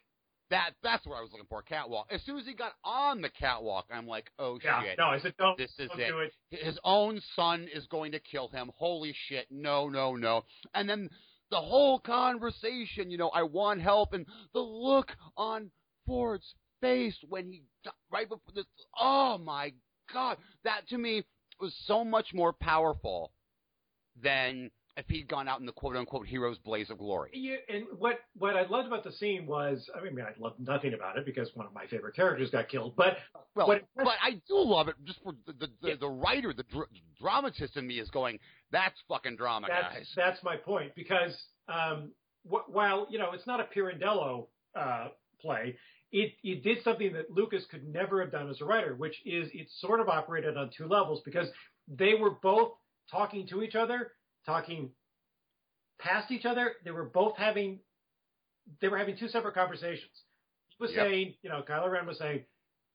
that 0.51 0.71
that's 0.83 1.07
what 1.07 1.17
I 1.17 1.21
was 1.21 1.31
looking 1.33 1.47
for. 1.49 1.63
Catwalk. 1.63 2.07
As 2.11 2.23
soon 2.23 2.39
as 2.39 2.47
he 2.47 2.55
got 2.55 2.73
on 2.85 3.23
the 3.23 3.29
catwalk, 3.29 3.87
I'm 3.93 4.07
like, 4.07 4.31
oh 4.39 4.59
yeah, 4.63 4.83
shit, 4.83 4.99
no, 4.99 5.07
I 5.07 5.21
said 5.21 5.35
don't, 5.39 5.57
this 5.57 5.73
is 5.79 5.89
don't 5.89 6.01
it. 6.01 6.33
it. 6.51 6.65
his 6.65 6.79
own 6.85 7.21
son 7.37 7.69
is 7.73 7.87
going 7.87 8.13
to 8.13 8.21
kill 8.21 8.49
him. 8.49 8.71
Holy 8.77 9.15
shit. 9.29 9.47
No, 9.51 9.89
no, 9.89 10.17
no. 10.17 10.45
And 10.75 10.89
then 10.89 11.09
the 11.51 11.61
whole 11.61 11.99
conversation, 11.99 13.11
you 13.11 13.19
know, 13.19 13.29
I 13.29 13.43
want 13.43 13.81
help 13.81 14.13
and 14.13 14.27
the 14.53 14.61
look 14.61 15.13
on 15.37 15.71
Ford's 16.07 16.55
face 16.81 17.17
when 17.29 17.47
he 17.53 17.63
right 18.11 18.29
before 18.29 18.53
this 18.55 18.65
oh 18.99 19.39
my 19.39 19.73
god, 20.13 20.39
that 20.65 20.89
to 20.89 20.99
me 20.99 21.25
was 21.61 21.75
so 21.87 22.05
much 22.05 22.33
more 22.35 22.53
powerful 22.53 23.33
than 24.21 24.71
if 24.97 25.07
he'd 25.09 25.29
gone 25.29 25.49
out 25.49 25.61
in 25.61 25.67
the 25.67 25.73
quote 25.73 25.97
unquote 25.97 26.27
hero's 26.27 26.59
blaze 26.59 26.91
of 26.91 26.99
glory. 26.99 27.31
Yeah, 27.33 27.57
and 27.69 27.85
what 27.99 28.21
what 28.37 28.57
I 28.57 28.67
loved 28.67 28.87
about 28.89 29.05
the 29.05 29.13
scene 29.13 29.47
was, 29.47 29.89
I 29.97 30.03
mean, 30.03 30.19
I 30.21 30.33
loved 30.39 30.61
nothing 30.61 30.95
about 30.95 31.17
it 31.17 31.25
because 31.25 31.51
one 31.55 31.67
of 31.67 31.73
my 31.73 31.87
favorite 31.87 32.15
characters 32.17 32.51
got 32.51 32.69
killed. 32.69 32.95
But 32.97 33.19
Well, 33.55 33.69
What- 33.69 33.85
but 33.97 34.17
I 34.23 34.33
do 34.49 34.57
love 34.59 34.89
it 34.89 34.97
just 35.05 35.23
for 35.23 35.33
the 35.47 35.53
the, 35.53 35.67
the, 35.81 35.89
Yeah. 35.91 35.95
the 36.01 36.09
writer, 36.09 36.53
the 36.53 36.65
dr- 36.65 36.89
dramatist 37.21 37.77
in 37.77 37.87
me 37.87 37.99
is 37.99 38.11
going, 38.11 38.39
that's 38.71 39.01
fucking 39.09 39.37
drama, 39.37 39.69
that's 39.69 39.95
guys. 39.95 40.13
that's 40.17 40.43
my 40.43 40.57
point 40.57 40.95
because 40.95 41.37
um, 41.69 42.13
wh- 42.45 42.69
while 42.69 43.07
you 43.11 43.19
know 43.19 43.33
it's 43.33 43.47
not 43.47 43.61
a 43.61 43.65
Pirandello 43.65 44.49
uh, 44.75 45.09
play, 45.41 45.77
it 46.13 46.33
it 46.43 46.63
did 46.63 46.83
something 46.83 47.13
that 47.13 47.31
Lucas 47.31 47.65
could 47.71 47.87
never 47.89 48.21
have 48.21 48.33
done 48.33 48.51
as 48.51 48.61
a 48.61 48.65
writer, 48.65 48.95
which 48.97 49.17
is 49.25 49.49
it 49.55 49.69
sort 49.79 50.01
of 50.01 50.09
operated 50.09 50.57
on 50.57 50.71
two 50.77 50.87
levels 50.89 51.23
because 51.25 51.49
they 51.89 52.15
were 52.15 52.31
both 52.43 52.73
talking 53.11 53.47
to 53.49 53.63
each 53.63 53.75
other, 53.75 54.13
talking 54.47 54.91
past 55.99 56.31
each 56.31 56.45
other. 56.47 56.73
They 56.85 56.91
were 56.91 57.05
both 57.05 57.37
having 57.37 57.81
they 58.81 58.89
were 58.89 58.99
having 58.99 59.17
two 59.17 59.29
separate 59.29 59.55
conversations. 59.55 60.13
He 60.69 60.77
was 60.83 60.93
Yep. 60.93 61.07
saying, 61.07 61.35
you 61.43 61.51
know, 61.51 61.63
Kylo 61.63 61.91
Ren 61.91 62.07
was 62.07 62.19
saying, 62.19 62.45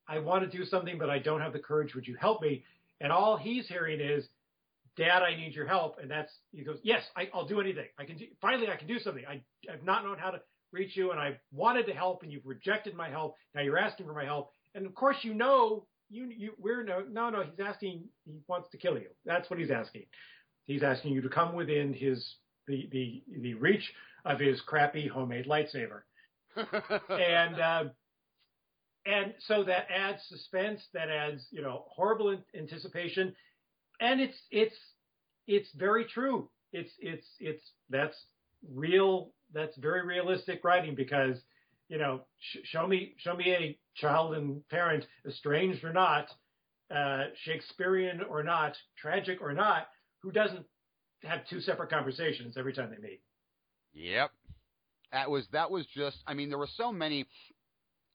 "I 0.08 0.20
want 0.20 0.50
to 0.50 0.58
do 0.58 0.64
something, 0.66 0.98
but 0.98 1.10
I 1.10 1.20
don't 1.20 1.41
have 1.41 1.54
the 1.54 1.60
courage. 1.60 1.96
Would 1.96 2.08
you 2.08 2.16
help 2.16 2.41
me?" 2.41 2.64
And 3.02 3.12
all 3.12 3.36
he's 3.36 3.68
hearing 3.68 4.00
is, 4.00 4.30
Dad, 4.96 5.22
I 5.22 5.36
need 5.36 5.54
your 5.54 5.68
help. 5.68 6.00
And 6.00 6.10
that's, 6.10 6.32
he 6.54 6.64
goes, 6.64 6.80
yes, 6.82 7.04
I, 7.18 7.30
I'll 7.34 7.46
do 7.46 7.60
anything. 7.60 7.88
I 8.00 8.06
can 8.06 8.18
do, 8.18 8.28
finally, 8.41 8.70
I 8.70 8.78
can 8.78 8.88
do 8.88 9.00
something. 9.00 9.26
I, 9.28 9.41
I've 9.70 9.84
not 9.84 10.06
known 10.06 10.18
how 10.18 10.32
to 10.32 10.41
reach 10.72 10.96
you 10.96 11.12
and 11.12 11.20
I 11.20 11.38
wanted 11.52 11.86
to 11.88 11.93
help 11.93 12.24
and 12.24 12.32
you've 12.32 12.46
rejected 12.46 12.96
my 12.96 13.10
help. 13.10 13.36
Now 13.54 13.62
you're 13.62 13.78
asking 13.78 14.06
for 14.06 14.14
my 14.14 14.24
help. 14.24 14.52
And 14.74 14.86
of 14.86 14.96
course, 14.96 15.18
you 15.24 15.34
know, 15.34 15.86
you, 16.10 16.32
you, 16.36 16.52
we're 16.58 16.84
no, 16.84 17.02
no, 17.12 17.30
no, 17.30 17.43
he's 17.43 17.60
asking, 17.60 18.06
he 18.24 18.39
wants 18.48 18.70
to 18.70 18.78
kill 18.78 18.98
you. 18.98 19.08
That's 19.26 19.50
what 19.50 19.60
he's 19.60 19.72
asking. 19.72 20.06
He's 20.66 20.84
asking 20.84 21.13
you 21.13 21.22
to 21.22 21.30
come 21.30 21.53
within 21.53 21.93
his, 21.93 22.36
the, 22.68 22.88
the, 22.91 23.24
the 23.41 23.53
reach 23.55 23.93
of 24.26 24.39
his 24.39 24.61
crappy 24.61 25.07
homemade 25.07 25.45
lightsaber 25.45 26.01
and 27.09 27.59
uh, 27.59 27.84
and 29.05 29.34
so 29.47 29.63
that 29.63 29.88
adds 29.95 30.22
suspense, 30.28 30.82
that 30.93 31.09
adds 31.09 31.45
you 31.51 31.61
know 31.61 31.86
horrible 31.89 32.30
an- 32.30 32.43
anticipation, 32.57 33.36
and 33.99 34.22
it's 34.22 34.38
it's 34.51 34.76
it's 35.47 35.70
very 35.76 36.05
true. 36.05 36.49
It's 36.72 36.91
it's 36.99 37.28
it's 37.39 37.63
that's 37.89 38.16
real. 38.74 39.32
That's 39.53 39.78
very 39.78 40.05
realistic 40.05 40.63
writing 40.63 40.95
because 40.95 41.38
you 41.89 41.97
know 41.97 42.22
sh- 42.39 42.57
show 42.63 42.88
me 42.88 43.16
show 43.18 43.36
me 43.36 43.51
a 43.51 43.78
child 43.95 44.36
and 44.36 44.68
parent, 44.70 45.05
estranged 45.28 45.84
or 45.84 45.93
not, 45.93 46.28
uh, 46.95 47.26
Shakespearean 47.43 48.22
or 48.24 48.43
not, 48.43 48.76
tragic 48.97 49.41
or 49.41 49.53
not, 49.53 49.88
who 50.26 50.32
doesn't 50.32 50.65
have 51.21 51.47
two 51.47 51.61
separate 51.61 51.91
conversations 51.91 52.55
every 52.57 52.73
time 52.73 52.89
they 52.89 52.97
meet. 52.97 53.21
Yep. 53.93 54.32
That 55.13 55.30
was 55.30 55.45
that 55.53 55.69
was 55.69 55.86
just 55.95 56.17
I 56.26 56.34
mean 56.34 56.49
there 56.49 56.57
were 56.57 56.67
so 56.76 56.91
many 56.91 57.28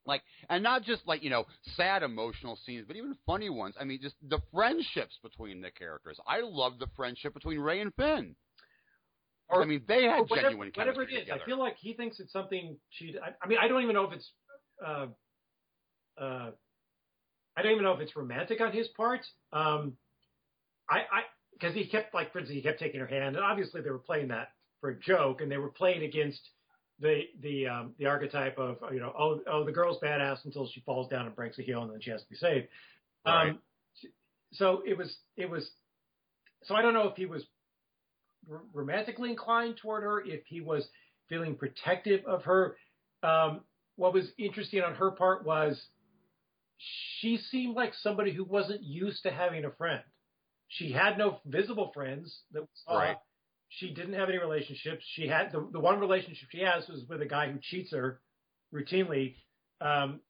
like 0.05 0.23
and 0.49 0.63
not 0.63 0.83
just 0.83 1.07
like, 1.07 1.23
you 1.23 1.31
know, 1.31 1.47
sad 1.77 2.03
emotional 2.03 2.59
scenes, 2.67 2.85
but 2.87 2.97
even 2.97 3.17
funny 3.25 3.49
ones. 3.49 3.77
I 3.81 3.85
mean 3.85 4.01
just 4.03 4.17
the 4.29 4.41
friendships 4.53 5.19
between 5.23 5.63
the 5.63 5.71
characters. 5.71 6.19
I 6.27 6.41
love 6.43 6.79
the 6.81 6.89
friendship 6.97 7.33
between 7.33 7.61
Rey 7.61 7.81
and 7.81 7.95
Finn. 7.95 8.35
Or- 9.49 9.63
I 9.63 9.67
mean 9.67 9.83
they 9.87 10.03
had 10.03 10.29
whatever, 10.29 10.49
genuine 10.49 10.73
whatever 10.75 11.03
it 11.03 11.13
is. 11.13 11.21
together. 11.21 11.43
I 11.43 11.47
feel 11.47 11.61
like 11.61 11.77
he 11.79 11.95
thinks 11.95 12.19
it's 12.19 12.33
something 12.33 12.77
she. 12.91 13.15
I, 13.25 13.31
I 13.43 13.49
mean, 13.49 13.59
I 13.63 13.69
don't 13.69 13.83
even 13.83 13.95
know 13.95 14.05
if 14.05 14.13
it's. 14.13 14.31
Uh, 14.85 15.07
uh, 16.21 16.51
I 17.57 17.63
don't 17.63 17.73
even 17.73 17.85
know 17.85 17.93
if 17.93 18.01
it's 18.01 18.15
romantic 18.17 18.61
on 18.61 18.73
his 18.73 18.89
part. 18.89 19.21
Um, 19.53 19.97
I, 20.89 20.99
I, 20.99 21.23
because 21.61 21.75
he 21.75 21.87
kept 21.87 22.15
like, 22.15 22.33
for 22.33 22.39
instance, 22.39 22.57
he 22.57 22.63
kept 22.63 22.81
taking 22.81 23.01
her 23.01 23.07
hand, 23.07 23.37
and 23.37 23.45
obviously 23.45 23.81
they 23.81 23.91
were 23.91 23.99
playing 23.99 24.29
that 24.29 24.53
for 24.81 24.91
a 24.91 24.99
joke, 24.99 25.41
and 25.41 25.51
they 25.51 25.59
were 25.59 25.69
playing 25.69 26.03
against 26.03 26.41
the 27.01 27.23
the 27.43 27.67
um, 27.67 27.95
the 27.99 28.07
archetype 28.07 28.59
of 28.59 28.79
you 28.93 29.01
know, 29.01 29.13
oh 29.19 29.41
oh 29.51 29.65
the 29.65 29.73
girl's 29.73 29.99
badass 30.03 30.45
until 30.45 30.69
she 30.69 30.81
falls 30.81 31.09
down 31.09 31.27
and 31.27 31.37
breaks 31.37 31.59
a 31.59 31.63
heel, 31.63 31.83
and 31.83 31.93
then 31.93 32.01
she 32.01 32.11
has 32.11 32.23
to 32.23 32.29
be 32.29 32.37
saved. 32.37 32.69
Right. 33.27 33.51
Um, 33.51 33.59
so 34.53 34.83
it 34.87 34.97
was 34.97 35.15
it 35.37 35.49
was. 35.49 35.69
So 36.65 36.75
I 36.75 36.83
don't 36.83 36.95
know 36.95 37.09
if 37.09 37.17
he 37.17 37.27
was 37.27 37.45
r- 38.51 38.63
romantically 38.73 39.31
inclined 39.31 39.79
toward 39.79 40.03
her, 40.03 40.21
if 40.21 40.45
he 40.47 40.61
was 40.61 40.87
feeling 41.29 41.55
protective 41.55 42.25
of 42.27 42.45
her. 42.45 42.77
Um, 43.23 43.61
what 43.97 44.15
was 44.15 44.27
interesting 44.39 44.83
on 44.83 44.95
her 44.95 45.11
part 45.11 45.45
was 45.45 45.81
she 47.19 47.39
seemed 47.51 47.77
like 47.77 47.93
somebody 48.03 48.33
who 48.33 48.45
wasn't 48.45 48.83
used 48.83 49.23
to 49.25 49.31
having 49.31 49.65
a 49.65 49.71
friend. 49.71 50.03
She 50.71 50.93
had 50.93 51.19
no 51.19 51.41
visible 51.45 51.91
friends 51.93 52.43
that 52.53 52.63
we 52.63 52.69
saw. 52.87 52.99
Right. 52.99 53.17
She 53.69 53.93
didn't 53.93 54.15
have 54.15 54.29
any 54.29 54.39
relationships. 54.39 55.05
She 55.15 55.29
had 55.29 55.53
the, 55.53 55.69
the 55.73 55.81
one 55.81 56.01
relationship 56.01 56.49
she 56.51 56.61
has 56.63 56.89
was 56.89 57.05
with 57.09 57.21
a 57.23 57.27
guy 57.27 57.51
who 57.51 57.59
cheats 57.61 57.93
her 57.93 58.21
routinely. 58.73 59.35
Um, 59.81 60.21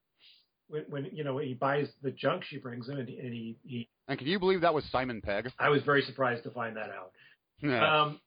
when, 0.69 0.85
when 0.89 1.09
you 1.13 1.25
know 1.25 1.39
he 1.39 1.55
buys 1.55 1.89
the 2.03 2.11
junk 2.11 2.45
she 2.45 2.59
brings 2.59 2.89
him, 2.89 2.99
and, 2.99 3.09
he, 3.09 3.19
and 3.19 3.33
he, 3.33 3.57
he 3.65 3.89
And 4.09 4.19
can 4.19 4.29
you 4.29 4.39
believe 4.39 4.61
that 4.61 4.73
was 4.73 4.85
Simon 4.91 5.21
Pegg? 5.21 5.51
I 5.59 5.69
was 5.69 5.83
very 5.83 6.03
surprised 6.03 6.45
to 6.45 6.51
find 6.51 6.77
that 6.77 6.91
out. 6.91 7.13
Yeah. 7.61 8.03
Um, 8.03 8.21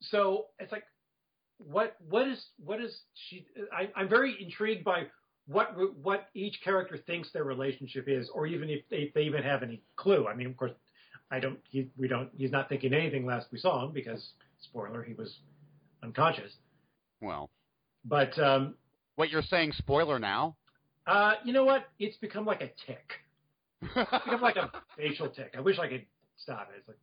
so 0.00 0.46
it's 0.58 0.70
like, 0.70 0.84
what 1.58 1.96
what 2.08 2.28
is 2.28 2.44
what 2.64 2.80
is 2.80 2.96
she? 3.14 3.46
I, 3.72 3.88
I'm 3.96 4.08
very 4.08 4.36
intrigued 4.40 4.84
by 4.84 5.06
what 5.46 5.74
what 6.00 6.28
each 6.34 6.60
character 6.62 6.98
thinks 6.98 7.32
their 7.32 7.44
relationship 7.44 8.04
is, 8.06 8.28
or 8.32 8.46
even 8.46 8.70
if 8.70 8.82
they, 8.90 8.96
if 8.98 9.14
they 9.14 9.22
even 9.22 9.42
have 9.42 9.62
any 9.62 9.82
clue. 9.96 10.26
I 10.28 10.34
mean, 10.34 10.46
of 10.46 10.56
course, 10.56 10.72
I 11.30 11.40
don't. 11.40 11.58
He, 11.70 11.88
we 11.96 12.08
don't. 12.08 12.30
He's 12.36 12.50
not 12.50 12.68
thinking 12.68 12.94
anything 12.94 13.26
last 13.26 13.48
we 13.52 13.58
saw 13.58 13.84
him 13.84 13.92
because 13.92 14.30
spoiler, 14.62 15.02
he 15.02 15.14
was 15.14 15.38
unconscious. 16.02 16.52
well. 17.20 17.50
But 18.04 18.38
um, 18.38 18.74
What 19.16 19.28
you're 19.30 19.42
saying 19.42 19.72
spoiler 19.72 20.18
now? 20.18 20.56
uh, 21.06 21.34
you 21.44 21.52
know 21.52 21.64
what? 21.64 21.84
It's 21.98 22.16
become 22.16 22.46
like 22.46 22.60
a 22.62 22.70
tick. 22.86 23.12
It's 23.82 23.94
become 24.24 24.40
like 24.40 24.56
a 24.56 24.70
facial 24.96 25.28
tick. 25.28 25.54
I 25.56 25.60
wish 25.60 25.78
I 25.78 25.88
could 25.88 26.04
stop 26.36 26.68
it. 26.74 26.78
It's 26.78 26.88
like. 26.88 26.98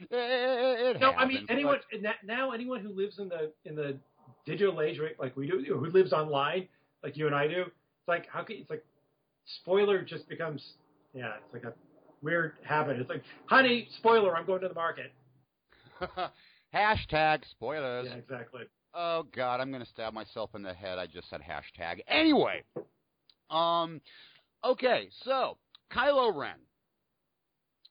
It, 0.00 0.96
it 0.96 1.00
No, 1.00 1.10
I 1.12 1.26
mean 1.26 1.44
anyone 1.48 1.78
now. 2.24 2.52
Anyone 2.52 2.80
who 2.80 2.90
lives 2.90 3.18
in 3.18 3.28
the 3.28 3.52
in 3.64 3.74
the 3.74 3.98
digital 4.46 4.80
age 4.80 4.98
right, 4.98 5.18
like 5.18 5.36
we 5.36 5.48
do, 5.48 5.58
who 5.66 5.90
lives 5.90 6.12
online 6.12 6.68
like 7.02 7.16
you 7.16 7.26
and 7.26 7.34
I 7.34 7.48
do. 7.48 7.62
It's 7.62 8.08
like 8.08 8.26
how 8.30 8.42
can 8.44 8.56
it's 8.56 8.70
like 8.70 8.84
spoiler 9.62 10.02
just 10.02 10.28
becomes 10.28 10.74
yeah, 11.14 11.32
it's 11.44 11.52
like 11.52 11.64
a 11.64 11.74
weird 12.22 12.52
habit. 12.64 12.98
It's 12.98 13.08
like, 13.08 13.22
honey, 13.46 13.88
spoiler, 13.98 14.36
I'm 14.36 14.46
going 14.46 14.60
to 14.62 14.68
the 14.68 14.74
market. 14.74 15.12
hashtag 16.74 17.42
spoilers. 17.50 18.06
Yeah, 18.08 18.16
exactly. 18.16 18.62
Oh 18.94 19.24
God, 19.34 19.60
I'm 19.60 19.70
gonna 19.70 19.86
stab 19.86 20.12
myself 20.12 20.50
in 20.54 20.62
the 20.62 20.72
head. 20.72 20.98
I 20.98 21.06
just 21.06 21.28
said 21.30 21.40
hashtag. 21.40 22.00
Anyway, 22.08 22.64
um, 23.50 24.00
okay, 24.64 25.08
so 25.24 25.58
Kylo 25.92 26.34
Ren. 26.34 26.56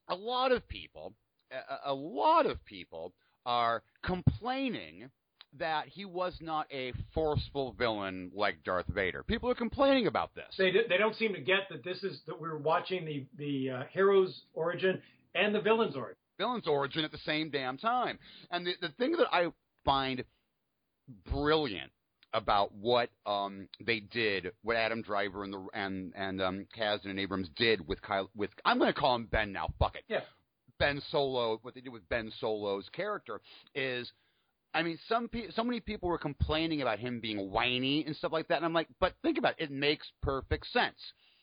A 0.09 0.15
lot 0.15 0.51
of 0.51 0.67
people, 0.67 1.13
a, 1.51 1.91
a 1.91 1.93
lot 1.93 2.45
of 2.45 2.63
people 2.65 3.13
are 3.45 3.83
complaining 4.03 5.09
that 5.57 5.87
he 5.87 6.05
was 6.05 6.37
not 6.41 6.67
a 6.71 6.93
forceful 7.13 7.73
villain 7.77 8.31
like 8.33 8.63
Darth 8.63 8.87
Vader. 8.87 9.23
People 9.23 9.49
are 9.49 9.55
complaining 9.55 10.07
about 10.07 10.33
this. 10.35 10.45
They 10.57 10.71
they 10.71 10.97
don't 10.97 11.15
seem 11.15 11.33
to 11.33 11.41
get 11.41 11.69
that 11.69 11.83
this 11.83 12.03
is 12.03 12.19
that 12.27 12.39
we're 12.39 12.57
watching 12.57 13.05
the 13.05 13.25
the 13.37 13.71
uh, 13.71 13.83
hero's 13.91 14.41
origin 14.53 15.01
and 15.35 15.53
the 15.53 15.61
villain's 15.61 15.95
origin. 15.95 16.17
Villain's 16.37 16.67
origin 16.67 17.03
at 17.03 17.11
the 17.11 17.17
same 17.19 17.49
damn 17.49 17.77
time. 17.77 18.19
And 18.51 18.65
the 18.65 18.73
the 18.81 18.89
thing 18.89 19.13
that 19.13 19.27
I 19.31 19.47
find 19.85 20.23
brilliant 21.31 21.91
about 22.33 22.73
what 22.73 23.09
um, 23.25 23.67
they 23.85 23.99
did, 23.99 24.51
what 24.63 24.75
Adam 24.75 25.01
Driver 25.01 25.43
and 25.43 25.53
the 25.53 25.67
and 25.73 26.13
and 26.15 26.41
um, 26.41 26.67
Kasdan 26.77 27.09
and 27.09 27.19
Abrams 27.19 27.49
did 27.55 27.87
with 27.87 28.01
Kyle 28.01 28.29
with 28.35 28.51
I'm 28.65 28.77
going 28.77 28.93
to 28.93 28.99
call 28.99 29.15
him 29.15 29.27
Ben 29.31 29.51
now. 29.51 29.69
Fuck 29.79 29.95
it. 29.95 30.03
Yeah. 30.07 30.21
Ben 30.79 31.01
Solo. 31.09 31.59
What 31.61 31.73
they 31.73 31.81
did 31.81 31.93
with 31.93 32.07
Ben 32.09 32.31
Solo's 32.39 32.87
character 32.93 33.41
is 33.73 34.11
I 34.77 34.83
mean, 34.83 34.99
some 35.09 35.27
pe- 35.27 35.49
so 35.55 35.63
many 35.63 35.79
people 35.79 36.07
were 36.07 36.19
complaining 36.19 36.83
about 36.83 36.99
him 36.99 37.19
being 37.19 37.49
whiny 37.49 38.05
and 38.05 38.15
stuff 38.15 38.31
like 38.31 38.47
that, 38.49 38.57
and 38.57 38.65
I'm 38.65 38.73
like, 38.73 38.87
but 38.99 39.13
think 39.23 39.39
about 39.39 39.55
it, 39.57 39.65
it 39.65 39.71
makes 39.71 40.07
perfect 40.21 40.67
sense. 40.71 40.97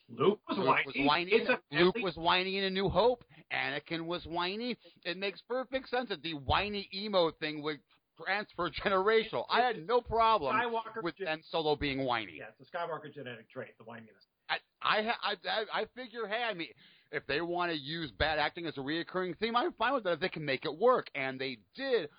Luke 0.09 0.39
was 0.47 0.57
Luke 0.57 0.67
whiny. 0.67 0.85
was 0.85 0.95
whiny. 1.05 1.83
Luke 1.83 1.95
was 2.01 2.15
whiny 2.15 2.57
in 2.59 2.63
A 2.63 2.69
New 2.69 2.87
Hope. 2.87 3.25
Anakin 3.51 4.05
was 4.05 4.25
whiny. 4.25 4.77
It 5.03 5.17
makes 5.17 5.41
perfect 5.41 5.89
sense 5.89 6.09
that 6.09 6.23
the 6.23 6.33
whiny 6.35 6.87
emo 6.93 7.31
thing 7.31 7.61
would 7.63 7.79
transfer 8.23 8.69
generational. 8.85 9.43
I 9.49 9.59
had 9.61 9.85
no 9.85 9.99
problem 9.99 10.55
Skywalker 10.55 11.03
with 11.03 11.17
gen- 11.17 11.25
Ben 11.25 11.41
Solo 11.51 11.75
being 11.75 12.05
whiny. 12.05 12.37
Yeah, 12.37 12.45
it's 12.57 12.69
a 12.69 12.77
Skywalker 12.77 13.13
genetic 13.13 13.49
trait, 13.49 13.77
the 13.77 13.83
whininess. 13.83 14.27
I 14.49 14.57
I 14.81 15.11
I, 15.21 15.35
I 15.49 15.81
I 15.81 15.85
figure, 15.93 16.25
hey, 16.25 16.43
I 16.49 16.53
mean, 16.53 16.69
if 17.11 17.27
they 17.27 17.41
want 17.41 17.71
to 17.71 17.77
use 17.77 18.11
bad 18.11 18.39
acting 18.39 18.65
as 18.65 18.77
a 18.77 18.81
reoccurring 18.81 19.37
theme, 19.39 19.57
I'm 19.57 19.73
fine 19.73 19.93
with 19.93 20.05
that 20.05 20.13
if 20.13 20.19
they 20.21 20.29
can 20.29 20.45
make 20.45 20.63
it 20.63 20.77
work, 20.77 21.07
and 21.15 21.37
they 21.37 21.57
did. 21.75 22.09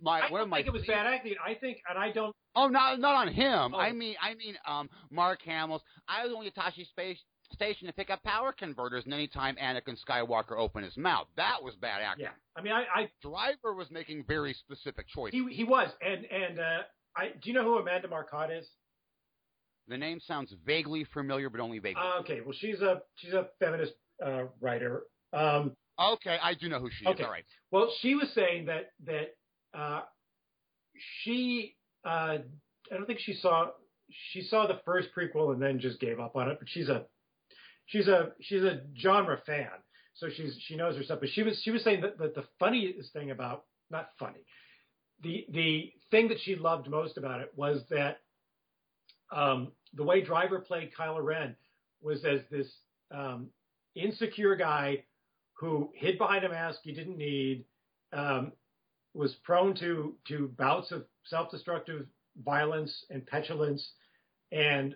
My 0.00 0.20
I 0.20 0.30
one 0.30 0.40
of 0.40 0.48
my 0.48 0.58
think 0.58 0.68
it 0.68 0.72
was 0.72 0.86
bad 0.86 1.06
acting. 1.06 1.34
I 1.44 1.54
think, 1.54 1.78
and 1.88 1.98
I 1.98 2.10
don't. 2.10 2.34
Oh, 2.54 2.68
not 2.68 3.00
not 3.00 3.14
on 3.14 3.32
him. 3.32 3.74
Oh. 3.74 3.78
I 3.78 3.92
mean, 3.92 4.14
I 4.20 4.34
mean, 4.34 4.56
um, 4.66 4.88
Mark 5.10 5.40
Hamill's. 5.42 5.82
I 6.08 6.24
was 6.24 6.32
only 6.34 6.48
at 6.48 6.54
Tosche 6.54 6.86
Space 6.88 7.18
Station 7.52 7.86
to 7.86 7.92
pick 7.92 8.10
up 8.10 8.22
power 8.22 8.52
converters, 8.52 9.04
and 9.04 9.12
anytime 9.12 9.56
Anakin 9.56 9.96
Skywalker 10.08 10.56
opened 10.56 10.84
his 10.84 10.96
mouth, 10.96 11.26
that 11.36 11.62
was 11.62 11.74
bad 11.76 12.02
acting. 12.02 12.24
Yeah, 12.24 12.30
I 12.56 12.62
mean, 12.62 12.72
I, 12.72 12.84
I 12.94 13.10
Driver 13.22 13.74
was 13.74 13.90
making 13.90 14.24
very 14.26 14.54
specific 14.54 15.06
choices. 15.08 15.38
he 15.48 15.54
he 15.54 15.64
was, 15.64 15.90
and 16.00 16.24
and 16.24 16.58
uh, 16.58 16.78
I 17.16 17.28
do 17.42 17.50
you 17.50 17.52
know 17.52 17.64
who 17.64 17.78
Amanda 17.78 18.08
Marcotte 18.08 18.50
is? 18.50 18.66
the 19.88 19.98
name 19.98 20.20
sounds 20.20 20.54
vaguely 20.64 21.04
familiar, 21.12 21.50
but 21.50 21.60
only 21.60 21.78
vaguely. 21.78 22.02
Uh, 22.02 22.20
okay, 22.20 22.40
well, 22.40 22.54
she's 22.58 22.80
a 22.80 23.02
she's 23.16 23.32
a 23.32 23.48
feminist 23.58 23.92
uh, 24.24 24.44
writer. 24.60 25.02
Um, 25.32 25.72
okay, 26.00 26.38
I 26.42 26.54
do 26.54 26.68
know 26.68 26.78
who 26.78 26.90
she 26.90 27.04
is. 27.04 27.10
okay. 27.12 27.24
All 27.24 27.30
right. 27.30 27.44
well, 27.70 27.92
she 28.00 28.14
was 28.14 28.28
saying 28.34 28.66
that 28.66 28.92
that 29.06 29.34
uh, 29.74 30.00
she 31.22 31.76
uh, 32.04 32.38
I 32.90 32.94
don't 32.94 33.06
think 33.06 33.20
she 33.20 33.34
saw 33.34 33.68
she 34.32 34.42
saw 34.42 34.66
the 34.66 34.80
first 34.84 35.08
prequel 35.16 35.52
and 35.52 35.62
then 35.62 35.78
just 35.78 36.00
gave 36.00 36.20
up 36.20 36.36
on 36.36 36.50
it. 36.50 36.58
But 36.58 36.68
she's 36.68 36.88
a 36.88 37.04
she's 37.86 38.08
a 38.08 38.32
she's 38.40 38.62
a 38.62 38.80
genre 39.00 39.40
fan, 39.46 39.70
so 40.14 40.28
she's 40.28 40.56
she 40.66 40.76
knows 40.76 40.96
her 40.96 41.02
stuff. 41.02 41.20
But 41.20 41.30
she 41.30 41.42
was 41.42 41.60
she 41.62 41.70
was 41.70 41.82
saying 41.82 42.02
that, 42.02 42.18
that 42.18 42.34
the 42.34 42.44
funniest 42.58 43.12
thing 43.12 43.30
about 43.30 43.64
not 43.90 44.08
funny, 44.18 44.44
the 45.22 45.46
the 45.50 45.92
thing 46.10 46.28
that 46.28 46.38
she 46.40 46.56
loved 46.56 46.88
most 46.88 47.16
about 47.16 47.40
it 47.40 47.52
was 47.56 47.82
that 47.90 48.20
um, 49.30 49.72
the 49.94 50.04
way 50.04 50.20
Driver 50.22 50.60
played 50.60 50.90
Kylo 50.98 51.22
Ren 51.22 51.56
was 52.02 52.24
as 52.24 52.40
this 52.50 52.66
um, 53.10 53.48
insecure 53.94 54.56
guy 54.56 55.04
who 55.54 55.90
hid 55.94 56.18
behind 56.18 56.44
a 56.44 56.48
mask 56.48 56.80
he 56.82 56.92
didn't 56.92 57.16
need, 57.16 57.64
um, 58.12 58.52
was 59.14 59.34
prone 59.44 59.74
to 59.76 60.14
to 60.28 60.48
bouts 60.58 60.92
of 60.92 61.04
self-destructive 61.24 62.06
violence 62.44 63.04
and 63.10 63.26
petulance, 63.26 63.92
and 64.50 64.94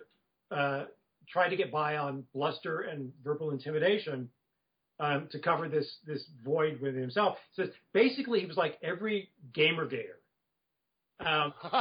uh, 0.51 0.85
tried 1.29 1.49
to 1.49 1.55
get 1.55 1.71
by 1.71 1.97
on 1.97 2.23
bluster 2.33 2.81
and 2.81 3.11
verbal 3.23 3.51
intimidation 3.51 4.29
um, 4.99 5.27
to 5.31 5.39
cover 5.39 5.67
this 5.67 5.97
this 6.05 6.25
void 6.43 6.81
within 6.81 7.01
himself. 7.01 7.37
Says 7.53 7.69
basically 7.93 8.39
he 8.39 8.45
was 8.45 8.57
like 8.57 8.77
every 8.81 9.29
gamer 9.53 9.85
gator. 9.85 10.19
Um, 11.19 11.53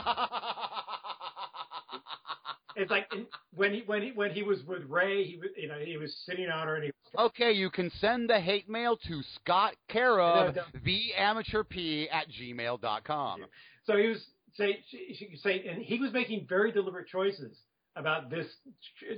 it's 2.76 2.90
like 2.90 3.10
when 3.54 3.72
he 3.72 3.82
when 3.86 4.02
he 4.02 4.12
when 4.12 4.30
he 4.32 4.42
was 4.42 4.62
with 4.64 4.82
Rey, 4.88 5.24
he 5.24 5.36
was 5.38 5.48
you 5.56 5.68
know 5.68 5.78
he 5.78 5.96
was 5.96 6.14
sitting 6.26 6.48
on 6.48 6.66
her 6.66 6.76
and 6.76 6.84
he 6.84 6.90
okay, 7.18 7.52
you 7.52 7.70
can 7.70 7.90
send 8.00 8.30
the 8.30 8.40
hate 8.40 8.68
mail 8.68 8.96
to 9.08 9.22
Scott 9.36 9.74
Carob, 9.90 10.56
No, 10.56 10.62
theamateurp 10.84 12.08
at 12.12 12.26
gmail.com. 12.28 13.44
So 13.84 13.96
he 13.96 14.08
was 14.08 14.24
say 14.56 14.78
she, 14.88 15.14
she 15.18 15.36
say, 15.36 15.64
and 15.68 15.82
he 15.82 15.98
was 15.98 16.12
making 16.12 16.46
very 16.48 16.72
deliberate 16.72 17.08
choices 17.08 17.58
about 17.94 18.30
this, 18.30 18.46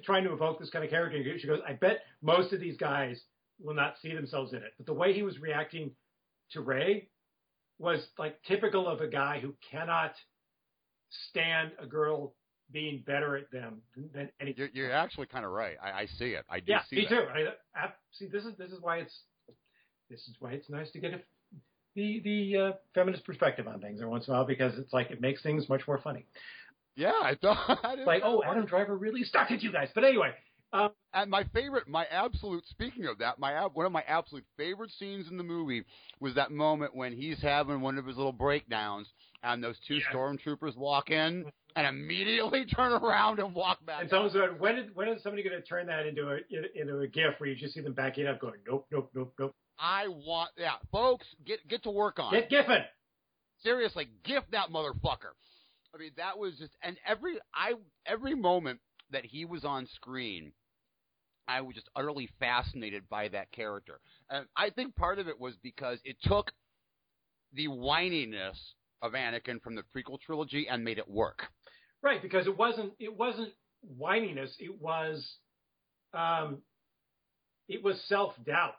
trying 0.05 0.25
to 0.25 0.33
evoke 0.33 0.61
this 0.61 0.71
kind 0.71 0.85
of 0.85 0.91
character. 0.91 1.23
She 1.39 1.47
goes, 1.47 1.61
I 1.67 1.73
bet 1.73 2.01
most 2.23 2.53
of 2.53 2.61
these 2.61 2.77
guys 2.77 3.21
will 3.61 3.75
not 3.75 3.95
see 4.01 4.15
themselves 4.15 4.53
in 4.53 4.59
it. 4.59 4.73
But 4.77 4.87
the 4.87 4.95
way 4.95 5.13
he 5.13 5.23
was 5.23 5.39
reacting 5.41 5.91
to 6.53 6.61
Rey 6.61 7.09
was 7.79 8.01
like 8.19 8.41
typical 8.45 8.89
of 8.89 9.01
a 9.01 9.09
guy 9.09 9.41
who 9.41 9.55
cannot 9.69 10.13
stand 11.29 11.73
a 11.81 11.87
girl 11.87 12.35
being 12.73 13.03
better 13.07 13.37
at 13.37 13.51
them 13.51 13.81
than, 13.95 14.11
than 14.15 14.31
any. 14.41 14.55
You're, 14.57 14.69
you're 14.73 14.93
actually 14.93 15.27
kind 15.27 15.45
of 15.45 15.53
right. 15.53 15.77
I, 15.83 16.03
I 16.03 16.07
see 16.19 16.31
it. 16.31 16.45
I 16.51 16.61
do 16.61 16.73
Yeah, 16.73 16.83
see 16.89 16.97
me 16.97 17.03
that. 17.05 17.11
too. 17.11 17.23
I, 17.35 17.79
I, 17.79 17.89
see, 18.13 18.27
this 18.27 18.45
is 18.45 18.57
this 18.59 18.71
is 18.71 18.79
why 18.81 18.99
it's 18.99 19.15
this 20.11 20.21
is 20.21 20.35
why 20.41 20.53
it's 20.53 20.69
nice 20.69 20.91
to 20.93 20.99
get 20.99 21.15
a, 21.15 21.21
the 21.95 22.21
the 22.25 22.57
uh, 22.59 22.73
feminist 22.95 23.25
perspective 23.25 23.67
on 23.67 23.81
things 23.81 24.01
every 24.01 24.11
once 24.11 24.27
in 24.29 24.35
a 24.35 24.37
while 24.37 24.47
because 24.47 24.79
it's 24.79 24.93
like 24.93 25.11
it 25.11 25.21
makes 25.21 25.43
things 25.43 25.69
much 25.69 25.83
more 25.87 25.99
funny. 25.99 26.25
Yeah, 26.97 27.13
I 27.23 27.37
thought. 27.41 27.79
Like, 28.07 28.23
oh, 28.25 28.43
Adam 28.45 28.67
Driver 28.67 28.97
really 28.97 29.23
stuck 29.23 29.51
at 29.51 29.63
you 29.63 29.71
guys. 29.73 29.89
But 29.95 30.05
anyway, 30.05 30.33
um, 30.73 30.91
And 31.15 31.31
my 31.31 31.45
favorite, 31.55 31.89
my 31.89 32.05
absolute, 32.07 32.65
speaking 32.67 33.07
of 33.07 33.19
that, 33.19 33.39
my 33.39 33.53
ab- 33.53 33.75
one 33.75 33.87
of 33.87 33.93
my 33.93 34.03
absolute 34.07 34.45
favorite 34.57 34.91
scenes 34.99 35.31
in 35.31 35.37
the 35.37 35.43
movie 35.45 35.85
was 36.21 36.35
that 36.35 36.51
moment 36.51 36.95
when 36.95 37.13
he's 37.13 37.41
having 37.41 37.81
one 37.81 37.99
of 37.99 38.07
his 38.07 38.17
little 38.17 38.33
breakdowns, 38.33 39.09
and 39.43 39.63
those 39.63 39.79
two 39.87 39.97
Yeah. 39.97 40.13
stormtroopers 40.13 40.77
walk 40.77 41.11
in 41.11 41.51
and 41.77 41.87
immediately 41.87 42.65
turn 42.77 42.93
around 42.93 43.39
and 43.39 43.55
walk 43.55 43.85
back. 43.87 44.03
and 44.03 44.11
someone 44.11 44.31
said, 44.31 44.59
when 44.59 44.77
is 44.79 44.91
when 44.95 45.09
is 45.09 45.23
somebody 45.23 45.43
going 45.43 45.61
to 45.61 45.67
turn 45.67 45.87
that 45.87 46.07
into 46.07 46.31
a 46.31 46.39
into 46.81 46.99
a 47.01 47.07
GIF 47.07 47.35
where 47.39 47.49
you 47.51 47.57
just 47.57 47.75
see 47.75 47.81
them 47.81 47.93
backing 47.95 48.27
up, 48.27 48.41
going, 48.41 48.61
nope, 48.67 48.87
nope, 48.91 49.11
nope, 49.15 49.33
nope. 49.39 49.55
I 49.79 50.09
want, 50.09 50.51
yeah, 50.57 50.73
folks, 50.91 51.27
get 51.47 51.67
get 51.69 51.83
to 51.85 51.91
work 51.91 52.19
on 52.19 52.35
it. 52.35 52.49
Get 52.51 52.67
giffing. 52.67 52.85
Seriously, 53.63 54.09
gift 54.25 54.51
that 54.53 54.71
motherfucker. 54.71 55.35
I 55.95 55.99
mean, 55.99 56.11
that 56.17 56.37
was 56.39 56.55
just, 56.59 56.73
and 56.83 56.97
every 57.07 57.39
I 57.55 57.75
every 58.07 58.35
moment 58.35 58.81
that 59.11 59.25
he 59.25 59.45
was 59.45 59.65
on 59.65 59.87
screen, 59.95 60.53
I 61.47 61.61
was 61.63 61.75
just 61.75 61.89
utterly 61.97 62.29
fascinated 62.39 63.09
by 63.09 63.29
that 63.29 63.51
character. 63.53 64.01
And 64.31 64.47
I 64.57 64.71
think 64.71 64.95
part 64.97 65.19
of 65.19 65.29
it 65.29 65.41
was 65.41 65.55
because 65.63 65.99
it 66.05 66.17
took 66.23 66.53
the 67.55 67.69
whininess 67.69 68.59
of 69.03 69.13
Anakin 69.13 69.61
from 69.63 69.75
the 69.75 69.83
prequel 69.95 70.21
trilogy 70.21 70.67
and 70.69 70.85
made 70.85 70.99
it 70.99 71.09
work. 71.09 71.45
Right, 72.03 72.23
because 72.23 72.47
it 72.47 72.57
wasn't 72.57 72.93
it 72.99 73.17
wasn't 73.17 73.53
whininess. 73.99 74.51
It 74.59 74.81
was 74.81 75.37
um, 76.15 76.59
it 77.69 77.83
was 77.83 78.01
self 78.09 78.33
doubt. 78.45 78.75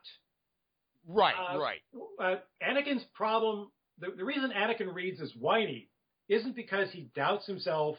Right, 1.08 1.34
Uh, 1.36 1.58
right. 1.58 1.80
uh, 2.22 2.36
Anakin's 2.62 3.04
problem, 3.14 3.72
the, 4.00 4.08
the 4.16 4.26
reason 4.26 4.52
Anakin 4.56 4.94
reads 4.94 5.22
as 5.22 5.34
whiny 5.40 5.90
isn't 6.28 6.56
because 6.56 6.92
he 6.92 7.10
doubts 7.16 7.48
himself 7.48 7.98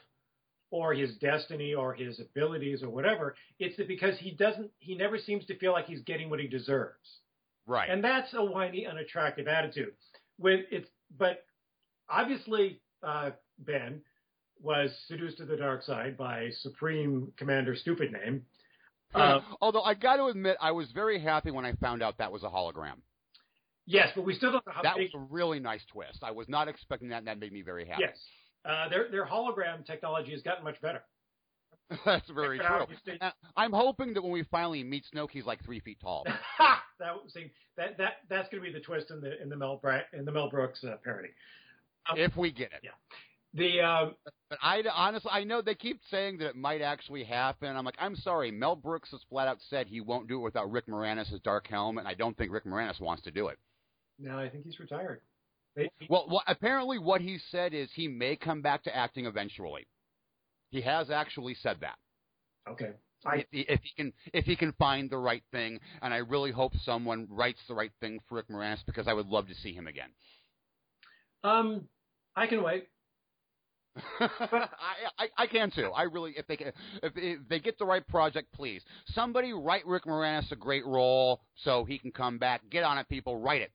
or 0.71 0.95
his 0.95 1.17
destiny 1.17 1.75
or 1.75 1.93
his 1.95 2.21
abilities 2.21 2.83
or 2.83 2.91
whatever. 2.91 3.35
It's 3.59 3.77
that 3.79 3.89
because 3.89 4.17
he 4.19 4.31
doesn't, 4.33 4.71
he 4.79 4.95
never 4.95 5.19
seems 5.19 5.45
to 5.47 5.59
feel 5.59 5.73
like 5.73 5.87
he's 5.87 6.03
getting 6.03 6.31
what 6.31 6.39
he 6.39 6.47
deserves. 6.47 7.19
Right. 7.67 7.89
And 7.91 8.05
that's 8.05 8.33
a 8.35 8.45
whiny, 8.45 8.87
unattractive 8.87 9.49
attitude. 9.49 9.95
With 10.39 10.67
it's, 10.71 10.89
but 11.19 11.43
obviously, 12.11 12.81
uh, 13.03 13.31
Ben 13.59 14.01
was 14.63 14.91
seduced 15.09 15.39
to 15.39 15.45
the 15.47 15.57
dark 15.57 15.83
side 15.83 16.17
by 16.17 16.51
Supreme 16.61 17.33
Commander 17.37 17.75
Stupid 17.75 18.13
Name. 18.13 18.43
Uh, 19.15 19.41
Although 19.61 19.83
I 19.83 19.95
got 19.95 20.17
to 20.17 20.27
admit, 20.27 20.57
I 20.61 20.71
was 20.73 20.91
very 20.93 21.19
happy 21.21 21.51
when 21.51 21.65
I 21.65 21.73
found 21.75 22.03
out 22.03 22.19
that 22.19 22.31
was 22.31 22.43
a 22.45 22.49
hologram. 22.49 22.97
yes, 23.87 24.09
but 24.15 24.25
we 24.25 24.35
still 24.35 24.53
don't 24.53 24.67
know 24.67 24.73
how 24.73 24.83
That 24.83 24.97
big. 24.97 25.11
was 25.15 25.23
a 25.23 25.27
really 25.33 25.59
nice 25.61 25.85
twist. 25.91 26.19
I 26.23 26.31
was 26.31 26.49
not 26.49 26.69
expecting 26.69 27.09
that, 27.09 27.19
and 27.19 27.27
that 27.27 27.39
made 27.41 27.53
me 27.53 27.63
very 27.63 27.87
happy. 27.87 28.03
Yes. 28.03 28.17
uh, 28.65 28.89
their 28.89 29.11
their 29.11 29.27
hologram 29.27 29.85
technology 29.85 30.31
has 30.33 30.43
gotten 30.43 30.63
much 30.63 30.81
better. 30.81 31.03
That's 32.05 32.29
very 32.31 32.59
true. 32.59 32.87
I'm 33.57 33.73
hoping 33.73 34.15
that 34.15 34.23
when 34.23 34.31
we 34.31 34.45
finally 34.45 34.85
meet 34.85 35.05
Snoke, 35.13 35.31
he's 35.33 35.45
like 35.47 35.65
three 35.65 35.81
feet 35.81 35.99
tall. 36.01 36.25
that 37.01 37.15
see, 37.35 37.51
that 37.77 37.97
that 37.99 38.13
that's 38.29 38.49
going 38.51 38.63
to 38.63 38.69
be 38.71 38.73
the 38.73 38.85
twist 38.85 39.11
in 39.11 39.21
the 39.21 39.43
in 39.43 39.49
the 39.49 39.57
Mel 39.57 39.79
Bra- 39.79 40.03
in 40.13 40.25
the 40.25 40.31
Mel 40.31 40.49
Brooks 40.51 40.85
uh, 40.85 40.97
parody. 41.03 41.31
If 42.17 42.37
we 42.37 42.51
get 42.53 42.73
it. 42.73 42.81
Yeah. 42.83 42.91
The 43.53 43.81
um, 43.81 44.15
But 44.49 44.59
I 44.63 44.83
honestly, 44.95 45.31
I 45.33 45.43
know 45.43 45.61
they 45.61 45.75
keep 45.75 46.01
saying 46.11 46.39
that 46.39 46.51
it 46.51 46.57
might 46.57 46.83
actually 46.83 47.25
happen. 47.25 47.77
I'm 47.77 47.85
like, 47.85 47.97
I'm 47.99 48.15
sorry. 48.17 48.51
Mel 48.53 48.77
Brooks 48.77 49.11
has 49.11 49.21
flat 49.29 49.49
out 49.49 49.59
said 49.69 49.89
he 49.89 50.01
won't 50.01 50.29
do 50.29 50.39
it 50.39 50.43
without 50.43 50.71
Rick 50.71 50.87
Moranis' 50.87 51.43
Dark 51.43 51.67
Helmet, 51.67 52.03
and 52.03 52.09
I 52.09 52.15
don't 52.15 52.37
think 52.37 52.53
Rick 52.53 52.65
Moranis 52.65 53.01
wants 53.01 53.23
to 53.25 53.31
do 53.31 53.49
it. 53.49 53.59
no, 54.19 54.39
I 54.39 54.49
think 54.49 54.65
he's 54.65 54.79
retired. 54.79 55.21
They, 55.75 55.91
Well, 56.09 56.27
well, 56.29 56.43
apparently 56.47 56.99
what 56.99 57.21
he 57.21 57.39
said 57.51 57.75
is 57.75 57.89
he 57.95 58.09
may 58.09 58.37
come 58.37 58.63
back 58.63 58.85
to 58.85 58.97
acting 58.97 59.27
eventually. 59.27 59.87
He 60.71 60.81
has 60.83 61.11
actually 61.11 61.55
said 61.55 61.79
that. 61.81 61.99
okay. 62.69 62.93
I 63.27 63.37
if, 63.37 63.47
he, 63.51 63.61
if 63.61 63.81
he 63.83 63.91
can, 63.97 64.13
if 64.33 64.45
he 64.47 64.57
can 64.57 64.73
find 64.73 65.11
the 65.11 65.19
right 65.19 65.43
thing, 65.53 65.79
and 66.01 66.15
I 66.15 66.19
really 66.19 66.53
hope 66.53 66.73
someone 66.85 67.27
writes 67.29 67.61
the 67.69 67.75
right 67.75 67.93
thing 68.01 68.19
for 68.29 68.37
Rick 68.37 68.49
Moranis 68.49 68.85
because 68.87 69.07
I 69.09 69.13
would 69.13 69.27
love 69.27 69.47
to 69.49 69.55
see 69.57 69.75
him 69.75 69.87
again. 69.87 70.09
Um 71.45 71.89
I 72.37 72.47
can 72.47 72.63
wait. 72.63 72.87
I, 74.21 74.67
I 75.19 75.27
I 75.37 75.47
can 75.47 75.71
too. 75.71 75.91
I 75.95 76.05
really, 76.05 76.33
if 76.37 76.47
they 76.47 76.57
can, 76.57 76.69
if, 77.03 77.13
if 77.17 77.49
they 77.49 77.59
get 77.59 77.79
the 77.79 77.85
right 77.85 78.07
project, 78.07 78.53
please 78.53 78.83
somebody 79.07 79.53
write 79.53 79.85
Rick 79.85 80.05
Moranis 80.05 80.51
a 80.53 80.57
great 80.57 80.87
role 80.87 81.41
so 81.57 81.85
he 81.85 81.99
can 81.99 82.13
come 82.13 82.39
back. 82.39 82.63
Get 82.71 82.85
on 82.85 82.99
it, 82.99 83.09
people. 83.09 83.37
Write 83.39 83.63
it. 83.63 83.73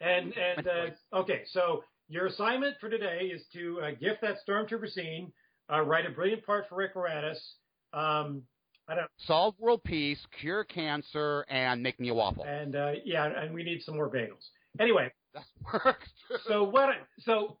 And 0.00 0.34
and 0.36 0.66
uh, 0.66 1.16
okay, 1.20 1.42
so 1.52 1.84
your 2.08 2.26
assignment 2.26 2.76
for 2.80 2.90
today 2.90 3.30
is 3.32 3.44
to 3.52 3.80
uh, 3.80 3.90
gift 3.92 4.20
that 4.22 4.36
stormtrooper 4.46 4.90
scene, 4.90 5.32
uh, 5.72 5.80
write 5.80 6.06
a 6.06 6.10
brilliant 6.10 6.44
part 6.44 6.68
for 6.68 6.76
Rick 6.76 6.94
Moranis. 6.94 7.38
Um, 7.92 8.42
I 8.88 8.94
don't, 8.94 9.08
Solve 9.26 9.54
world 9.58 9.82
peace, 9.84 10.18
cure 10.40 10.64
cancer, 10.64 11.44
and 11.48 11.82
make 11.82 11.98
me 11.98 12.08
a 12.08 12.14
waffle. 12.14 12.44
and 12.44 12.76
uh, 12.76 12.92
yeah, 13.04 13.26
and 13.26 13.54
we 13.54 13.62
need 13.62 13.82
some 13.82 13.94
more 13.94 14.10
bagels. 14.10 14.48
Anyway, 14.78 15.10
So 16.48 16.64
what? 16.64 16.90
So 17.20 17.58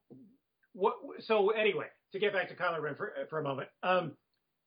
what? 0.72 0.94
So 1.20 1.50
anyway, 1.50 1.86
to 2.12 2.18
get 2.18 2.32
back 2.32 2.48
to 2.48 2.54
Kylo 2.54 2.80
Ren 2.80 2.94
for 2.96 3.12
for 3.30 3.38
a 3.38 3.42
moment, 3.42 3.68
um, 3.82 4.12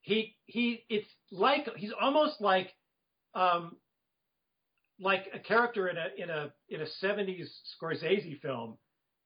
he 0.02 0.36
he, 0.46 0.84
it's 0.90 1.08
like 1.32 1.68
he's 1.76 1.92
almost 2.00 2.40
like, 2.40 2.74
um, 3.36 3.76
like 5.00 5.28
a 5.34 5.40
character 5.40 5.88
in 5.88 5.98
a 5.98 6.08
in 6.18 6.30
a 6.30 6.52
in 6.70 6.82
a 6.82 6.86
'70s 7.04 7.48
Scorsese 7.82 8.40
film, 8.42 8.78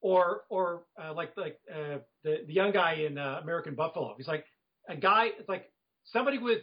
or 0.01 0.41
or 0.49 0.83
uh, 1.01 1.13
like 1.13 1.35
like 1.37 1.59
uh, 1.71 1.99
the 2.23 2.43
the 2.47 2.53
young 2.53 2.71
guy 2.71 2.93
in 3.07 3.17
uh, 3.17 3.39
American 3.41 3.75
Buffalo. 3.75 4.15
He's 4.17 4.27
like 4.27 4.45
a 4.89 4.95
guy. 4.95 5.27
It's 5.39 5.49
like 5.49 5.71
somebody 6.05 6.37
with 6.37 6.61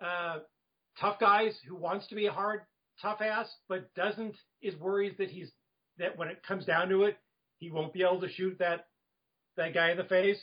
uh, 0.00 0.38
tough 1.00 1.18
guys 1.18 1.56
who 1.66 1.76
wants 1.76 2.06
to 2.08 2.14
be 2.14 2.26
a 2.26 2.32
hard 2.32 2.62
tough 3.00 3.20
ass, 3.20 3.48
but 3.68 3.92
doesn't 3.94 4.34
is 4.62 4.74
worried 4.76 5.16
that 5.18 5.30
he's 5.30 5.50
that 5.98 6.16
when 6.16 6.28
it 6.28 6.42
comes 6.46 6.64
down 6.64 6.88
to 6.90 7.04
it, 7.04 7.16
he 7.58 7.70
won't 7.70 7.92
be 7.92 8.02
able 8.02 8.20
to 8.20 8.28
shoot 8.30 8.56
that 8.58 8.86
that 9.56 9.72
guy 9.74 9.90
in 9.90 9.96
the 9.96 10.04
face. 10.04 10.40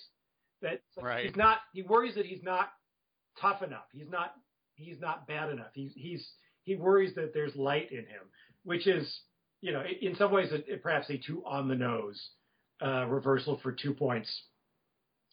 That 0.61 0.81
Right. 1.01 1.25
he's 1.25 1.35
not. 1.35 1.59
He 1.73 1.83
worries 1.83 2.15
that 2.15 2.25
he's 2.25 2.43
not 2.43 2.71
tough 3.39 3.61
enough. 3.61 3.85
He's 3.91 4.09
not. 4.09 4.33
He's 4.75 4.99
not 4.99 5.27
bad 5.27 5.51
enough. 5.51 5.71
He's 5.73 5.93
he's 5.95 6.27
he 6.63 6.75
worries 6.75 7.13
that 7.15 7.33
there's 7.33 7.55
light 7.55 7.91
in 7.91 7.99
him, 7.99 8.23
which 8.63 8.87
is 8.87 9.21
you 9.61 9.71
know 9.71 9.83
in 10.01 10.15
some 10.15 10.31
ways 10.31 10.51
a, 10.51 10.77
perhaps 10.77 11.09
a 11.09 11.17
too 11.17 11.43
on 11.45 11.67
the 11.67 11.75
nose 11.75 12.29
uh, 12.83 13.05
reversal 13.07 13.59
for 13.61 13.71
two 13.71 13.93
points 13.93 14.29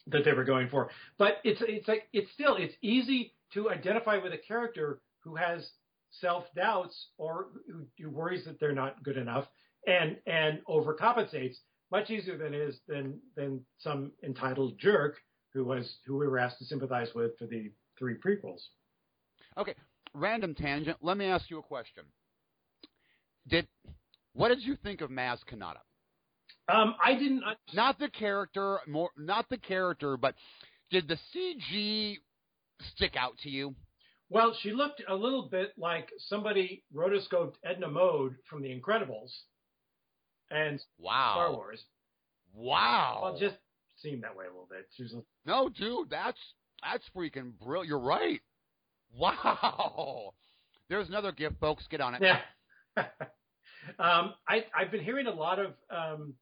that 0.07 0.25
they 0.25 0.33
were 0.33 0.43
going 0.43 0.69
for. 0.69 0.89
But 1.17 1.37
it's 1.43 1.61
it's 1.61 1.87
like 1.87 2.07
it's 2.13 2.31
still 2.33 2.55
it's 2.57 2.75
easy 2.81 3.33
to 3.53 3.69
identify 3.71 4.17
with 4.17 4.33
a 4.33 4.37
character 4.37 4.99
who 5.23 5.35
has 5.35 5.67
self 6.11 6.45
doubts 6.55 7.07
or 7.17 7.47
who, 7.67 7.85
who 7.99 8.09
worries 8.09 8.45
that 8.45 8.59
they're 8.59 8.73
not 8.73 9.01
good 9.03 9.17
enough 9.17 9.47
and 9.87 10.17
and 10.27 10.59
overcompensates 10.67 11.57
much 11.91 12.09
easier 12.09 12.37
than 12.37 12.53
is 12.53 12.79
than 12.87 13.19
than 13.35 13.61
some 13.79 14.11
entitled 14.23 14.77
jerk 14.79 15.17
who 15.53 15.65
was 15.65 15.97
who 16.05 16.17
we 16.17 16.27
were 16.27 16.39
asked 16.39 16.59
to 16.59 16.65
sympathize 16.65 17.09
with 17.13 17.37
for 17.37 17.45
the 17.45 17.71
three 17.97 18.15
prequels. 18.15 18.61
Okay, 19.57 19.75
random 20.13 20.55
tangent. 20.55 20.97
Let 21.01 21.17
me 21.17 21.25
ask 21.25 21.49
you 21.49 21.59
a 21.59 21.63
question. 21.63 22.03
Did 23.47 23.67
what 24.33 24.49
did 24.49 24.63
you 24.63 24.77
think 24.83 25.01
of 25.01 25.09
Maz 25.09 25.39
Kanata? 25.51 25.81
Um, 26.73 26.95
I 27.03 27.13
didn't. 27.15 27.43
Not 27.73 27.99
the 27.99 28.09
character, 28.09 28.79
more 28.87 29.09
not 29.17 29.49
the 29.49 29.57
character, 29.57 30.15
but 30.15 30.35
did 30.89 31.07
the 31.07 31.17
CG 31.35 32.17
stick 32.95 33.15
out 33.17 33.37
to 33.39 33.49
you? 33.49 33.75
Well, 34.29 34.55
she 34.61 34.71
looked 34.71 35.03
a 35.09 35.15
little 35.15 35.49
bit 35.49 35.73
like 35.77 36.09
somebody 36.17 36.85
rotoscoped 36.95 37.55
Edna 37.65 37.89
Mode 37.89 38.35
from 38.49 38.61
The 38.61 38.69
Incredibles 38.69 39.31
and 40.51 40.79
Wow. 40.99 41.33
Star 41.35 41.51
Wars. 41.53 41.83
Wow. 42.53 43.19
Well, 43.23 43.39
just 43.39 43.55
seemed 44.01 44.23
that 44.23 44.35
way 44.35 44.45
a 44.45 44.49
little 44.49 44.67
bit. 44.69 44.87
No, 45.45 45.69
dude, 45.69 46.09
that's 46.09 46.39
that's 46.83 47.03
freaking 47.15 47.53
brilliant. 47.63 47.87
You're 47.87 47.99
right. 47.99 48.41
Wow. 49.17 50.33
There's 50.89 51.07
another 51.07 51.31
gift, 51.31 51.55
folks. 51.59 51.85
Get 51.89 52.01
on 52.01 52.15
it. 52.15 52.21
Yeah. 52.21 52.39
um, 53.99 54.33
I, 54.47 54.65
I've 54.75 54.91
been 54.91 55.03
hearing 55.03 55.27
a 55.27 55.31
lot 55.31 55.59
of 55.59 55.73
um, 55.89 56.33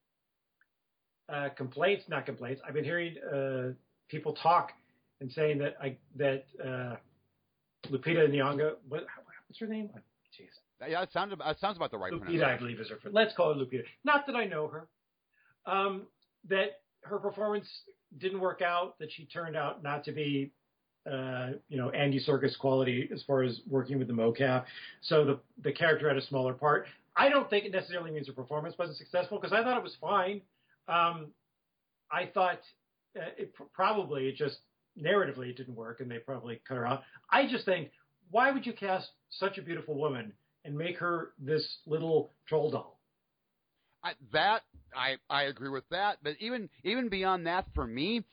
uh, 1.28 1.50
complaints, 1.56 2.04
not 2.08 2.26
complaints. 2.26 2.60
I've 2.66 2.74
been 2.74 2.84
hearing 2.84 3.16
uh, 3.32 3.72
people 4.08 4.32
talk 4.34 4.72
and 5.20 5.30
saying 5.30 5.58
that 5.58 5.76
I 5.80 5.96
that 6.16 6.44
uh, 6.62 6.96
Lupita 7.88 8.28
Nyong'o, 8.28 8.72
what, 8.88 9.06
what's 9.46 9.58
her 9.60 9.66
name? 9.66 9.90
Oh, 9.94 10.00
Jeez, 10.38 10.48
Yeah, 10.88 11.02
it 11.02 11.12
sounds 11.12 11.32
about, 11.32 11.50
it 11.50 11.58
sounds 11.60 11.76
about 11.76 11.90
the 11.90 11.98
right 11.98 12.12
Lupita, 12.12 12.44
I 12.44 12.56
believe 12.56 12.80
is 12.80 12.88
her. 12.88 12.96
first- 12.96 13.14
Let's 13.14 13.34
call 13.34 13.52
her 13.54 13.60
Lupita. 13.60 13.84
Not 14.04 14.26
that 14.26 14.36
I 14.36 14.46
know 14.46 14.68
her. 14.68 14.88
Um, 15.66 16.06
that 16.48 16.80
her 17.02 17.18
performance 17.18 17.68
didn't 18.18 18.40
work 18.40 18.62
out. 18.62 18.98
That 18.98 19.10
she 19.12 19.26
turned 19.26 19.56
out 19.56 19.82
not 19.82 20.04
to 20.04 20.12
be, 20.12 20.52
uh, 21.10 21.50
you 21.68 21.76
know, 21.76 21.90
Andy 21.90 22.18
Serkis 22.18 22.58
quality 22.58 23.08
as 23.12 23.22
far 23.24 23.42
as 23.42 23.60
working 23.68 23.98
with 23.98 24.08
the 24.08 24.14
mocap. 24.14 24.64
So 25.02 25.24
the 25.24 25.40
the 25.62 25.72
character 25.72 26.08
had 26.08 26.16
a 26.16 26.22
smaller 26.22 26.54
part. 26.54 26.86
I 27.16 27.28
don't 27.28 27.48
think 27.50 27.66
it 27.66 27.72
necessarily 27.72 28.10
means 28.10 28.26
her 28.28 28.32
performance 28.32 28.76
wasn't 28.78 28.96
successful 28.96 29.38
because 29.38 29.52
I 29.52 29.62
thought 29.62 29.76
it 29.76 29.82
was 29.82 29.96
fine. 30.00 30.40
Um, 30.88 31.28
I 32.10 32.26
thought 32.26 32.60
uh, 33.16 33.20
it 33.36 33.52
pr- 33.54 33.64
probably 33.74 34.28
it 34.28 34.36
just 34.36 34.58
narratively 34.98 35.50
it 35.50 35.56
didn't 35.56 35.74
work 35.76 36.00
and 36.00 36.10
they 36.10 36.18
probably 36.18 36.60
cut 36.66 36.76
her 36.76 36.86
out. 36.86 37.02
I 37.30 37.46
just 37.46 37.64
think 37.64 37.90
why 38.30 38.50
would 38.50 38.64
you 38.64 38.72
cast 38.72 39.10
such 39.28 39.58
a 39.58 39.62
beautiful 39.62 39.94
woman 39.94 40.32
and 40.64 40.76
make 40.76 40.98
her 40.98 41.32
this 41.38 41.78
little 41.86 42.32
troll 42.46 42.70
doll? 42.70 43.00
I, 44.02 44.12
that 44.32 44.62
I 44.96 45.16
I 45.28 45.44
agree 45.44 45.68
with 45.68 45.88
that, 45.90 46.18
but 46.22 46.34
even 46.40 46.68
even 46.84 47.08
beyond 47.08 47.46
that, 47.46 47.66
for 47.74 47.86
me, 47.86 48.24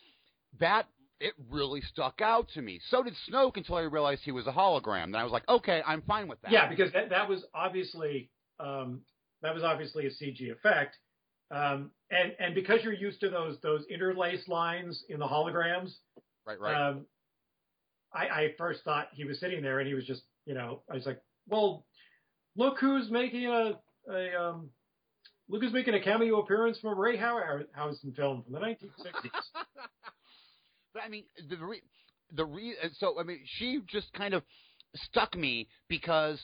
that 0.59 0.87
it 1.19 1.33
really 1.49 1.81
stuck 1.81 2.21
out 2.21 2.47
to 2.53 2.61
me. 2.61 2.79
So 2.89 3.03
did 3.03 3.15
Snoke 3.29 3.57
until 3.57 3.75
I 3.75 3.81
realized 3.81 4.21
he 4.23 4.31
was 4.31 4.47
a 4.47 4.51
hologram. 4.51 5.05
Then 5.05 5.15
I 5.15 5.23
was 5.23 5.33
like, 5.33 5.47
okay, 5.49 5.81
I'm 5.85 6.01
fine 6.03 6.27
with 6.27 6.39
that. 6.41 6.51
Yeah, 6.51 6.69
because 6.69 6.91
that, 6.93 7.09
that 7.09 7.27
was 7.27 7.43
obviously 7.53 8.29
um, 8.59 9.01
that 9.41 9.53
was 9.53 9.63
obviously 9.63 10.05
a 10.05 10.09
CG 10.09 10.51
effect, 10.51 10.97
um, 11.51 11.91
and 12.11 12.33
and 12.39 12.55
because 12.55 12.83
you're 12.83 12.93
used 12.93 13.19
to 13.21 13.29
those 13.29 13.57
those 13.61 13.85
interlaced 13.89 14.47
lines 14.47 15.03
in 15.09 15.19
the 15.19 15.27
holograms, 15.27 15.91
right, 16.45 16.59
right. 16.59 16.89
um, 16.89 17.05
I, 18.13 18.27
I 18.27 18.55
first 18.57 18.83
thought 18.83 19.09
he 19.11 19.25
was 19.25 19.39
sitting 19.39 19.61
there 19.61 19.79
and 19.79 19.87
he 19.87 19.95
was 19.95 20.05
just 20.05 20.21
you 20.45 20.53
know 20.53 20.81
I 20.89 20.95
was 20.95 21.05
like, 21.05 21.21
well, 21.47 21.85
look 22.57 22.79
who's 22.79 23.09
making 23.09 23.45
a 23.45 23.79
a 24.11 24.41
um, 24.41 24.69
look 25.47 25.61
who's 25.61 25.73
making 25.73 25.93
a 25.93 26.01
cameo 26.01 26.39
appearance 26.41 26.77
from 26.79 26.91
a 26.91 26.95
Ray 26.95 27.17
Harryhausen 27.17 28.15
film 28.15 28.43
from 28.43 28.53
the 28.53 28.59
1960s. 28.59 29.31
But 30.93 31.03
I 31.03 31.09
mean, 31.09 31.25
the 31.47 31.57
re, 31.57 31.81
the 32.33 32.45
re, 32.45 32.75
so 32.97 33.19
I 33.19 33.23
mean, 33.23 33.41
she 33.45 33.81
just 33.87 34.11
kind 34.13 34.33
of 34.33 34.41
stuck 34.95 35.35
me 35.35 35.67
because 35.87 36.43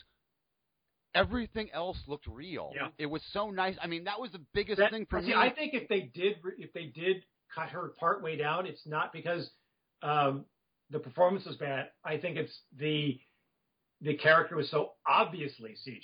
everything 1.14 1.70
else 1.72 1.98
looked 2.06 2.26
real. 2.28 2.70
Yeah. 2.74 2.88
It 2.98 3.06
was 3.06 3.22
so 3.32 3.50
nice. 3.50 3.74
I 3.82 3.88
mean, 3.88 4.04
that 4.04 4.20
was 4.20 4.30
the 4.30 4.42
biggest 4.52 4.78
That- 4.78 4.92
thing 4.92 5.06
for 5.10 5.20
see, 5.20 5.28
me. 5.28 5.34
I 5.34 5.50
think 5.50 5.74
if 5.74 5.88
they 5.88 6.02
did, 6.14 6.36
if 6.58 6.72
they 6.72 6.86
did 6.86 7.24
cut 7.52 7.70
her 7.70 7.88
part 7.98 8.22
way 8.22 8.36
down, 8.36 8.66
it's 8.66 8.86
not 8.86 9.12
because 9.12 9.50
um, 10.02 10.44
the 10.90 10.98
performance 10.98 11.44
was 11.46 11.56
bad. 11.56 11.88
I 12.04 12.18
think 12.18 12.36
it's 12.36 12.56
the 12.76 13.18
the 14.00 14.14
character 14.14 14.56
was 14.56 14.70
so 14.70 14.92
obviously 15.06 15.76
CG. 15.86 16.02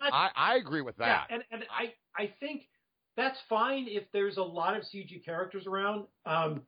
I, 0.00 0.30
I 0.34 0.56
agree 0.56 0.80
with 0.80 0.96
that. 0.96 1.26
Yeah, 1.28 1.34
and 1.36 1.44
and 1.50 1.64
I 1.70 1.92
I 2.20 2.32
think 2.40 2.62
that's 3.16 3.38
fine 3.48 3.86
if 3.88 4.04
there's 4.12 4.38
a 4.38 4.42
lot 4.42 4.76
of 4.76 4.82
CG 4.84 5.24
characters 5.24 5.66
around. 5.66 6.06
Um, 6.24 6.62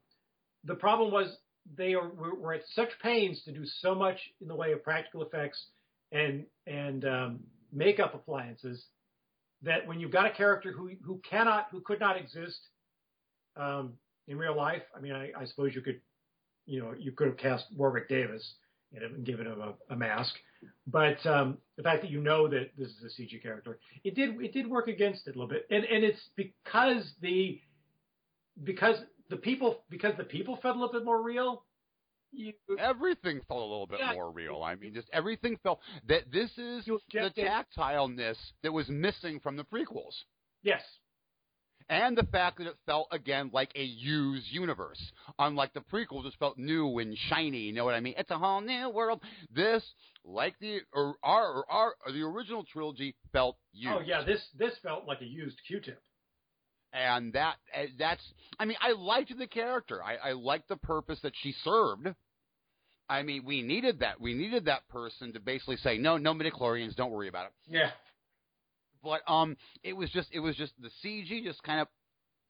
the 0.65 0.75
problem 0.75 1.13
was 1.13 1.37
they 1.77 1.95
are 1.95 2.11
were, 2.11 2.35
were 2.35 2.55
at 2.55 2.63
such 2.75 2.91
pains 3.03 3.43
to 3.45 3.53
do 3.53 3.65
so 3.65 3.95
much 3.95 4.19
in 4.41 4.49
the 4.49 4.55
way 4.55 4.73
of 4.73 4.83
practical 4.83 5.23
effects 5.23 5.67
and 6.11 6.45
and 6.67 7.05
um, 7.05 7.41
makeup 7.73 8.15
appliances 8.15 8.85
that 9.63 9.87
when 9.87 10.01
you've 10.01 10.11
got 10.11 10.27
a 10.27 10.31
character 10.31 10.73
who 10.73 10.91
who 11.03 11.21
cannot 11.29 11.69
who 11.71 11.81
could 11.81 12.01
not 12.01 12.17
exist 12.17 12.59
um, 13.57 13.95
in 14.29 14.37
real 14.37 14.57
life. 14.57 14.83
I 14.97 15.01
mean, 15.01 15.13
I, 15.13 15.31
I 15.39 15.45
suppose 15.47 15.75
you 15.75 15.81
could, 15.81 16.01
you 16.67 16.81
know, 16.81 16.95
you 16.99 17.13
could 17.13 17.29
have 17.29 17.37
cast 17.37 17.67
Warwick 17.77 18.09
Davis 18.09 18.55
and 18.95 19.25
given 19.25 19.47
him 19.47 19.61
a, 19.61 19.75
a 19.93 19.97
mask, 19.97 20.35
but 20.87 21.25
um, 21.27 21.59
the 21.77 21.83
fact 21.83 22.03
that 22.03 22.11
you 22.11 22.21
know 22.21 22.47
that 22.49 22.71
this 22.77 22.89
is 22.89 23.03
a 23.05 23.23
CG 23.23 23.43
character, 23.43 23.79
it 24.05 24.15
did 24.15 24.41
it 24.41 24.53
did 24.53 24.67
work 24.67 24.89
against 24.89 25.27
it 25.27 25.31
a 25.37 25.39
little 25.39 25.49
bit, 25.49 25.67
and 25.71 25.85
and 25.85 26.05
it's 26.05 26.21
because 26.37 27.13
the 27.21 27.61
because 28.65 28.97
the 29.31 29.37
people 29.37 29.79
because 29.91 30.15
the 30.17 30.25
people 30.25 30.59
felt 30.63 30.77
a 30.77 30.79
little 30.79 30.93
bit 30.93 31.05
more 31.05 31.23
real. 31.23 31.65
You, 32.35 32.55
everything 32.79 33.43
felt 33.47 33.61
a 33.61 33.65
little 33.65 33.87
bit 33.87 33.99
Yeah. 34.01 34.15
more 34.15 34.31
real. 34.31 34.63
I 34.63 34.75
mean, 34.75 34.95
just 34.95 35.09
everything 35.13 35.59
felt 35.63 35.81
that 36.09 36.31
this 36.33 36.51
is 36.57 36.85
the 37.13 37.31
tactileness 37.37 38.39
that 38.63 38.73
was 38.73 38.89
missing 38.89 39.39
from 39.41 39.57
the 39.57 39.65
prequels. 39.65 40.15
yes, 40.63 40.83
and 41.93 42.17
the 42.17 42.25
fact 42.25 42.57
that 42.59 42.67
it 42.67 42.77
felt 42.87 43.09
again 43.13 43.51
like 43.53 43.71
a 43.75 43.83
used 43.83 44.47
universe. 44.51 44.99
Unlike 45.39 45.75
the 45.75 45.81
prequels, 45.81 46.27
it 46.27 46.33
felt 46.39 46.57
new 46.57 46.99
and 46.99 47.17
shiny. 47.29 47.59
You 47.59 47.75
know 47.75 47.85
what 47.85 47.95
I 47.95 48.01
mean? 48.01 48.15
It's 48.17 48.31
a 48.31 48.39
whole 48.39 48.63
new 48.63 48.89
world. 48.89 49.21
This, 49.55 49.83
like 50.25 50.55
the 50.59 50.81
or 50.95 51.17
our, 51.23 51.53
or 51.53 51.71
our 51.71 51.95
the 52.07 52.23
original 52.23 52.65
trilogy, 52.65 53.15
felt 53.33 53.57
used. 53.75 53.95
oh 53.95 54.01
yeah, 54.01 54.25
this 54.25 54.41
this 54.59 54.73
felt 54.83 55.07
like 55.07 55.21
a 55.21 55.27
used 55.27 55.59
Q-tip. 55.67 56.01
and 56.95 57.35
that 57.35 57.57
uh, 57.77 57.85
that's. 57.99 58.23
I 58.59 58.65
mean, 58.65 58.79
I 58.81 58.93
liked 58.93 59.37
the 59.37 59.47
character. 59.47 60.03
I, 60.03 60.31
I 60.31 60.33
liked 60.33 60.69
the 60.69 60.77
purpose 60.77 61.19
that 61.23 61.33
she 61.43 61.55
served. 61.63 62.09
I 63.09 63.23
mean, 63.23 63.45
we 63.45 63.61
needed 63.61 64.01
that. 64.01 64.19
We 64.19 64.33
needed 64.33 64.65
that 64.65 64.89
person 64.89 65.35
to 65.35 65.41
basically 65.41 65.77
say, 65.77 65.99
no, 65.99 66.17
no 66.17 66.33
midichlorians, 66.33 66.97
don't 66.97 67.11
worry 67.11 67.29
about 67.29 67.47
it. 67.47 67.53
Yeah, 67.69 67.91
but 69.03 69.21
um, 69.31 69.57
it 69.83 69.93
was 69.95 70.11
just 70.11 70.29
it 70.33 70.41
was 70.41 70.57
just 70.57 70.73
the 70.81 70.91
CG 71.05 71.45
just 71.45 71.63
kind 71.63 71.81
of 71.81 71.89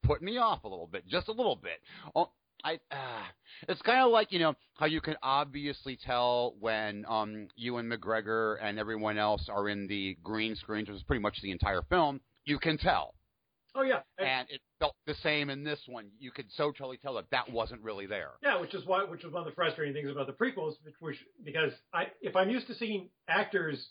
put 0.03 0.21
me 0.21 0.37
off 0.37 0.63
a 0.63 0.67
little 0.67 0.87
bit, 0.87 1.07
just 1.07 1.27
a 1.27 1.31
little 1.31 1.55
bit. 1.55 1.79
Oh, 2.15 2.29
I 2.63 2.75
uh, 2.91 3.23
it's 3.67 3.81
kind 3.81 3.99
of 4.05 4.11
like 4.11 4.31
you 4.31 4.39
know 4.39 4.53
how 4.75 4.85
you 4.85 5.01
can 5.01 5.15
obviously 5.23 5.97
tell 5.97 6.55
when 6.59 7.05
um 7.09 7.47
Ewan 7.55 7.89
McGregor 7.89 8.57
and 8.61 8.79
everyone 8.79 9.17
else 9.17 9.47
are 9.49 9.67
in 9.69 9.87
the 9.87 10.17
green 10.23 10.55
screens, 10.55 10.87
which 10.87 10.97
is 10.97 11.03
pretty 11.03 11.21
much 11.21 11.41
the 11.41 11.51
entire 11.51 11.81
film. 11.89 12.21
You 12.45 12.59
can 12.59 12.77
tell, 12.77 13.15
oh 13.75 13.83
yeah, 13.83 14.01
and- 14.17 14.27
and 14.27 14.49
it 14.49 14.61
felt 14.79 14.95
the 15.07 15.15
same 15.23 15.49
in 15.49 15.63
this 15.63 15.79
one. 15.87 16.09
You 16.19 16.31
could 16.31 16.45
so 16.55 16.71
totally 16.71 16.97
tell 16.97 17.13
that 17.15 17.25
that 17.31 17.49
wasn't 17.51 17.81
really 17.81 18.05
there. 18.05 18.31
Yeah, 18.41 18.59
which 18.59 18.73
is 18.73 18.85
why, 18.85 19.03
which 19.05 19.23
was 19.23 19.33
one 19.33 19.41
of 19.43 19.47
the 19.47 19.55
frustrating 19.55 19.93
things 19.93 20.09
about 20.11 20.27
the 20.27 20.33
prequels, 20.33 20.73
which, 20.83 20.95
which 20.99 21.17
because 21.43 21.71
I, 21.93 22.07
if 22.21 22.35
I'm 22.35 22.49
used 22.49 22.67
to 22.67 22.75
seeing 22.75 23.09
actors 23.29 23.85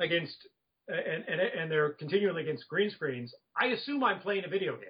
against 0.00 0.36
and 0.88 1.24
and 1.28 1.40
and 1.40 1.70
they're 1.70 1.90
continually 1.90 2.42
against 2.42 2.68
green 2.68 2.90
screens, 2.90 3.34
I 3.60 3.66
assume 3.66 4.02
I'm 4.02 4.20
playing 4.20 4.44
a 4.44 4.48
video 4.48 4.72
game. 4.72 4.88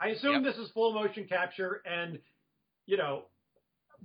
I 0.00 0.08
assume 0.08 0.42
this 0.42 0.56
is 0.56 0.70
full 0.72 0.92
motion 0.92 1.26
capture, 1.26 1.82
and 1.84 2.18
you 2.86 2.96
know, 2.96 3.24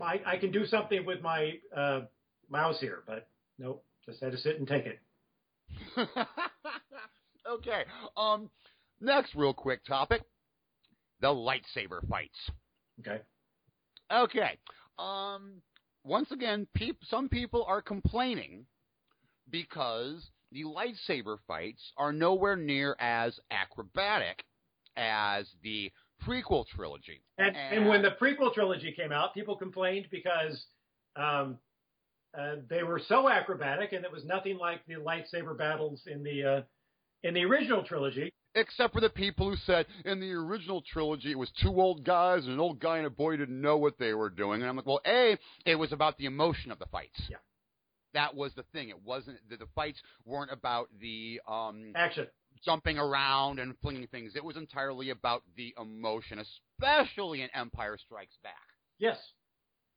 I, 0.01 0.21
I 0.25 0.37
can 0.37 0.51
do 0.51 0.65
something 0.65 1.05
with 1.05 1.21
my 1.21 1.53
uh, 1.75 2.01
mouse 2.49 2.79
here, 2.79 3.03
but 3.07 3.27
nope, 3.57 3.83
just 4.05 4.21
had 4.21 4.31
to 4.31 4.37
sit 4.37 4.59
and 4.59 4.67
take 4.67 4.85
it. 4.85 4.99
okay. 7.49 7.83
Um. 8.15 8.49
Next, 9.01 9.33
real 9.35 9.53
quick 9.53 9.85
topic: 9.85 10.21
the 11.21 11.27
lightsaber 11.27 12.07
fights. 12.07 12.37
Okay. 12.99 13.21
Okay. 14.11 14.57
Um. 14.97 15.61
Once 16.03 16.31
again, 16.31 16.65
peop- 16.75 17.03
some 17.09 17.27
people 17.29 17.65
are 17.67 17.81
complaining 17.81 18.65
because 19.51 20.30
the 20.51 20.63
lightsaber 20.63 21.38
fights 21.47 21.81
are 21.97 22.11
nowhere 22.11 22.55
near 22.55 22.95
as 22.99 23.39
acrobatic 23.51 24.43
as 24.97 25.47
the 25.63 25.91
prequel 26.26 26.65
trilogy. 26.67 27.21
And, 27.38 27.55
and 27.55 27.88
when 27.88 28.01
the 28.01 28.11
prequel 28.21 28.53
trilogy 28.53 28.91
came 28.91 29.11
out, 29.11 29.34
people 29.34 29.55
complained 29.55 30.07
because 30.11 30.65
um, 31.15 31.57
uh, 32.38 32.55
they 32.69 32.84
were 32.84 33.01
so 33.07 33.30
acrobatic, 33.30 33.93
and 33.93 34.03
it 34.03 34.11
was 34.11 34.23
nothing 34.26 34.57
like 34.57 34.81
the 34.88 34.95
lightsaber 34.95 35.57
battles 35.57 36.01
in 36.07 36.23
the 36.23 36.43
uh, 36.43 36.61
in 37.23 37.34
the 37.34 37.43
original 37.43 37.84
trilogy. 37.84 38.31
Except 38.55 38.93
for 38.93 39.01
the 39.01 39.09
people 39.09 39.49
who 39.49 39.55
said 39.65 39.85
in 40.05 40.19
the 40.19 40.31
original 40.31 40.81
trilogy 40.81 41.31
it 41.31 41.38
was 41.38 41.51
two 41.61 41.80
old 41.80 42.03
guys 42.03 42.45
and 42.45 42.53
an 42.53 42.59
old 42.59 42.80
guy 42.80 42.97
and 42.97 43.05
a 43.05 43.09
boy 43.09 43.38
didn't 43.38 43.61
know 43.61 43.77
what 43.77 43.99
they 43.99 44.13
were 44.13 44.30
doing. 44.30 44.61
And 44.61 44.69
I'm 44.69 44.76
like, 44.76 44.88
well, 44.88 45.01
A, 45.05 45.38
it 45.65 45.76
was 45.76 45.91
about 45.91 46.17
the 46.17 46.26
emotion 46.26 46.71
of 46.71 46.80
the 46.80 46.88
fights. 46.88 47.21
Yeah. 47.30 47.38
That 48.14 48.36
was 48.36 48.53
the 48.56 48.64
thing. 48.73 48.90
It 48.90 49.03
wasn't 49.03 49.38
the, 49.49 49.57
the 49.57 49.68
fights 49.76 49.99
weren't 50.26 50.52
about 50.52 50.90
the 50.99 51.40
um, 51.48 51.94
Action. 51.95 52.27
jumping 52.65 52.98
around 52.98 53.60
and 53.60 53.76
flinging 53.81 54.07
things. 54.07 54.34
It 54.36 54.44
was 54.44 54.57
entirely 54.57 55.11
about 55.11 55.44
the 55.56 55.73
emotion, 55.80 56.40
especially 56.80 57.41
in 57.41 57.49
Empire 57.53 57.98
Strikes 58.03 58.36
Back. 58.44 58.53
Yes. 58.98 59.18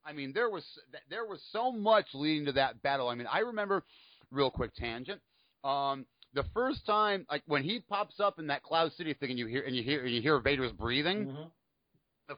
I 0.05 0.13
mean, 0.13 0.33
there 0.35 0.51
was 0.51 0.65
there 1.09 1.25
was 1.27 1.41
so 1.53 1.71
much 1.73 2.07
leading 2.13 2.47
to 2.47 2.53
that 2.53 2.83
battle. 2.83 3.09
I 3.09 3.15
mean, 3.15 3.29
I 3.31 3.39
remember, 3.41 3.85
real 4.31 4.51
quick 4.51 4.75
tangent. 4.75 5.21
Um, 5.65 6.07
the 6.35 6.45
first 6.55 6.85
time, 6.87 7.25
like 7.31 7.43
when 7.47 7.63
he 7.63 7.81
pops 7.81 8.19
up 8.19 8.39
in 8.39 8.49
that 8.49 8.63
Cloud 8.65 8.93
City 8.95 9.15
thing, 9.15 9.31
and 9.31 9.39
you 9.39 9.47
hear 9.47 9.63
and 9.63 9.77
you 9.77 9.83
hear 9.83 10.05
and 10.05 10.13
you 10.13 10.21
hear 10.21 10.41
Vader's 10.41 10.73
breathing 10.73 11.27
Mhm. 11.27 11.51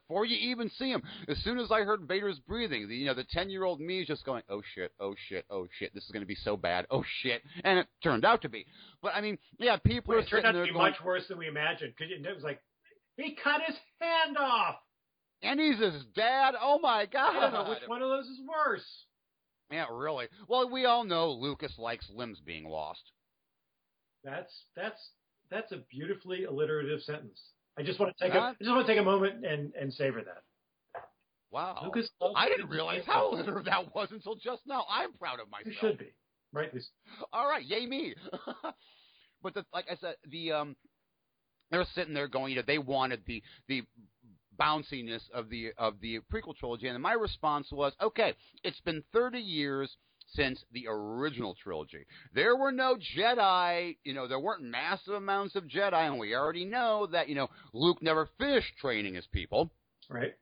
Before 0.01 0.25
you 0.25 0.37
even 0.51 0.69
see 0.71 0.91
him. 0.91 1.03
As 1.29 1.39
soon 1.39 1.59
as 1.59 1.71
I 1.71 1.81
heard 1.83 2.03
Vader's 2.09 2.39
breathing, 2.41 2.89
the, 2.89 2.97
you 2.97 3.07
know, 3.07 3.15
the 3.15 3.25
ten 3.25 3.51
year 3.51 3.65
old 3.65 3.81
me 3.81 4.01
is 4.01 4.07
just 4.07 4.25
going, 4.25 4.43
"Oh 4.49 4.63
shit, 4.75 4.93
oh 5.01 5.15
shit, 5.29 5.45
oh 5.51 5.67
shit, 5.79 5.95
this 5.95 6.05
is 6.05 6.11
going 6.11 6.23
to 6.23 6.27
be 6.27 6.35
so 6.35 6.57
bad, 6.57 6.87
oh 6.91 7.05
shit," 7.23 7.43
and 7.65 7.79
it 7.79 7.87
turned 8.03 8.25
out 8.25 8.43
to 8.43 8.49
be. 8.49 8.67
But 9.03 9.15
I 9.15 9.21
mean, 9.21 9.39
yeah, 9.59 9.77
people 9.77 10.13
Well, 10.15 10.19
are 10.19 10.27
it 10.27 10.29
turned 10.29 10.47
out 10.47 10.53
to 10.53 10.63
be 10.65 10.73
going, 10.73 10.91
much 10.93 11.01
worse 11.05 11.27
than 11.29 11.39
we 11.39 11.47
imagined 11.49 11.95
because 11.99 12.13
it 12.13 12.35
was 12.35 12.45
like 12.45 12.61
he 13.17 13.37
cut 13.43 13.61
his 13.67 13.77
hand 14.01 14.37
off. 14.39 14.77
and 15.43 15.61
he's 15.61 15.79
his 15.79 16.05
dad. 16.15 16.55
Oh 16.61 16.79
my 16.81 17.07
god! 17.07 17.37
I 17.37 17.41
don't 17.41 17.53
know 17.53 17.71
which 17.71 17.87
one 17.89 18.03
of 18.03 18.09
those 18.09 18.27
is 18.27 18.41
worse. 18.49 18.87
Yeah, 19.71 19.87
really. 19.91 20.27
Well, 20.47 20.71
we 20.71 20.85
all 20.85 21.05
know 21.05 21.33
Lucas 21.33 21.73
likes 21.79 22.09
limbs 22.15 22.39
being 22.45 22.65
lost. 22.69 23.03
That's 24.23 24.53
that's 24.77 25.11
that's 25.51 25.73
a 25.73 25.79
beautifully 25.91 26.45
alliterative 26.45 27.01
sentence. 27.03 27.41
I 27.79 27.83
just 27.83 27.99
want 27.99 28.17
to 28.17 28.25
take 28.25 28.35
a, 28.35 28.41
Huh? 28.41 28.47
I 28.59 28.63
just 28.63 28.71
want 28.71 28.87
to 28.87 28.93
take 28.93 29.01
a 29.01 29.05
moment 29.05 29.45
and 29.45 29.73
and 29.75 29.93
savor 29.93 30.23
that. 30.23 30.43
Wow. 31.51 31.83
Lucas, 31.85 32.11
I 32.35 32.49
didn't 32.49 32.69
realize 32.69 33.03
how 33.07 33.33
literal 33.33 33.63
that 33.65 33.95
was 33.95 34.09
until 34.11 34.35
just 34.35 34.63
now. 34.67 34.85
I'm 34.91 35.13
proud 35.13 35.39
of 35.39 35.49
myself. 35.51 35.67
You 35.67 35.73
should 35.73 35.99
be 35.99 36.13
Right. 36.55 36.71
All 37.33 37.49
right, 37.49 37.65
yay 37.65 37.85
me. 37.85 38.15
but 39.43 39.55
the, 39.55 39.65
like 39.73 39.87
I 39.91 39.97
said, 39.97 40.15
the 40.31 40.53
um, 40.53 40.77
they're 41.71 41.85
sitting 41.97 42.15
there 42.15 42.29
going, 42.29 42.51
you 42.51 42.57
know, 42.57 42.65
they 42.65 42.79
wanted 42.79 43.23
the 43.27 43.43
the 43.69 43.83
bounciness 44.59 45.23
of 45.35 45.51
the 45.51 45.73
of 45.79 45.95
the 46.01 46.21
prequel 46.33 46.57
trilogy, 46.57 46.87
and 46.87 47.03
my 47.03 47.15
response 47.15 47.73
was, 47.73 47.93
okay, 48.01 48.35
it's 48.63 48.81
been 48.81 49.03
30 49.13 49.41
years 49.41 49.97
since 50.35 50.65
the 50.73 50.87
original 50.89 51.55
trilogy. 51.63 52.05
There 52.35 52.57
were 52.57 52.73
no 52.73 52.97
Jedi, 53.17 53.97
you 54.05 54.15
know, 54.15 54.27
there 54.29 54.41
weren't 54.41 54.63
massive 54.63 55.15
amounts 55.15 55.55
of 55.55 55.65
Jedi, 55.65 56.07
and 56.07 56.19
we 56.19 56.35
already 56.35 56.65
know 56.65 57.07
that, 57.13 57.29
you 57.29 57.35
know, 57.35 57.49
Luke 57.73 58.03
never 58.03 58.29
finished 58.39 58.77
training 58.81 59.15
his 59.15 59.27
people. 59.33 59.71
Right. 60.09 60.35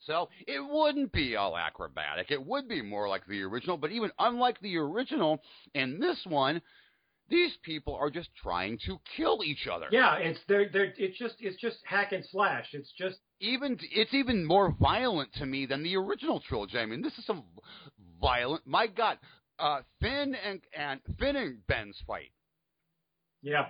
So 0.00 0.28
it 0.46 0.60
wouldn't 0.60 1.12
be 1.12 1.36
all 1.36 1.56
acrobatic. 1.56 2.30
It 2.30 2.44
would 2.44 2.68
be 2.68 2.82
more 2.82 3.08
like 3.08 3.26
the 3.26 3.42
original. 3.42 3.76
But 3.76 3.90
even 3.92 4.10
unlike 4.18 4.60
the 4.60 4.76
original, 4.76 5.40
in 5.74 5.98
this 5.98 6.20
one, 6.26 6.62
these 7.28 7.56
people 7.64 7.96
are 7.96 8.10
just 8.10 8.28
trying 8.40 8.78
to 8.86 9.00
kill 9.16 9.42
each 9.42 9.66
other. 9.66 9.86
Yeah, 9.90 10.16
it's 10.16 10.38
they're 10.46 10.68
they're 10.68 10.92
it's 10.96 11.18
just 11.18 11.34
it's 11.40 11.60
just 11.60 11.78
hack 11.84 12.12
and 12.12 12.24
slash. 12.30 12.66
It's 12.72 12.92
just 12.96 13.18
Even 13.40 13.78
it's 13.90 14.14
even 14.14 14.44
more 14.44 14.70
violent 14.80 15.32
to 15.34 15.46
me 15.46 15.66
than 15.66 15.82
the 15.82 15.96
original 15.96 16.40
trilogy. 16.40 16.78
I 16.78 16.86
mean, 16.86 17.02
this 17.02 17.18
is 17.18 17.26
some 17.26 17.42
violent. 18.20 18.66
My 18.66 18.86
God, 18.86 19.18
uh, 19.58 19.80
Finn 20.00 20.34
and 20.34 20.60
and 20.76 21.00
Finn 21.18 21.36
and 21.36 21.66
Ben's 21.66 22.00
fight. 22.06 22.32
yeah. 23.42 23.66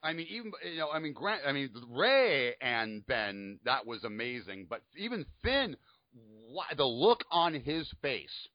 I 0.00 0.12
mean, 0.12 0.28
even 0.30 0.52
you 0.64 0.78
know, 0.78 0.90
I 0.90 1.00
mean, 1.00 1.12
Grant, 1.12 1.42
I 1.44 1.50
mean, 1.50 1.70
Rey 1.90 2.54
and 2.60 3.04
Ben, 3.06 3.58
that 3.64 3.84
was 3.84 4.04
amazing. 4.04 4.66
But 4.70 4.82
even 4.96 5.26
Finn, 5.42 5.76
the 6.76 6.84
look 6.84 7.24
on 7.32 7.52
his 7.52 7.90
face 8.00 8.48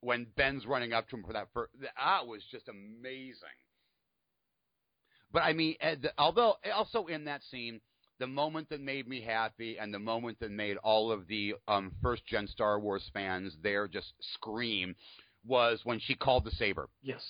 when 0.00 0.26
Ben's 0.36 0.66
running 0.66 0.92
up 0.92 1.08
to 1.08 1.16
him 1.16 1.22
for 1.24 1.32
that, 1.32 1.48
first, 1.54 1.72
that 1.80 2.26
was 2.26 2.42
just 2.50 2.68
amazing. 2.68 3.38
But 5.32 5.42
I 5.42 5.52
mean, 5.52 5.76
eh, 5.80 5.96
although 6.18 6.54
also 6.74 7.06
in 7.06 7.24
that 7.24 7.42
scene, 7.50 7.80
the 8.18 8.26
moment 8.26 8.68
that 8.70 8.80
made 8.80 9.08
me 9.08 9.20
happy 9.20 9.78
and 9.78 9.92
the 9.92 9.98
moment 9.98 10.38
that 10.40 10.50
made 10.50 10.76
all 10.78 11.10
of 11.10 11.26
the 11.26 11.54
um, 11.68 11.92
first 12.02 12.24
gen 12.26 12.46
Star 12.46 12.78
Wars 12.78 13.08
fans 13.12 13.56
there 13.62 13.88
just 13.88 14.12
scream 14.34 14.94
was 15.46 15.80
when 15.84 16.00
she 16.00 16.14
called 16.14 16.44
the 16.44 16.50
saber. 16.52 16.88
Yes. 17.02 17.22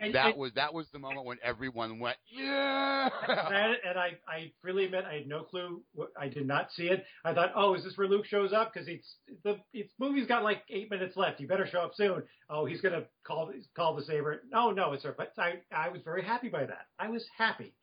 And, 0.00 0.14
That 0.14 0.26
and, 0.26 0.36
was 0.36 0.52
that 0.54 0.72
was 0.72 0.86
the 0.92 1.00
moment 1.00 1.26
when 1.26 1.38
everyone 1.42 1.98
went, 1.98 2.18
yeah. 2.30 3.08
and, 3.26 3.76
and 3.84 3.98
I, 3.98 4.10
I 4.28 4.52
freely 4.62 4.84
admit 4.84 5.04
I 5.04 5.14
had 5.14 5.26
no 5.26 5.42
clue. 5.42 5.82
What, 5.92 6.12
I 6.16 6.28
did 6.28 6.46
not 6.46 6.70
see 6.70 6.84
it. 6.84 7.04
I 7.24 7.34
thought, 7.34 7.50
oh, 7.56 7.74
is 7.74 7.82
this 7.82 7.98
where 7.98 8.06
Luke 8.06 8.24
shows 8.24 8.52
up? 8.52 8.72
Because 8.72 8.86
it's 8.86 9.16
the 9.42 9.58
it's 9.72 9.92
movie's 9.98 10.28
got 10.28 10.44
like 10.44 10.62
eight 10.70 10.88
minutes 10.88 11.16
left. 11.16 11.40
You 11.40 11.48
better 11.48 11.66
show 11.66 11.80
up 11.80 11.96
soon. 11.96 12.22
Oh, 12.48 12.64
he's 12.64 12.80
gonna 12.80 13.06
call 13.24 13.52
call 13.74 13.96
the 13.96 14.04
saber. 14.04 14.42
No, 14.52 14.70
no, 14.70 14.92
it's 14.92 15.02
her. 15.02 15.16
But 15.18 15.32
I 15.36 15.54
I 15.72 15.88
was 15.88 16.02
very 16.04 16.22
happy 16.22 16.48
by 16.48 16.64
that. 16.64 16.86
I 17.00 17.08
was 17.08 17.26
happy. 17.36 17.74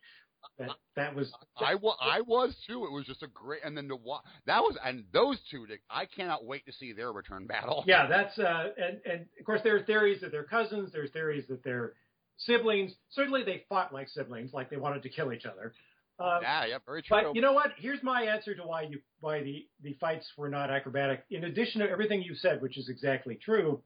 That 0.58 0.70
that 0.96 1.14
was. 1.14 1.32
I 1.56 1.74
was, 1.74 1.96
I 2.00 2.20
was 2.20 2.54
too. 2.66 2.84
It 2.84 2.92
was 2.92 3.04
just 3.04 3.22
a 3.22 3.28
great, 3.28 3.60
and 3.64 3.76
then 3.76 3.88
the 3.88 3.98
that 4.46 4.60
was, 4.60 4.76
and 4.84 5.04
those 5.12 5.38
two, 5.50 5.66
I 5.90 6.06
cannot 6.06 6.44
wait 6.44 6.64
to 6.66 6.72
see 6.72 6.92
their 6.92 7.12
return 7.12 7.46
battle. 7.46 7.84
Yeah, 7.86 8.06
that's 8.06 8.38
uh, 8.38 8.70
and 8.76 8.98
and 9.04 9.26
of 9.38 9.46
course 9.46 9.60
there 9.62 9.76
are 9.76 9.82
theories 9.82 10.20
that 10.20 10.32
they're 10.32 10.44
cousins. 10.44 10.90
There's 10.92 11.10
theories 11.10 11.44
that 11.48 11.62
they're 11.62 11.94
siblings. 12.38 12.92
Certainly 13.10 13.44
they 13.44 13.64
fought 13.68 13.92
like 13.92 14.08
siblings, 14.08 14.52
like 14.52 14.70
they 14.70 14.76
wanted 14.76 15.02
to 15.02 15.08
kill 15.08 15.32
each 15.32 15.46
other. 15.46 15.74
Um, 16.18 16.38
yeah, 16.42 16.64
yeah, 16.64 16.78
very 16.86 17.02
true. 17.02 17.20
But 17.22 17.34
you 17.34 17.42
know 17.42 17.52
what? 17.52 17.72
Here's 17.76 18.02
my 18.02 18.22
answer 18.22 18.54
to 18.54 18.62
why 18.62 18.82
you 18.82 19.00
why 19.20 19.42
the 19.42 19.66
the 19.82 19.96
fights 20.00 20.26
were 20.36 20.48
not 20.48 20.70
acrobatic. 20.70 21.24
In 21.30 21.44
addition 21.44 21.82
to 21.82 21.90
everything 21.90 22.22
you 22.22 22.34
said, 22.34 22.62
which 22.62 22.78
is 22.78 22.88
exactly 22.88 23.38
true, 23.42 23.82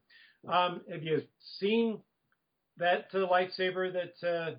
um, 0.47 0.81
have 0.91 1.03
you 1.03 1.23
seen 1.59 1.99
that 2.77 3.07
uh, 3.13 3.17
lightsaber 3.17 3.91
that 3.93 4.57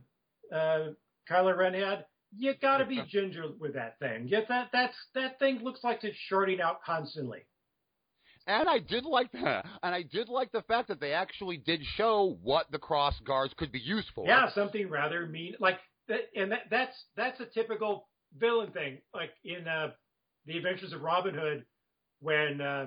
uh, 0.52 0.54
uh, 0.54 0.92
Kylo 1.30 1.56
Ren 1.56 1.74
had? 1.74 2.06
You 2.34 2.54
got 2.60 2.78
to 2.78 2.86
be 2.86 3.02
ginger 3.08 3.44
with 3.58 3.74
that 3.74 3.98
thing. 3.98 4.26
Get 4.26 4.48
that 4.48 4.70
that's 4.72 4.96
that 5.14 5.38
thing 5.38 5.60
looks 5.62 5.84
like 5.84 6.02
it's 6.02 6.16
shorting 6.16 6.60
out 6.60 6.82
constantly. 6.82 7.40
And 8.46 8.68
I 8.68 8.78
did 8.78 9.04
like 9.04 9.30
that. 9.32 9.66
And 9.82 9.94
I 9.94 10.02
did 10.02 10.28
like 10.28 10.50
the 10.50 10.62
fact 10.62 10.88
that 10.88 11.00
they 11.00 11.12
actually 11.12 11.58
did 11.58 11.82
show 11.96 12.38
what 12.42 12.70
the 12.72 12.78
cross 12.78 13.18
guards 13.20 13.54
could 13.56 13.70
be 13.70 13.78
used 13.78 14.08
for. 14.14 14.26
Yeah, 14.26 14.50
something 14.52 14.88
rather 14.88 15.26
mean. 15.26 15.54
Like 15.60 15.78
that, 16.08 16.22
and 16.34 16.52
that, 16.52 16.62
that's 16.70 17.04
that's 17.16 17.40
a 17.40 17.46
typical 17.46 18.08
villain 18.36 18.72
thing. 18.72 18.98
Like 19.14 19.30
in 19.44 19.68
uh, 19.68 19.90
the 20.46 20.56
Adventures 20.56 20.92
of 20.92 21.02
Robin 21.02 21.34
Hood, 21.34 21.64
when 22.20 22.60
uh, 22.60 22.86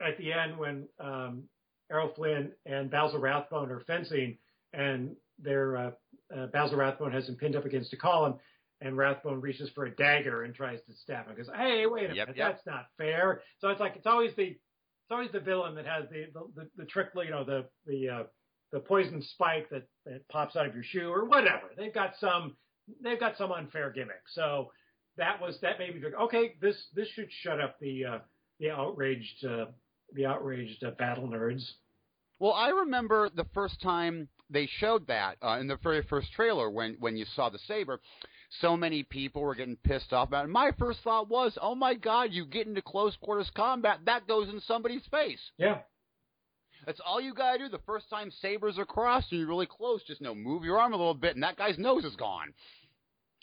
at 0.00 0.16
the 0.18 0.32
end 0.32 0.58
when 0.58 0.88
um, 0.98 1.44
Errol 1.90 2.12
Flynn 2.14 2.52
and 2.64 2.90
Basil 2.90 3.20
Rathbone 3.20 3.70
are 3.70 3.80
fencing, 3.80 4.38
and 4.72 5.16
they're 5.38 5.76
uh, 5.76 5.90
uh, 6.36 6.46
Basil 6.46 6.78
Rathbone 6.78 7.12
has 7.12 7.28
him 7.28 7.36
pinned 7.36 7.56
up 7.56 7.64
against 7.64 7.92
a 7.92 7.96
column, 7.96 8.34
and 8.80 8.96
Rathbone 8.96 9.40
reaches 9.40 9.70
for 9.74 9.84
a 9.84 9.94
dagger 9.94 10.44
and 10.44 10.54
tries 10.54 10.80
to 10.86 10.94
stab 11.02 11.26
him. 11.26 11.36
Goes, 11.36 11.48
hey, 11.56 11.86
wait 11.86 12.10
a 12.10 12.14
yep, 12.14 12.28
minute, 12.28 12.36
yep. 12.36 12.54
that's 12.54 12.66
not 12.66 12.86
fair. 12.98 13.42
So 13.60 13.68
it's 13.68 13.80
like 13.80 13.96
it's 13.96 14.06
always 14.06 14.34
the 14.36 14.44
it's 14.44 15.10
always 15.10 15.30
the 15.32 15.40
villain 15.40 15.74
that 15.74 15.86
has 15.86 16.04
the 16.10 16.26
the, 16.32 16.62
the, 16.62 16.68
the 16.78 16.84
trick, 16.84 17.08
you 17.14 17.30
know, 17.30 17.44
the 17.44 17.66
the 17.86 18.08
uh, 18.08 18.22
the 18.72 18.80
poison 18.80 19.22
spike 19.22 19.68
that, 19.70 19.86
that 20.06 20.26
pops 20.28 20.56
out 20.56 20.66
of 20.66 20.74
your 20.74 20.84
shoe 20.84 21.10
or 21.10 21.26
whatever. 21.26 21.70
They've 21.76 21.94
got 21.94 22.14
some 22.18 22.56
they've 23.02 23.20
got 23.20 23.36
some 23.36 23.52
unfair 23.52 23.90
gimmick. 23.90 24.22
So 24.34 24.72
that 25.16 25.40
was 25.40 25.58
that 25.60 25.78
made 25.78 25.94
me 25.94 26.00
think, 26.00 26.14
okay, 26.20 26.54
this 26.60 26.76
this 26.94 27.08
should 27.08 27.28
shut 27.42 27.60
up 27.60 27.78
the 27.80 28.04
uh, 28.04 28.18
the 28.58 28.70
outraged 28.70 29.44
uh, 29.44 29.66
the 30.14 30.26
outraged 30.26 30.82
uh, 30.84 30.92
battle 30.92 31.28
nerds. 31.28 31.62
Well, 32.38 32.52
I 32.52 32.70
remember 32.70 33.30
the 33.32 33.46
first 33.54 33.80
time 33.80 34.28
they 34.52 34.68
showed 34.78 35.06
that 35.06 35.36
uh, 35.42 35.58
in 35.60 35.66
the 35.66 35.76
very 35.76 36.02
first 36.02 36.32
trailer 36.32 36.70
when 36.70 36.96
when 37.00 37.16
you 37.16 37.24
saw 37.34 37.48
the 37.48 37.58
saber. 37.66 38.00
So 38.60 38.76
many 38.76 39.02
people 39.02 39.40
were 39.40 39.54
getting 39.54 39.76
pissed 39.76 40.12
off 40.12 40.28
about 40.28 40.44
it. 40.44 40.48
My 40.48 40.72
first 40.78 41.00
thought 41.02 41.28
was, 41.28 41.56
"Oh 41.60 41.74
my 41.74 41.94
God, 41.94 42.32
you 42.32 42.44
get 42.44 42.66
into 42.66 42.82
close 42.82 43.16
quarters 43.16 43.50
combat, 43.54 44.00
that 44.04 44.28
goes 44.28 44.48
in 44.50 44.60
somebody's 44.60 45.06
face." 45.10 45.40
Yeah, 45.56 45.78
that's 46.86 47.00
all 47.04 47.20
you 47.20 47.32
gotta 47.32 47.58
do. 47.58 47.68
The 47.68 47.78
first 47.86 48.10
time 48.10 48.30
sabers 48.42 48.78
are 48.78 48.84
crossed 48.84 49.32
and 49.32 49.40
you're 49.40 49.48
really 49.48 49.66
close, 49.66 50.02
just 50.04 50.20
know 50.20 50.34
move 50.34 50.64
your 50.64 50.78
arm 50.78 50.92
a 50.92 50.96
little 50.96 51.14
bit, 51.14 51.34
and 51.34 51.42
that 51.42 51.56
guy's 51.56 51.78
nose 51.78 52.04
is 52.04 52.16
gone. 52.16 52.52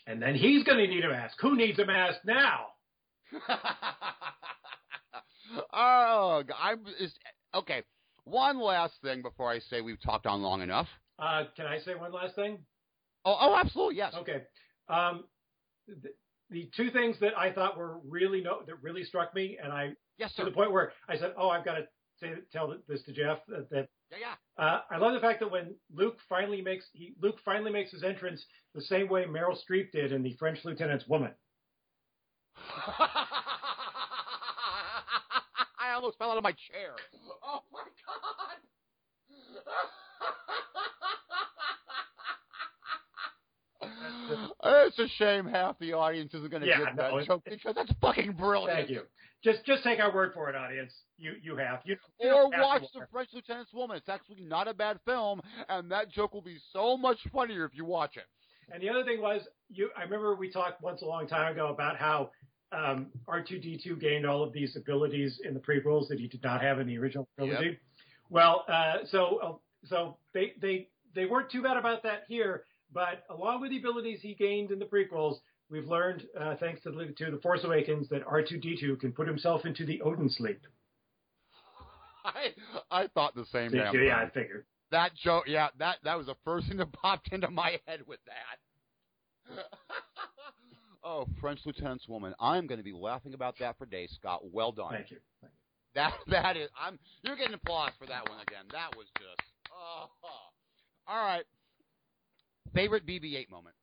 And 0.06 0.22
then 0.22 0.36
he's 0.36 0.64
gonna 0.64 0.86
need 0.88 1.06
a 1.06 1.10
mask. 1.10 1.38
Who 1.41 1.56
needs 1.56 1.80
a 1.80 1.86
mask 1.86 2.19
now? 2.26 2.68
oh, 5.73 6.44
I'm 6.60 6.86
just, 6.99 7.18
okay. 7.56 7.84
One 8.30 8.60
last 8.60 8.93
thing 9.01 9.22
before 9.22 9.51
I 9.51 9.60
say 9.60 9.81
we've 9.81 10.01
talked 10.01 10.27
on 10.27 10.41
long 10.41 10.61
enough. 10.61 10.88
Uh, 11.18 11.45
can 11.56 11.65
I 11.65 11.80
say 11.80 11.95
one 11.95 12.11
last 12.11 12.35
thing? 12.35 12.60
Oh, 13.26 13.35
oh, 13.39 13.56
absolutely, 13.56 13.95
yes. 13.95 14.14
Okay. 14.15 14.43
Um, 14.88 15.26
the, 15.88 16.10
the 16.49 16.69
two 16.76 16.91
things 16.91 17.18
that 17.22 17.38
I 17.38 17.51
thought 17.51 17.77
were 17.77 17.99
really 18.07 18.41
no, 18.41 18.61
that 18.65 18.76
really 18.81 19.03
struck 19.03 19.34
me, 19.34 19.57
and 19.61 19.73
I 19.73 19.93
yes, 20.18 20.31
sir. 20.35 20.43
to 20.43 20.49
the 20.49 20.56
point 20.56 20.72
where 20.72 20.93
I 21.07 21.18
said, 21.18 21.34
"Oh, 21.38 21.49
I've 21.49 21.65
got 21.65 21.76
to 21.76 21.88
say 22.19 22.34
tell 22.51 22.76
this 22.88 23.03
to 23.03 23.11
Jeff 23.11 23.39
that, 23.47 23.69
that 23.72 23.89
yeah, 24.11 24.18
yeah. 24.57 24.64
Uh, 24.64 24.81
I 24.91 24.97
love 24.97 25.14
the 25.14 25.19
fact 25.19 25.39
that 25.39 25.51
when 25.51 25.76
Luke 25.93 26.18
finally 26.27 26.61
makes 26.61 26.85
he 26.93 27.14
Luke 27.22 27.38
finally 27.43 27.72
makes 27.72 27.91
his 27.91 28.03
entrance 28.03 28.45
the 28.73 28.81
same 28.81 29.10
way 29.10 29.26
Meryl 29.26 29.57
Streep 29.57 29.91
did 29.91 30.11
in 30.11 30.23
the 30.23 30.35
French 30.39 30.60
Lieutenant's 30.64 31.07
Woman. 31.07 31.31
Almost 35.99 36.17
fell 36.17 36.31
out 36.31 36.38
of 36.38 36.43
my 36.43 36.53
chair. 36.53 36.95
Oh 37.43 37.59
my 37.73 37.81
god. 38.07 38.55
it's 44.88 44.97
a 44.99 45.09
shame 45.17 45.45
half 45.45 45.77
the 45.80 45.91
audience 45.91 46.34
isn't 46.34 46.49
going 46.49 46.61
to 46.61 46.69
yeah, 46.69 46.85
get 46.85 46.95
no, 46.95 47.17
that 47.17 47.27
joke 47.27 47.43
because 47.43 47.76
that's 47.76 47.91
fucking 47.99 48.31
brilliant. 48.31 48.71
Thank 48.71 48.89
you. 48.89 49.01
Just 49.43 49.65
just 49.65 49.84
take 49.84 49.99
our 49.99 50.13
word 50.15 50.31
for 50.34 50.49
it, 50.49 50.55
audience. 50.55 50.93
You 51.17 51.34
you 51.43 51.57
have. 51.57 51.81
You, 51.84 51.97
you 52.21 52.31
or 52.31 52.49
watch 52.49 52.84
the 52.93 53.05
French 53.11 53.31
Lieutenant's 53.34 53.73
Woman. 53.73 53.97
It's 53.97 54.07
actually 54.07 54.39
not 54.39 54.69
a 54.69 54.73
bad 54.73 55.01
film, 55.05 55.41
and 55.67 55.91
that 55.91 56.09
joke 56.09 56.34
will 56.34 56.41
be 56.41 56.59
so 56.71 56.95
much 56.95 57.17
funnier 57.34 57.65
if 57.65 57.71
you 57.76 57.84
watch 57.84 58.15
it. 58.15 58.23
And 58.71 58.81
the 58.81 58.89
other 58.89 59.03
thing 59.03 59.21
was, 59.21 59.41
you. 59.69 59.89
I 59.97 60.03
remember 60.03 60.34
we 60.35 60.49
talked 60.49 60.81
once 60.81 61.01
a 61.01 61.05
long 61.05 61.27
time 61.27 61.51
ago 61.51 61.67
about 61.67 61.97
how 61.97 62.31
um, 62.71 63.07
R2D2 63.27 63.99
gained 63.99 64.25
all 64.25 64.43
of 64.43 64.53
these 64.53 64.75
abilities 64.75 65.39
in 65.43 65.53
the 65.53 65.59
prequels 65.59 66.07
that 66.09 66.19
he 66.19 66.27
did 66.27 66.43
not 66.43 66.61
have 66.61 66.79
in 66.79 66.87
the 66.87 66.97
original 66.97 67.27
trilogy. 67.37 67.65
Yep. 67.65 67.77
Well, 68.29 68.65
uh, 68.67 68.97
so 69.09 69.39
uh, 69.41 69.53
so 69.87 70.17
they 70.33 70.53
they 70.61 70.87
they 71.15 71.25
weren't 71.25 71.49
too 71.49 71.63
bad 71.63 71.77
about 71.77 72.03
that 72.03 72.23
here, 72.27 72.63
but 72.93 73.23
along 73.29 73.61
with 73.61 73.71
the 73.71 73.77
abilities 73.77 74.19
he 74.21 74.35
gained 74.35 74.71
in 74.71 74.79
the 74.79 74.85
prequels, 74.85 75.37
we've 75.69 75.87
learned, 75.87 76.23
uh, 76.39 76.55
thanks 76.59 76.81
to 76.83 76.91
the, 76.91 77.07
to 77.17 77.31
the 77.31 77.39
Force 77.41 77.61
Awakens, 77.63 78.07
that 78.09 78.25
R2D2 78.25 78.99
can 78.99 79.11
put 79.11 79.27
himself 79.27 79.65
into 79.65 79.85
the 79.85 80.01
Odin 80.01 80.29
sleep. 80.29 80.61
I 82.25 82.53
I 82.91 83.07
thought 83.07 83.35
the 83.35 83.45
same 83.51 83.71
Did 83.71 83.77
damn 83.77 83.93
you? 83.93 83.99
thing. 84.01 84.07
Yeah, 84.09 84.17
I 84.17 84.29
figured. 84.29 84.65
That 84.91 85.11
joke, 85.15 85.45
yeah, 85.47 85.69
that 85.77 85.97
that 86.03 86.17
was 86.17 86.27
the 86.27 86.35
first 86.43 86.67
thing 86.67 86.77
that 86.77 86.91
popped 87.01 87.31
into 87.31 87.49
my 87.49 87.79
head 87.87 88.01
with 88.05 88.19
that. 88.25 89.55
oh, 91.03 91.26
French 91.39 91.59
Lieutenant's 91.65 92.07
Woman. 92.07 92.34
I'm 92.39 92.67
going 92.67 92.80
to 92.80 92.84
be 92.84 92.93
laughing 92.93 93.34
about 93.34 93.55
that 93.59 93.77
for 93.77 93.85
days, 93.85 94.11
Scott. 94.19 94.41
Well 94.51 94.71
done. 94.71 94.91
Thank 94.91 95.11
you. 95.11 95.17
Thank 95.41 95.53
you. 95.53 95.59
That 95.95 96.13
that 96.27 96.57
is. 96.57 96.69
I'm. 96.80 96.99
You're 97.23 97.35
getting 97.35 97.53
applause 97.53 97.91
for 97.99 98.05
that 98.07 98.27
one 98.30 98.39
again. 98.41 98.65
That 98.71 98.95
was 98.95 99.07
just. 99.17 99.49
Oh. 99.73 100.09
All 101.07 101.26
right. 101.26 101.43
Favorite 102.73 103.05
BB-8 103.07 103.49
moment. 103.49 103.76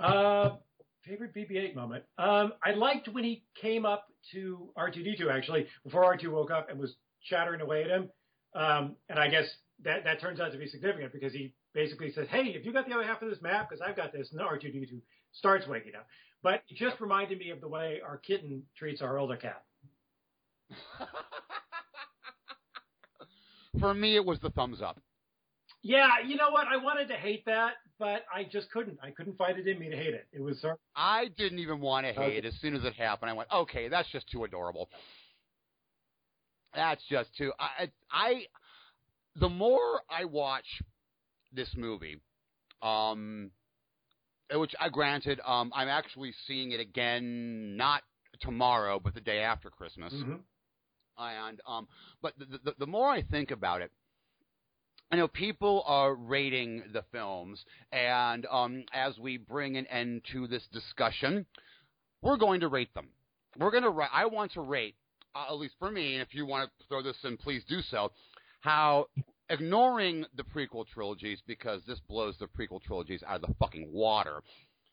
Uh, 0.00 0.56
favorite 1.04 1.34
BB-8 1.34 1.74
moment. 1.74 2.04
Um, 2.16 2.54
I 2.64 2.72
liked 2.72 3.08
when 3.08 3.24
he 3.24 3.44
came 3.60 3.84
up 3.84 4.06
to 4.32 4.70
R2D2 4.78 5.30
actually 5.30 5.66
before 5.84 6.16
R2 6.16 6.30
woke 6.30 6.50
up 6.50 6.70
and 6.70 6.78
was 6.78 6.94
chattering 7.28 7.60
away 7.60 7.82
at 7.82 7.90
him. 7.90 8.08
Um, 8.54 8.96
and 9.08 9.18
I 9.18 9.28
guess 9.28 9.44
that 9.84 10.04
that 10.04 10.20
turns 10.20 10.40
out 10.40 10.52
to 10.52 10.58
be 10.58 10.66
significant 10.66 11.12
because 11.12 11.32
he 11.32 11.54
basically 11.74 12.12
says, 12.12 12.28
"Hey, 12.28 12.54
if 12.54 12.64
you 12.64 12.72
got 12.72 12.86
the 12.86 12.94
other 12.94 13.04
half 13.04 13.22
of 13.22 13.30
this 13.30 13.42
map, 13.42 13.68
because 13.68 13.82
I've 13.86 13.96
got 13.96 14.12
this," 14.12 14.30
and 14.32 14.40
R2D2 14.40 15.00
starts 15.32 15.66
waking 15.66 15.94
up. 15.94 16.06
But 16.42 16.62
it 16.68 16.76
just 16.76 17.00
reminded 17.00 17.38
me 17.38 17.50
of 17.50 17.60
the 17.60 17.68
way 17.68 18.00
our 18.04 18.16
kitten 18.18 18.64
treats 18.76 19.00
our 19.00 19.18
older 19.18 19.36
cat. 19.36 19.62
For 23.80 23.94
me, 23.94 24.16
it 24.16 24.24
was 24.24 24.38
the 24.40 24.50
thumbs 24.50 24.82
up. 24.82 25.00
Yeah, 25.82 26.08
you 26.26 26.36
know 26.36 26.50
what? 26.50 26.66
I 26.68 26.76
wanted 26.76 27.08
to 27.08 27.14
hate 27.14 27.44
that, 27.46 27.74
but 27.98 28.24
I 28.32 28.44
just 28.44 28.70
couldn't. 28.70 28.98
I 29.02 29.10
couldn't 29.10 29.36
fight 29.36 29.58
it 29.58 29.66
in 29.66 29.78
me 29.78 29.90
to 29.90 29.96
hate 29.96 30.14
it. 30.14 30.28
It 30.32 30.40
was. 30.40 30.60
Sort 30.60 30.78
I 30.94 31.28
didn't 31.36 31.58
even 31.58 31.80
want 31.80 32.06
to 32.06 32.12
hate 32.12 32.44
it. 32.44 32.46
As 32.46 32.54
soon 32.60 32.76
as 32.76 32.84
it 32.84 32.94
happened, 32.94 33.30
I 33.30 33.34
went, 33.34 33.50
"Okay, 33.52 33.88
that's 33.88 34.08
just 34.10 34.30
too 34.30 34.44
adorable." 34.44 34.90
That's 36.74 37.02
just 37.10 37.34
too. 37.36 37.52
I, 37.58 37.90
I, 38.10 38.46
the 39.36 39.48
more 39.48 40.02
I 40.08 40.24
watch 40.24 40.64
this 41.52 41.68
movie, 41.76 42.20
um, 42.80 43.50
which 44.54 44.74
I 44.80 44.88
granted, 44.88 45.40
um, 45.46 45.72
I'm 45.74 45.88
actually 45.88 46.32
seeing 46.46 46.72
it 46.72 46.80
again, 46.80 47.76
not 47.76 48.02
tomorrow, 48.40 49.00
but 49.02 49.14
the 49.14 49.20
day 49.20 49.40
after 49.40 49.70
Christmas. 49.70 50.12
Mm-hmm. 50.12 50.34
And 51.18 51.60
um, 51.68 51.86
but 52.20 52.32
the, 52.38 52.58
the 52.64 52.74
the 52.80 52.86
more 52.86 53.08
I 53.08 53.22
think 53.22 53.50
about 53.50 53.80
it, 53.80 53.92
I 55.12 55.16
know 55.16 55.28
people 55.28 55.84
are 55.86 56.14
rating 56.14 56.82
the 56.92 57.04
films, 57.12 57.64
and 57.92 58.46
um, 58.50 58.84
as 58.92 59.18
we 59.18 59.36
bring 59.36 59.76
an 59.76 59.86
end 59.86 60.22
to 60.32 60.46
this 60.48 60.66
discussion, 60.72 61.46
we're 62.22 62.38
going 62.38 62.60
to 62.60 62.68
rate 62.68 62.92
them. 62.94 63.08
We're 63.58 63.70
going 63.70 63.84
to. 63.84 63.90
Ra- 63.90 64.08
I 64.12 64.24
want 64.24 64.52
to 64.52 64.62
rate, 64.62 64.96
uh, 65.34 65.44
at 65.50 65.58
least 65.58 65.74
for 65.78 65.90
me, 65.90 66.14
and 66.14 66.22
if 66.22 66.34
you 66.34 66.46
want 66.46 66.70
to 66.80 66.86
throw 66.88 67.02
this 67.02 67.16
in, 67.24 67.36
please 67.36 67.62
do 67.68 67.82
so. 67.82 68.10
How 68.62 69.06
ignoring 69.48 70.24
the 70.36 70.44
prequel 70.44 70.86
trilogies 70.86 71.42
because 71.46 71.82
this 71.86 72.00
blows 72.08 72.36
the 72.38 72.46
prequel 72.46 72.82
trilogies 72.82 73.22
out 73.26 73.36
of 73.36 73.42
the 73.42 73.54
fucking 73.58 73.92
water. 73.92 74.42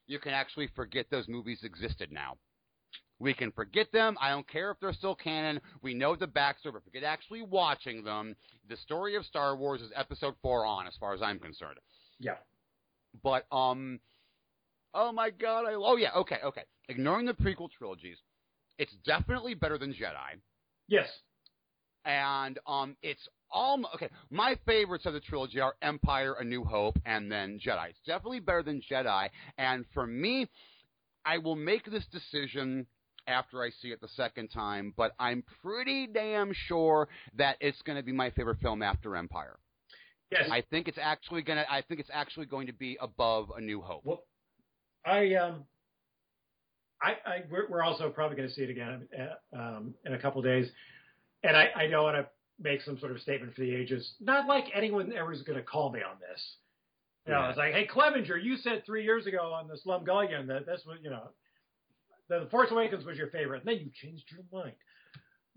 You 0.07 0.19
can 0.19 0.33
actually 0.33 0.69
forget 0.75 1.07
those 1.09 1.27
movies 1.27 1.59
existed 1.63 2.11
now. 2.11 2.37
We 3.19 3.33
can 3.33 3.51
forget 3.51 3.91
them. 3.91 4.17
I 4.21 4.29
don't 4.29 4.47
care 4.47 4.71
if 4.71 4.77
they're 4.79 4.93
still 4.93 5.15
canon. 5.15 5.59
We 5.81 5.93
know 5.93 6.15
the 6.15 6.25
backstory, 6.25 6.73
but 6.73 6.85
forget 6.85 7.03
actually 7.03 7.41
watching 7.41 8.03
them. 8.03 8.35
The 8.69 8.77
story 8.77 9.15
of 9.15 9.25
Star 9.25 9.57
Wars 9.57 9.81
is 9.81 9.91
episode 9.95 10.35
four 10.41 10.65
on, 10.65 10.87
as 10.87 10.95
far 10.99 11.13
as 11.13 11.21
I'm 11.21 11.37
concerned. 11.37 11.77
Yeah. 12.19 12.37
But 13.21 13.45
um, 13.51 13.99
Oh 14.93 15.11
my 15.11 15.29
god! 15.29 15.65
I 15.65 15.73
oh 15.73 15.97
yeah. 15.97 16.13
Okay, 16.15 16.37
okay. 16.43 16.63
Ignoring 16.87 17.25
the 17.25 17.33
prequel 17.33 17.69
trilogies, 17.71 18.17
it's 18.79 18.93
definitely 19.05 19.53
better 19.53 19.77
than 19.77 19.93
Jedi. 19.93 20.39
Yes. 20.87 21.07
And 22.05 22.57
um, 22.65 22.95
it's 23.03 23.27
all 23.51 23.79
okay. 23.95 24.09
My 24.29 24.57
favorites 24.65 25.05
of 25.05 25.13
the 25.13 25.19
trilogy 25.19 25.59
are 25.59 25.75
Empire, 25.81 26.35
A 26.39 26.43
New 26.43 26.63
Hope, 26.63 26.97
and 27.05 27.31
then 27.31 27.59
Jedi. 27.59 27.89
It's 27.89 27.99
definitely 28.05 28.39
better 28.39 28.63
than 28.63 28.81
Jedi. 28.89 29.29
And 29.57 29.85
for 29.93 30.05
me, 30.05 30.47
I 31.25 31.37
will 31.37 31.55
make 31.55 31.89
this 31.89 32.05
decision 32.11 32.85
after 33.27 33.61
I 33.61 33.69
see 33.69 33.89
it 33.89 34.01
the 34.01 34.07
second 34.09 34.49
time, 34.49 34.93
but 34.97 35.13
I'm 35.19 35.43
pretty 35.61 36.07
damn 36.07 36.51
sure 36.53 37.07
that 37.37 37.57
it's 37.59 37.81
going 37.83 37.97
to 37.97 38.03
be 38.03 38.11
my 38.11 38.31
favorite 38.31 38.59
film 38.59 38.81
after 38.81 39.15
Empire. 39.15 39.59
Yes. 40.31 40.49
I 40.51 40.61
think 40.69 40.87
it's 40.87 40.97
actually 41.01 41.41
going 41.41 41.57
to. 41.57 41.71
I 41.71 41.81
think 41.81 41.99
it's 41.99 42.09
actually 42.13 42.45
going 42.45 42.67
to 42.67 42.73
be 42.73 42.97
above 43.01 43.51
A 43.55 43.61
New 43.61 43.81
Hope. 43.81 44.01
Well, 44.03 44.23
I 45.05 45.33
um, 45.35 45.63
I, 47.01 47.11
I 47.25 47.43
we're, 47.49 47.67
we're 47.69 47.83
also 47.83 48.09
probably 48.09 48.37
going 48.37 48.47
to 48.47 48.53
see 48.53 48.63
it 48.63 48.69
again 48.69 49.07
uh, 49.17 49.57
um, 49.57 49.93
in 50.05 50.13
a 50.13 50.19
couple 50.19 50.41
days, 50.41 50.69
and 51.43 51.57
I, 51.57 51.69
I 51.75 51.87
don't 51.87 52.03
want 52.03 52.17
to 52.17 52.27
make 52.61 52.81
some 52.81 52.99
sort 52.99 53.11
of 53.11 53.21
statement 53.21 53.53
for 53.55 53.61
the 53.61 53.73
ages. 53.73 54.13
Not 54.19 54.47
like 54.47 54.65
anyone 54.73 55.11
ever 55.13 55.31
is 55.31 55.41
going 55.43 55.57
to 55.57 55.63
call 55.63 55.91
me 55.91 55.99
on 56.01 56.17
this. 56.19 56.55
You 57.25 57.33
know, 57.33 57.39
Yeah. 57.41 57.49
it's 57.49 57.57
like, 57.57 57.73
hey, 57.73 57.85
Clevenger, 57.85 58.37
you 58.37 58.57
said 58.57 58.83
three 58.85 59.03
years 59.03 59.27
ago 59.27 59.53
on 59.53 59.67
the 59.67 59.75
Slumgullion 59.85 60.47
that 60.47 60.65
this 60.65 60.81
was, 60.85 60.97
you 61.01 61.09
know, 61.09 61.29
the, 62.29 62.41
the 62.41 62.49
Force 62.49 62.69
Awakens 62.71 63.05
was 63.05 63.17
your 63.17 63.27
favorite, 63.29 63.63
and 63.63 63.67
then 63.67 63.83
you 63.85 63.91
changed 64.01 64.25
your 64.31 64.41
mind. 64.51 64.75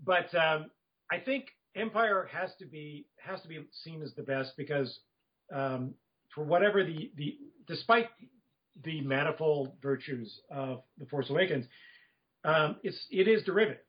But 0.04 0.34
um, 0.34 0.70
I 1.10 1.18
think 1.18 1.46
Empire 1.76 2.28
has 2.32 2.50
to 2.58 2.66
be 2.66 3.06
has 3.18 3.40
to 3.42 3.48
be 3.48 3.64
seen 3.84 4.02
as 4.02 4.12
the 4.14 4.22
best 4.22 4.52
because 4.56 5.00
um, 5.54 5.94
for 6.34 6.44
whatever 6.44 6.82
the 6.84 7.10
the 7.16 7.36
despite 7.66 8.08
the 8.84 9.00
manifold 9.02 9.72
virtues 9.82 10.40
of 10.50 10.82
the 10.98 11.06
Force 11.06 11.30
Awakens, 11.30 11.66
um, 12.44 12.76
it's 12.82 13.06
it 13.10 13.28
is 13.28 13.42
derivative, 13.44 13.82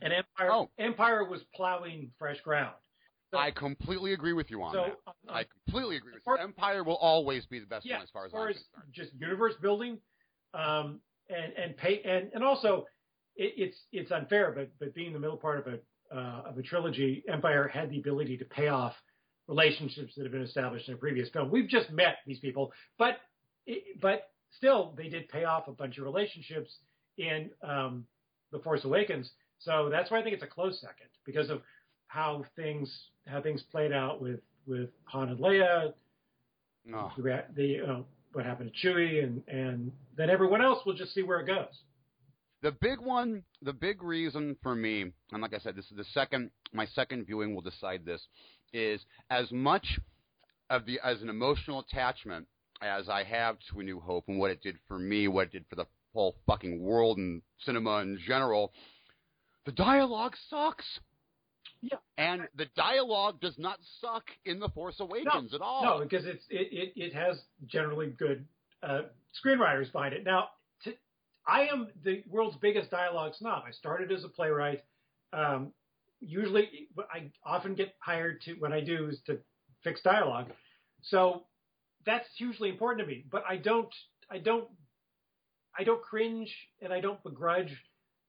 and 0.00 0.12
Empire 0.12 0.52
Oh. 0.52 0.70
Empire 0.78 1.24
was 1.24 1.42
plowing 1.54 2.10
fresh 2.18 2.40
ground. 2.40 2.74
So- 3.30 3.38
I 3.38 3.50
completely 3.50 4.14
agree 4.14 4.32
with 4.32 4.50
you 4.50 4.62
on 4.62 4.72
so 4.72 4.84
that. 4.84 4.96
um, 5.06 5.14
I 5.28 5.44
completely 5.44 5.96
agree 5.96 6.14
with 6.14 6.22
you. 6.26 6.36
Empire 6.38 6.82
will 6.82 6.96
always 6.96 7.44
be 7.46 7.58
the 7.58 7.66
best 7.66 7.84
yeah, 7.84 7.96
one 7.96 8.02
as 8.04 8.10
far 8.10 8.24
as, 8.24 8.28
as 8.28 8.32
far 8.32 8.48
as 8.48 8.56
just 8.90 9.12
universe 9.18 9.54
building, 9.60 9.98
um, 10.54 11.00
and 11.28 11.52
and 11.52 11.76
pay 11.76 12.00
and 12.02 12.30
and 12.32 12.42
also 12.42 12.86
it, 13.36 13.52
it's 13.56 13.78
it's 13.92 14.10
unfair, 14.10 14.52
but 14.52 14.70
but 14.80 14.94
being 14.94 15.12
the 15.12 15.18
middle 15.18 15.36
part 15.36 15.58
of 15.58 15.74
a 15.74 15.78
uh, 16.10 16.42
of 16.46 16.56
a 16.56 16.62
trilogy, 16.62 17.22
Empire 17.28 17.68
had 17.68 17.90
the 17.90 17.98
ability 17.98 18.38
to 18.38 18.44
pay 18.46 18.68
off 18.68 18.94
relationships 19.46 20.14
that 20.16 20.22
have 20.24 20.32
been 20.32 20.42
established 20.42 20.88
in 20.88 20.94
a 20.94 20.96
previous 20.96 21.28
film. 21.30 21.50
We've 21.50 21.68
just 21.68 21.90
met 21.90 22.16
these 22.26 22.38
people, 22.38 22.72
but 22.98 23.18
it, 23.66 24.00
but 24.00 24.30
still 24.52 24.94
they 24.96 25.08
did 25.08 25.28
pay 25.28 25.44
off 25.44 25.68
a 25.68 25.72
bunch 25.72 25.98
of 25.98 26.04
relationships 26.04 26.78
in 27.18 27.50
um, 27.62 28.04
the 28.52 28.58
Force 28.60 28.84
Awakens. 28.84 29.30
So 29.58 29.88
that's 29.90 30.10
why 30.10 30.20
I 30.20 30.22
think 30.22 30.34
it's 30.34 30.42
a 30.42 30.46
close 30.48 30.80
second 30.80 31.08
because 31.24 31.50
of 31.50 31.62
how 32.06 32.44
things 32.56 32.90
how 33.26 33.40
things 33.42 33.62
played 33.70 33.92
out 33.92 34.20
with 34.20 34.40
with 34.66 34.90
Han 35.04 35.30
and 35.30 35.38
Leia, 35.38 35.92
No. 36.84 37.10
the, 37.16 37.44
the 37.54 37.80
uh, 37.80 38.02
what 38.32 38.44
happened 38.44 38.70
to 38.80 38.88
Chewie, 38.88 39.22
and 39.22 39.42
and 39.48 39.92
then 40.16 40.30
everyone 40.30 40.62
else 40.62 40.84
will 40.84 40.94
just 40.94 41.14
see 41.14 41.22
where 41.22 41.40
it 41.40 41.46
goes. 41.46 41.82
The 42.60 42.72
big 42.72 42.98
one, 43.00 43.44
the 43.62 43.72
big 43.72 44.02
reason 44.02 44.56
for 44.62 44.74
me, 44.74 45.12
and 45.32 45.42
like 45.42 45.54
I 45.54 45.58
said, 45.58 45.76
this 45.76 45.84
is 45.92 45.96
the 45.96 46.04
second, 46.12 46.50
my 46.72 46.86
second 46.86 47.24
viewing 47.24 47.54
will 47.54 47.62
decide 47.62 48.04
this, 48.04 48.20
is 48.72 49.00
as 49.30 49.50
much 49.52 50.00
of 50.68 50.84
the 50.84 50.98
as 51.04 51.22
an 51.22 51.28
emotional 51.28 51.80
attachment 51.80 52.46
as 52.82 53.08
I 53.08 53.24
have 53.24 53.56
to 53.70 53.80
A 53.80 53.82
New 53.82 54.00
Hope 54.00 54.24
and 54.28 54.38
what 54.38 54.50
it 54.50 54.62
did 54.62 54.76
for 54.86 54.98
me, 54.98 55.28
what 55.28 55.46
it 55.46 55.52
did 55.52 55.64
for 55.68 55.76
the 55.76 55.86
whole 56.14 56.36
fucking 56.46 56.80
world 56.80 57.18
and 57.18 57.42
cinema 57.64 57.98
in 57.98 58.18
general. 58.26 58.72
The 59.68 59.72
dialogue 59.72 60.34
sucks. 60.48 60.86
Yeah. 61.82 61.98
And 62.16 62.48
the 62.56 62.64
dialogue 62.74 63.38
does 63.38 63.58
not 63.58 63.78
suck 64.00 64.24
in 64.46 64.60
The 64.60 64.70
Force 64.70 64.98
Awakens 64.98 65.52
at 65.52 65.60
all. 65.60 65.84
No, 65.84 66.02
because 66.02 66.24
it's 66.24 66.42
it 66.48 66.68
it, 66.72 66.92
it 66.96 67.12
has 67.12 67.38
generally 67.66 68.06
good 68.06 68.46
uh, 68.82 69.02
screenwriters 69.36 69.92
behind 69.92 70.14
it. 70.14 70.24
Now, 70.24 70.48
to, 70.84 70.94
I 71.46 71.66
am 71.66 71.88
the 72.02 72.24
world's 72.30 72.56
biggest 72.56 72.90
dialogue 72.90 73.34
snob. 73.38 73.64
I 73.68 73.72
started 73.72 74.10
as 74.10 74.24
a 74.24 74.28
playwright. 74.30 74.84
Um, 75.34 75.72
usually, 76.20 76.88
I 77.12 77.30
often 77.44 77.74
get 77.74 77.94
hired 77.98 78.40
to 78.46 78.54
when 78.54 78.72
I 78.72 78.80
do 78.80 79.08
is 79.08 79.20
to 79.26 79.38
fix 79.84 80.00
dialogue. 80.00 80.46
So 81.02 81.42
that's 82.06 82.26
hugely 82.38 82.70
important 82.70 83.06
to 83.06 83.14
me. 83.14 83.26
But 83.30 83.44
I 83.46 83.58
don't 83.58 83.94
I 84.30 84.38
don't 84.38 84.66
I 85.78 85.84
don't 85.84 86.00
cringe 86.00 86.56
and 86.80 86.90
I 86.90 87.02
don't 87.02 87.22
begrudge 87.22 87.76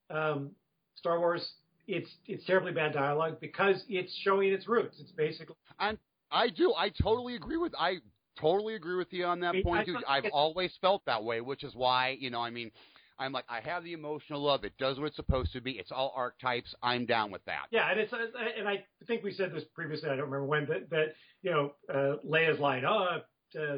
um, 0.09 0.51
Star 0.99 1.19
Wars. 1.19 1.53
It's 1.87 2.09
it's 2.27 2.45
terribly 2.45 2.71
bad 2.71 2.93
dialogue 2.93 3.37
because 3.41 3.83
it's 3.89 4.15
showing 4.23 4.51
its 4.51 4.67
roots. 4.67 4.97
It's 4.99 5.11
basically 5.11 5.55
And 5.79 5.97
I 6.31 6.49
do. 6.49 6.73
I 6.77 6.89
totally 6.89 7.35
agree 7.35 7.57
with. 7.57 7.73
I 7.79 7.95
totally 8.39 8.75
agree 8.75 8.95
with 8.95 9.11
you 9.11 9.25
on 9.25 9.39
that 9.39 9.55
point 9.63 9.81
I 9.81 9.85
too. 9.85 9.97
I've 10.07 10.31
always 10.31 10.71
felt 10.81 11.03
that 11.05 11.23
way, 11.23 11.41
which 11.41 11.63
is 11.63 11.73
why 11.73 12.15
you 12.19 12.29
know. 12.29 12.41
I 12.41 12.51
mean, 12.51 12.69
I'm 13.17 13.31
like 13.31 13.45
I 13.49 13.59
have 13.61 13.83
the 13.83 13.93
emotional 13.93 14.41
love. 14.41 14.63
It 14.63 14.73
does 14.77 14.99
what 14.99 15.07
it's 15.07 15.15
supposed 15.15 15.51
to 15.53 15.61
be. 15.61 15.71
It's 15.71 15.91
all 15.91 16.13
archetypes. 16.15 16.75
I'm 16.83 17.07
down 17.07 17.31
with 17.31 17.43
that. 17.45 17.65
Yeah, 17.71 17.89
and 17.89 17.99
it's 17.99 18.13
and 18.13 18.67
I 18.67 18.83
think 19.07 19.23
we 19.23 19.33
said 19.33 19.51
this 19.51 19.63
previously. 19.73 20.09
I 20.09 20.15
don't 20.15 20.29
remember 20.29 20.45
when 20.45 20.67
that 20.67 20.89
that 20.91 21.13
you 21.41 21.51
know 21.51 21.73
uh, 21.91 22.17
Leia's 22.23 22.59
line. 22.59 22.83
Oh, 22.85 23.19
uh, 23.59 23.77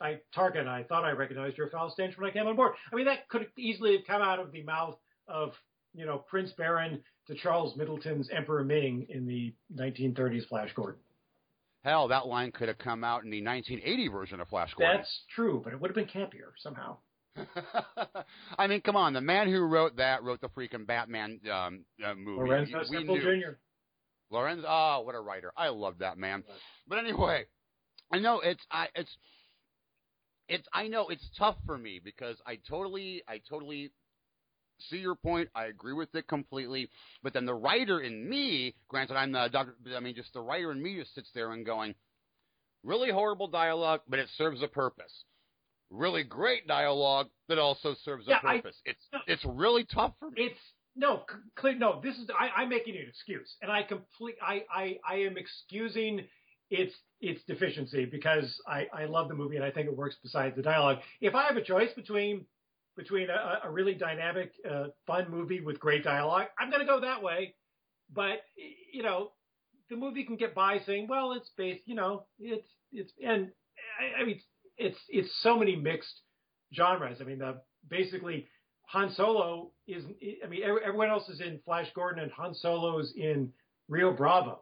I 0.00 0.18
Tarkin. 0.34 0.66
I 0.66 0.84
thought 0.84 1.04
I 1.04 1.10
recognized 1.10 1.58
your 1.58 1.68
foul 1.68 1.90
stench 1.90 2.16
when 2.16 2.28
I 2.30 2.32
came 2.32 2.46
on 2.46 2.56
board. 2.56 2.72
I 2.92 2.96
mean, 2.96 3.06
that 3.06 3.28
could 3.28 3.48
easily 3.58 3.96
have 3.96 4.06
come 4.06 4.22
out 4.22 4.38
of 4.38 4.50
the 4.52 4.62
mouth 4.62 4.96
of 5.28 5.52
you 5.94 6.06
know 6.06 6.18
Prince 6.18 6.52
Barin 6.52 7.00
to 7.26 7.34
Charles 7.34 7.76
Middleton's 7.76 8.28
Emperor 8.30 8.64
Ming 8.64 9.06
in 9.08 9.26
the 9.26 9.54
1930s 9.74 10.48
Flash 10.48 10.70
Gordon. 10.74 11.00
Hell, 11.82 12.08
that 12.08 12.26
line 12.26 12.52
could 12.52 12.68
have 12.68 12.78
come 12.78 13.02
out 13.04 13.24
in 13.24 13.30
the 13.30 13.42
1980 13.42 14.08
version 14.08 14.40
of 14.40 14.48
Flash 14.48 14.74
Gordon. 14.74 14.98
That's 14.98 15.22
true, 15.34 15.60
but 15.64 15.72
it 15.72 15.80
would 15.80 15.88
have 15.88 15.94
been 15.94 16.06
campier 16.06 16.52
somehow. 16.58 16.98
I 18.58 18.66
mean, 18.66 18.80
come 18.82 18.96
on. 18.96 19.12
The 19.14 19.20
man 19.20 19.48
who 19.48 19.60
wrote 19.60 19.96
that 19.96 20.22
wrote 20.22 20.40
the 20.40 20.48
freaking 20.48 20.86
Batman 20.86 21.40
um, 21.50 21.84
uh, 22.04 22.14
movie. 22.14 22.48
Lorenzo 22.48 22.78
we 22.90 22.96
Semple 22.96 23.16
knew. 23.16 23.22
Jr. 23.22 23.56
Lorenzo, 24.30 24.66
oh, 24.68 25.02
what 25.04 25.14
a 25.14 25.20
writer! 25.20 25.52
I 25.56 25.68
love 25.68 25.98
that 26.00 26.18
man. 26.18 26.44
But 26.86 26.98
anyway, 26.98 27.46
I 28.12 28.18
know 28.18 28.40
it's 28.40 28.62
I 28.70 28.88
it's 28.94 29.10
it's 30.48 30.66
I 30.72 30.88
know 30.88 31.08
it's 31.08 31.28
tough 31.38 31.56
for 31.66 31.78
me 31.78 32.00
because 32.02 32.36
I 32.46 32.58
totally 32.68 33.22
I 33.28 33.40
totally 33.48 33.90
see 34.88 34.98
your 34.98 35.14
point. 35.14 35.48
I 35.54 35.66
agree 35.66 35.92
with 35.92 36.14
it 36.14 36.26
completely. 36.28 36.88
But 37.22 37.32
then 37.32 37.46
the 37.46 37.54
writer 37.54 38.00
in 38.00 38.28
me, 38.28 38.74
granted 38.88 39.16
I'm 39.16 39.32
the 39.32 39.48
doctor, 39.52 39.74
I 39.96 40.00
mean 40.00 40.14
just 40.14 40.32
the 40.32 40.40
writer 40.40 40.72
in 40.72 40.82
me 40.82 40.96
just 40.98 41.14
sits 41.14 41.30
there 41.34 41.52
and 41.52 41.64
going, 41.66 41.94
really 42.82 43.10
horrible 43.10 43.48
dialogue, 43.48 44.00
but 44.08 44.18
it 44.18 44.28
serves 44.36 44.62
a 44.62 44.68
purpose. 44.68 45.24
Really 45.90 46.22
great 46.22 46.66
dialogue 46.68 47.28
that 47.48 47.58
also 47.58 47.94
serves 48.04 48.26
a 48.28 48.30
Yeah, 48.30 48.40
I- 48.44 48.56
purpose. 48.58 48.76
it's 48.84 49.04
it's 49.26 49.44
really 49.44 49.84
tough 49.84 50.14
for 50.20 50.30
me. 50.30 50.42
It's 50.42 50.60
no, 50.96 51.24
clear. 51.56 51.74
No, 51.76 52.00
this 52.02 52.16
is 52.18 52.28
I, 52.38 52.62
I'm 52.62 52.68
making 52.68 52.96
an 52.96 53.06
excuse, 53.08 53.56
and 53.62 53.70
I 53.70 53.82
complete. 53.84 54.34
I, 54.42 54.64
I 54.72 54.98
I 55.08 55.14
am 55.18 55.36
excusing 55.36 56.26
its 56.68 56.94
its 57.20 57.42
deficiency 57.44 58.04
because 58.06 58.60
I 58.68 58.86
I 58.92 59.04
love 59.06 59.28
the 59.28 59.34
movie 59.34 59.56
and 59.56 59.64
I 59.64 59.70
think 59.72 59.86
it 59.88 59.96
works 59.96 60.16
besides 60.22 60.54
the 60.56 60.62
dialogue. 60.62 60.98
If 61.20 61.34
I 61.34 61.44
have 61.48 61.56
a 61.56 61.62
choice 61.62 61.92
between 61.94 62.44
between 63.00 63.28
a, 63.30 63.60
a 63.64 63.70
really 63.70 63.94
dynamic, 63.94 64.52
uh, 64.70 64.88
fun 65.06 65.30
movie 65.30 65.60
with 65.60 65.80
great 65.80 66.04
dialogue, 66.04 66.48
I'm 66.58 66.68
going 66.70 66.80
to 66.80 66.86
go 66.86 67.00
that 67.00 67.22
way. 67.22 67.54
But 68.14 68.42
you 68.92 69.02
know, 69.02 69.32
the 69.88 69.96
movie 69.96 70.24
can 70.24 70.36
get 70.36 70.54
by 70.54 70.80
saying, 70.84 71.06
well, 71.08 71.32
it's 71.32 71.48
based. 71.56 71.82
You 71.86 71.94
know, 71.94 72.26
it's 72.38 72.68
it's 72.92 73.12
and 73.24 73.48
I, 73.98 74.22
I 74.22 74.24
mean, 74.26 74.40
it's 74.76 74.98
it's 75.08 75.30
so 75.42 75.58
many 75.58 75.76
mixed 75.76 76.20
genres. 76.74 77.18
I 77.20 77.24
mean, 77.24 77.38
the 77.38 77.60
basically 77.88 78.48
Han 78.88 79.12
Solo 79.14 79.70
is, 79.86 80.04
I 80.44 80.48
mean, 80.48 80.62
everyone 80.64 81.10
else 81.10 81.28
is 81.28 81.40
in 81.40 81.60
Flash 81.64 81.86
Gordon 81.94 82.22
and 82.22 82.32
Han 82.32 82.54
Solo's 82.54 83.12
in 83.16 83.50
Rio 83.88 84.12
Bravo. 84.12 84.60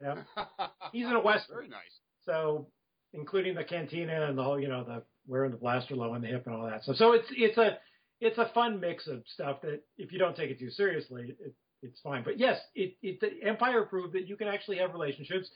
Yeah. 0.00 0.22
He's 0.92 1.06
in 1.06 1.12
a 1.12 1.20
Western. 1.20 1.56
Very 1.56 1.68
nice. 1.68 2.00
So, 2.24 2.68
including 3.12 3.54
the 3.54 3.64
cantina 3.64 4.26
and 4.26 4.38
the 4.38 4.42
whole, 4.42 4.58
you 4.58 4.68
know, 4.68 4.84
the 4.84 5.02
wearing 5.26 5.50
the 5.50 5.56
blaster 5.56 5.94
low 5.94 6.12
on 6.12 6.20
the 6.20 6.28
hip 6.28 6.46
and 6.46 6.54
all 6.54 6.66
that 6.66 6.82
stuff. 6.82 6.96
So 6.96 7.12
it's, 7.12 7.28
it's 7.30 7.58
a, 7.58 7.78
it's 8.20 8.38
a 8.38 8.50
fun 8.54 8.80
mix 8.80 9.06
of 9.06 9.22
stuff 9.32 9.60
that 9.62 9.82
if 9.98 10.12
you 10.12 10.18
don't 10.18 10.36
take 10.36 10.50
it 10.50 10.58
too 10.58 10.70
seriously, 10.70 11.34
it, 11.40 11.54
it's 11.82 12.00
fine. 12.00 12.22
But 12.24 12.38
yes, 12.38 12.60
it, 12.74 12.96
it, 13.02 13.20
the 13.20 13.46
Empire 13.46 13.82
proved 13.82 14.14
that 14.14 14.28
you 14.28 14.36
can 14.36 14.48
actually 14.48 14.78
have 14.78 14.92
relationships 14.92 15.48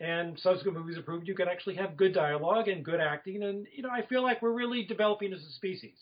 and 0.00 0.38
subsequent 0.38 0.78
movies 0.78 0.96
proved 1.04 1.26
you 1.26 1.34
can 1.34 1.48
actually 1.48 1.74
have 1.74 1.96
good 1.96 2.14
dialogue 2.14 2.68
and 2.68 2.84
good 2.84 3.00
acting. 3.00 3.42
And, 3.42 3.66
you 3.74 3.82
know, 3.82 3.90
I 3.90 4.06
feel 4.06 4.22
like 4.22 4.40
we're 4.40 4.52
really 4.52 4.84
developing 4.84 5.32
as 5.32 5.40
a 5.40 5.52
species. 5.52 5.98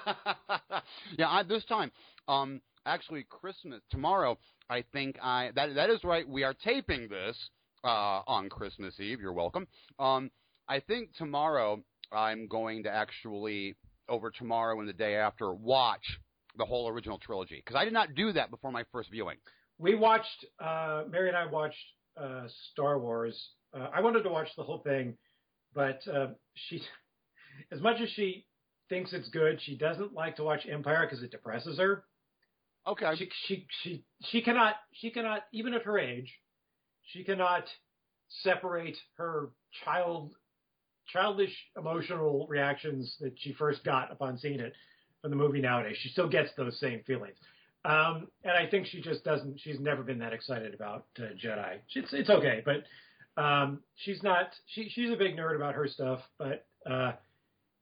yeah, 1.19 1.29
I, 1.29 1.43
this 1.45 1.65
time, 1.65 1.93
um, 2.29 2.61
actually 2.87 3.25
Christmas 3.29 3.81
tomorrow. 3.91 4.39
I 4.69 4.85
think 4.93 5.17
I 5.23 5.51
that 5.55 5.75
that 5.75 5.91
is 5.91 6.05
right. 6.05 6.29
We 6.29 6.45
are 6.45 6.55
taping 6.55 7.09
this 7.09 7.37
uh, 7.85 8.23
on 8.27 8.49
Christmas 8.49 8.99
Eve. 9.01 9.21
You're 9.21 9.33
welcome. 9.33 9.67
Um, 9.99 10.31
I 10.69 10.81
think 10.81 11.15
tomorrow 11.15 11.83
I'm 12.13 12.47
going 12.49 12.85
to 12.85 12.91
actually 12.91 13.77
over 14.09 14.31
tomorrow 14.31 14.79
and 14.81 14.89
the 14.89 14.93
day 14.93 15.17
after 15.17 15.53
watch 15.53 16.05
the 16.59 16.65
whole 16.65 16.89
original 16.89 17.19
trilogy 17.19 17.63
because 17.65 17.77
I 17.77 17.85
did 17.85 17.93
not 17.93 18.15
do 18.15 18.33
that 18.33 18.51
before 18.51 18.73
my 18.73 18.85
first 18.93 19.11
viewing. 19.11 19.37
We 19.79 19.95
watched. 19.95 20.45
Uh, 20.59 21.05
Mary 21.09 21.29
and 21.29 21.37
I 21.37 21.47
watched 21.47 21.77
uh, 22.21 22.47
Star 22.73 22.99
Wars. 22.99 23.41
Uh, 23.73 23.89
I 23.95 24.01
wanted 24.01 24.23
to 24.25 24.31
watch 24.31 24.49
the 24.57 24.63
whole 24.63 24.81
thing, 24.81 25.17
but 25.75 26.01
uh, 26.13 26.29
she, 26.55 26.83
as 27.73 27.81
much 27.81 28.01
as 28.01 28.11
she 28.11 28.47
thinks 28.89 29.13
it's 29.13 29.29
good, 29.29 29.61
she 29.63 29.77
doesn't 29.77 30.13
like 30.13 30.37
to 30.37 30.43
watch 30.43 30.67
Empire 30.71 31.07
because 31.09 31.23
it 31.23 31.31
depresses 31.31 31.79
her. 31.79 32.05
Okay. 32.87 33.13
She 33.17 33.29
she 33.47 33.67
she 33.83 34.05
she 34.25 34.43
cannot 34.43 34.75
she 34.93 35.11
cannot 35.11 35.43
even 35.53 35.75
at 35.75 35.83
her 35.83 35.99
age, 35.99 36.33
she 37.13 37.25
cannot 37.25 37.65
separate 38.43 38.97
her 39.17 39.51
child 39.85 40.35
childish 41.13 41.55
emotional 41.77 42.47
reactions 42.49 43.17
that 43.21 43.33
she 43.39 43.53
first 43.53 43.85
got 43.85 44.11
upon 44.13 44.39
seeing 44.39 44.61
it 44.61 44.73
from 45.23 45.31
the 45.31 45.37
movie 45.37 45.61
nowadays. 45.61 45.97
She 46.01 46.09
still 46.09 46.29
gets 46.29 46.51
those 46.57 46.79
same 46.81 47.03
feelings. 47.07 47.37
Um, 47.85 48.29
and 48.45 48.53
I 48.53 48.69
think 48.71 48.87
she 48.87 49.01
just 49.01 49.25
doesn't. 49.25 49.61
She's 49.61 49.81
never 49.81 50.03
been 50.03 50.19
that 50.19 50.33
excited 50.33 50.75
about 50.75 51.07
uh, 51.19 51.35
Jedi. 51.43 51.77
It's 51.95 52.13
it's 52.13 52.29
okay, 52.29 52.63
but 52.65 53.43
um, 53.43 53.81
she's 53.97 54.23
not. 54.23 54.51
She 54.67 54.91
she's 54.91 55.11
a 55.11 55.17
big 55.17 55.37
nerd 55.37 55.57
about 55.57 55.75
her 55.75 55.89
stuff, 55.89 56.21
but 56.39 56.67
uh, 56.89 57.13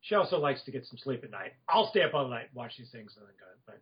she 0.03 0.15
also 0.15 0.39
likes 0.39 0.63
to 0.65 0.71
get 0.71 0.87
some 0.87 0.99
sleep 0.99 1.25
at 1.25 1.31
night. 1.31 1.53
I'll 1.69 1.91
stay 1.91 2.03
up 2.03 2.15
all 2.15 2.29
night 2.29 2.47
watch 2.55 2.73
these 2.79 2.91
things 2.91 3.15
and 3.17 3.27
then 3.27 3.35
go. 3.41 3.47
But 3.67 3.81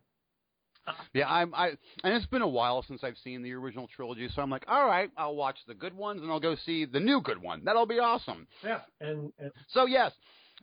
yeah, 1.13 1.29
I'm. 1.29 1.53
I 1.53 1.69
and 2.03 2.13
it's 2.13 2.25
been 2.25 2.41
a 2.41 2.47
while 2.47 2.83
since 2.87 3.03
I've 3.03 3.17
seen 3.23 3.41
the 3.41 3.53
original 3.53 3.87
trilogy, 3.87 4.29
so 4.33 4.41
I'm 4.41 4.49
like, 4.49 4.65
all 4.67 4.85
right, 4.85 5.09
I'll 5.17 5.35
watch 5.35 5.57
the 5.67 5.73
good 5.73 5.95
ones 5.95 6.21
and 6.21 6.31
I'll 6.31 6.39
go 6.39 6.55
see 6.55 6.85
the 6.85 6.99
new 6.99 7.21
good 7.21 7.41
one. 7.41 7.63
That'll 7.65 7.85
be 7.85 7.99
awesome. 7.99 8.47
yeah, 8.63 8.81
and, 9.01 9.31
and 9.39 9.51
So 9.69 9.85
yes, 9.85 10.11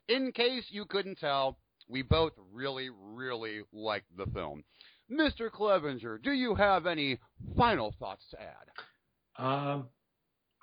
in 0.09 0.33
case 0.33 0.65
you 0.71 0.85
couldn't 0.85 1.19
tell, 1.19 1.59
we 1.89 2.03
both 2.03 2.33
really, 2.53 2.91
really 2.91 3.63
like 3.73 4.05
the 4.17 4.27
film. 4.27 4.65
Mr. 5.11 5.51
Clevenger, 5.51 6.19
do 6.19 6.33
you 6.33 6.55
have 6.55 6.87
any 6.87 7.19
final 7.57 7.95
thoughts 7.99 8.25
to 8.31 8.39
add? 8.41 9.45
Um, 9.45 9.89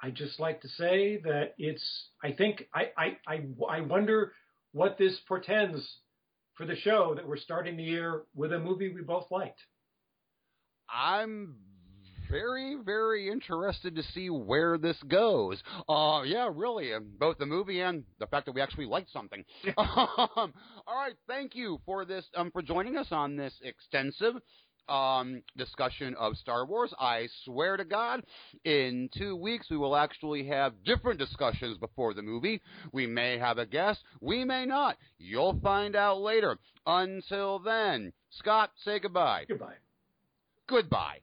I 0.01 0.09
just 0.09 0.39
like 0.39 0.61
to 0.61 0.67
say 0.69 1.21
that 1.23 1.53
it's. 1.57 1.83
I 2.23 2.31
think 2.31 2.67
I, 2.73 2.89
I 2.97 3.17
I 3.27 3.41
I 3.69 3.81
wonder 3.81 4.33
what 4.71 4.97
this 4.97 5.19
portends 5.27 5.97
for 6.61 6.67
the 6.67 6.75
show 6.75 7.15
that 7.15 7.27
we're 7.27 7.37
starting 7.37 7.75
the 7.75 7.81
year 7.81 8.21
with 8.35 8.53
a 8.53 8.59
movie 8.59 8.93
we 8.93 9.01
both 9.01 9.25
liked. 9.31 9.59
I'm 10.87 11.55
very, 12.29 12.77
very 12.85 13.31
interested 13.31 13.95
to 13.95 14.03
see 14.03 14.29
where 14.29 14.77
this 14.77 14.97
goes. 15.07 15.59
Uh, 15.89 16.21
yeah, 16.23 16.51
really, 16.53 16.93
uh, 16.93 16.99
both 16.99 17.39
the 17.39 17.47
movie 17.47 17.81
and 17.81 18.03
the 18.19 18.27
fact 18.27 18.45
that 18.45 18.51
we 18.51 18.61
actually 18.61 18.85
liked 18.85 19.11
something. 19.11 19.43
um, 19.75 20.53
all 20.85 20.95
right, 20.95 21.15
thank 21.27 21.55
you 21.55 21.81
for 21.83 22.05
this, 22.05 22.25
um, 22.35 22.51
for 22.51 22.61
joining 22.61 22.95
us 22.95 23.07
on 23.09 23.35
this 23.35 23.55
extensive 23.63 24.35
um, 24.91 25.41
discussion 25.57 26.15
of 26.19 26.37
Star 26.37 26.65
Wars. 26.65 26.93
I 26.99 27.27
swear 27.45 27.77
to 27.77 27.85
God, 27.85 28.23
in 28.65 29.09
two 29.17 29.35
weeks 29.35 29.67
we 29.69 29.77
will 29.77 29.95
actually 29.95 30.45
have 30.47 30.83
different 30.83 31.19
discussions 31.19 31.77
before 31.77 32.13
the 32.13 32.21
movie. 32.21 32.61
We 32.91 33.07
may 33.07 33.37
have 33.37 33.57
a 33.57 33.65
guest, 33.65 34.03
we 34.19 34.43
may 34.43 34.65
not. 34.65 34.97
You'll 35.17 35.59
find 35.61 35.95
out 35.95 36.21
later. 36.21 36.57
Until 36.85 37.59
then, 37.59 38.11
Scott, 38.31 38.71
say 38.83 38.99
goodbye. 38.99 39.45
Goodbye. 39.47 39.75
Goodbye. 40.67 41.19